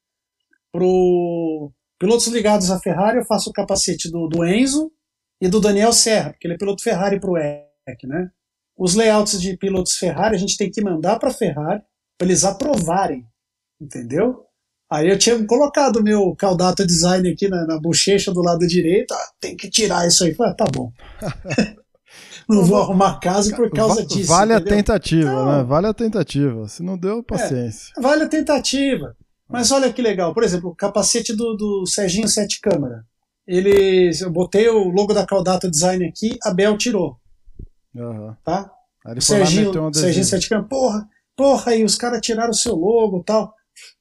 pro 0.71 1.71
pilotos 1.99 2.27
ligados 2.27 2.69
à 2.69 2.79
Ferrari, 2.79 3.17
eu 3.17 3.25
faço 3.25 3.49
o 3.49 3.53
capacete 3.53 4.11
do, 4.11 4.27
do 4.27 4.45
Enzo 4.45 4.91
e 5.41 5.47
do 5.47 5.59
Daniel 5.59 5.91
Serra, 5.91 6.31
porque 6.31 6.45
ele 6.45 6.53
é 6.53 6.57
piloto 6.57 6.83
Ferrari 6.83 7.19
pro 7.19 7.37
EC, 7.37 8.03
né? 8.03 8.29
Os 8.77 8.93
layouts 8.93 9.41
de 9.41 9.57
pilotos 9.57 9.93
Ferrari 9.93 10.35
a 10.35 10.39
gente 10.39 10.57
tem 10.57 10.69
que 10.69 10.81
mandar 10.81 11.17
para 11.17 11.29
a 11.29 11.33
Ferrari 11.33 11.81
para 12.17 12.27
eles 12.27 12.43
aprovarem, 12.43 13.25
entendeu? 13.81 14.46
Aí 14.89 15.09
eu 15.09 15.17
tinha 15.17 15.45
colocado 15.45 15.97
o 15.97 16.03
meu 16.03 16.33
Caldato 16.35 16.85
Design 16.85 17.29
aqui 17.29 17.47
na, 17.49 17.65
na 17.65 17.79
bochecha 17.79 18.31
do 18.31 18.41
lado 18.41 18.65
direito, 18.65 19.13
ah, 19.13 19.29
tem 19.39 19.55
que 19.55 19.69
tirar 19.69 20.07
isso 20.07 20.23
aí. 20.23 20.33
Falei, 20.33 20.53
ah, 20.53 20.55
tá 20.55 20.65
bom. 20.73 20.91
não 22.47 22.63
vou 22.63 22.81
arrumar 22.81 23.19
casa 23.19 23.53
por 23.55 23.69
causa 23.69 24.05
disso. 24.05 24.29
Vale 24.29 24.53
a 24.53 24.57
entendeu? 24.57 24.77
tentativa, 24.77 25.29
Não. 25.31 25.57
né? 25.57 25.63
Vale 25.63 25.87
a 25.87 25.93
tentativa. 25.93 26.67
Se 26.69 26.81
não 26.81 26.97
deu, 26.97 27.21
paciência. 27.21 27.93
Vale 28.01 28.23
a 28.23 28.29
tentativa. 28.29 29.15
Mas 29.49 29.71
olha 29.71 29.91
que 29.91 30.01
legal, 30.01 30.33
por 30.33 30.43
exemplo, 30.43 30.69
o 30.69 30.75
capacete 30.75 31.33
do, 31.35 31.55
do 31.55 31.85
Serginho 31.85 32.27
Sete 32.27 32.59
Câmara. 32.61 33.05
Eles, 33.45 34.19
eu 34.21 34.29
botei 34.29 34.67
o 34.67 34.89
logo 34.89 35.13
da 35.13 35.25
Caldato 35.25 35.71
Design 35.71 36.05
aqui, 36.05 36.37
a 36.43 36.53
Bel 36.53 36.77
tirou, 36.77 37.17
Aham. 37.95 38.35
tá? 38.43 38.69
Aí 39.05 39.13
ele 39.13 39.19
O 39.19 39.19
lá 39.19 39.19
e 39.19 39.21
Serginho, 39.21 39.65
meteu 39.67 39.83
um 39.83 39.93
Serginho. 39.93 40.25
Sete 40.25 40.49
Câmara, 40.49 40.67
porra, 40.67 41.07
porra, 41.33 41.71
aí 41.71 41.83
os 41.85 41.95
caras 41.95 42.19
tiraram 42.21 42.49
o 42.49 42.53
seu 42.53 42.75
logo 42.75 43.19
e 43.19 43.23
tal. 43.23 43.53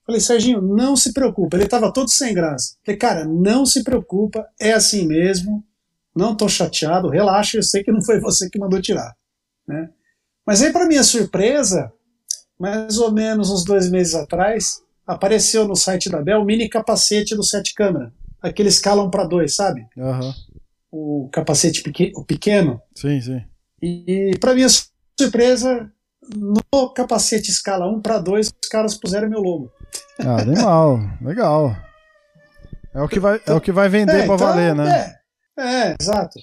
Falei, 0.06 0.20
Serginho, 0.20 0.62
não 0.62 0.94
se 0.96 1.12
preocupa. 1.12 1.56
Ele 1.56 1.66
tava 1.66 1.92
todo 1.92 2.08
sem 2.08 2.32
graça. 2.32 2.76
Falei, 2.84 2.96
cara, 2.98 3.24
não 3.24 3.66
se 3.66 3.82
preocupa, 3.82 4.46
é 4.60 4.72
assim 4.72 5.06
mesmo. 5.06 5.64
Não 6.14 6.34
tô 6.34 6.48
chateado, 6.48 7.08
relaxa, 7.10 7.58
eu 7.58 7.62
sei 7.62 7.82
que 7.82 7.92
não 7.92 8.02
foi 8.02 8.20
você 8.20 8.48
que 8.48 8.58
mandou 8.58 8.80
tirar. 8.80 9.14
Né? 9.66 9.90
Mas 10.46 10.62
aí, 10.62 10.72
para 10.72 10.86
minha 10.86 11.02
surpresa, 11.02 11.92
mais 12.58 12.98
ou 12.98 13.12
menos 13.12 13.50
uns 13.50 13.64
dois 13.64 13.90
meses 13.90 14.14
atrás, 14.14 14.80
apareceu 15.06 15.66
no 15.68 15.74
site 15.76 16.08
da 16.08 16.22
Bell 16.22 16.40
o 16.40 16.44
mini 16.44 16.68
capacete 16.68 17.34
do 17.34 17.42
Sete 17.42 17.74
Câmara. 17.74 18.12
Aquele 18.40 18.68
escalam 18.68 19.10
para 19.10 19.24
dois, 19.26 19.54
sabe? 19.56 19.86
Aham. 19.98 20.32
O 20.90 21.28
capacete 21.32 21.82
peque- 21.82 22.12
o 22.14 22.24
pequeno. 22.24 22.80
Sim, 22.94 23.20
sim. 23.20 23.42
E, 23.82 24.30
para 24.40 24.54
minha 24.54 24.68
surpresa, 25.18 25.90
no 26.34 26.88
capacete 26.94 27.50
escala 27.50 27.86
1 27.86 28.00
para 28.00 28.18
2, 28.18 28.46
os 28.46 28.68
caras 28.68 28.94
puseram 28.96 29.28
meu 29.28 29.40
logo. 29.40 29.70
Ah, 30.20 30.40
animal. 30.40 30.98
Legal. 31.20 31.76
É 32.94 33.02
o 33.02 33.08
que 33.08 33.20
vai, 33.20 33.40
é 33.46 33.52
o 33.52 33.60
que 33.60 33.72
vai 33.72 33.88
vender 33.88 34.24
pra 34.24 34.34
então, 34.34 34.38
valer, 34.38 34.74
né? 34.74 35.14
É, 35.58 35.90
é, 35.90 35.96
exato. 36.00 36.38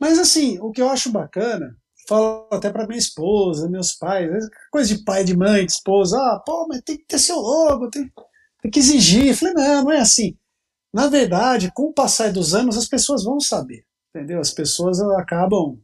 Mas 0.00 0.18
assim, 0.18 0.58
o 0.60 0.70
que 0.70 0.80
eu 0.80 0.88
acho 0.88 1.12
bacana, 1.12 1.76
falo 2.08 2.48
até 2.50 2.70
para 2.70 2.86
minha 2.86 2.98
esposa, 2.98 3.68
meus 3.68 3.92
pais, 3.92 4.30
coisa 4.70 4.96
de 4.96 5.04
pai, 5.04 5.22
de 5.24 5.36
mãe, 5.36 5.66
de 5.66 5.72
esposa, 5.72 6.16
ah, 6.16 6.42
pô, 6.44 6.66
mas 6.66 6.80
tem 6.82 6.96
que 6.96 7.04
ter 7.04 7.18
seu 7.18 7.36
logo, 7.36 7.90
tem, 7.90 8.10
tem 8.62 8.70
que 8.70 8.78
exigir. 8.78 9.28
Eu 9.28 9.34
falei, 9.34 9.54
não, 9.54 9.84
não 9.84 9.92
é 9.92 9.98
assim. 9.98 10.34
Na 10.94 11.08
verdade, 11.08 11.70
com 11.74 11.84
o 11.84 11.92
passar 11.92 12.32
dos 12.32 12.54
anos, 12.54 12.78
as 12.78 12.88
pessoas 12.88 13.24
vão 13.24 13.38
saber, 13.38 13.84
entendeu? 14.14 14.40
As 14.40 14.50
pessoas 14.50 15.00
acabam. 15.00 15.78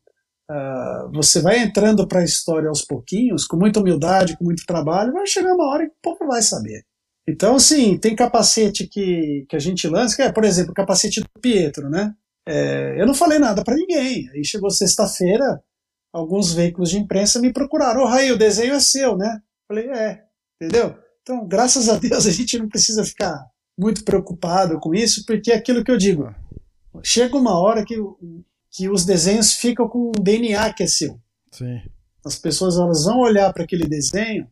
ah, 0.48 1.08
você 1.12 1.42
vai 1.42 1.58
entrando 1.58 2.08
para 2.08 2.20
a 2.20 2.24
história 2.24 2.68
aos 2.70 2.82
pouquinhos, 2.82 3.46
com 3.46 3.58
muita 3.58 3.80
humildade, 3.80 4.36
com 4.38 4.44
muito 4.44 4.64
trabalho, 4.64 5.12
vai 5.12 5.26
chegar 5.26 5.52
uma 5.52 5.68
hora 5.68 5.84
que 5.84 5.92
o 5.92 6.02
povo 6.02 6.26
vai 6.26 6.40
saber. 6.40 6.82
Então, 7.26 7.58
sim, 7.58 7.96
tem 7.96 8.14
capacete 8.14 8.86
que, 8.86 9.46
que 9.48 9.56
a 9.56 9.58
gente 9.58 9.88
lança, 9.88 10.14
que 10.14 10.22
é, 10.22 10.30
por 10.30 10.44
exemplo, 10.44 10.72
o 10.72 10.74
capacete 10.74 11.20
do 11.20 11.28
Pietro, 11.40 11.88
né? 11.88 12.14
É, 12.46 13.00
eu 13.00 13.06
não 13.06 13.14
falei 13.14 13.38
nada 13.38 13.64
para 13.64 13.76
ninguém. 13.76 14.28
Aí 14.30 14.44
chegou 14.44 14.70
sexta-feira, 14.70 15.62
alguns 16.12 16.52
veículos 16.52 16.90
de 16.90 16.98
imprensa 16.98 17.40
me 17.40 17.52
procuraram. 17.52 18.02
Ô, 18.02 18.06
Raí, 18.06 18.30
o 18.30 18.38
desenho 18.38 18.74
é 18.74 18.80
seu, 18.80 19.16
né? 19.16 19.40
Falei, 19.66 19.88
é, 19.88 20.22
entendeu? 20.60 20.94
Então, 21.22 21.46
graças 21.48 21.88
a 21.88 21.96
Deus, 21.96 22.26
a 22.28 22.30
gente 22.30 22.58
não 22.58 22.68
precisa 22.68 23.04
ficar 23.04 23.42
muito 23.76 24.04
preocupado 24.04 24.78
com 24.78 24.94
isso, 24.94 25.24
porque 25.26 25.50
é 25.50 25.56
aquilo 25.56 25.82
que 25.82 25.90
eu 25.90 25.96
digo. 25.96 26.32
Chega 27.02 27.36
uma 27.36 27.58
hora 27.58 27.84
que, 27.84 27.96
que 28.70 28.88
os 28.88 29.04
desenhos 29.04 29.54
ficam 29.54 29.88
com 29.88 30.08
um 30.10 30.22
DNA 30.22 30.72
que 30.74 30.82
é 30.82 30.86
seu. 30.86 31.18
Sim. 31.50 31.80
As 32.24 32.38
pessoas 32.38 32.76
elas 32.76 33.04
vão 33.04 33.18
olhar 33.18 33.52
para 33.52 33.64
aquele 33.64 33.86
desenho, 33.86 34.46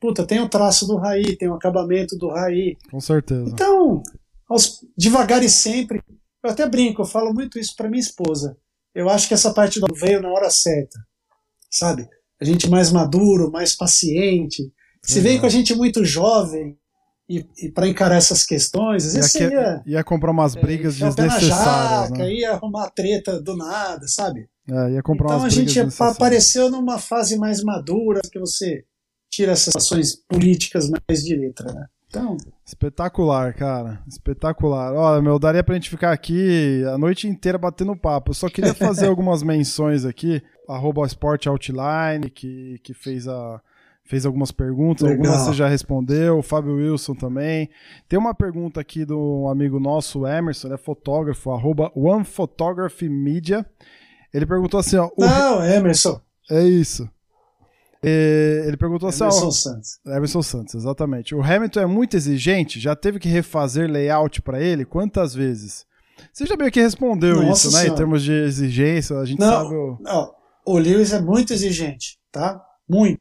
puta, 0.00 0.26
tem 0.26 0.40
o 0.40 0.48
traço 0.48 0.86
do 0.86 0.96
Raí, 0.96 1.36
tem 1.36 1.48
o 1.48 1.54
acabamento 1.54 2.16
do 2.16 2.28
Raí. 2.28 2.76
Com 2.90 3.00
certeza. 3.00 3.50
Então, 3.50 4.02
aos, 4.48 4.80
devagar 4.96 5.42
e 5.42 5.48
sempre, 5.48 6.02
eu 6.42 6.50
até 6.50 6.68
brinco, 6.68 7.02
eu 7.02 7.06
falo 7.06 7.32
muito 7.32 7.58
isso 7.58 7.74
para 7.76 7.88
minha 7.88 8.00
esposa. 8.00 8.56
Eu 8.94 9.08
acho 9.08 9.28
que 9.28 9.34
essa 9.34 9.52
parte 9.52 9.80
do 9.80 9.86
veio 9.94 10.22
na 10.22 10.30
hora 10.30 10.50
certa, 10.50 10.98
sabe? 11.70 12.08
A 12.40 12.44
gente 12.44 12.68
mais 12.68 12.90
maduro, 12.90 13.50
mais 13.50 13.76
paciente. 13.76 14.72
Se 15.02 15.20
vem 15.20 15.38
com 15.38 15.46
a 15.46 15.50
gente 15.50 15.74
muito 15.74 16.04
jovem, 16.04 16.76
e, 17.28 17.46
e 17.62 17.70
para 17.70 17.86
encarar 17.86 18.16
essas 18.16 18.44
questões, 18.44 19.06
às 19.06 19.12
vezes 19.12 19.34
ia, 19.34 19.50
ia, 19.50 19.82
ia 19.86 20.04
comprar 20.04 20.30
umas 20.30 20.56
é, 20.56 20.60
brigas 20.60 20.98
na 20.98 21.10
desnecessárias. 21.10 22.08
jaca, 22.08 22.24
né? 22.24 22.32
ia 22.32 22.52
arrumar 22.52 22.90
treta 22.90 23.40
do 23.40 23.54
nada, 23.54 24.08
sabe? 24.08 24.48
É, 24.66 24.92
ia 24.92 25.02
comprar 25.02 25.26
Então 25.26 25.40
umas 25.40 25.52
a 25.52 25.56
gente 25.56 25.78
apareceu 26.00 26.70
numa 26.70 26.98
fase 26.98 27.36
mais 27.36 27.62
madura 27.62 28.20
que 28.32 28.38
você 28.38 28.84
tira 29.38 29.52
essas 29.52 29.76
ações 29.76 30.16
políticas 30.16 30.90
mais 30.90 31.22
de 31.22 31.36
letra, 31.36 31.72
né? 31.72 31.86
Então, 32.08 32.36
Espetacular, 32.66 33.54
cara. 33.54 34.02
Espetacular. 34.08 34.92
Olha, 34.94 35.22
meu, 35.22 35.38
daria 35.38 35.62
pra 35.62 35.74
gente 35.74 35.90
ficar 35.90 36.10
aqui 36.12 36.82
a 36.92 36.98
noite 36.98 37.28
inteira 37.28 37.56
batendo 37.56 37.94
papo. 37.96 38.30
Eu 38.30 38.34
só 38.34 38.48
queria 38.48 38.74
fazer 38.74 39.06
algumas 39.08 39.42
menções 39.42 40.04
aqui. 40.04 40.42
Arroba 40.68 41.06
Sport 41.06 41.46
Outline, 41.46 42.30
que, 42.34 42.78
que 42.82 42.92
fez, 42.94 43.28
a, 43.28 43.60
fez 44.04 44.26
algumas 44.26 44.50
perguntas. 44.50 45.02
Legal. 45.08 45.26
Algumas 45.26 45.46
você 45.48 45.52
já 45.54 45.68
respondeu. 45.68 46.38
O 46.38 46.42
Fábio 46.42 46.76
Wilson 46.76 47.14
também. 47.14 47.68
Tem 48.08 48.18
uma 48.18 48.34
pergunta 48.34 48.80
aqui 48.80 49.04
do 49.04 49.46
amigo 49.48 49.78
nosso, 49.78 50.20
o 50.20 50.26
Emerson, 50.26 50.68
ele 50.68 50.74
é 50.74 50.78
fotógrafo, 50.78 51.50
arroba 51.50 51.92
Media. 53.02 53.64
Ele 54.32 54.46
perguntou 54.46 54.80
assim, 54.80 54.96
ó. 54.96 55.08
o- 55.16 55.20
não, 55.24 55.64
Emerson, 55.64 56.20
É 56.50 56.62
isso. 56.64 57.08
Ele 58.02 58.76
perguntou 58.76 59.08
assim, 59.08 59.24
Emerson 59.24 59.50
Santos. 59.50 60.00
Emerson 60.06 60.42
Santos, 60.42 60.74
exatamente. 60.74 61.34
O 61.34 61.42
Hamilton 61.42 61.80
é 61.80 61.86
muito 61.86 62.16
exigente, 62.16 62.78
já 62.78 62.94
teve 62.94 63.18
que 63.18 63.28
refazer 63.28 63.90
layout 63.90 64.40
pra 64.42 64.60
ele 64.60 64.84
quantas 64.84 65.34
vezes? 65.34 65.84
Você 66.32 66.46
já 66.46 66.56
meio 66.56 66.70
que 66.70 66.80
respondeu 66.80 67.42
Nossa 67.42 67.68
isso, 67.68 67.76
né? 67.76 67.78
Em 67.78 67.82
Senhora. 67.82 67.96
termos 67.96 68.22
de 68.22 68.32
exigência, 68.32 69.18
a 69.18 69.24
gente 69.24 69.42
sabe 69.42 69.74
o. 69.74 69.98
Não, 70.00 70.32
o 70.66 70.78
Lewis 70.78 71.12
é 71.12 71.20
muito 71.20 71.52
exigente, 71.52 72.18
tá? 72.30 72.60
Muito. 72.88 73.18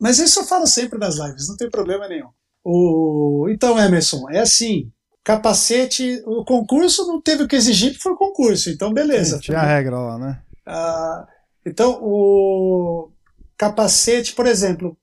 Mas 0.00 0.18
isso 0.18 0.40
eu 0.40 0.44
falo 0.44 0.66
sempre 0.66 0.98
nas 0.98 1.18
lives, 1.18 1.48
não 1.48 1.56
tem 1.56 1.70
problema 1.70 2.06
nenhum. 2.08 2.28
O... 2.64 3.48
Então, 3.50 3.78
Emerson, 3.78 4.28
é 4.30 4.40
assim. 4.40 4.90
Capacete, 5.24 6.22
o 6.24 6.44
concurso 6.44 7.06
não 7.06 7.20
teve 7.20 7.42
o 7.42 7.48
que 7.48 7.56
exigir, 7.56 7.90
porque 7.90 8.02
foi 8.02 8.12
o 8.12 8.16
concurso, 8.16 8.70
então 8.70 8.92
beleza. 8.92 9.38
Tinha 9.40 9.58
a 9.58 9.66
regra 9.66 9.98
lá, 9.98 10.18
né? 10.18 10.42
Ah, 10.66 11.26
então, 11.66 11.98
o 12.02 13.10
capacete, 13.58 14.34
por 14.34 14.46
exemplo, 14.46 14.96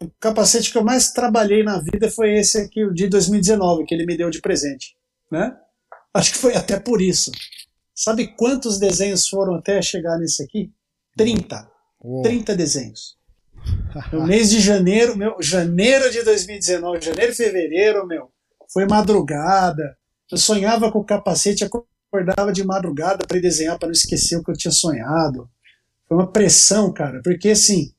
o 0.00 0.08
capacete 0.18 0.70
que 0.70 0.78
eu 0.78 0.84
mais 0.84 1.12
trabalhei 1.12 1.62
na 1.62 1.78
vida 1.80 2.10
foi 2.10 2.38
esse 2.38 2.58
aqui, 2.58 2.84
o 2.84 2.94
de 2.94 3.08
2019, 3.08 3.84
que 3.84 3.94
ele 3.94 4.06
me 4.06 4.16
deu 4.16 4.30
de 4.30 4.40
presente. 4.40 4.96
Né? 5.30 5.54
Acho 6.14 6.32
que 6.32 6.38
foi 6.38 6.54
até 6.54 6.78
por 6.78 7.02
isso. 7.02 7.30
Sabe 7.94 8.28
quantos 8.28 8.78
desenhos 8.78 9.28
foram 9.28 9.56
até 9.56 9.82
chegar 9.82 10.16
nesse 10.18 10.42
aqui? 10.42 10.72
30. 11.16 11.70
Uou. 12.02 12.22
30 12.22 12.56
desenhos. 12.56 13.18
No 14.10 14.26
mês 14.26 14.48
de 14.48 14.60
janeiro, 14.60 15.16
meu, 15.16 15.36
janeiro 15.40 16.10
de 16.10 16.22
2019, 16.22 17.04
janeiro 17.04 17.32
e 17.32 17.34
fevereiro, 17.34 18.06
meu, 18.06 18.30
foi 18.72 18.86
madrugada. 18.86 19.98
Eu 20.30 20.38
sonhava 20.38 20.90
com 20.90 21.00
o 21.00 21.04
capacete, 21.04 21.64
acordava 21.64 22.52
de 22.52 22.64
madrugada 22.64 23.26
para 23.26 23.38
desenhar, 23.38 23.78
para 23.78 23.88
não 23.88 23.92
esquecer 23.92 24.36
o 24.36 24.44
que 24.44 24.50
eu 24.50 24.56
tinha 24.56 24.72
sonhado. 24.72 25.50
Foi 26.10 26.18
uma 26.18 26.32
pressão, 26.32 26.92
cara, 26.92 27.20
porque 27.22 27.50
assim, 27.50 27.92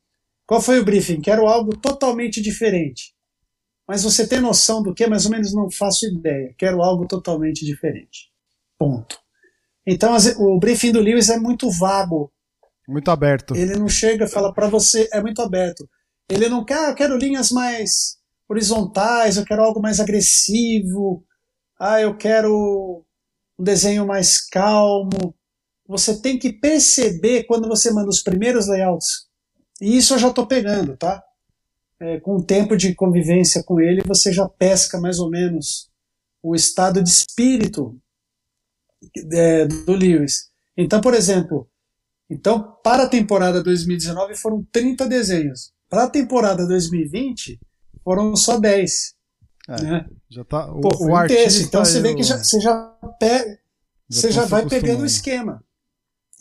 qual 0.45 0.59
foi 0.59 0.79
o 0.79 0.83
briefing? 0.83 1.21
Quero 1.21 1.47
algo 1.47 1.77
totalmente 1.77 2.41
diferente. 2.41 3.13
Mas 3.87 4.03
você 4.03 4.27
tem 4.27 4.41
noção 4.41 4.83
do 4.83 4.93
que? 4.93 5.07
Mais 5.07 5.23
ou 5.25 5.31
menos 5.31 5.53
não 5.53 5.71
faço 5.71 6.05
ideia. 6.05 6.53
Quero 6.57 6.81
algo 6.83 7.07
totalmente 7.07 7.65
diferente. 7.65 8.29
Ponto. 8.77 9.17
Então 9.87 10.13
as- 10.13 10.35
o 10.37 10.59
briefing 10.59 10.91
do 10.91 10.99
Lewis 10.99 11.29
é 11.29 11.39
muito 11.39 11.69
vago. 11.71 12.33
Muito 12.85 13.09
aberto. 13.09 13.55
Ele 13.55 13.77
não 13.77 13.87
chega 13.87 14.25
e 14.25 14.29
fala 14.29 14.53
para 14.53 14.67
você, 14.67 15.07
é 15.13 15.21
muito 15.21 15.41
aberto. 15.41 15.87
Ele 16.29 16.49
não 16.49 16.65
quer, 16.65 16.77
ah, 16.79 16.89
eu 16.89 16.95
quero 16.95 17.17
linhas 17.17 17.49
mais 17.49 18.17
horizontais, 18.49 19.37
eu 19.37 19.45
quero 19.45 19.63
algo 19.63 19.81
mais 19.81 20.01
agressivo, 20.01 21.23
ah, 21.79 22.01
eu 22.01 22.17
quero 22.17 23.05
um 23.57 23.63
desenho 23.63 24.05
mais 24.05 24.41
calmo. 24.45 25.33
Você 25.91 26.21
tem 26.21 26.39
que 26.39 26.53
perceber 26.53 27.43
quando 27.43 27.67
você 27.67 27.91
manda 27.91 28.07
os 28.07 28.23
primeiros 28.23 28.65
layouts. 28.67 29.27
E 29.81 29.97
isso 29.97 30.13
eu 30.13 30.19
já 30.19 30.29
estou 30.29 30.47
pegando, 30.47 30.95
tá? 30.95 31.21
É, 31.99 32.17
com 32.21 32.37
o 32.37 32.43
tempo 32.43 32.77
de 32.77 32.95
convivência 32.95 33.61
com 33.61 33.77
ele, 33.77 34.01
você 34.05 34.31
já 34.31 34.47
pesca 34.47 35.01
mais 35.01 35.19
ou 35.19 35.29
menos 35.29 35.91
o 36.41 36.55
estado 36.55 37.03
de 37.03 37.09
espírito 37.09 37.99
é, 39.33 39.65
do 39.65 39.91
Lewis. 39.91 40.49
Então, 40.77 41.01
por 41.01 41.13
exemplo, 41.13 41.69
então, 42.29 42.77
para 42.81 43.03
a 43.03 43.09
temporada 43.09 43.61
2019 43.61 44.37
foram 44.37 44.65
30 44.71 45.05
desenhos. 45.09 45.73
Para 45.89 46.05
a 46.05 46.09
temporada 46.09 46.65
2020 46.65 47.59
foram 48.01 48.33
só 48.37 48.57
10. 48.57 49.13
É, 49.67 49.81
né? 49.81 50.05
Já 50.29 50.45
tá, 50.45 50.71
o, 50.71 50.79
Pô, 50.79 50.89
o 51.01 51.07
um. 51.07 51.25
Então 51.25 51.83
você 51.83 51.99
vê 51.99 52.15
que 52.15 52.23
já, 52.23 52.37
você 52.37 52.61
já, 52.61 52.97
pega, 53.19 53.59
Já 54.09 54.21
você 54.21 54.27
tão 54.29 54.31
já 54.31 54.45
vai 54.45 54.65
pegando 54.69 55.01
o 55.01 55.05
esquema. 55.05 55.61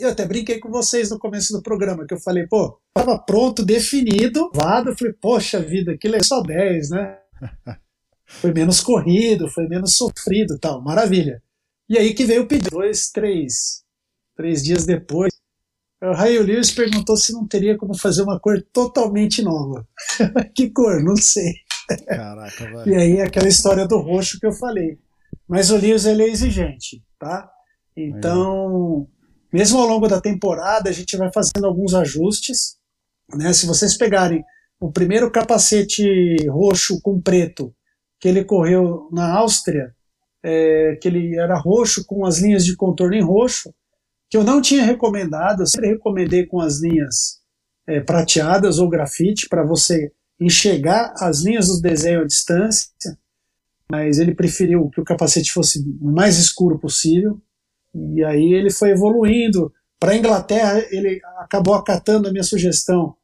Eu 0.00 0.08
até 0.08 0.26
brinquei 0.26 0.58
com 0.58 0.70
vocês 0.70 1.10
no 1.10 1.18
começo 1.18 1.52
do 1.52 1.62
programa, 1.62 2.06
que 2.06 2.14
eu 2.14 2.20
falei, 2.20 2.46
pô, 2.46 2.80
tava 2.94 3.18
pronto, 3.18 3.64
definido, 3.64 4.50
vado, 4.54 4.90
eu 4.90 4.96
falei, 4.96 5.12
poxa 5.12 5.60
vida, 5.60 5.92
aquilo 5.92 6.16
é 6.16 6.22
só 6.22 6.40
10, 6.42 6.90
né? 6.90 7.18
Foi 8.26 8.52
menos 8.52 8.80
corrido, 8.80 9.48
foi 9.48 9.66
menos 9.66 9.96
sofrido 9.96 10.56
tal, 10.56 10.80
maravilha. 10.80 11.42
E 11.88 11.98
aí 11.98 12.14
que 12.14 12.24
veio 12.24 12.42
o 12.42 12.46
pedido, 12.46 12.70
dois, 12.70 13.10
três, 13.10 13.82
três 14.36 14.62
dias 14.62 14.86
depois, 14.86 15.32
o 16.00 16.12
Raio 16.12 16.44
Lewis 16.44 16.70
perguntou 16.70 17.16
se 17.16 17.32
não 17.32 17.44
teria 17.44 17.76
como 17.76 17.98
fazer 17.98 18.22
uma 18.22 18.38
cor 18.38 18.64
totalmente 18.72 19.42
nova. 19.42 19.84
que 20.54 20.70
cor? 20.70 21.02
Não 21.02 21.16
sei. 21.16 21.54
Caraca, 22.06 22.64
E 22.86 22.90
velho. 22.90 23.00
aí 23.00 23.20
aquela 23.20 23.48
história 23.48 23.84
do 23.86 23.98
roxo 23.98 24.38
que 24.38 24.46
eu 24.46 24.52
falei. 24.52 24.96
Mas 25.48 25.70
o 25.70 25.76
Lewis 25.76 26.04
ele 26.06 26.22
é 26.22 26.28
exigente, 26.28 27.02
tá? 27.18 27.50
Então, 27.96 29.08
mesmo 29.52 29.78
ao 29.78 29.86
longo 29.86 30.08
da 30.08 30.20
temporada, 30.20 30.88
a 30.88 30.92
gente 30.92 31.16
vai 31.16 31.30
fazendo 31.32 31.66
alguns 31.66 31.94
ajustes. 31.94 32.76
Né? 33.34 33.52
Se 33.52 33.66
vocês 33.66 33.96
pegarem 33.96 34.44
o 34.80 34.90
primeiro 34.90 35.30
capacete 35.30 36.04
roxo 36.48 37.00
com 37.02 37.20
preto 37.20 37.74
que 38.20 38.28
ele 38.28 38.44
correu 38.44 39.08
na 39.12 39.32
Áustria, 39.38 39.94
é, 40.42 40.96
que 41.00 41.08
ele 41.08 41.38
era 41.38 41.58
roxo 41.58 42.04
com 42.06 42.24
as 42.24 42.38
linhas 42.38 42.64
de 42.64 42.76
contorno 42.76 43.14
em 43.14 43.22
roxo, 43.22 43.74
que 44.28 44.36
eu 44.36 44.44
não 44.44 44.60
tinha 44.60 44.84
recomendado, 44.84 45.62
eu 45.62 45.66
sempre 45.66 45.90
recomendei 45.90 46.46
com 46.46 46.60
as 46.60 46.80
linhas 46.80 47.40
é, 47.86 48.00
prateadas 48.00 48.78
ou 48.78 48.88
grafite 48.88 49.48
para 49.48 49.64
você 49.64 50.12
enxergar 50.40 51.12
as 51.18 51.42
linhas 51.42 51.66
do 51.66 51.80
desenho 51.80 52.22
à 52.22 52.24
distância, 52.24 52.88
mas 53.90 54.18
ele 54.18 54.34
preferiu 54.34 54.88
que 54.88 55.00
o 55.00 55.04
capacete 55.04 55.52
fosse 55.52 55.80
o 56.00 56.10
mais 56.10 56.38
escuro 56.38 56.78
possível. 56.78 57.40
E 57.94 58.24
aí 58.24 58.52
ele 58.52 58.70
foi 58.70 58.90
evoluindo. 58.90 59.72
Para 59.98 60.12
a 60.12 60.16
Inglaterra, 60.16 60.78
ele 60.90 61.20
acabou 61.38 61.74
acatando 61.74 62.28
a 62.28 62.32
minha 62.32 62.42
sugestão 62.44 63.14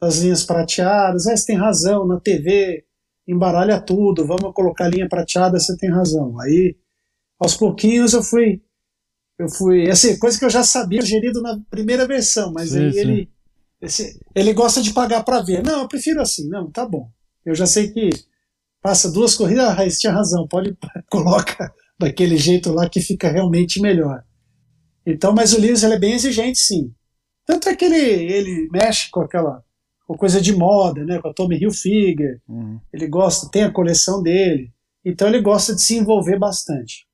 das 0.00 0.18
linhas 0.18 0.44
prateadas. 0.44 1.26
Ah, 1.26 1.36
você 1.36 1.46
tem 1.46 1.56
razão, 1.56 2.06
na 2.06 2.20
TV 2.20 2.84
embaralha 3.26 3.78
tudo, 3.80 4.26
vamos 4.26 4.54
colocar 4.54 4.88
linha 4.88 5.08
prateada, 5.08 5.58
você 5.58 5.76
tem 5.76 5.90
razão. 5.90 6.40
Aí, 6.40 6.74
aos 7.38 7.56
pouquinhos, 7.56 8.12
eu 8.14 8.22
fui. 8.22 8.62
Eu 9.38 9.48
fui. 9.48 9.88
Assim, 9.90 10.18
coisa 10.18 10.38
que 10.38 10.44
eu 10.44 10.50
já 10.50 10.64
sabia, 10.64 11.00
sugerido 11.02 11.40
na 11.42 11.58
primeira 11.70 12.06
versão, 12.06 12.52
mas 12.52 12.70
Sim, 12.70 12.86
aí 12.86 12.92
sim. 12.92 12.98
ele. 12.98 13.30
esse- 13.80 14.20
ele 14.34 14.52
gosta 14.52 14.82
de 14.82 14.92
pagar 14.92 15.22
para 15.24 15.40
ver. 15.42 15.62
Não, 15.62 15.82
eu 15.82 15.88
prefiro 15.88 16.20
assim. 16.20 16.48
Não, 16.48 16.70
tá 16.70 16.86
bom. 16.86 17.08
Eu 17.44 17.54
já 17.54 17.66
sei 17.66 17.88
que 17.92 18.10
passa 18.82 19.10
duas 19.10 19.34
corridas, 19.36 19.64
ah, 19.68 19.72
Raiz 19.72 19.98
tinha 20.00 20.12
razão, 20.12 20.46
pode 20.48 20.76
coloca 21.10 21.72
daquele 21.98 22.36
jeito 22.36 22.72
lá 22.72 22.88
que 22.88 23.00
fica 23.00 23.30
realmente 23.30 23.80
melhor. 23.80 24.22
Então, 25.04 25.32
mas 25.32 25.52
o 25.52 25.60
Lewis 25.60 25.82
ele 25.82 25.94
é 25.94 25.98
bem 25.98 26.12
exigente, 26.12 26.58
sim. 26.58 26.92
Tanto 27.46 27.68
é 27.68 27.74
que 27.74 27.84
ele, 27.84 27.96
ele 27.96 28.68
mexe 28.70 29.10
com 29.10 29.20
aquela 29.20 29.64
com 30.06 30.16
coisa 30.16 30.40
de 30.40 30.54
moda, 30.54 31.04
né, 31.04 31.20
com 31.20 31.28
a 31.28 31.34
Tommy 31.34 31.58
Hilfiger. 31.58 32.40
Uhum. 32.48 32.80
Ele 32.92 33.06
gosta, 33.06 33.50
tem 33.50 33.64
a 33.64 33.70
coleção 33.70 34.22
dele. 34.22 34.72
Então 35.04 35.28
ele 35.28 35.40
gosta 35.42 35.74
de 35.74 35.82
se 35.82 35.96
envolver 35.96 36.38
bastante, 36.38 37.06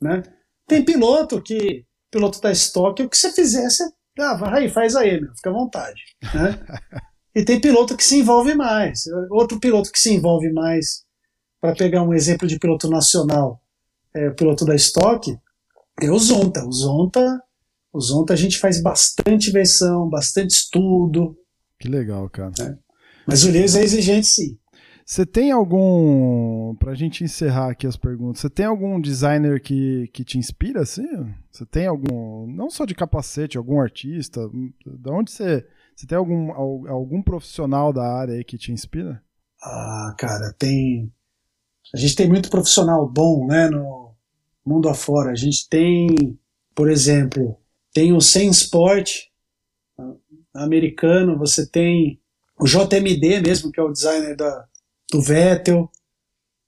né? 0.00 0.22
Tem 0.66 0.84
piloto 0.84 1.42
que 1.42 1.84
piloto 2.10 2.40
da 2.40 2.52
estoque, 2.52 3.02
o 3.02 3.08
que 3.08 3.16
você 3.16 3.32
fizer, 3.32 3.68
você 3.68 3.84
ah, 4.18 4.34
vai 4.34 4.64
aí, 4.64 4.70
faz 4.70 4.94
aí, 4.94 5.20
meu, 5.20 5.34
fica 5.34 5.50
à 5.50 5.52
vontade, 5.52 6.00
né? 6.34 6.58
E 7.36 7.44
tem 7.44 7.60
piloto 7.60 7.96
que 7.96 8.04
se 8.04 8.20
envolve 8.20 8.54
mais. 8.54 9.06
Outro 9.28 9.58
piloto 9.58 9.90
que 9.90 9.98
se 9.98 10.14
envolve 10.14 10.52
mais, 10.52 11.04
para 11.60 11.74
pegar 11.74 12.00
um 12.00 12.14
exemplo 12.14 12.46
de 12.46 12.60
piloto 12.60 12.88
nacional, 12.88 13.60
é, 14.14 14.30
piloto 14.30 14.64
da 14.64 14.74
estoque, 14.74 15.36
é 16.00 16.10
o 16.10 16.18
Zonta. 16.18 16.64
O 16.64 16.72
Zonta, 16.72 17.42
o 17.92 18.00
Zonta 18.00 18.32
a 18.32 18.36
gente 18.36 18.58
faz 18.58 18.82
bastante 18.82 19.50
versão, 19.50 20.08
bastante 20.08 20.50
estudo, 20.50 21.36
Que 21.78 21.88
legal, 21.88 22.28
cara. 22.30 22.52
É. 22.60 22.76
Mas 23.26 23.44
o 23.44 23.50
Lewis 23.50 23.74
é 23.74 23.82
exigente 23.82 24.26
sim. 24.26 24.58
Você 25.06 25.26
tem 25.26 25.52
algum. 25.52 26.74
Pra 26.76 26.94
gente 26.94 27.22
encerrar 27.22 27.70
aqui 27.70 27.86
as 27.86 27.96
perguntas, 27.96 28.40
você 28.40 28.48
tem 28.48 28.64
algum 28.64 28.98
designer 28.98 29.60
que, 29.60 30.08
que 30.14 30.24
te 30.24 30.38
inspira, 30.38 30.80
assim? 30.80 31.06
Você 31.50 31.66
tem 31.66 31.86
algum. 31.86 32.46
Não 32.46 32.70
só 32.70 32.86
de 32.86 32.94
capacete, 32.94 33.58
algum 33.58 33.80
artista? 33.80 34.40
Da 34.98 35.12
onde 35.12 35.30
você. 35.30 35.66
Você 35.94 36.06
tem 36.06 36.16
algum, 36.16 36.50
algum 36.52 37.22
profissional 37.22 37.92
da 37.92 38.02
área 38.02 38.34
aí 38.34 38.44
que 38.44 38.56
te 38.56 38.72
inspira? 38.72 39.22
Ah, 39.62 40.14
cara, 40.18 40.54
tem. 40.58 41.12
A 41.94 41.98
gente 41.98 42.16
tem 42.16 42.28
muito 42.28 42.50
profissional 42.50 43.06
bom, 43.06 43.46
né, 43.46 43.68
no 43.68 44.03
mundo 44.64 44.88
afora. 44.88 45.30
A 45.30 45.34
gente 45.34 45.68
tem, 45.68 46.38
por 46.74 46.90
exemplo, 46.90 47.58
tem 47.92 48.12
o 48.12 48.20
Sem 48.20 48.50
Sport 48.50 49.26
americano, 50.54 51.38
você 51.38 51.66
tem 51.66 52.20
o 52.58 52.66
JMD 52.66 53.40
mesmo, 53.40 53.70
que 53.70 53.80
é 53.80 53.82
o 53.82 53.92
designer 53.92 54.36
da, 54.36 54.66
do 55.10 55.20
Vettel. 55.20 55.90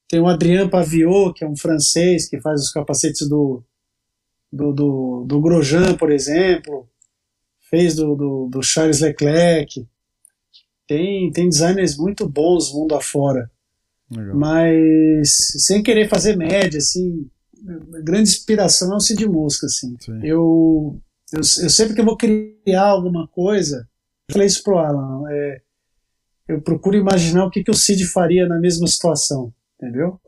Tem 0.09 0.21
o 0.21 0.27
Adrien 0.27 0.69
Paviot, 0.69 1.33
que 1.35 1.45
é 1.45 1.49
um 1.49 1.57
francês 1.57 2.29
que 2.29 2.41
faz 2.41 2.61
os 2.61 2.71
capacetes 2.71 3.29
do, 3.29 3.65
do, 4.53 4.73
do, 4.73 5.25
do 5.27 5.41
Grosjean, 5.41 5.97
por 5.97 6.13
exemplo. 6.13 6.89
Fez 7.69 7.97
do, 7.97 8.15
do, 8.15 8.49
do, 8.49 8.63
Charles 8.63 9.01
Leclerc. 9.01 9.87
Tem, 10.87 11.31
tem 11.33 11.49
designers 11.49 11.97
muito 11.97 12.29
bons 12.29 12.73
mundo 12.73 12.95
afora. 12.95 13.51
Legal. 14.09 14.37
Mas 14.37 15.29
sem 15.65 15.83
querer 15.83 16.09
fazer 16.09 16.37
média, 16.37 16.79
assim, 16.79 17.29
grande 18.03 18.31
inspiração 18.31 18.93
é 18.93 18.97
o 18.97 19.01
Cid 19.01 19.27
Mosca, 19.27 19.67
assim. 19.67 19.97
Eu, 20.23 21.01
eu, 21.33 21.39
eu, 21.39 21.43
sempre 21.43 21.95
que 21.95 22.01
eu 22.01 22.05
vou 22.05 22.17
criar 22.17 22.87
alguma 22.87 23.27
coisa, 23.29 23.89
eu 24.29 24.33
falei 24.33 24.47
isso 24.47 24.63
pro 24.63 24.79
Alan, 24.79 25.23
é, 25.31 25.61
eu 26.49 26.61
procuro 26.61 26.97
imaginar 26.97 27.45
o 27.45 27.51
que, 27.51 27.63
que 27.63 27.71
o 27.71 27.75
Cid 27.75 28.05
faria 28.07 28.47
na 28.47 28.59
mesma 28.59 28.87
situação, 28.87 29.53
entendeu? 29.75 30.21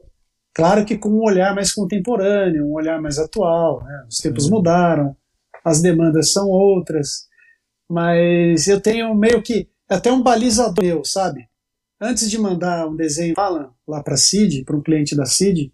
Claro 0.55 0.85
que 0.85 0.99
com 0.99 1.11
um 1.11 1.23
olhar 1.23 1.55
mais 1.55 1.73
contemporâneo, 1.73 2.67
um 2.67 2.73
olhar 2.73 3.01
mais 3.01 3.19
atual, 3.19 3.83
né? 3.85 4.07
os 4.09 4.19
tempos 4.19 4.45
Sim. 4.45 4.51
mudaram, 4.51 5.17
as 5.65 5.81
demandas 5.81 6.33
são 6.33 6.49
outras, 6.49 7.29
mas 7.89 8.67
eu 8.67 8.81
tenho 8.81 9.15
meio 9.15 9.41
que 9.43 9.69
até 9.89 10.11
um 10.11 10.23
balizador 10.23 10.85
meu, 10.85 11.05
sabe? 11.05 11.49
Antes 12.01 12.31
de 12.31 12.39
mandar 12.39 12.87
um 12.89 12.97
desenho 12.97 13.35
fala 13.35 13.73
lá 13.87 14.03
para 14.03 14.17
Cid, 14.17 14.65
para 14.65 14.77
um 14.77 14.83
cliente 14.83 15.17
da 15.17 15.25
Cid, 15.25 15.73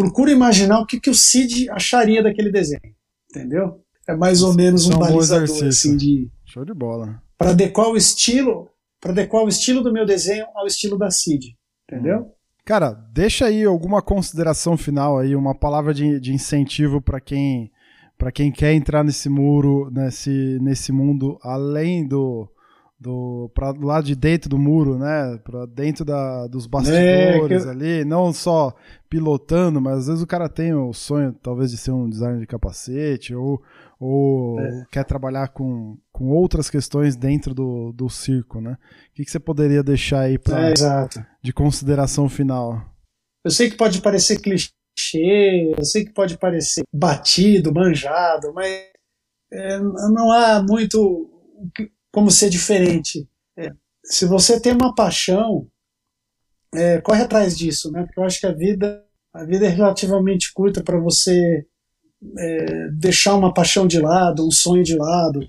eu 0.00 0.04
procuro 0.04 0.30
imaginar 0.30 0.80
o 0.80 0.86
que, 0.86 0.98
que 0.98 1.10
o 1.10 1.14
Cid 1.14 1.68
acharia 1.70 2.22
daquele 2.22 2.50
desenho, 2.50 2.80
entendeu? 3.30 3.80
É 4.08 4.16
mais 4.16 4.42
ou 4.42 4.54
menos 4.54 4.88
um, 4.88 4.92
é 4.92 4.96
um 4.96 4.98
balizador 4.98 5.66
assim 5.66 5.96
de 5.96 6.28
show 6.46 6.64
de 6.64 6.74
bola 6.74 7.22
para 7.36 7.50
adequar 7.50 7.88
o 7.88 7.96
estilo 7.96 8.68
para 9.00 9.12
adequar 9.12 9.44
o 9.44 9.48
estilo 9.48 9.82
do 9.82 9.92
meu 9.92 10.04
desenho 10.04 10.44
ao 10.54 10.66
estilo 10.66 10.98
da 10.98 11.10
Cid, 11.10 11.56
entendeu? 11.84 12.26
Cara, 12.64 12.92
deixa 13.12 13.46
aí 13.46 13.64
alguma 13.64 14.02
consideração 14.02 14.76
final 14.76 15.18
aí, 15.18 15.34
uma 15.34 15.54
palavra 15.54 15.94
de, 15.94 16.20
de 16.20 16.32
incentivo 16.32 17.00
para 17.00 17.20
quem 17.20 17.70
para 18.18 18.30
quem 18.30 18.52
quer 18.52 18.74
entrar 18.74 19.02
nesse 19.02 19.30
muro, 19.30 19.90
nesse, 19.90 20.58
nesse 20.60 20.92
mundo 20.92 21.38
além 21.42 22.06
do 22.06 22.46
do 23.00 23.50
para 23.54 23.72
lá 23.80 24.02
de 24.02 24.14
dentro 24.14 24.50
do 24.50 24.58
muro, 24.58 24.98
né? 24.98 25.38
Para 25.42 25.64
dentro 25.64 26.04
da, 26.04 26.46
dos 26.46 26.66
bastidores 26.66 27.64
é, 27.64 27.66
eu... 27.66 27.70
ali, 27.70 28.04
não 28.04 28.30
só 28.30 28.74
pilotando, 29.08 29.80
mas 29.80 30.00
às 30.00 30.06
vezes 30.06 30.22
o 30.22 30.26
cara 30.26 30.50
tem 30.50 30.74
o 30.74 30.92
sonho 30.92 31.34
talvez 31.42 31.70
de 31.70 31.78
ser 31.78 31.92
um 31.92 32.08
designer 32.08 32.40
de 32.40 32.46
capacete 32.46 33.34
ou 33.34 33.62
ou 33.98 34.58
é. 34.60 34.84
quer 34.90 35.04
trabalhar 35.04 35.48
com, 35.48 35.98
com 36.10 36.28
outras 36.28 36.70
questões 36.70 37.16
dentro 37.16 37.54
do, 37.54 37.92
do 37.92 38.08
circo, 38.08 38.60
né? 38.60 38.76
O 39.10 39.14
que, 39.14 39.24
que 39.24 39.30
você 39.30 39.38
poderia 39.38 39.82
deixar 39.82 40.20
aí 40.20 40.38
pra, 40.38 40.70
é, 40.70 40.74
de 41.42 41.52
consideração 41.52 42.28
final? 42.28 42.82
Eu 43.44 43.50
sei 43.50 43.70
que 43.70 43.76
pode 43.76 44.00
parecer 44.00 44.40
clichê, 44.40 45.74
eu 45.76 45.84
sei 45.84 46.06
que 46.06 46.12
pode 46.12 46.38
parecer 46.38 46.82
batido, 46.92 47.74
manjado, 47.74 48.52
mas 48.54 48.70
é, 49.52 49.78
não 49.78 50.32
há 50.32 50.62
muito 50.62 51.30
como 52.12 52.30
ser 52.30 52.50
diferente. 52.50 53.28
É, 53.56 53.72
se 54.04 54.26
você 54.26 54.60
tem 54.60 54.72
uma 54.72 54.94
paixão, 54.94 55.66
é, 56.74 57.00
corre 57.00 57.22
atrás 57.22 57.56
disso, 57.56 57.90
né? 57.90 58.04
Porque 58.04 58.20
eu 58.20 58.24
acho 58.24 58.40
que 58.40 58.46
a 58.46 58.52
vida, 58.52 59.04
a 59.32 59.44
vida 59.44 59.66
é 59.66 59.68
relativamente 59.68 60.52
curta 60.52 60.82
para 60.82 60.98
você 60.98 61.66
é, 62.38 62.88
deixar 62.92 63.34
uma 63.34 63.52
paixão 63.52 63.86
de 63.86 64.00
lado, 64.00 64.46
um 64.46 64.50
sonho 64.50 64.82
de 64.82 64.96
lado. 64.96 65.40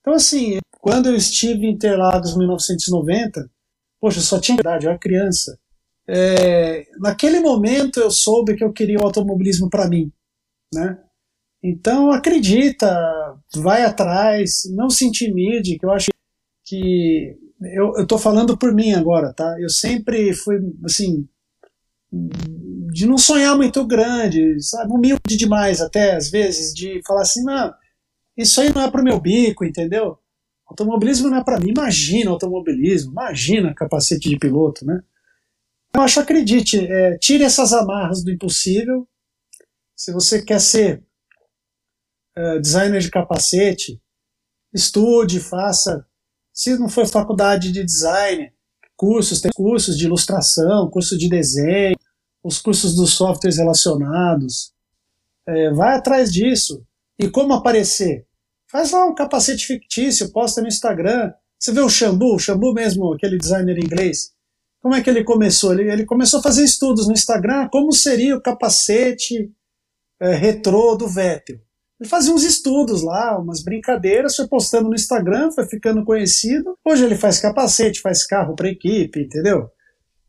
Então, 0.00 0.14
assim, 0.14 0.58
quando 0.80 1.08
eu 1.08 1.16
estive 1.16 1.66
em 1.66 1.72
Interlagos 1.72 2.32
em 2.32 2.38
1990, 2.38 3.50
poxa, 4.00 4.18
eu 4.18 4.22
só 4.22 4.40
tinha 4.40 4.58
idade, 4.58 4.86
eu 4.86 4.90
era 4.90 4.98
criança. 4.98 5.58
É, 6.06 6.86
naquele 6.98 7.40
momento 7.40 7.98
eu 7.98 8.10
soube 8.10 8.54
que 8.54 8.62
eu 8.62 8.72
queria 8.72 8.98
o 8.98 9.04
automobilismo 9.04 9.70
para 9.70 9.88
mim, 9.88 10.12
né? 10.72 10.98
Então 11.66 12.12
acredita, 12.12 12.94
vai 13.56 13.84
atrás, 13.84 14.64
não 14.76 14.90
se 14.90 15.06
intimide, 15.06 15.78
que 15.78 15.86
eu 15.86 15.90
acho 15.90 16.10
que 16.62 17.38
eu, 17.74 18.06
tô 18.06 18.18
falando 18.18 18.58
por 18.58 18.74
mim 18.74 18.92
agora, 18.92 19.32
tá? 19.32 19.56
Eu 19.58 19.70
sempre 19.70 20.34
fui 20.34 20.58
assim 20.84 21.26
de 22.92 23.06
não 23.06 23.16
sonhar 23.16 23.56
muito 23.56 23.82
grande, 23.86 24.60
sabe? 24.62 24.92
Humilde 24.92 25.38
demais 25.38 25.80
até, 25.80 26.14
às 26.14 26.30
vezes, 26.30 26.74
de 26.74 27.00
falar 27.06 27.22
assim, 27.22 27.42
não, 27.42 27.72
isso 28.36 28.60
aí 28.60 28.72
não 28.72 28.82
é 28.82 28.90
pro 28.90 29.02
meu 29.02 29.18
bico, 29.18 29.64
entendeu? 29.64 30.18
Automobilismo 30.66 31.30
não 31.30 31.38
é 31.38 31.44
para 31.44 31.58
mim. 31.58 31.70
Imagina 31.70 32.30
automobilismo, 32.30 33.12
imagina 33.12 33.74
capacete 33.74 34.28
de 34.28 34.38
piloto, 34.38 34.84
né? 34.84 35.02
Eu 35.94 36.02
acho, 36.02 36.20
acredite, 36.20 36.78
é, 36.78 37.16
tire 37.16 37.42
essas 37.42 37.72
amarras 37.72 38.22
do 38.22 38.30
impossível. 38.30 39.08
Se 39.96 40.12
você 40.12 40.42
quer 40.42 40.60
ser 40.60 41.02
é, 42.36 42.58
designer 42.58 43.00
de 43.00 43.10
capacete, 43.10 44.00
estude, 44.72 45.40
faça. 45.40 46.06
Se 46.52 46.76
não 46.78 46.88
for 46.88 47.06
faculdade 47.06 47.72
de 47.72 47.84
design, 47.84 48.52
cursos, 48.96 49.40
tem 49.40 49.50
cursos 49.54 49.96
de 49.96 50.04
ilustração, 50.04 50.90
curso 50.90 51.16
de 51.16 51.28
desenho, 51.28 51.96
os 52.42 52.60
cursos 52.60 52.94
dos 52.94 53.12
softwares 53.12 53.58
relacionados. 53.58 54.72
É, 55.46 55.70
vai 55.72 55.96
atrás 55.96 56.32
disso. 56.32 56.84
E 57.18 57.28
como 57.28 57.54
aparecer? 57.54 58.26
Faz 58.70 58.90
lá 58.92 59.06
um 59.06 59.14
capacete 59.14 59.66
fictício, 59.66 60.32
posta 60.32 60.60
no 60.60 60.68
Instagram. 60.68 61.32
Você 61.58 61.72
vê 61.72 61.80
o 61.80 61.88
Xambu, 61.88 62.34
o 62.34 62.38
Xambu 62.38 62.72
mesmo, 62.72 63.12
aquele 63.14 63.38
designer 63.38 63.78
inglês. 63.78 64.32
Como 64.80 64.94
é 64.94 65.02
que 65.02 65.08
ele 65.08 65.24
começou? 65.24 65.72
Ele, 65.72 65.90
ele 65.90 66.04
começou 66.04 66.40
a 66.40 66.42
fazer 66.42 66.64
estudos 66.64 67.06
no 67.06 67.14
Instagram, 67.14 67.68
como 67.70 67.92
seria 67.92 68.36
o 68.36 68.42
capacete 68.42 69.50
é, 70.20 70.34
retrô 70.34 70.94
do 70.94 71.08
Vettel. 71.08 71.63
Ele 72.00 72.08
fazia 72.08 72.34
uns 72.34 72.42
estudos 72.42 73.02
lá, 73.02 73.38
umas 73.38 73.62
brincadeiras, 73.62 74.34
foi 74.36 74.48
postando 74.48 74.88
no 74.88 74.94
Instagram, 74.94 75.50
foi 75.52 75.66
ficando 75.66 76.04
conhecido. 76.04 76.76
Hoje 76.84 77.04
ele 77.04 77.16
faz 77.16 77.38
capacete, 77.40 78.00
faz 78.00 78.26
carro 78.26 78.54
para 78.54 78.68
equipe, 78.68 79.20
entendeu? 79.20 79.70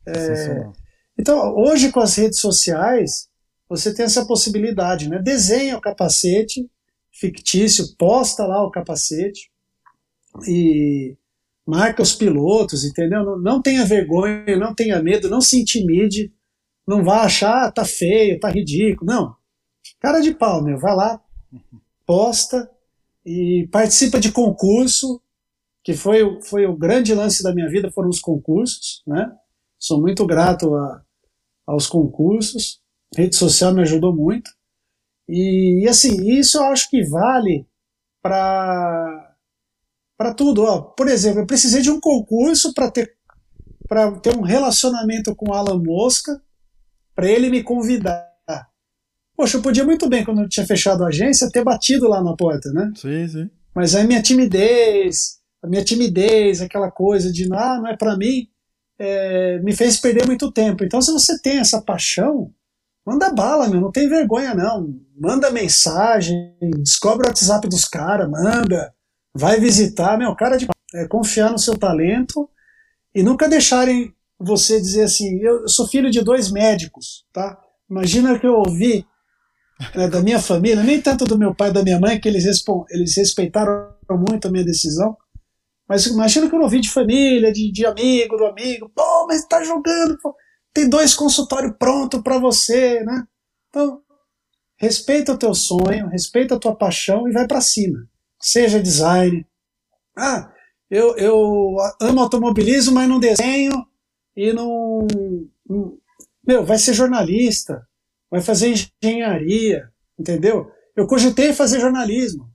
É, 0.07 0.69
então, 1.17 1.55
hoje 1.55 1.91
com 1.91 1.99
as 1.99 2.15
redes 2.15 2.39
sociais, 2.39 3.27
você 3.67 3.93
tem 3.93 4.05
essa 4.05 4.25
possibilidade, 4.25 5.09
né? 5.09 5.19
Desenha 5.19 5.77
o 5.77 5.81
capacete 5.81 6.69
fictício, 7.11 7.95
posta 7.97 8.45
lá 8.45 8.63
o 8.63 8.69
capacete 8.69 9.49
e 10.47 11.17
marca 11.65 12.03
os 12.03 12.13
pilotos, 12.13 12.83
entendeu? 12.83 13.23
Não, 13.23 13.39
não 13.39 13.61
tenha 13.61 13.85
vergonha, 13.85 14.57
não 14.57 14.75
tenha 14.75 15.01
medo, 15.01 15.29
não 15.29 15.41
se 15.41 15.59
intimide, 15.59 16.31
não 16.87 17.03
vá 17.03 17.21
achar, 17.21 17.65
ah, 17.65 17.71
tá 17.71 17.85
feio, 17.85 18.39
tá 18.39 18.49
ridículo. 18.49 19.11
Não. 19.11 19.35
Cara 19.99 20.19
de 20.19 20.33
pau, 20.33 20.63
meu, 20.63 20.77
vai 20.77 20.95
lá, 20.95 21.21
posta 22.05 22.69
e 23.25 23.67
participa 23.71 24.19
de 24.19 24.31
concurso, 24.31 25.21
que 25.83 25.93
foi, 25.93 26.41
foi 26.43 26.65
o 26.65 26.77
grande 26.77 27.13
lance 27.13 27.43
da 27.43 27.53
minha 27.53 27.69
vida, 27.69 27.91
foram 27.91 28.09
os 28.09 28.19
concursos, 28.19 29.03
né? 29.05 29.31
Sou 29.77 29.99
muito 29.99 30.25
grato 30.25 30.73
a, 30.75 31.01
aos 31.67 31.87
concursos. 31.87 32.81
A 33.15 33.21
rede 33.21 33.35
social 33.35 33.73
me 33.73 33.81
ajudou 33.81 34.15
muito. 34.15 34.49
E, 35.27 35.83
e 35.83 35.87
assim, 35.87 36.29
isso 36.29 36.57
eu 36.57 36.63
acho 36.65 36.89
que 36.89 37.03
vale 37.03 37.67
para 38.21 39.35
para 40.17 40.33
tudo. 40.33 40.63
Ó. 40.63 40.81
Por 40.81 41.07
exemplo, 41.07 41.41
eu 41.41 41.45
precisei 41.45 41.81
de 41.81 41.91
um 41.91 41.99
concurso 41.99 42.73
para 42.73 42.89
ter 42.89 43.15
para 43.87 44.11
ter 44.19 44.35
um 44.35 44.41
relacionamento 44.41 45.35
com 45.35 45.53
Alan 45.53 45.81
Mosca, 45.81 46.41
para 47.13 47.29
ele 47.29 47.49
me 47.49 47.61
convidar. 47.61 48.24
Poxa, 49.45 49.57
eu 49.57 49.61
podia 49.61 49.83
muito 49.83 50.09
bem, 50.09 50.25
quando 50.25 50.41
eu 50.41 50.49
tinha 50.49 50.65
fechado 50.65 51.03
a 51.03 51.09
agência, 51.09 51.51
ter 51.51 51.63
batido 51.63 52.07
lá 52.07 52.19
na 52.19 52.35
porta, 52.35 52.71
né? 52.71 52.91
Sim, 52.95 53.27
sim. 53.27 53.49
Mas 53.75 53.93
aí 53.93 54.07
minha 54.07 54.19
timidez, 54.19 55.37
a 55.61 55.67
minha 55.67 55.83
timidez, 55.83 56.61
aquela 56.61 56.89
coisa 56.89 57.31
de, 57.31 57.47
ah, 57.53 57.77
não 57.79 57.87
é 57.87 57.95
para 57.95 58.17
mim, 58.17 58.47
é, 58.97 59.59
me 59.59 59.75
fez 59.75 59.99
perder 59.99 60.25
muito 60.25 60.51
tempo. 60.51 60.83
Então, 60.83 60.99
se 60.99 61.11
você 61.11 61.39
tem 61.43 61.59
essa 61.59 61.79
paixão, 61.79 62.51
manda 63.05 63.31
bala, 63.31 63.67
meu, 63.67 63.79
não 63.79 63.91
tem 63.91 64.09
vergonha 64.09 64.55
não. 64.55 64.99
Manda 65.15 65.51
mensagem, 65.51 66.35
descobre 66.79 67.27
o 67.27 67.29
WhatsApp 67.29 67.69
dos 67.69 67.85
caras, 67.85 68.27
manda, 68.27 68.95
vai 69.31 69.59
visitar, 69.59 70.17
meu, 70.17 70.35
cara 70.35 70.57
de. 70.57 70.65
é 70.95 71.07
confiar 71.07 71.51
no 71.51 71.59
seu 71.59 71.77
talento 71.77 72.49
e 73.13 73.21
nunca 73.21 73.47
deixarem 73.47 74.11
você 74.39 74.81
dizer 74.81 75.03
assim, 75.03 75.37
eu 75.39 75.67
sou 75.67 75.87
filho 75.87 76.09
de 76.09 76.23
dois 76.23 76.51
médicos, 76.51 77.27
tá? 77.31 77.61
Imagina 77.87 78.39
que 78.39 78.47
eu 78.47 78.55
ouvi 78.55 79.05
né, 79.95 80.07
da 80.07 80.21
minha 80.21 80.39
família, 80.39 80.83
nem 80.83 81.01
tanto 81.01 81.25
do 81.25 81.37
meu 81.37 81.53
pai 81.53 81.71
da 81.71 81.83
minha 81.83 81.99
mãe, 81.99 82.19
que 82.19 82.27
eles, 82.27 82.45
eles 82.89 83.17
respeitaram 83.17 83.93
muito 84.09 84.47
a 84.47 84.51
minha 84.51 84.63
decisão, 84.63 85.15
mas 85.87 86.05
imagina 86.07 86.49
que 86.49 86.55
eu 86.55 86.61
ouvi 86.61 86.79
de 86.79 86.89
família, 86.89 87.51
de, 87.51 87.71
de 87.71 87.85
amigo, 87.85 88.37
do 88.37 88.45
amigo, 88.45 88.91
pô, 88.95 89.27
mas 89.27 89.45
tá 89.45 89.63
jogando, 89.63 90.17
pô, 90.21 90.35
tem 90.73 90.89
dois 90.89 91.13
consultórios 91.13 91.73
pronto 91.77 92.23
para 92.23 92.39
você, 92.39 93.03
né? 93.03 93.23
Então, 93.69 94.01
respeita 94.77 95.33
o 95.33 95.37
teu 95.37 95.53
sonho, 95.53 96.07
respeita 96.07 96.55
a 96.55 96.59
tua 96.59 96.75
paixão 96.75 97.27
e 97.27 97.31
vai 97.31 97.47
para 97.47 97.61
cima. 97.61 97.99
Seja 98.41 98.81
design. 98.81 99.45
Ah, 100.17 100.51
eu, 100.89 101.15
eu 101.17 101.75
amo 102.01 102.21
automobilismo, 102.21 102.95
mas 102.95 103.07
não 103.07 103.19
desenho 103.19 103.73
e 104.35 104.51
não, 104.51 105.07
não. 105.67 105.97
Meu, 106.45 106.65
vai 106.65 106.77
ser 106.77 106.93
jornalista, 106.93 107.87
vai 108.35 108.41
fazer 108.41 108.73
engenharia, 109.01 109.89
entendeu? 110.19 110.69
Eu 110.95 111.07
cogitei 111.07 111.53
fazer 111.53 111.79
jornalismo 111.79 112.51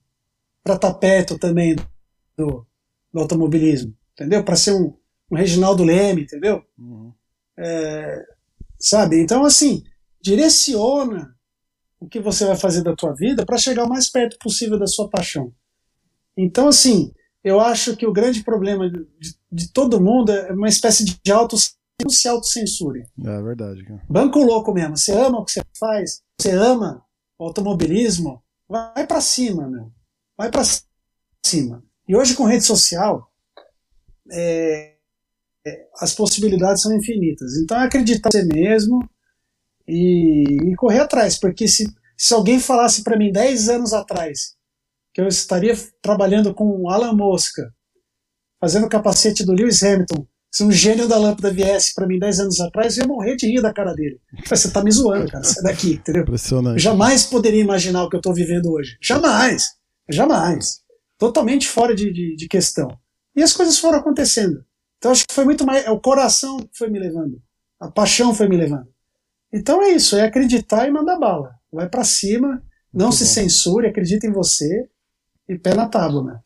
para 0.63 0.75
estar 0.75 0.93
tá 0.93 0.99
perto 0.99 1.39
também 1.39 1.75
do, 2.37 2.67
do 3.13 3.21
automobilismo, 3.21 3.97
entendeu? 4.13 4.45
Para 4.45 4.57
ser 4.57 4.75
um, 4.75 4.95
um 5.31 5.37
Reginaldo 5.37 5.83
Leme, 5.83 6.23
entendeu? 6.23 6.63
Uhum. 6.79 7.13
É, 7.59 8.25
sabe? 8.79 9.21
Então, 9.23 9.45
assim, 9.45 9.83
direciona 10.21 11.35
o 11.99 12.07
que 12.07 12.21
você 12.21 12.45
vai 12.45 12.57
fazer 12.57 12.83
da 12.83 12.95
tua 12.95 13.15
vida 13.15 13.47
para 13.47 13.59
chegar 13.59 13.85
o 13.85 13.89
mais 13.89 14.11
perto 14.11 14.39
possível 14.39 14.79
da 14.79 14.87
sua 14.87 15.09
paixão. 15.09 15.53
Então, 16.37 16.69
assim, 16.69 17.11
eu 17.43 17.59
acho 17.59 17.97
que 17.97 18.07
o 18.07 18.13
grande 18.13 18.45
problema 18.45 18.91
de, 18.91 19.07
de 19.51 19.73
todo 19.73 20.01
mundo 20.01 20.31
é 20.31 20.53
uma 20.53 20.69
espécie 20.69 21.05
de 21.05 21.33
auto 21.33 21.57
se 22.09 22.29
autocensure. 22.29 23.05
É 23.19 23.43
verdade. 23.43 23.85
Cara. 23.85 24.03
Banco 24.09 24.39
louco 24.39 24.73
mesmo. 24.73 24.97
Você 24.97 25.13
ama 25.13 25.41
o 25.41 25.45
que 25.45 25.53
você 25.53 25.63
faz? 25.79 26.23
Você 26.41 26.51
ama 26.53 27.05
o 27.39 27.45
automobilismo? 27.45 28.43
Vai 28.69 29.07
para 29.07 29.21
cima, 29.21 29.69
meu. 29.69 29.93
Vai 30.39 30.51
para 30.51 30.63
cima. 31.45 31.85
E 32.09 32.17
hoje 32.17 32.35
com 32.35 32.45
rede 32.45 32.65
social, 32.65 33.31
é, 34.31 34.95
é, 35.67 35.89
as 35.99 36.15
possibilidades 36.15 36.83
são 36.83 36.97
infinitas. 36.97 37.57
Então 37.57 37.79
é 37.79 37.85
acreditar 37.85 38.31
em 38.31 38.33
você 38.33 38.45
mesmo 38.45 39.09
e, 39.87 40.71
e 40.71 40.77
correr 40.77 41.01
atrás, 41.01 41.39
porque 41.39 41.67
se, 41.67 41.85
se 42.17 42.33
alguém 42.33 42.61
falasse 42.61 43.03
para 43.03 43.19
mim 43.19 43.33
10 43.33 43.69
anos 43.69 43.93
atrás 43.93 44.57
que 45.13 45.21
eu 45.21 45.27
estaria 45.27 45.75
trabalhando 46.01 46.55
com 46.55 46.89
Alan 46.89 47.13
Mosca, 47.13 47.75
fazendo 48.61 48.87
o 48.87 48.89
capacete 48.89 49.45
do 49.45 49.53
Lewis 49.53 49.83
Hamilton, 49.83 50.27
se 50.51 50.65
um 50.65 50.73
gênio 50.73 51.07
da 51.07 51.17
lâmpada 51.17 51.53
viesse 51.53 51.95
para 51.95 52.07
mim 52.07 52.19
10 52.19 52.41
anos 52.41 52.61
atrás, 52.61 52.97
eu 52.97 53.03
ia 53.03 53.09
morrer 53.09 53.37
de 53.37 53.47
rir 53.47 53.63
da 53.63 53.73
cara 53.73 53.95
dele. 53.95 54.21
Você 54.49 54.71
tá 54.71 54.83
me 54.83 54.91
zoando, 54.91 55.31
cara, 55.31 55.45
sai 55.45 55.63
daqui, 55.63 55.93
entendeu? 55.93 56.23
Impressionante. 56.23 56.75
Eu 56.75 56.81
jamais 56.81 57.25
poderia 57.25 57.61
imaginar 57.61 58.03
o 58.03 58.11
que 58.11 58.17
eu 58.17 58.21
tô 58.21 58.33
vivendo 58.33 58.73
hoje. 58.73 58.97
Jamais. 59.01 59.65
Jamais. 60.09 60.81
Totalmente 61.17 61.69
fora 61.69 61.95
de, 61.95 62.13
de, 62.13 62.35
de 62.35 62.49
questão. 62.49 62.99
E 63.37 63.43
as 63.43 63.53
coisas 63.53 63.79
foram 63.79 63.99
acontecendo. 63.99 64.65
Então 64.99 65.13
acho 65.13 65.25
que 65.27 65.33
foi 65.33 65.45
muito 65.45 65.65
mais. 65.65 65.87
É 65.87 65.91
o 65.91 66.01
coração 66.01 66.59
que 66.59 66.77
foi 66.77 66.91
me 66.91 66.99
levando. 66.99 67.41
A 67.79 67.89
paixão 67.89 68.35
foi 68.35 68.49
me 68.49 68.57
levando. 68.57 68.89
Então 69.53 69.83
é 69.83 69.91
isso, 69.91 70.17
é 70.17 70.23
acreditar 70.23 70.87
e 70.87 70.91
mandar 70.91 71.19
bala. 71.19 71.55
Vai 71.73 71.89
para 71.89 72.05
cima, 72.05 72.63
não 72.93 73.07
muito 73.07 73.19
se 73.19 73.25
bom. 73.25 73.31
censure, 73.31 73.87
acredita 73.87 74.27
em 74.27 74.33
você 74.33 74.89
e 75.49 75.59
pé 75.59 75.75
na 75.75 75.89
tábua, 75.89 76.25
né? 76.25 76.41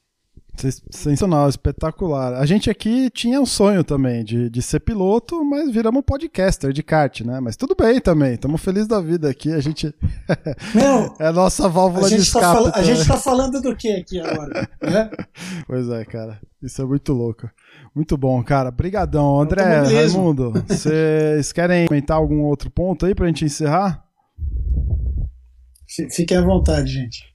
Sensacional, 0.57 1.49
espetacular. 1.49 2.35
A 2.35 2.47
gente 2.47 2.71
aqui 2.71 3.11
tinha 3.11 3.41
um 3.41 3.47
sonho 3.47 3.83
também 3.83 4.25
de, 4.25 4.49
de 4.49 4.63
ser 4.63 4.81
piloto, 4.81 5.45
mas 5.45 5.71
viramos 5.71 6.03
podcaster 6.07 6.73
de 6.73 6.83
kart, 6.83 7.21
né? 7.23 7.41
Mas 7.41 7.57
tudo 7.57 7.75
bem 7.75 8.01
também, 8.01 8.35
estamos 8.35 8.61
felizes 8.61 8.89
da 8.89 9.01
vida 9.01 9.29
aqui. 9.29 9.53
A 9.53 9.61
gente. 9.61 9.95
Não, 10.75 11.15
é 11.19 11.27
a 11.27 11.33
nossa 11.33 11.69
válvula 11.69 12.09
de 12.09 12.17
tá 12.17 12.23
escape. 12.23 12.73
Tá 12.73 12.79
a 12.79 12.83
gente 12.83 13.07
tá 13.07 13.17
falando 13.17 13.61
do 13.61 13.75
que 13.75 13.91
aqui 13.93 14.21
agora? 14.21 14.69
né? 14.81 15.11
Pois 15.67 15.89
é, 15.89 16.05
cara. 16.05 16.41
Isso 16.63 16.81
é 16.81 16.85
muito 16.85 17.13
louco. 17.13 17.51
Muito 17.95 18.17
bom, 18.17 18.43
cara. 18.43 18.71
Brigadão. 18.71 19.41
André, 19.41 19.81
Raimundo, 19.81 20.53
vocês 20.67 21.53
querem 21.53 21.87
comentar 21.87 22.17
algum 22.17 22.43
outro 22.43 22.71
ponto 22.71 23.07
aí 23.07 23.15
pra 23.15 23.27
gente 23.27 23.45
encerrar? 23.45 24.05
Fiquem 26.11 26.39
à 26.39 26.43
vontade, 26.43 26.93
gente. 26.93 27.34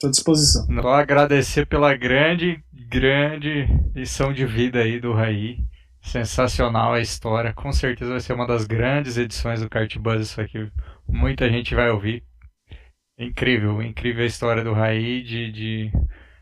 Estou 0.00 0.08
à 0.08 0.10
disposição. 0.12 0.66
Vou 0.66 0.92
agradecer 0.94 1.66
pela 1.66 1.94
grande, 1.94 2.64
grande 2.72 3.68
lição 3.94 4.32
de 4.32 4.46
vida 4.46 4.78
aí 4.78 4.98
do 4.98 5.12
Raí. 5.12 5.58
Sensacional 6.00 6.94
a 6.94 7.00
história. 7.00 7.52
Com 7.52 7.70
certeza 7.70 8.12
vai 8.12 8.20
ser 8.20 8.32
uma 8.32 8.46
das 8.46 8.66
grandes 8.66 9.18
edições 9.18 9.60
do 9.60 9.68
Kart 9.68 9.94
Buzz 9.98 10.22
isso 10.22 10.40
aqui. 10.40 10.72
Muita 11.06 11.50
gente 11.50 11.74
vai 11.74 11.90
ouvir. 11.90 12.24
Incrível, 13.18 13.82
incrível 13.82 14.22
a 14.22 14.26
história 14.26 14.64
do 14.64 14.72
Raí 14.72 15.22
de, 15.22 15.52
de 15.52 15.92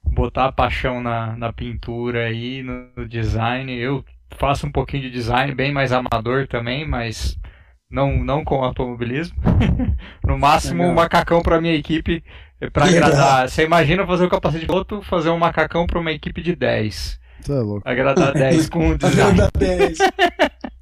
botar 0.04 0.44
a 0.44 0.52
paixão 0.52 1.02
na, 1.02 1.36
na 1.36 1.52
pintura 1.52 2.26
aí, 2.26 2.62
no, 2.62 2.88
no 2.96 3.08
design. 3.08 3.76
Eu 3.76 4.04
faço 4.36 4.68
um 4.68 4.70
pouquinho 4.70 5.02
de 5.02 5.10
design, 5.10 5.52
bem 5.52 5.72
mais 5.72 5.90
amador 5.90 6.46
também, 6.46 6.86
mas 6.86 7.36
não, 7.90 8.22
não 8.22 8.44
com 8.44 8.62
automobilismo. 8.62 9.36
no 10.24 10.38
máximo, 10.38 10.82
Legal. 10.82 10.92
um 10.92 10.94
macacão 10.94 11.42
para 11.42 11.60
minha 11.60 11.74
equipe 11.74 12.22
é 12.60 12.68
pra 12.68 12.86
agradar. 12.86 13.48
Você 13.48 13.64
imagina 13.64 14.06
fazer 14.06 14.24
o 14.24 14.28
capacete 14.28 14.62
de 14.62 14.66
piloto, 14.66 15.00
fazer 15.02 15.30
um 15.30 15.38
macacão 15.38 15.86
pra 15.86 16.00
uma 16.00 16.12
equipe 16.12 16.42
de 16.42 16.56
10. 16.56 17.20
Você 17.40 17.52
é 17.52 17.54
louco. 17.54 17.88
Agradar 17.88 18.32
10 18.32 18.68
com 18.70 18.90
o 18.90 18.98
design. 18.98 19.20
Agradar 19.22 19.50
10. 19.56 19.98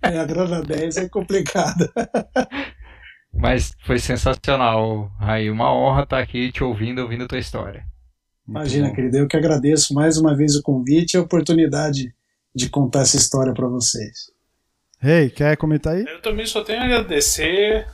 É, 0.03 0.19
agradar 0.19 0.63
10 0.63 0.97
é 0.97 1.09
complicado. 1.09 1.91
Mas 3.35 3.75
foi 3.85 3.99
sensacional, 3.99 5.11
Raí. 5.21 5.51
Uma 5.51 5.73
honra 5.73 6.05
estar 6.05 6.19
aqui 6.19 6.51
te 6.51 6.65
ouvindo, 6.65 7.03
ouvindo 7.03 7.25
a 7.25 7.29
tua 7.29 7.39
história. 7.39 7.85
Imagina, 8.49 8.95
querido, 8.95 9.19
eu 9.19 9.29
que 9.29 9.37
agradeço 9.37 9.93
mais 9.93 10.17
uma 10.17 10.35
vez 10.35 10.55
o 10.55 10.63
convite 10.63 11.15
e 11.15 11.17
a 11.19 11.21
oportunidade 11.21 12.15
de 12.55 12.71
contar 12.71 13.01
essa 13.01 13.17
história 13.17 13.53
para 13.53 13.67
vocês. 13.67 14.31
Hey, 15.03 15.29
quer 15.29 15.57
comentar 15.57 15.95
aí? 15.95 16.05
Eu 16.09 16.23
também 16.23 16.47
só 16.47 16.65
tenho 16.65 16.81
a 16.81 16.85
agradecer, 16.85 17.87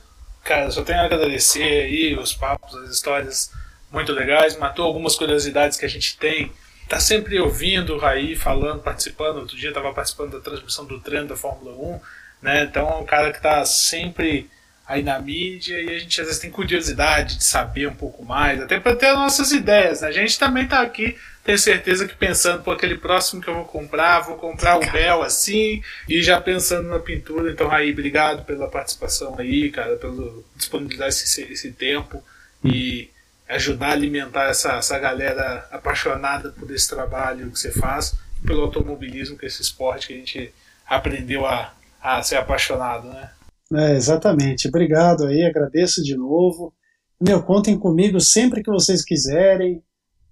cara, 0.43 0.71
só 0.71 0.83
tenho 0.83 0.99
a 0.99 1.05
agradecer 1.05 1.63
aí 1.63 2.15
os 2.15 2.33
papos, 2.33 2.73
as 2.75 2.91
histórias 2.91 3.51
muito 3.93 4.11
legais, 4.11 4.57
matou 4.57 4.85
algumas 4.85 5.15
curiosidades 5.15 5.77
que 5.77 5.85
a 5.85 5.89
gente 5.89 6.17
tem. 6.17 6.51
Tá 6.89 6.99
sempre 6.99 7.39
ouvindo 7.39 7.93
o 7.93 7.97
Raí 7.99 8.35
falando, 8.35 8.81
participando. 8.81 9.37
Outro 9.37 9.55
dia 9.55 9.69
estava 9.69 9.93
participando 9.93 10.31
da 10.31 10.39
transmissão 10.39 10.83
do 10.83 10.99
treino 10.99 11.27
da 11.27 11.37
Fórmula 11.37 11.71
1, 11.75 11.99
né? 12.41 12.63
Então 12.63 12.89
é 12.89 12.95
um 12.95 13.05
cara 13.05 13.31
que 13.31 13.37
está 13.37 13.63
sempre 13.63 14.49
aí 14.85 15.01
na 15.01 15.17
mídia 15.17 15.79
e 15.79 15.95
a 15.95 15.99
gente 15.99 16.19
às 16.19 16.27
vezes 16.27 16.41
tem 16.41 16.51
curiosidade 16.51 17.37
de 17.37 17.43
saber 17.43 17.87
um 17.87 17.93
pouco 17.93 18.25
mais, 18.25 18.59
até 18.59 18.79
para 18.79 18.95
ter 18.95 19.05
as 19.07 19.17
nossas 19.17 19.51
ideias. 19.51 20.01
Né? 20.01 20.09
A 20.09 20.11
gente 20.11 20.37
também 20.37 20.63
está 20.63 20.81
aqui, 20.81 21.15
tenho 21.43 21.57
certeza 21.57 22.05
que 22.05 22.15
pensando, 22.15 22.63
por 22.63 22.75
aquele 22.75 22.97
próximo 22.97 23.41
que 23.41 23.47
eu 23.47 23.53
vou 23.53 23.65
comprar, 23.65 24.19
vou 24.21 24.35
comprar 24.35 24.77
o 24.77 24.91
Bel 24.91 25.21
assim, 25.21 25.81
e 26.09 26.21
já 26.21 26.41
pensando 26.41 26.89
na 26.89 26.99
pintura. 26.99 27.51
Então, 27.51 27.67
Raí, 27.69 27.91
obrigado 27.91 28.43
pela 28.43 28.67
participação 28.67 29.35
aí, 29.39 29.71
cara, 29.71 29.95
pelo 29.95 30.43
disponibilizar 30.55 31.07
esse, 31.07 31.41
esse 31.43 31.71
tempo. 31.71 32.21
E 32.63 33.09
ajudar 33.47 33.89
a 33.89 33.91
alimentar 33.91 34.49
essa, 34.49 34.73
essa 34.73 34.97
galera 34.99 35.67
apaixonada 35.71 36.51
por 36.51 36.69
esse 36.71 36.89
trabalho 36.89 37.51
que 37.51 37.59
você 37.59 37.71
faz, 37.71 38.15
pelo 38.45 38.61
automobilismo, 38.61 39.37
que 39.37 39.45
é 39.45 39.47
esse 39.47 39.61
esporte 39.61 40.07
que 40.07 40.13
a 40.13 40.17
gente 40.17 40.53
aprendeu 40.85 41.45
a, 41.45 41.73
a 42.01 42.21
ser 42.21 42.37
apaixonado, 42.37 43.07
né? 43.07 43.31
É, 43.73 43.95
exatamente. 43.95 44.67
Obrigado 44.67 45.25
aí, 45.25 45.43
agradeço 45.43 46.03
de 46.03 46.15
novo. 46.15 46.73
Meu, 47.21 47.41
contem 47.41 47.77
comigo 47.77 48.19
sempre 48.19 48.61
que 48.61 48.69
vocês 48.69 49.03
quiserem 49.03 49.81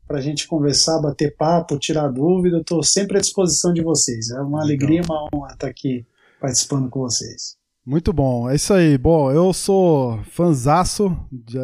para 0.07 0.17
a 0.17 0.21
gente 0.21 0.47
conversar, 0.47 0.99
bater 0.99 1.35
papo, 1.37 1.79
tirar 1.79 2.09
dúvida. 2.09 2.57
Estou 2.57 2.83
sempre 2.83 3.17
à 3.17 3.21
disposição 3.21 3.73
de 3.73 3.81
vocês. 3.81 4.29
É 4.29 4.41
uma 4.41 4.63
Legal. 4.63 4.87
alegria, 4.87 5.01
uma 5.03 5.29
honra 5.33 5.53
estar 5.53 5.67
aqui 5.67 6.05
participando 6.39 6.89
com 6.89 6.99
vocês. 6.99 7.60
Muito 7.85 8.13
bom, 8.13 8.47
é 8.47 8.55
isso 8.55 8.73
aí. 8.73 8.95
Bom, 8.95 9.31
eu 9.31 9.51
sou 9.53 10.21
fanzaço 10.25 11.17
de, 11.31 11.57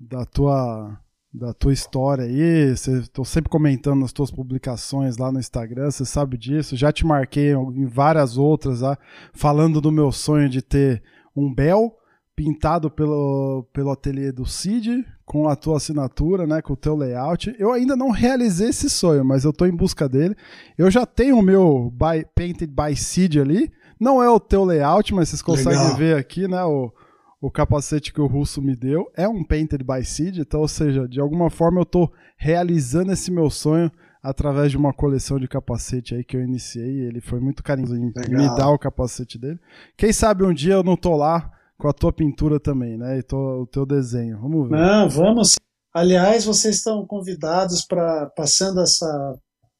da 0.00 0.24
tua 0.24 0.98
da 1.32 1.52
tua 1.52 1.72
história 1.72 2.24
aí. 2.24 2.72
Estou 2.72 3.24
sempre 3.24 3.50
comentando 3.50 4.00
nas 4.00 4.12
tuas 4.12 4.30
publicações 4.30 5.18
lá 5.18 5.32
no 5.32 5.40
Instagram, 5.40 5.90
você 5.90 6.04
sabe 6.04 6.38
disso. 6.38 6.76
Já 6.76 6.92
te 6.92 7.04
marquei 7.04 7.52
em 7.52 7.86
várias 7.86 8.38
outras 8.38 8.80
lá, 8.80 8.96
falando 9.32 9.80
do 9.80 9.90
meu 9.90 10.12
sonho 10.12 10.48
de 10.48 10.62
ter 10.62 11.02
um 11.36 11.52
Bel 11.52 11.92
pintado 12.36 12.90
pelo, 12.90 13.66
pelo 13.72 13.90
ateliê 13.90 14.32
do 14.32 14.46
Cid, 14.46 15.04
com 15.24 15.48
a 15.48 15.54
tua 15.54 15.76
assinatura, 15.76 16.46
né, 16.46 16.60
com 16.60 16.72
o 16.72 16.76
teu 16.76 16.96
layout. 16.96 17.54
Eu 17.58 17.72
ainda 17.72 17.94
não 17.94 18.10
realizei 18.10 18.70
esse 18.70 18.90
sonho, 18.90 19.24
mas 19.24 19.44
eu 19.44 19.50
estou 19.50 19.66
em 19.66 19.74
busca 19.74 20.08
dele. 20.08 20.36
Eu 20.76 20.90
já 20.90 21.06
tenho 21.06 21.38
o 21.38 21.42
meu 21.42 21.92
by, 21.92 22.26
Painted 22.34 22.72
by 22.72 22.96
Cid 22.96 23.40
ali, 23.40 23.70
não 24.00 24.22
é 24.22 24.28
o 24.28 24.40
teu 24.40 24.64
layout, 24.64 25.14
mas 25.14 25.28
vocês 25.28 25.42
conseguem 25.42 25.78
Legal. 25.78 25.96
ver 25.96 26.16
aqui, 26.16 26.48
né? 26.48 26.62
O, 26.64 26.92
o 27.40 27.50
capacete 27.50 28.12
que 28.12 28.20
o 28.20 28.26
russo 28.26 28.62
me 28.62 28.74
deu 28.74 29.10
é 29.16 29.28
um 29.28 29.44
Painted 29.44 29.84
by 29.84 30.04
Seed, 30.04 30.38
então, 30.38 30.60
ou 30.60 30.68
seja, 30.68 31.06
de 31.06 31.20
alguma 31.20 31.50
forma 31.50 31.80
eu 31.80 31.84
estou 31.84 32.12
realizando 32.36 33.12
esse 33.12 33.30
meu 33.30 33.50
sonho 33.50 33.90
através 34.22 34.70
de 34.70 34.78
uma 34.78 34.94
coleção 34.94 35.38
de 35.38 35.46
capacete 35.46 36.14
aí 36.14 36.24
que 36.24 36.36
eu 36.36 36.42
iniciei. 36.42 37.00
Ele 37.00 37.20
foi 37.20 37.40
muito 37.40 37.62
carinhoso 37.62 37.94
em 37.94 38.10
Legal. 38.16 38.40
me 38.40 38.56
dar 38.56 38.70
o 38.70 38.78
capacete 38.78 39.38
dele. 39.38 39.60
Quem 39.96 40.12
sabe 40.12 40.42
um 40.42 40.54
dia 40.54 40.72
eu 40.72 40.82
não 40.82 40.96
tô 40.96 41.14
lá 41.14 41.52
com 41.76 41.88
a 41.88 41.92
tua 41.92 42.10
pintura 42.12 42.58
também, 42.58 42.96
né? 42.96 43.18
E 43.18 43.22
tô, 43.22 43.62
o 43.62 43.66
teu 43.66 43.84
desenho. 43.84 44.40
Vamos 44.40 44.70
ver. 44.70 44.76
Não, 44.78 45.08
vamos. 45.10 45.56
Aliás, 45.92 46.46
vocês 46.46 46.76
estão 46.76 47.06
convidados 47.06 47.84
para 47.84 48.26
passando 48.34 48.80
essa 48.80 49.38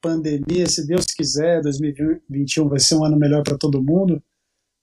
pandemia, 0.09 0.67
se 0.69 0.87
Deus 0.87 1.07
quiser, 1.07 1.63
2021 1.63 2.69
vai 2.69 2.79
ser 2.79 2.95
um 2.97 3.05
ano 3.05 3.17
melhor 3.19 3.43
para 3.43 3.57
todo 3.57 3.83
mundo. 3.83 4.23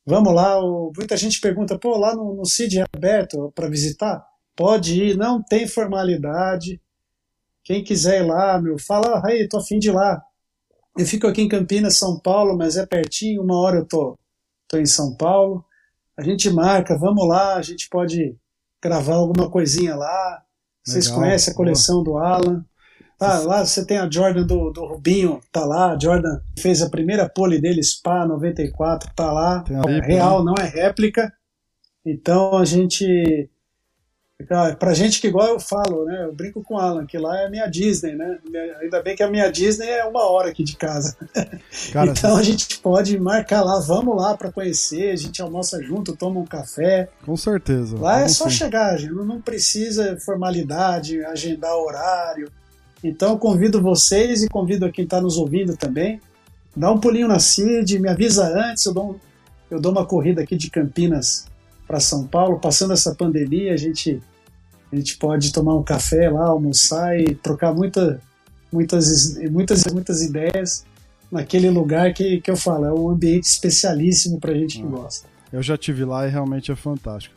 Vamos 0.06 0.34
lá. 0.34 0.60
o- 0.60 0.91
muita 0.98 1.15
gente 1.15 1.39
pergunta, 1.39 1.77
pô, 1.77 1.95
lá 1.98 2.15
no, 2.15 2.34
no 2.35 2.45
CID 2.45 2.80
é 2.80 2.85
aberto 2.91 3.52
para 3.53 3.69
visitar? 3.69 4.26
Pode 4.56 5.02
ir, 5.02 5.15
não 5.18 5.41
tem 5.43 5.68
formalidade. 5.68 6.81
Quem 7.64 7.84
quiser 7.84 8.22
ir 8.23 8.27
lá, 8.27 8.60
meu, 8.60 8.77
fala, 8.80 9.22
aí, 9.23 9.48
tô 9.48 9.57
afim 9.60 9.77
de 9.77 9.89
ir 9.89 9.93
lá. 9.93 10.22
Eu 10.98 11.06
fico 11.06 11.27
aqui 11.27 11.41
em 11.43 11.48
Campinas, 11.48 11.98
São 11.98 12.19
Paulo, 12.19 12.57
mas 12.57 12.76
é 12.76 12.85
pertinho, 12.85 13.43
uma 13.43 13.57
hora 13.60 13.77
eu 13.77 13.85
tô, 13.85 14.18
tô 14.68 14.77
em 14.77 14.85
São 14.88 15.15
Paulo. 15.15 15.64
A 16.18 16.23
gente 16.23 16.49
marca, 16.49 16.98
vamos 16.98 17.27
lá, 17.27 17.56
a 17.56 17.61
gente 17.61 17.88
pode 17.89 18.35
gravar 18.84 19.15
alguma 19.15 19.49
coisinha 19.49 19.95
lá. 19.95 20.43
Vocês 20.84 21.06
Legal, 21.06 21.19
conhecem 21.22 21.53
a 21.53 21.56
boa. 21.56 21.65
coleção 21.65 22.03
do 22.03 22.18
Alan. 22.18 22.65
Tá, 23.22 23.38
lá 23.41 23.64
você 23.64 23.85
tem 23.85 23.99
a 23.99 24.10
Jordan 24.10 24.48
do, 24.48 24.72
do 24.72 24.84
Rubinho, 24.84 25.39
tá 25.52 25.64
lá. 25.64 25.93
A 25.93 25.99
Jordan 25.99 26.39
fez 26.57 26.81
a 26.81 26.89
primeira 26.89 27.30
pole 27.30 27.61
dele, 27.61 27.84
Spa 27.84 28.26
94, 28.26 29.11
tá 29.15 29.31
lá. 29.31 29.64
É 29.88 29.99
real, 29.99 30.43
não 30.43 30.56
é 30.60 30.68
réplica. 30.68 31.31
Então 32.03 32.57
a 32.57 32.65
gente. 32.65 33.48
Pra 34.80 34.95
gente 34.95 35.22
que 35.22 35.27
igual 35.27 35.49
eu 35.49 35.60
falo, 35.60 36.03
né? 36.06 36.26
Eu 36.26 36.34
brinco 36.34 36.64
com 36.64 36.73
o 36.73 36.80
Alan, 36.80 37.06
que 37.06 37.15
lá 37.15 37.41
é 37.41 37.45
a 37.45 37.49
minha 37.52 37.68
Disney, 37.68 38.15
né? 38.15 38.39
Ainda 38.81 39.03
bem 39.03 39.15
que 39.15 39.22
a 39.22 39.30
minha 39.30 39.52
Disney 39.52 39.88
é 39.88 40.03
uma 40.03 40.27
hora 40.27 40.49
aqui 40.49 40.64
de 40.64 40.76
casa. 40.76 41.15
Cara, 41.93 42.10
então 42.18 42.35
a 42.35 42.41
gente 42.41 42.80
pode 42.80 43.19
marcar 43.19 43.61
lá, 43.64 43.80
vamos 43.80 44.19
lá 44.19 44.35
pra 44.35 44.52
conhecer, 44.52 45.11
a 45.11 45.15
gente 45.15 45.43
almoça 45.43 45.80
junto, 45.84 46.18
toma 46.18 46.39
um 46.39 46.45
café. 46.48 47.07
com 47.23 47.38
certeza. 47.38 47.99
Lá 47.99 48.22
é 48.22 48.27
só 48.27 48.45
sim. 48.45 48.56
chegar, 48.56 48.98
gente, 48.98 49.14
não 49.14 49.26
não 49.26 49.39
precisa 49.39 50.18
formalidade, 50.19 51.23
agendar 51.23 51.76
horário. 51.76 52.52
Então 53.03 53.38
convido 53.38 53.82
vocês 53.82 54.44
e 54.44 54.49
convido 54.49 54.86
a 54.86 54.91
quem 54.91 55.03
está 55.06 55.19
nos 55.19 55.38
ouvindo 55.38 55.76
também. 55.76 56.19
Dá 56.76 56.91
um 56.91 56.99
pulinho 56.99 57.28
na 57.28 57.40
CID, 57.40 57.99
me 57.99 58.07
avisa 58.10 58.48
antes, 58.48 58.86
eu 58.86 58.94
dou, 58.94 59.11
um- 59.11 59.15
eu 59.69 59.80
dou 59.80 59.91
uma 59.91 60.06
corrida 60.06 60.41
aqui 60.41 60.56
de 60.56 60.69
Campinas 60.69 61.45
para 61.88 61.99
São 61.99 62.26
Paulo. 62.26 62.60
Passando 62.60 62.94
essa 62.94 63.14
pandemia, 63.15 63.73
a 63.73 63.78
gente, 63.78 64.22
a 64.91 64.95
gente 64.95 65.18
pode 65.18 65.52
tomar 65.52 65.76
um 65.76 65.84
café 65.84 66.30
lá, 66.30 66.45
almoçar 66.48 67.19
e 67.19 67.36
trocar 67.36 67.73
muita, 67.73 68.22
muitas, 68.72 69.36
muitas, 69.49 69.84
muitas 69.91 70.22
ideias 70.22 70.86
naquele 71.32 71.69
lugar 71.69 72.14
que, 72.14 72.40
que 72.41 72.52
eu 72.52 72.56
falo, 72.57 72.86
é 72.86 72.94
um 72.94 73.10
ambiente 73.10 73.44
especialíssimo 73.45 74.40
para 74.40 74.53
gente 74.53 74.78
que 74.78 74.84
gosta. 74.84 75.28
Eu 75.52 75.61
já 75.61 75.78
tive 75.78 76.06
lá 76.06 76.28
e 76.28 76.30
realmente 76.30 76.72
é 76.72 76.76
fantástico. 76.76 77.36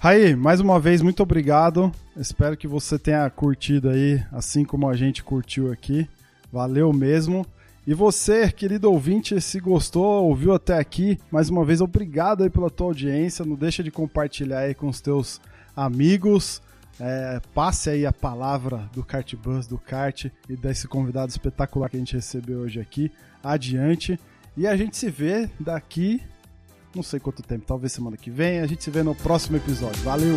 Raí, 0.00 0.36
mais 0.36 0.60
uma 0.60 0.78
vez, 0.78 1.02
muito 1.02 1.24
obrigado. 1.24 1.90
Espero 2.16 2.56
que 2.56 2.68
você 2.68 2.96
tenha 2.96 3.28
curtido 3.28 3.90
aí, 3.90 4.24
assim 4.30 4.64
como 4.64 4.88
a 4.88 4.94
gente 4.94 5.24
curtiu 5.24 5.72
aqui. 5.72 6.08
Valeu 6.52 6.92
mesmo. 6.92 7.44
E 7.84 7.92
você, 7.94 8.48
querido 8.52 8.92
ouvinte, 8.92 9.40
se 9.40 9.58
gostou, 9.58 10.24
ouviu 10.24 10.52
até 10.52 10.78
aqui, 10.78 11.18
mais 11.32 11.50
uma 11.50 11.64
vez, 11.64 11.80
obrigado 11.80 12.44
aí 12.44 12.50
pela 12.50 12.70
tua 12.70 12.86
audiência. 12.86 13.44
Não 13.44 13.56
deixa 13.56 13.82
de 13.82 13.90
compartilhar 13.90 14.60
aí 14.60 14.72
com 14.72 14.86
os 14.86 15.00
teus 15.00 15.40
amigos. 15.74 16.62
É, 17.00 17.40
passe 17.52 17.90
aí 17.90 18.06
a 18.06 18.12
palavra 18.12 18.88
do 18.94 19.02
Kart 19.02 19.34
Bus, 19.34 19.66
do 19.66 19.78
kart 19.78 20.26
e 20.48 20.56
desse 20.56 20.86
convidado 20.86 21.30
espetacular 21.30 21.90
que 21.90 21.96
a 21.96 22.00
gente 22.00 22.14
recebeu 22.14 22.60
hoje 22.60 22.78
aqui 22.78 23.10
adiante. 23.42 24.16
E 24.56 24.64
a 24.64 24.76
gente 24.76 24.96
se 24.96 25.10
vê 25.10 25.50
daqui 25.58 26.22
não 26.94 27.02
sei 27.02 27.20
quanto 27.20 27.42
tempo, 27.42 27.64
talvez 27.66 27.92
semana 27.92 28.16
que 28.16 28.30
vem. 28.30 28.60
A 28.60 28.66
gente 28.66 28.82
se 28.82 28.90
vê 28.90 29.02
no 29.02 29.14
próximo 29.14 29.56
episódio. 29.56 30.02
Valeu! 30.02 30.36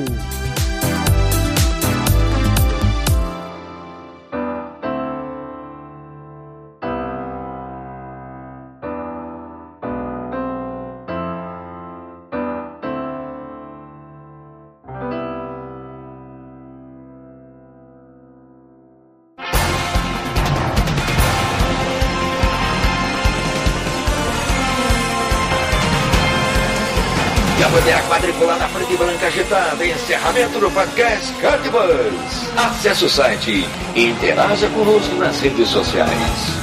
Do 30.62 30.70
podcast 30.70 31.34
Cardbus. 31.42 32.56
Acesse 32.56 33.06
o 33.06 33.10
site 33.10 33.68
e 33.96 34.06
interaja 34.06 34.70
conosco 34.70 35.16
nas 35.16 35.40
redes 35.40 35.68
sociais. 35.68 36.61